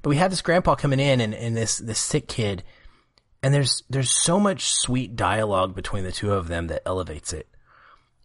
But 0.02 0.10
we 0.10 0.16
have 0.16 0.30
this 0.30 0.42
grandpa 0.42 0.74
coming 0.74 1.00
in 1.00 1.20
and, 1.20 1.34
and 1.34 1.56
this 1.56 1.78
this 1.78 2.00
sick 2.00 2.26
kid, 2.26 2.64
and 3.42 3.54
there's 3.54 3.84
there's 3.88 4.10
so 4.10 4.40
much 4.40 4.64
sweet 4.64 5.14
dialogue 5.14 5.74
between 5.74 6.04
the 6.04 6.12
two 6.12 6.32
of 6.32 6.48
them 6.48 6.66
that 6.66 6.82
elevates 6.84 7.32
it. 7.32 7.48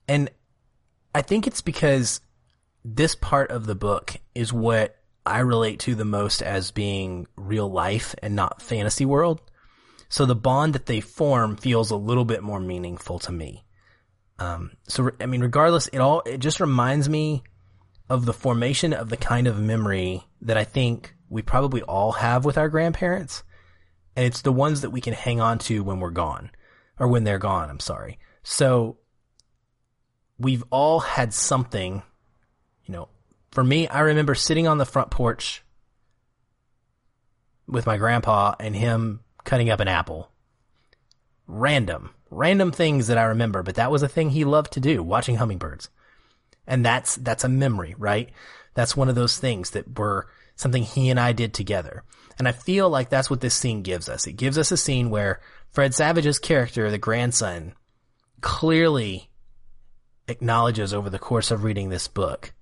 And 0.08 0.32
I 1.14 1.22
think 1.22 1.46
it's 1.46 1.62
because 1.62 2.22
this 2.84 3.16
part 3.16 3.52
of 3.52 3.66
the 3.66 3.76
book 3.76 4.16
is 4.34 4.54
what 4.54 4.96
I 5.26 5.40
relate 5.40 5.80
to 5.82 5.96
the 5.96 6.06
most 6.06 6.42
as 6.42 6.72
being 6.72 7.28
real 7.36 7.70
life 7.70 8.16
and 8.22 8.36
not 8.36 8.62
fantasy 8.62 9.06
world. 9.06 9.42
So 10.10 10.26
the 10.26 10.36
bond 10.36 10.74
that 10.74 10.88
they 10.88 11.02
form 11.02 11.56
feels 11.56 11.92
a 11.92 11.96
little 11.96 12.26
bit 12.26 12.42
more 12.42 12.60
meaningful 12.60 13.20
to 13.20 13.32
me. 13.32 13.64
Um, 14.40 14.72
so 14.88 15.12
I 15.20 15.26
mean, 15.26 15.42
regardless, 15.42 15.88
it 15.88 16.00
all 16.00 16.22
it 16.26 16.40
just 16.40 16.60
reminds 16.60 17.08
me 17.10 17.44
of 18.10 18.26
the 18.26 18.34
formation 18.34 18.94
of 18.94 19.10
the 19.10 19.18
kind 19.18 19.48
of 19.48 19.60
memory 19.60 20.24
that 20.42 20.58
I 20.58 20.64
think 20.64 21.14
we 21.30 21.42
probably 21.44 21.84
all 21.84 22.14
have 22.14 22.44
with 22.44 22.58
our 22.58 22.70
grandparents, 22.70 23.44
and 24.16 24.26
it's 24.26 24.42
the 24.42 24.52
ones 24.52 24.82
that 24.82 24.90
we 24.90 25.02
can 25.02 25.14
hang 25.14 25.42
on 25.42 25.60
to 25.60 25.84
when 25.84 26.00
we're 26.00 26.10
gone, 26.10 26.50
or 26.98 27.08
when 27.08 27.24
they're 27.24 27.38
gone. 27.38 27.70
I'm 27.70 27.80
sorry. 27.80 28.18
So 28.42 28.98
we've 30.40 30.64
all 30.72 31.02
had 31.02 31.34
something. 31.34 32.02
For 33.52 33.64
me, 33.64 33.88
I 33.88 34.02
remember 34.02 34.36
sitting 34.36 34.68
on 34.68 34.78
the 34.78 34.86
front 34.86 35.10
porch 35.12 35.64
with 37.68 37.86
my 37.86 37.98
grandpa 37.98 38.56
and 38.60 38.76
him 38.76 39.22
cutting 39.44 39.70
up 39.70 39.80
an 39.80 39.88
apple. 39.88 40.32
Random, 41.48 42.12
random 42.30 42.72
things 42.72 43.08
that 43.08 43.18
I 43.18 43.24
remember, 43.24 43.64
but 43.64 43.76
that 43.76 43.92
was 43.92 44.04
a 44.04 44.08
thing 44.08 44.30
he 44.30 44.46
loved 44.46 44.74
to 44.74 44.80
do, 44.80 45.02
watching 45.02 45.38
hummingbirds. 45.38 45.90
And 46.68 46.86
that's, 46.86 47.16
that's 47.16 47.44
a 47.44 47.50
memory, 47.50 47.96
right? 47.98 48.30
That's 48.76 48.96
one 48.96 49.10
of 49.10 49.16
those 49.16 49.40
things 49.40 49.72
that 49.72 49.98
were 49.98 50.28
something 50.56 50.84
he 50.84 51.10
and 51.10 51.20
I 51.20 51.32
did 51.32 51.54
together. 51.54 52.04
And 52.38 52.48
I 52.48 52.52
feel 52.52 52.90
like 52.90 53.10
that's 53.10 53.30
what 53.30 53.42
this 53.42 53.56
scene 53.56 53.82
gives 53.82 54.08
us. 54.08 54.28
It 54.28 54.34
gives 54.34 54.58
us 54.58 54.72
a 54.72 54.78
scene 54.78 55.10
where 55.10 55.42
Fred 55.72 55.96
Savage's 55.96 56.38
character, 56.38 56.92
the 56.92 56.98
grandson, 56.98 57.74
clearly 58.42 59.30
acknowledges 60.28 60.94
over 60.94 61.10
the 61.10 61.20
course 61.20 61.50
of 61.50 61.64
reading 61.64 61.90
this 61.90 62.08
book 62.08 62.54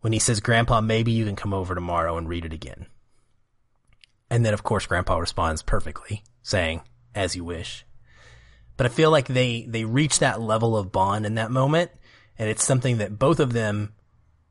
when 0.00 0.12
he 0.12 0.18
says, 0.18 0.40
Grandpa, 0.40 0.80
maybe 0.80 1.12
you 1.12 1.24
can 1.24 1.36
come 1.36 1.54
over 1.54 1.74
tomorrow 1.74 2.16
and 2.16 2.28
read 2.28 2.44
it 2.44 2.52
again. 2.52 2.86
And 4.30 4.44
then, 4.44 4.54
of 4.54 4.62
course, 4.62 4.86
Grandpa 4.86 5.18
responds 5.18 5.62
perfectly, 5.62 6.22
saying, 6.42 6.82
as 7.14 7.34
you 7.34 7.44
wish. 7.44 7.84
But 8.76 8.86
I 8.86 8.90
feel 8.90 9.10
like 9.10 9.26
they, 9.26 9.66
they 9.68 9.84
reach 9.84 10.20
that 10.20 10.40
level 10.40 10.76
of 10.76 10.92
bond 10.92 11.26
in 11.26 11.34
that 11.34 11.50
moment. 11.50 11.90
And 12.38 12.48
it's 12.48 12.64
something 12.64 12.98
that 12.98 13.18
both 13.18 13.40
of 13.40 13.52
them, 13.52 13.94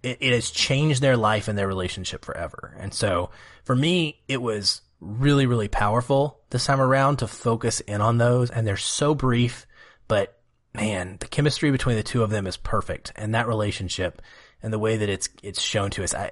it, 0.04 0.18
it 0.20 0.34
has 0.34 0.52
changed 0.52 1.02
their 1.02 1.16
life 1.16 1.48
and 1.48 1.58
their 1.58 1.68
relationship 1.68 2.26
forever. 2.26 2.76
And 2.78 2.94
so 2.94 3.30
for 3.64 3.76
me, 3.76 4.22
it 4.28 4.42
was 4.42 4.82
really, 5.00 5.46
really 5.46 5.70
powerful 5.70 6.42
this 6.50 6.66
time 6.66 6.82
around 6.82 7.18
to 7.18 7.28
focus 7.28 7.80
in 7.82 8.02
on 8.02 8.18
those. 8.18 8.50
And 8.50 8.68
they're 8.68 8.76
so 8.76 9.16
brief, 9.16 9.66
but 10.10 10.38
man, 10.74 11.18
the 11.20 11.28
chemistry 11.28 11.72
between 11.72 11.96
the 11.96 12.04
two 12.04 12.24
of 12.24 12.30
them 12.30 12.48
is 12.48 12.58
perfect. 12.58 13.14
And 13.16 13.34
that 13.34 13.48
relationship 13.48 14.22
and 14.62 14.74
the 14.74 14.80
way 14.80 14.98
that 14.98 15.10
it's, 15.10 15.30
it's 15.44 15.62
shown 15.62 15.90
to 15.92 16.04
us, 16.04 16.14
I, 16.14 16.32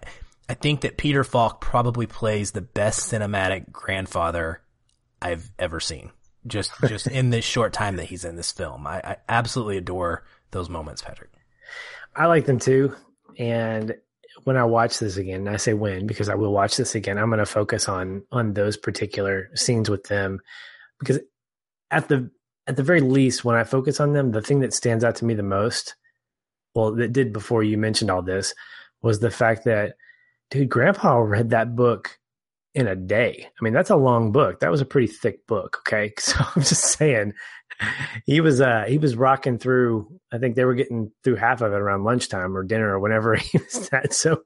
I 0.49 0.53
think 0.53 0.81
that 0.81 0.97
Peter 0.97 1.23
Falk 1.23 1.61
probably 1.61 2.07
plays 2.07 2.51
the 2.51 2.61
best 2.61 3.11
cinematic 3.11 3.71
grandfather 3.71 4.61
I've 5.21 5.49
ever 5.57 5.79
seen 5.79 6.11
just 6.47 6.71
just 6.87 7.07
in 7.07 7.29
this 7.29 7.45
short 7.45 7.73
time 7.73 7.97
that 7.97 8.05
he's 8.05 8.25
in 8.25 8.35
this 8.35 8.51
film. 8.51 8.87
I, 8.87 8.97
I 8.97 9.17
absolutely 9.29 9.77
adore 9.77 10.23
those 10.51 10.69
moments, 10.69 11.01
Patrick. 11.01 11.31
I 12.15 12.27
like 12.27 12.45
them 12.45 12.59
too. 12.59 12.95
And 13.37 13.95
when 14.43 14.57
I 14.57 14.63
watch 14.63 14.99
this 14.99 15.17
again, 15.17 15.47
I 15.47 15.57
say 15.57 15.73
when 15.73 16.07
because 16.07 16.29
I 16.29 16.35
will 16.35 16.51
watch 16.51 16.77
this 16.77 16.95
again, 16.95 17.17
I'm 17.17 17.29
going 17.29 17.39
to 17.39 17.45
focus 17.45 17.89
on 17.89 18.23
on 18.31 18.53
those 18.53 18.77
particular 18.77 19.49
scenes 19.55 19.89
with 19.89 20.03
them 20.05 20.39
because 20.99 21.19
at 21.91 22.07
the 22.07 22.29
at 22.67 22.75
the 22.75 22.83
very 22.83 23.01
least 23.01 23.45
when 23.45 23.55
I 23.55 23.63
focus 23.63 23.99
on 23.99 24.13
them, 24.13 24.31
the 24.31 24.41
thing 24.41 24.61
that 24.61 24.73
stands 24.73 25.03
out 25.03 25.15
to 25.17 25.25
me 25.25 25.33
the 25.33 25.43
most, 25.43 25.95
well, 26.75 26.91
that 26.91 27.13
did 27.13 27.33
before 27.33 27.63
you 27.63 27.77
mentioned 27.77 28.11
all 28.11 28.21
this, 28.21 28.53
was 29.01 29.19
the 29.19 29.31
fact 29.31 29.65
that 29.65 29.95
dude, 30.51 30.69
grandpa 30.69 31.17
read 31.17 31.49
that 31.51 31.75
book 31.75 32.19
in 32.73 32.87
a 32.87 32.95
day. 32.95 33.47
I 33.47 33.63
mean, 33.63 33.73
that's 33.73 33.89
a 33.89 33.95
long 33.95 34.31
book. 34.31 34.59
That 34.59 34.69
was 34.69 34.81
a 34.81 34.85
pretty 34.85 35.07
thick 35.07 35.47
book. 35.47 35.77
Okay. 35.79 36.13
So 36.19 36.35
I'm 36.39 36.61
just 36.61 36.97
saying 36.97 37.33
he 38.25 38.41
was, 38.41 38.61
uh, 38.61 38.83
he 38.87 38.97
was 38.97 39.15
rocking 39.15 39.57
through, 39.57 40.19
I 40.31 40.37
think 40.37 40.55
they 40.55 40.65
were 40.65 40.75
getting 40.75 41.11
through 41.23 41.35
half 41.35 41.61
of 41.61 41.71
it 41.71 41.79
around 41.79 42.03
lunchtime 42.03 42.55
or 42.55 42.63
dinner 42.63 42.93
or 42.93 42.99
whenever 42.99 43.35
he 43.35 43.57
was 43.57 43.89
at. 43.93 44.13
So 44.13 44.41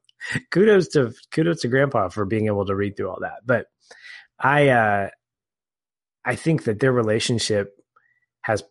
kudos 0.52 0.90
to, 0.90 1.14
kudos 1.32 1.62
to 1.62 1.68
grandpa 1.68 2.10
for 2.10 2.26
being 2.26 2.46
able 2.46 2.66
to 2.66 2.76
read 2.76 2.96
through 2.96 3.10
all 3.10 3.20
that. 3.22 3.40
But 3.46 3.66
I, 4.40 4.70
uh, 4.70 5.10
I 6.24 6.36
think 6.36 6.66
that 6.66 6.80
their 6.80 6.92
relationship 6.92 7.76
has 8.42 8.64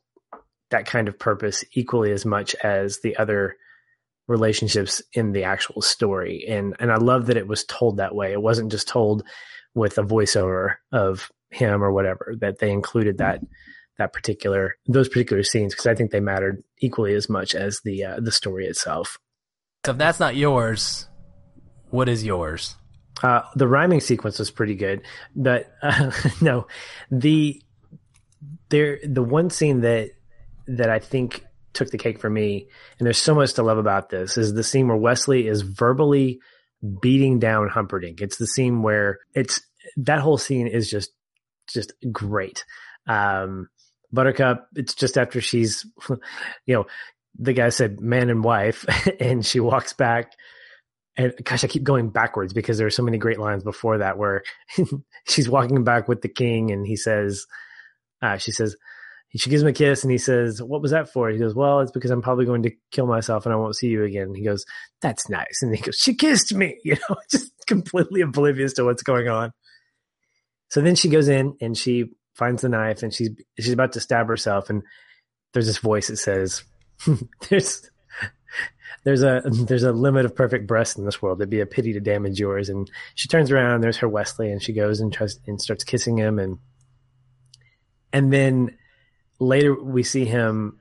that 0.71 0.87
kind 0.87 1.09
of 1.09 1.19
purpose 1.19 1.65
equally 1.73 2.13
as 2.13 2.25
much 2.25 2.55
as 2.57 3.01
the 3.01 3.17
other 3.17 3.57
relationships 4.27 5.03
in 5.13 5.33
the 5.33 5.45
actual 5.45 5.83
story. 5.83 6.45
And 6.49 6.77
and 6.79 6.93
I 6.93 6.97
love 6.97 7.27
that 7.27 7.37
it 7.37 7.49
was 7.49 7.65
told 7.65 7.97
that 7.97 8.15
way. 8.15 8.33
It 8.33 8.43
wasn't 8.43 8.71
just 8.71 8.89
told 8.89 9.25
with 9.75 9.99
a 9.99 10.03
voiceover 10.03 10.77
of 10.93 11.31
him 11.51 11.83
or 11.83 11.93
whatever, 11.93 12.35
that 12.41 12.59
they 12.59 12.71
included 12.71 13.19
that 13.19 13.41
that 13.99 14.13
particular 14.13 14.77
those 14.87 15.09
particular 15.09 15.43
scenes 15.43 15.75
because 15.75 15.87
I 15.87 15.95
think 15.95 16.11
they 16.11 16.21
mattered 16.21 16.63
equally 16.79 17.15
as 17.15 17.29
much 17.29 17.55
as 17.55 17.81
the 17.85 18.05
uh, 18.05 18.21
the 18.21 18.33
story 18.33 18.67
itself. 18.67 19.19
So 19.85 19.93
if 19.93 19.99
that's 19.99 20.21
not 20.21 20.37
yours, 20.37 21.09
what 21.91 22.09
is 22.09 22.25
yours? 22.25 22.77
Uh, 23.23 23.43
the 23.57 23.67
rhyming 23.67 24.01
sequence 24.01 24.39
was 24.39 24.51
pretty 24.51 24.77
good, 24.77 25.03
but 25.35 25.73
uh, 25.83 26.13
no, 26.41 26.67
the 27.11 27.61
there 28.69 29.01
the 29.03 29.23
one 29.23 29.51
scene 29.51 29.81
that 29.81 30.11
that 30.69 30.91
I 30.91 30.99
think 30.99 31.45
took 31.73 31.91
the 31.91 31.99
cake 31.99 32.21
for 32.21 32.31
me. 32.31 32.69
And 32.99 33.07
there's 33.07 33.19
so 33.19 33.35
much 33.35 33.55
to 33.55 33.63
love 33.63 33.79
about 33.79 34.11
this 34.11 34.37
is 34.37 34.55
the 34.55 34.65
scene 34.65 34.89
where 34.89 34.97
Westley 34.97 35.47
is 35.47 35.63
verbally 35.63 36.41
beating 37.01 37.39
down 37.39 37.69
Humperdinck. 37.69 38.21
It's 38.21 38.37
the 38.37 38.47
scene 38.47 38.83
where 38.83 39.19
it's 39.35 39.61
that 39.97 40.21
whole 40.21 40.39
scene 40.39 40.67
is 40.67 40.91
just 40.91 41.11
just 41.69 41.93
great. 42.13 42.65
Um, 43.07 43.69
Buttercup, 44.11 44.69
it's 44.75 44.95
just 44.95 45.19
after 45.19 45.41
she's, 45.41 45.85
you 46.67 46.75
know, 46.75 46.87
the 47.39 47.53
guy 47.53 47.69
said 47.69 48.01
man 48.01 48.31
and 48.31 48.43
wife, 48.43 48.87
and 49.21 49.45
she 49.45 49.61
walks 49.61 49.93
back. 49.93 50.33
And 51.17 51.35
gosh, 51.43 51.65
I 51.65 51.67
keep 51.67 51.83
going 51.83 52.11
backwards 52.11 52.53
because 52.53 52.79
there 52.79 52.87
are 52.87 52.91
so 52.91 53.03
many 53.03 53.19
great 53.19 53.39
lines 53.39 53.65
before 53.65 53.99
that 53.99 54.19
where 54.19 54.45
she's 55.29 55.49
walking 55.49 55.85
back 55.85 56.09
with 56.09 56.23
the 56.23 56.29
king, 56.29 56.71
and 56.71 56.87
he 56.87 56.97
says, 56.97 57.47
uh, 58.23 58.39
she 58.39 58.53
says, 58.53 58.77
she 59.37 59.51
gives 59.51 59.63
him 59.63 59.69
a 59.69 59.73
kiss 59.73 60.03
and 60.03 60.11
he 60.11 60.19
says, 60.19 60.63
What 60.63 60.81
was 60.81 60.91
that 60.93 61.13
for? 61.13 61.29
He 61.29 61.39
goes, 61.39 61.55
Well, 61.55 61.81
it's 61.81 61.93
because 61.93 62.11
I'm 62.11 62.23
probably 62.23 62.47
going 62.47 62.63
to 62.63 62.73
kill 62.91 63.07
myself 63.07 63.45
and 63.45 63.53
I 63.53 63.57
won't 63.57 63.77
see 63.77 63.89
you 63.89 64.05
again. 64.05 64.35
He 64.35 64.43
goes, 64.43 64.65
That's 65.03 65.29
nice. 65.29 65.61
And 65.63 65.75
he 65.75 65.83
goes, 65.83 65.97
She 65.97 66.15
kissed 66.15 66.55
me, 66.55 66.79
you 66.85 66.97
know, 67.09 67.17
just 67.31 67.53
completely 67.67 68.23
oblivious 68.23 68.73
to 68.75 68.85
what's 68.85 69.03
going 69.03 69.29
on. 69.29 69.53
So 70.71 70.81
then 70.81 70.95
she 70.95 71.09
goes 71.09 71.29
in 71.29 71.57
and 71.61 71.77
she 71.77 72.07
finds 72.35 72.63
the 72.63 72.69
knife 72.69 73.03
and 73.03 73.13
she's 73.13 73.31
she's 73.59 73.73
about 73.73 73.93
to 73.93 74.01
stab 74.01 74.29
herself 74.29 74.71
and 74.71 74.83
there's 75.53 75.67
this 75.67 75.79
voice 75.79 76.09
that 76.09 76.19
says, 76.19 76.63
There's 77.49 77.91
there's 79.05 79.23
a 79.23 79.43
there's 79.45 79.85
a 79.85 79.93
limit 79.93 80.25
of 80.25 80.35
perfect 80.35 80.67
breasts 80.67 80.97
in 80.97 81.05
this 81.05 81.23
world. 81.23 81.41
It'd 81.41 81.51
be 81.51 81.61
a 81.61 81.67
pity 81.67 81.93
to 81.93 82.01
damage 82.01 82.41
yours. 82.41 82.69
And 82.69 82.91
she 83.15 83.29
turns 83.29 83.51
around, 83.51 83.81
there's 83.81 83.99
her 83.99 84.09
Westley, 84.09 84.51
and 84.51 84.63
she 84.63 84.73
goes 84.73 85.01
and 85.01 85.13
tries 85.13 85.39
and 85.47 85.61
starts 85.61 85.85
kissing 85.85 86.19
him 86.19 86.39
and 86.39 86.59
and 88.13 88.33
then 88.33 88.77
later 89.41 89.81
we 89.81 90.03
see 90.03 90.25
him 90.25 90.81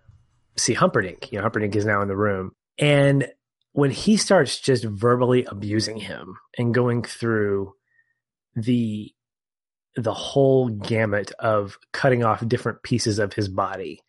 see 0.56 0.74
Humperdinck. 0.74 1.32
You 1.32 1.38
know, 1.38 1.44
Humperdinck 1.44 1.76
is 1.76 1.86
now 1.86 2.02
in 2.02 2.08
the 2.08 2.18
room. 2.18 2.52
And 2.78 3.28
when 3.74 3.92
he 3.92 4.18
starts 4.18 4.60
just 4.60 4.84
verbally 4.84 5.46
abusing 5.46 5.98
him 5.98 6.38
and 6.58 6.74
going 6.74 7.04
through 7.04 7.74
the 8.56 9.14
the 9.96 10.14
whole 10.14 10.70
gamut 10.70 11.32
of 11.40 11.78
cutting 11.92 12.24
off 12.24 12.48
different 12.48 12.84
pieces 12.84 13.18
of 13.18 13.34
his 13.34 13.50
body. 13.50 14.00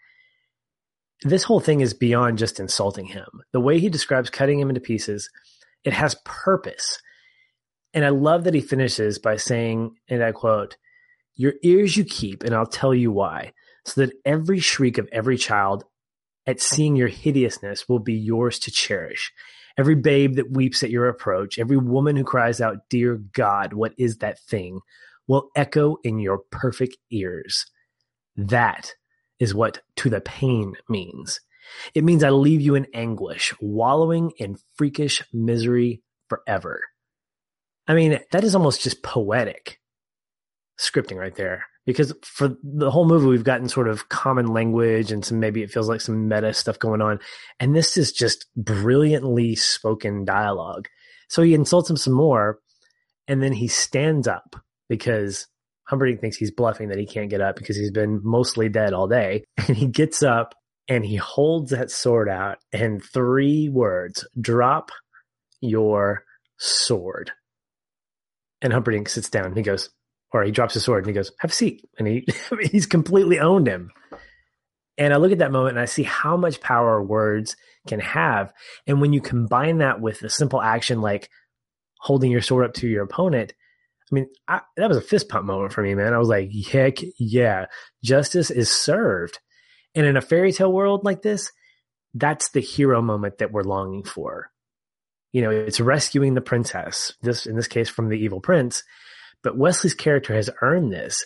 This 1.23 1.43
whole 1.43 1.61
thing 1.61 1.81
is 1.81 1.95
beyond 1.95 2.39
just 2.39 2.61
insulting 2.61 3.07
him. 3.07 3.27
The 3.53 3.61
way 3.61 3.81
he 3.81 3.89
describes 3.89 4.29
cutting 4.29 4.61
him 4.61 4.69
into 4.69 4.83
pieces, 4.83 5.31
it 5.85 5.95
has 5.95 6.15
purpose. 6.25 7.01
And 7.95 8.05
I 8.05 8.11
love 8.11 8.45
that 8.45 8.55
he 8.55 8.61
finishes 8.61 9.19
by 9.19 9.37
saying, 9.37 9.97
and 10.09 10.23
I 10.23 10.33
quote, 10.33 10.77
Your 11.35 11.55
ears 11.63 11.97
you 11.97 12.05
keep, 12.05 12.45
and 12.45 12.55
I'll 12.55 12.67
tell 12.67 12.95
you 12.95 13.11
why 13.11 13.53
so 13.89 14.03
that 14.03 14.15
every 14.25 14.61
shriek 14.61 14.99
of 14.99 15.09
every 15.13 15.37
child 15.37 15.85
at 16.47 16.61
seeing 16.61 16.97
your 16.97 17.09
hideousness 17.09 17.89
will 17.89 17.99
be 17.99 18.15
yours 18.15 18.59
to 18.61 18.71
cherish. 18.71 19.33
Every 19.77 19.95
babe 19.95 20.37
that 20.37 20.51
weeps 20.51 20.83
at 20.83 20.91
your 20.91 21.09
approach, 21.09 21.59
every 21.59 21.77
woman 21.77 22.17
who 22.17 22.25
cries 22.25 22.61
out, 22.61 22.89
Dear 22.91 23.17
God, 23.33 23.73
what 23.73 23.93
is 23.97 24.19
that 24.19 24.41
thing? 24.41 24.81
will 25.29 25.51
echo 25.55 25.99
in 26.03 26.19
your 26.19 26.39
perfect 26.51 26.97
ears. 27.13 27.67
That 28.37 28.95
is 29.39 29.55
what 29.55 29.83
to 29.97 30.11
the 30.11 30.21
pain 30.21 30.75
means. 30.89 31.41
It 31.95 32.03
means 32.03 32.25
I 32.25 32.31
leave 32.31 32.63
you 32.63 32.75
in 32.75 32.87
anguish, 32.95 33.55
wallowing 33.61 34.33
in 34.39 34.57
freakish 34.75 35.23
misery 35.33 36.03
forever. 36.29 36.81
I 37.87 37.95
mean, 37.95 38.19
that 38.33 38.43
is 38.43 38.55
almost 38.55 38.81
just 38.81 39.03
poetic 39.03 39.79
scripting 40.81 41.17
right 41.17 41.35
there 41.35 41.67
because 41.89 42.13
for 42.23 42.55
the 42.63 42.91
whole 42.91 43.07
movie 43.07 43.29
we've 43.29 43.45
gotten 43.45 43.67
sort 43.67 43.89
of 43.89 44.11
common 44.11 44.49
language 44.49 45.11
and 45.11 45.25
some 45.25 45.41
maybe 45.41 45.63
it 45.63 45.71
feels 45.71 45.89
like 45.89 46.03
some 46.03 46.29
meta 46.29 46.53
stuff 46.53 46.79
going 46.79 47.01
on. 47.01 47.19
And 47.61 47.75
this 47.75 47.97
is 47.97 48.13
just 48.13 48.45
brilliantly 48.55 49.55
spoken 49.55 50.27
dialogue. 50.27 50.87
So 51.31 51.41
he 51.41 51.55
insults 51.55 51.89
him 51.89 51.97
some 51.97 52.13
more 52.13 52.59
and 53.27 53.43
then 53.43 53.55
he 53.55 53.69
stands 53.69 54.29
up 54.29 54.55
because 54.91 55.47
Humperdinck 55.85 56.21
thinks 56.21 56.37
he's 56.37 56.51
bluffing 56.51 56.91
that 56.91 56.99
he 56.99 57.07
can't 57.07 57.31
get 57.31 57.41
up 57.41 57.57
because 57.57 57.79
he's 57.79 57.91
been 57.91 58.21
mostly 58.23 58.69
dead 58.69 58.93
all 58.93 59.09
day. 59.09 59.45
And 59.67 59.75
he 59.75 59.87
gets 59.87 60.23
up 60.23 60.55
and 60.89 61.07
he 61.07 61.17
holds 61.17 61.71
that 61.71 61.91
sword 61.91 62.29
out 62.29 62.59
and 62.71 63.03
three 63.03 63.71
words 63.71 64.29
drop 64.39 64.91
your 65.63 66.25
sword. 66.59 67.33
And 68.61 68.75
Humperdinck 68.75 69.09
sits 69.09 69.31
down 69.31 69.57
he 69.57 69.63
goes 69.63 69.89
or 70.33 70.43
he 70.45 70.51
drops 70.51 70.75
his 70.75 70.85
sword 70.85 71.05
and 71.05 71.09
he 71.09 71.15
goes, 71.15 71.33
"Have 71.39 71.51
a 71.51 71.55
seat," 71.55 71.89
and 71.99 72.07
he 72.07 72.27
he's 72.71 72.87
completely 72.87 73.39
owned 73.39 73.67
him. 73.67 73.91
And 74.97 75.15
I 75.15 75.17
look 75.17 75.33
at 75.33 75.39
that 75.39 75.53
moment 75.53 75.77
and 75.77 75.81
I 75.81 75.85
see 75.85 76.03
how 76.03 76.37
much 76.37 76.61
power 76.61 77.03
words 77.03 77.57
can 77.87 78.01
have, 78.01 78.53
and 78.87 79.01
when 79.01 79.13
you 79.13 79.21
combine 79.21 79.79
that 79.79 80.01
with 80.01 80.23
a 80.23 80.31
simple 80.31 80.61
action 80.61 81.01
like 81.01 81.31
holding 82.01 82.31
your 82.31 82.43
sword 82.43 82.67
up 82.67 82.75
to 82.75 82.89
your 82.89 83.05
opponent, 83.05 83.53
I 84.11 84.15
mean, 84.15 84.27
I, 84.47 84.61
that 84.77 84.89
was 84.89 84.97
a 84.97 85.03
fist 85.03 85.29
pump 85.29 85.45
moment 85.45 85.73
for 85.73 85.83
me, 85.83 85.95
man. 85.95 86.15
I 86.15 86.19
was 86.19 86.29
like, 86.29 86.51
heck 86.71 86.99
yeah, 87.19 87.67
justice 88.03 88.51
is 88.51 88.71
served. 88.71 89.39
And 89.95 90.07
in 90.07 90.17
a 90.17 90.23
fairy 90.23 90.53
tale 90.53 90.73
world 90.73 91.05
like 91.05 91.23
this, 91.23 91.51
that's 92.15 92.51
the 92.51 92.61
hero 92.61 93.03
moment 93.03 93.39
that 93.39 93.53
we're 93.53 93.63
longing 93.63 94.05
for. 94.05 94.51
You 95.33 95.43
know, 95.43 95.51
it's 95.51 95.81
rescuing 95.81 96.35
the 96.35 96.41
princess, 96.41 97.13
this 97.23 97.47
in 97.47 97.57
this 97.57 97.69
case 97.69 97.89
from 97.89 98.09
the 98.09 98.19
evil 98.19 98.41
prince, 98.41 98.83
but 99.43 99.57
Westley's 99.57 99.95
character 99.95 100.35
has 100.35 100.51
earned 100.63 100.93
this 100.93 101.25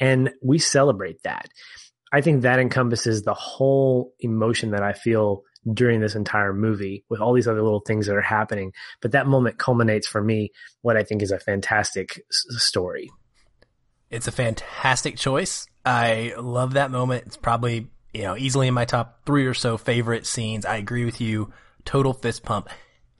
and 0.00 0.30
we 0.42 0.58
celebrate 0.58 1.22
that. 1.22 1.48
I 2.12 2.22
think 2.22 2.42
that 2.42 2.58
encompasses 2.58 3.22
the 3.22 3.34
whole 3.34 4.14
emotion 4.18 4.72
that 4.72 4.82
I 4.82 4.92
feel 4.94 5.42
during 5.72 6.00
this 6.00 6.14
entire 6.14 6.52
movie 6.52 7.04
with 7.08 7.20
all 7.20 7.34
these 7.34 7.46
other 7.46 7.62
little 7.62 7.82
things 7.86 8.06
that 8.06 8.16
are 8.16 8.22
happening. 8.22 8.72
But 9.00 9.12
that 9.12 9.26
moment 9.26 9.58
culminates 9.58 10.08
for 10.08 10.22
me 10.22 10.50
what 10.80 10.96
I 10.96 11.04
think 11.04 11.22
is 11.22 11.30
a 11.30 11.38
fantastic 11.38 12.22
s- 12.30 12.62
story. 12.62 13.10
It's 14.10 14.26
a 14.26 14.32
fantastic 14.32 15.16
choice. 15.16 15.66
I 15.84 16.34
love 16.38 16.72
that 16.72 16.90
moment. 16.90 17.24
It's 17.26 17.36
probably, 17.36 17.88
you 18.12 18.22
know, 18.22 18.36
easily 18.36 18.68
in 18.68 18.74
my 18.74 18.86
top 18.86 19.20
three 19.26 19.46
or 19.46 19.54
so 19.54 19.76
favorite 19.76 20.26
scenes. 20.26 20.64
I 20.64 20.76
agree 20.76 21.04
with 21.04 21.20
you. 21.20 21.52
Total 21.84 22.12
fist 22.12 22.42
pump. 22.42 22.68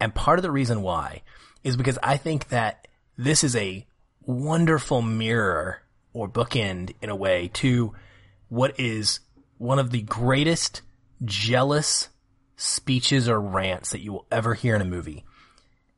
And 0.00 0.14
part 0.14 0.38
of 0.38 0.42
the 0.42 0.50
reason 0.50 0.82
why 0.82 1.22
is 1.62 1.76
because 1.76 1.98
I 2.02 2.16
think 2.16 2.48
that 2.48 2.88
this 3.16 3.44
is 3.44 3.54
a 3.54 3.86
wonderful 4.24 5.02
mirror 5.02 5.82
or 6.12 6.28
bookend 6.28 6.94
in 7.00 7.10
a 7.10 7.16
way 7.16 7.50
to 7.54 7.94
what 8.48 8.78
is 8.78 9.20
one 9.58 9.78
of 9.78 9.90
the 9.90 10.02
greatest 10.02 10.82
jealous 11.24 12.08
speeches 12.56 13.28
or 13.28 13.40
rants 13.40 13.90
that 13.90 14.00
you 14.00 14.12
will 14.12 14.26
ever 14.30 14.54
hear 14.54 14.74
in 14.74 14.82
a 14.82 14.86
movie. 14.86 15.24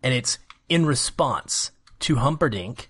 And 0.02 0.12
it's 0.14 0.38
in 0.68 0.86
response 0.86 1.70
to 2.00 2.16
Humperdinck 2.16 2.88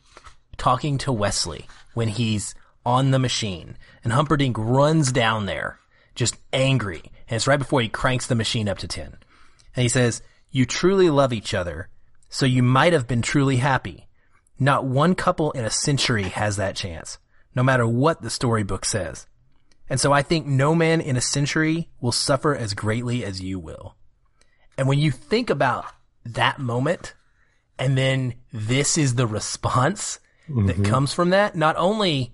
talking 0.56 0.98
to 0.98 1.12
Westley 1.12 1.66
when 1.94 2.08
he's 2.08 2.54
on 2.84 3.10
the 3.10 3.18
machine 3.18 3.76
and 4.02 4.12
Humperdinck 4.12 4.56
runs 4.58 5.12
down 5.12 5.46
there 5.46 5.78
just 6.14 6.36
angry. 6.52 7.02
And 7.28 7.36
it's 7.36 7.46
right 7.46 7.58
before 7.58 7.80
he 7.80 7.88
cranks 7.88 8.26
the 8.26 8.34
machine 8.34 8.68
up 8.68 8.78
to 8.78 8.88
10. 8.88 9.04
And 9.04 9.82
he 9.82 9.88
says, 9.88 10.22
you 10.50 10.66
truly 10.66 11.08
love 11.08 11.32
each 11.32 11.54
other. 11.54 11.88
So 12.28 12.46
you 12.46 12.62
might 12.62 12.92
have 12.92 13.06
been 13.06 13.22
truly 13.22 13.56
happy. 13.56 14.06
Not 14.62 14.84
one 14.84 15.16
couple 15.16 15.50
in 15.50 15.64
a 15.64 15.70
century 15.70 16.22
has 16.22 16.54
that 16.54 16.76
chance, 16.76 17.18
no 17.52 17.64
matter 17.64 17.84
what 17.84 18.22
the 18.22 18.30
storybook 18.30 18.84
says. 18.84 19.26
And 19.90 19.98
so 19.98 20.12
I 20.12 20.22
think 20.22 20.46
no 20.46 20.72
man 20.72 21.00
in 21.00 21.16
a 21.16 21.20
century 21.20 21.88
will 22.00 22.12
suffer 22.12 22.54
as 22.54 22.72
greatly 22.72 23.24
as 23.24 23.42
you 23.42 23.58
will. 23.58 23.96
And 24.78 24.86
when 24.86 25.00
you 25.00 25.10
think 25.10 25.50
about 25.50 25.86
that 26.24 26.60
moment, 26.60 27.14
and 27.76 27.98
then 27.98 28.34
this 28.52 28.96
is 28.96 29.16
the 29.16 29.26
response 29.26 30.20
mm-hmm. 30.48 30.66
that 30.66 30.84
comes 30.84 31.12
from 31.12 31.30
that, 31.30 31.56
not 31.56 31.74
only 31.76 32.32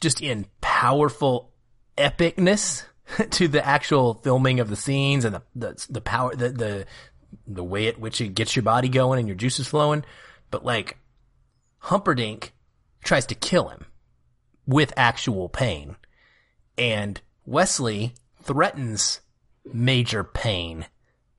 just 0.00 0.20
in 0.20 0.46
powerful 0.60 1.52
epicness 1.96 2.82
to 3.30 3.46
the 3.46 3.64
actual 3.64 4.14
filming 4.14 4.58
of 4.58 4.68
the 4.68 4.74
scenes 4.74 5.24
and 5.24 5.36
the, 5.36 5.42
the, 5.54 5.86
the 5.90 6.00
power, 6.00 6.34
the, 6.34 6.48
the, 6.48 6.86
the 7.46 7.62
way 7.62 7.86
at 7.86 8.00
which 8.00 8.20
it 8.20 8.34
gets 8.34 8.56
your 8.56 8.64
body 8.64 8.88
going 8.88 9.20
and 9.20 9.28
your 9.28 9.36
juices 9.36 9.68
flowing, 9.68 10.04
but 10.50 10.64
like 10.64 10.96
Humperdinck 11.86 12.52
tries 13.04 13.26
to 13.26 13.36
kill 13.36 13.68
him 13.68 13.86
with 14.66 14.92
actual 14.96 15.48
pain. 15.48 15.94
And 16.76 17.20
Westley 17.44 18.14
threatens 18.42 19.20
major 19.72 20.24
pain, 20.24 20.86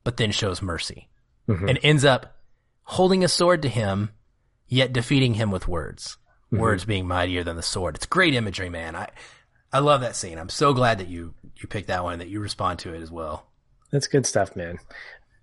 but 0.05 0.15
then 0.15 0.31
shows 0.31 0.61
mercy 0.61 1.09
mm-hmm. 1.49 1.67
and 1.67 1.77
ends 1.83 2.05
up 2.05 2.37
holding 2.83 3.25
a 3.25 3.27
sword 3.27 3.61
to 3.63 3.67
him, 3.67 4.11
yet 4.69 4.93
defeating 4.93 5.33
him 5.33 5.51
with 5.51 5.67
words. 5.67 6.15
Mm-hmm. 6.45 6.59
Words 6.59 6.85
being 6.85 7.05
mightier 7.05 7.43
than 7.43 7.57
the 7.57 7.61
sword. 7.61 7.97
It's 7.97 8.05
great 8.05 8.33
imagery, 8.33 8.69
man. 8.69 8.95
I, 8.95 9.09
I 9.73 9.79
love 9.79 9.99
that 9.99 10.15
scene. 10.15 10.37
I'm 10.37 10.47
so 10.47 10.73
glad 10.73 10.99
that 10.99 11.09
you, 11.09 11.33
you 11.57 11.67
picked 11.67 11.89
that 11.89 12.05
one 12.05 12.13
and 12.13 12.21
that 12.21 12.29
you 12.29 12.39
respond 12.39 12.79
to 12.79 12.93
it 12.93 13.01
as 13.01 13.11
well. 13.11 13.47
That's 13.91 14.07
good 14.07 14.25
stuff, 14.25 14.55
man. 14.55 14.79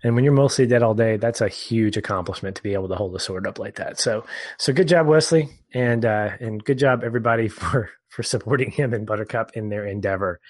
And 0.04 0.14
when 0.14 0.22
you're 0.22 0.34
mostly 0.34 0.66
dead 0.66 0.82
all 0.82 0.94
day, 0.94 1.16
that's 1.16 1.40
a 1.40 1.48
huge 1.48 1.96
accomplishment 1.96 2.56
to 2.56 2.62
be 2.62 2.74
able 2.74 2.88
to 2.88 2.94
hold 2.94 3.16
a 3.16 3.18
sword 3.18 3.46
up 3.46 3.58
like 3.58 3.76
that. 3.76 3.98
So, 3.98 4.24
so 4.58 4.72
good 4.74 4.86
job, 4.86 5.06
Westley, 5.06 5.48
and 5.72 6.04
uh, 6.04 6.32
and 6.38 6.62
good 6.62 6.78
job 6.78 7.02
everybody 7.02 7.48
for 7.48 7.90
for 8.10 8.22
supporting 8.22 8.70
him 8.70 8.92
and 8.92 9.06
Buttercup 9.06 9.52
in 9.54 9.70
their 9.70 9.86
endeavor. 9.86 10.40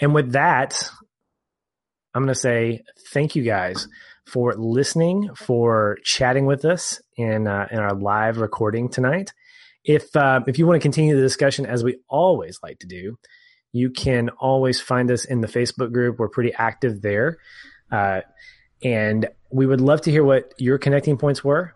And 0.00 0.14
with 0.14 0.32
that, 0.32 0.90
I'm 2.14 2.22
going 2.22 2.34
to 2.34 2.40
say 2.40 2.82
thank 3.12 3.36
you 3.36 3.42
guys 3.42 3.86
for 4.26 4.54
listening, 4.54 5.34
for 5.34 5.98
chatting 6.02 6.46
with 6.46 6.64
us 6.64 7.00
in 7.16 7.46
uh, 7.46 7.68
in 7.70 7.78
our 7.78 7.94
live 7.94 8.38
recording 8.38 8.88
tonight. 8.88 9.32
If 9.84 10.16
uh, 10.16 10.40
if 10.46 10.58
you 10.58 10.66
want 10.66 10.80
to 10.80 10.82
continue 10.82 11.14
the 11.14 11.22
discussion 11.22 11.66
as 11.66 11.84
we 11.84 11.98
always 12.08 12.58
like 12.62 12.78
to 12.78 12.86
do, 12.86 13.18
you 13.72 13.90
can 13.90 14.30
always 14.30 14.80
find 14.80 15.10
us 15.10 15.26
in 15.26 15.42
the 15.42 15.46
Facebook 15.46 15.92
group. 15.92 16.18
We're 16.18 16.28
pretty 16.28 16.54
active 16.54 17.02
there. 17.02 17.36
Uh, 17.92 18.22
and 18.82 19.28
we 19.50 19.66
would 19.66 19.80
love 19.80 20.02
to 20.02 20.10
hear 20.10 20.24
what 20.24 20.52
your 20.58 20.78
connecting 20.78 21.16
points 21.16 21.42
were 21.42 21.74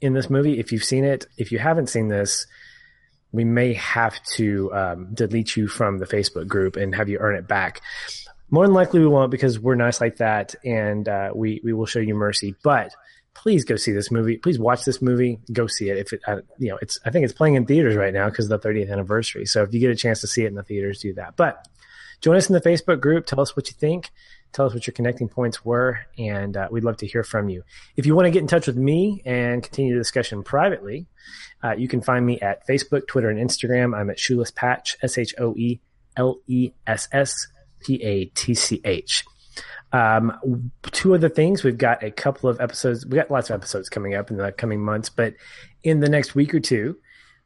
in 0.00 0.12
this 0.12 0.30
movie. 0.30 0.58
If 0.58 0.72
you've 0.72 0.84
seen 0.84 1.04
it, 1.04 1.26
if 1.36 1.52
you 1.52 1.58
haven't 1.58 1.88
seen 1.88 2.08
this, 2.08 2.46
we 3.32 3.44
may 3.44 3.74
have 3.74 4.22
to 4.34 4.72
um, 4.74 5.08
delete 5.14 5.56
you 5.56 5.66
from 5.66 5.98
the 5.98 6.06
Facebook 6.06 6.46
group 6.46 6.76
and 6.76 6.94
have 6.94 7.08
you 7.08 7.18
earn 7.18 7.36
it 7.36 7.48
back. 7.48 7.80
More 8.50 8.66
than 8.66 8.74
likely, 8.74 9.00
we 9.00 9.06
won't 9.06 9.30
because 9.30 9.58
we're 9.58 9.76
nice 9.76 9.98
like 10.00 10.18
that, 10.18 10.54
and 10.62 11.08
uh, 11.08 11.30
we 11.34 11.62
we 11.64 11.72
will 11.72 11.86
show 11.86 12.00
you 12.00 12.14
mercy. 12.14 12.54
But 12.62 12.92
please 13.32 13.64
go 13.64 13.76
see 13.76 13.92
this 13.92 14.10
movie. 14.10 14.36
Please 14.36 14.58
watch 14.58 14.84
this 14.84 15.00
movie. 15.00 15.40
Go 15.50 15.66
see 15.66 15.88
it. 15.88 15.96
If 15.96 16.12
it, 16.12 16.20
uh, 16.26 16.42
you 16.58 16.68
know, 16.68 16.78
it's 16.82 16.98
I 17.06 17.10
think 17.10 17.24
it's 17.24 17.32
playing 17.32 17.54
in 17.54 17.64
theaters 17.64 17.96
right 17.96 18.12
now 18.12 18.28
because 18.28 18.50
of 18.50 18.60
the 18.60 18.68
30th 18.68 18.92
anniversary. 18.92 19.46
So 19.46 19.62
if 19.62 19.72
you 19.72 19.80
get 19.80 19.90
a 19.90 19.96
chance 19.96 20.20
to 20.20 20.26
see 20.26 20.44
it 20.44 20.48
in 20.48 20.54
the 20.54 20.62
theaters, 20.62 21.00
do 21.00 21.14
that. 21.14 21.36
But 21.36 21.66
join 22.22 22.36
us 22.36 22.48
in 22.48 22.54
the 22.54 22.60
Facebook 22.60 23.00
group. 23.00 23.26
Tell 23.26 23.40
us 23.40 23.54
what 23.54 23.68
you 23.68 23.74
think. 23.74 24.10
Tell 24.52 24.66
us 24.66 24.74
what 24.74 24.86
your 24.86 24.92
connecting 24.92 25.28
points 25.28 25.64
were, 25.64 26.00
and 26.18 26.56
uh, 26.56 26.68
we'd 26.70 26.84
love 26.84 26.98
to 26.98 27.06
hear 27.06 27.24
from 27.24 27.48
you. 27.48 27.64
If 27.96 28.06
you 28.06 28.14
want 28.14 28.26
to 28.26 28.30
get 28.30 28.40
in 28.40 28.46
touch 28.46 28.66
with 28.66 28.76
me 28.76 29.22
and 29.24 29.62
continue 29.62 29.94
the 29.94 30.00
discussion 30.00 30.42
privately, 30.42 31.06
uh, 31.62 31.72
you 31.72 31.88
can 31.88 32.00
find 32.00 32.24
me 32.24 32.38
at 32.40 32.66
Facebook, 32.66 33.06
Twitter, 33.06 33.30
and 33.30 33.38
Instagram. 33.38 33.96
I'm 33.96 34.10
at 34.10 34.18
Shoeless 34.18 34.50
Patch, 34.50 34.96
S 35.02 35.18
H 35.18 35.34
O 35.38 35.54
E 35.56 35.80
L 36.16 36.38
E 36.46 36.72
S 36.86 37.08
S 37.12 37.48
P 37.80 38.02
A 38.02 38.26
T 38.26 38.54
C 38.54 38.80
H. 38.84 39.24
Um, 39.92 40.70
two 40.84 41.14
other 41.14 41.28
things. 41.28 41.64
We've 41.64 41.76
got 41.76 42.02
a 42.02 42.10
couple 42.10 42.48
of 42.48 42.60
episodes. 42.60 43.06
We 43.06 43.16
got 43.16 43.30
lots 43.30 43.50
of 43.50 43.54
episodes 43.54 43.88
coming 43.88 44.14
up 44.14 44.30
in 44.30 44.36
the 44.36 44.52
coming 44.52 44.80
months, 44.80 45.08
but 45.08 45.34
in 45.82 46.00
the 46.00 46.08
next 46.08 46.34
week 46.34 46.54
or 46.54 46.60
two, 46.60 46.96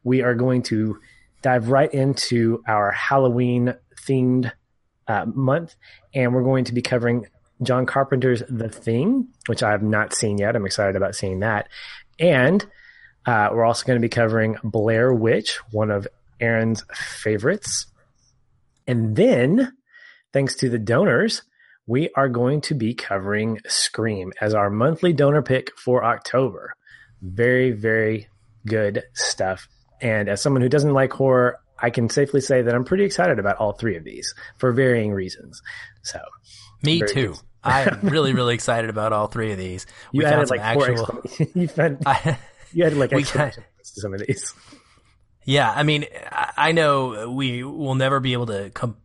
we 0.05 0.23
are 0.23 0.35
going 0.35 0.63
to 0.65 0.99
dive 1.43 1.69
right 1.69 1.93
into 1.93 2.63
our 2.67 2.91
Halloween 2.91 3.75
themed 4.07 4.53
uh, 5.09 5.27
month, 5.27 5.77
and 6.15 6.35
we're 6.35 6.43
going 6.43 6.65
to 6.65 6.75
be 6.75 6.83
covering 6.83 7.27
John 7.63 7.87
Carpenter's 7.87 8.43
The 8.49 8.69
Thing, 8.69 9.29
which 9.47 9.63
I 9.63 9.71
have 9.71 9.83
not 9.83 10.15
seen 10.15 10.39
yet. 10.39 10.57
I'm 10.57 10.67
excited 10.67 10.97
about 10.97 11.15
seeing 11.15 11.41
that, 11.41 11.69
and 12.19 12.65
uh, 13.27 13.49
we're 13.53 13.65
also 13.65 13.87
going 13.87 13.99
to 13.99 14.05
be 14.05 14.09
covering 14.09 14.57
Blair 14.63 15.13
Witch, 15.13 15.59
one 15.71 15.91
of 15.91 16.07
Aaron's 16.41 16.85
favorites, 16.95 17.87
and 18.87 19.17
then, 19.17 19.73
thanks 20.33 20.55
to 20.57 20.69
the 20.69 20.79
donors, 20.79 21.43
we 21.87 22.11
are 22.17 22.29
going 22.29 22.61
to 22.63 22.75
be 22.75 22.95
covering 22.95 23.61
Scream 23.67 24.33
as 24.41 24.55
our 24.55 24.71
monthly 24.71 25.13
donor 25.13 25.43
pick 25.43 25.77
for 25.79 26.05
October. 26.05 26.75
Very, 27.23 27.73
very 27.73 28.29
good 28.67 29.05
stuff. 29.15 29.69
And 30.01 30.29
as 30.29 30.43
someone 30.43 30.63
who 30.63 30.69
doesn't 30.69 30.93
like 30.93 31.13
horror, 31.13 31.59
I 31.79 31.91
can 31.91 32.09
safely 32.09 32.41
say 32.41 32.63
that 32.63 32.75
I'm 32.75 32.85
pretty 32.85 33.05
excited 33.05 33.39
about 33.39 33.57
all 33.57 33.73
three 33.73 33.97
of 33.97 34.05
these 34.05 34.35
for 34.57 34.73
varying 34.73 35.13
reasons. 35.13 35.63
So, 36.03 36.21
me 36.83 37.03
too. 37.03 37.35
I'm 37.63 38.01
really, 38.03 38.33
really 38.33 38.55
excited 38.55 38.91
about 38.91 39.13
all 39.13 39.27
three 39.27 39.53
of 39.53 39.59
these. 39.59 39.87
We 40.13 40.21
you 40.25 40.31
found 40.31 40.49
some 40.49 40.57
like 40.57 40.67
actual. 40.67 41.23
you, 41.55 41.69
found, 41.69 42.03
I, 42.07 42.39
you 42.73 42.85
had 42.85 42.95
like 42.95 43.13
explanations 43.13 43.67
to 43.95 44.01
some 44.01 44.15
of 44.15 44.21
these. 44.21 44.55
Yeah, 45.45 45.71
I 45.71 45.83
mean, 45.85 46.07
I 46.57 46.73
know 46.73 47.31
we 47.31 47.63
will 47.63 47.95
never 47.95 48.19
be 48.19 48.33
able 48.33 48.47
to 48.47 48.71
come 48.71 48.97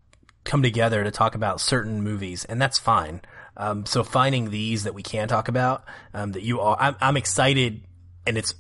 come 0.43 0.64
together 0.64 1.03
to 1.03 1.11
talk 1.11 1.35
about 1.35 1.61
certain 1.61 2.02
movies, 2.02 2.45
and 2.45 2.60
that's 2.60 2.80
fine. 2.80 3.22
Um, 3.57 3.85
so 3.85 4.03
finding 4.03 4.49
these 4.49 4.85
that 4.85 4.95
we 4.95 5.03
can 5.03 5.27
talk 5.27 5.49
about, 5.49 5.84
um, 6.15 6.31
that 6.31 6.41
you 6.41 6.61
are, 6.61 6.76
I'm, 6.80 6.95
I'm 6.99 7.18
excited, 7.18 7.84
and 8.26 8.38
it's 8.38 8.56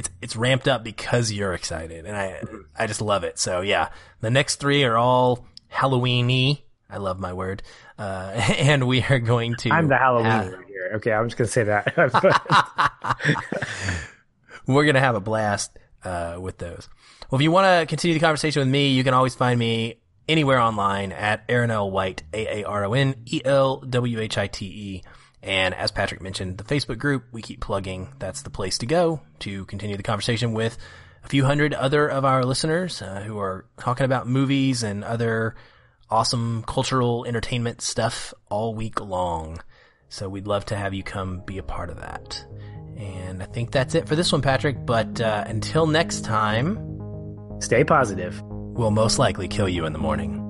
it's 0.00 0.08
it's 0.22 0.34
ramped 0.34 0.66
up 0.66 0.82
because 0.82 1.30
you're 1.30 1.52
excited, 1.52 2.06
and 2.06 2.16
I 2.16 2.42
I 2.76 2.86
just 2.86 3.02
love 3.02 3.22
it. 3.22 3.38
So 3.38 3.60
yeah, 3.60 3.90
the 4.22 4.30
next 4.30 4.56
three 4.56 4.82
are 4.84 4.96
all 4.96 5.44
Halloweeny. 5.70 6.62
I 6.88 6.96
love 6.96 7.20
my 7.20 7.34
word, 7.34 7.62
uh, 7.98 8.32
and 8.58 8.88
we 8.88 9.02
are 9.02 9.18
going 9.18 9.56
to. 9.56 9.70
I'm 9.70 9.88
the 9.88 9.98
Halloween 9.98 10.24
have, 10.24 10.64
here. 10.66 10.92
Okay, 10.94 11.12
I'm 11.12 11.28
just 11.28 11.36
gonna 11.36 11.48
say 11.48 11.64
that. 11.64 11.94
We're 14.66 14.86
gonna 14.86 15.00
have 15.00 15.16
a 15.16 15.20
blast 15.20 15.78
uh, 16.02 16.38
with 16.40 16.56
those. 16.56 16.88
Well, 17.30 17.38
if 17.38 17.42
you 17.42 17.50
want 17.50 17.66
to 17.66 17.84
continue 17.86 18.14
the 18.14 18.20
conversation 18.20 18.60
with 18.60 18.68
me, 18.68 18.88
you 18.88 19.04
can 19.04 19.12
always 19.12 19.34
find 19.34 19.58
me 19.58 19.98
anywhere 20.30 20.60
online 20.60 21.12
at 21.12 21.44
Aaron 21.46 21.70
L. 21.70 21.90
White, 21.90 22.22
A 22.32 22.60
A 22.60 22.64
R 22.64 22.86
O 22.86 22.94
N 22.94 23.16
E 23.26 23.42
L 23.44 23.80
W 23.80 24.18
H 24.18 24.38
I 24.38 24.46
T 24.46 24.64
E. 24.64 25.02
And 25.42 25.74
as 25.74 25.90
Patrick 25.90 26.20
mentioned, 26.20 26.58
the 26.58 26.64
Facebook 26.64 26.98
group 26.98 27.24
we 27.32 27.40
keep 27.42 27.60
plugging. 27.60 28.12
That's 28.18 28.42
the 28.42 28.50
place 28.50 28.78
to 28.78 28.86
go 28.86 29.22
to 29.40 29.64
continue 29.66 29.96
the 29.96 30.02
conversation 30.02 30.52
with 30.52 30.76
a 31.24 31.28
few 31.28 31.44
hundred 31.44 31.72
other 31.74 32.06
of 32.08 32.24
our 32.24 32.44
listeners 32.44 33.00
uh, 33.02 33.22
who 33.22 33.38
are 33.38 33.64
talking 33.78 34.04
about 34.04 34.26
movies 34.28 34.82
and 34.82 35.02
other 35.04 35.54
awesome 36.10 36.62
cultural 36.66 37.24
entertainment 37.24 37.80
stuff 37.80 38.34
all 38.50 38.74
week 38.74 39.00
long. 39.00 39.62
So 40.08 40.28
we'd 40.28 40.46
love 40.46 40.66
to 40.66 40.76
have 40.76 40.92
you 40.92 41.02
come 41.02 41.40
be 41.46 41.58
a 41.58 41.62
part 41.62 41.88
of 41.88 42.00
that. 42.00 42.44
And 42.96 43.42
I 43.42 43.46
think 43.46 43.70
that's 43.70 43.94
it 43.94 44.08
for 44.08 44.16
this 44.16 44.32
one, 44.32 44.42
Patrick. 44.42 44.84
But 44.84 45.20
uh, 45.20 45.44
until 45.46 45.86
next 45.86 46.24
time, 46.24 47.58
Stay 47.60 47.84
positive. 47.84 48.42
we'll 48.44 48.90
most 48.90 49.18
likely 49.18 49.46
kill 49.48 49.68
you 49.68 49.86
in 49.86 49.92
the 49.92 49.98
morning. 49.98 50.49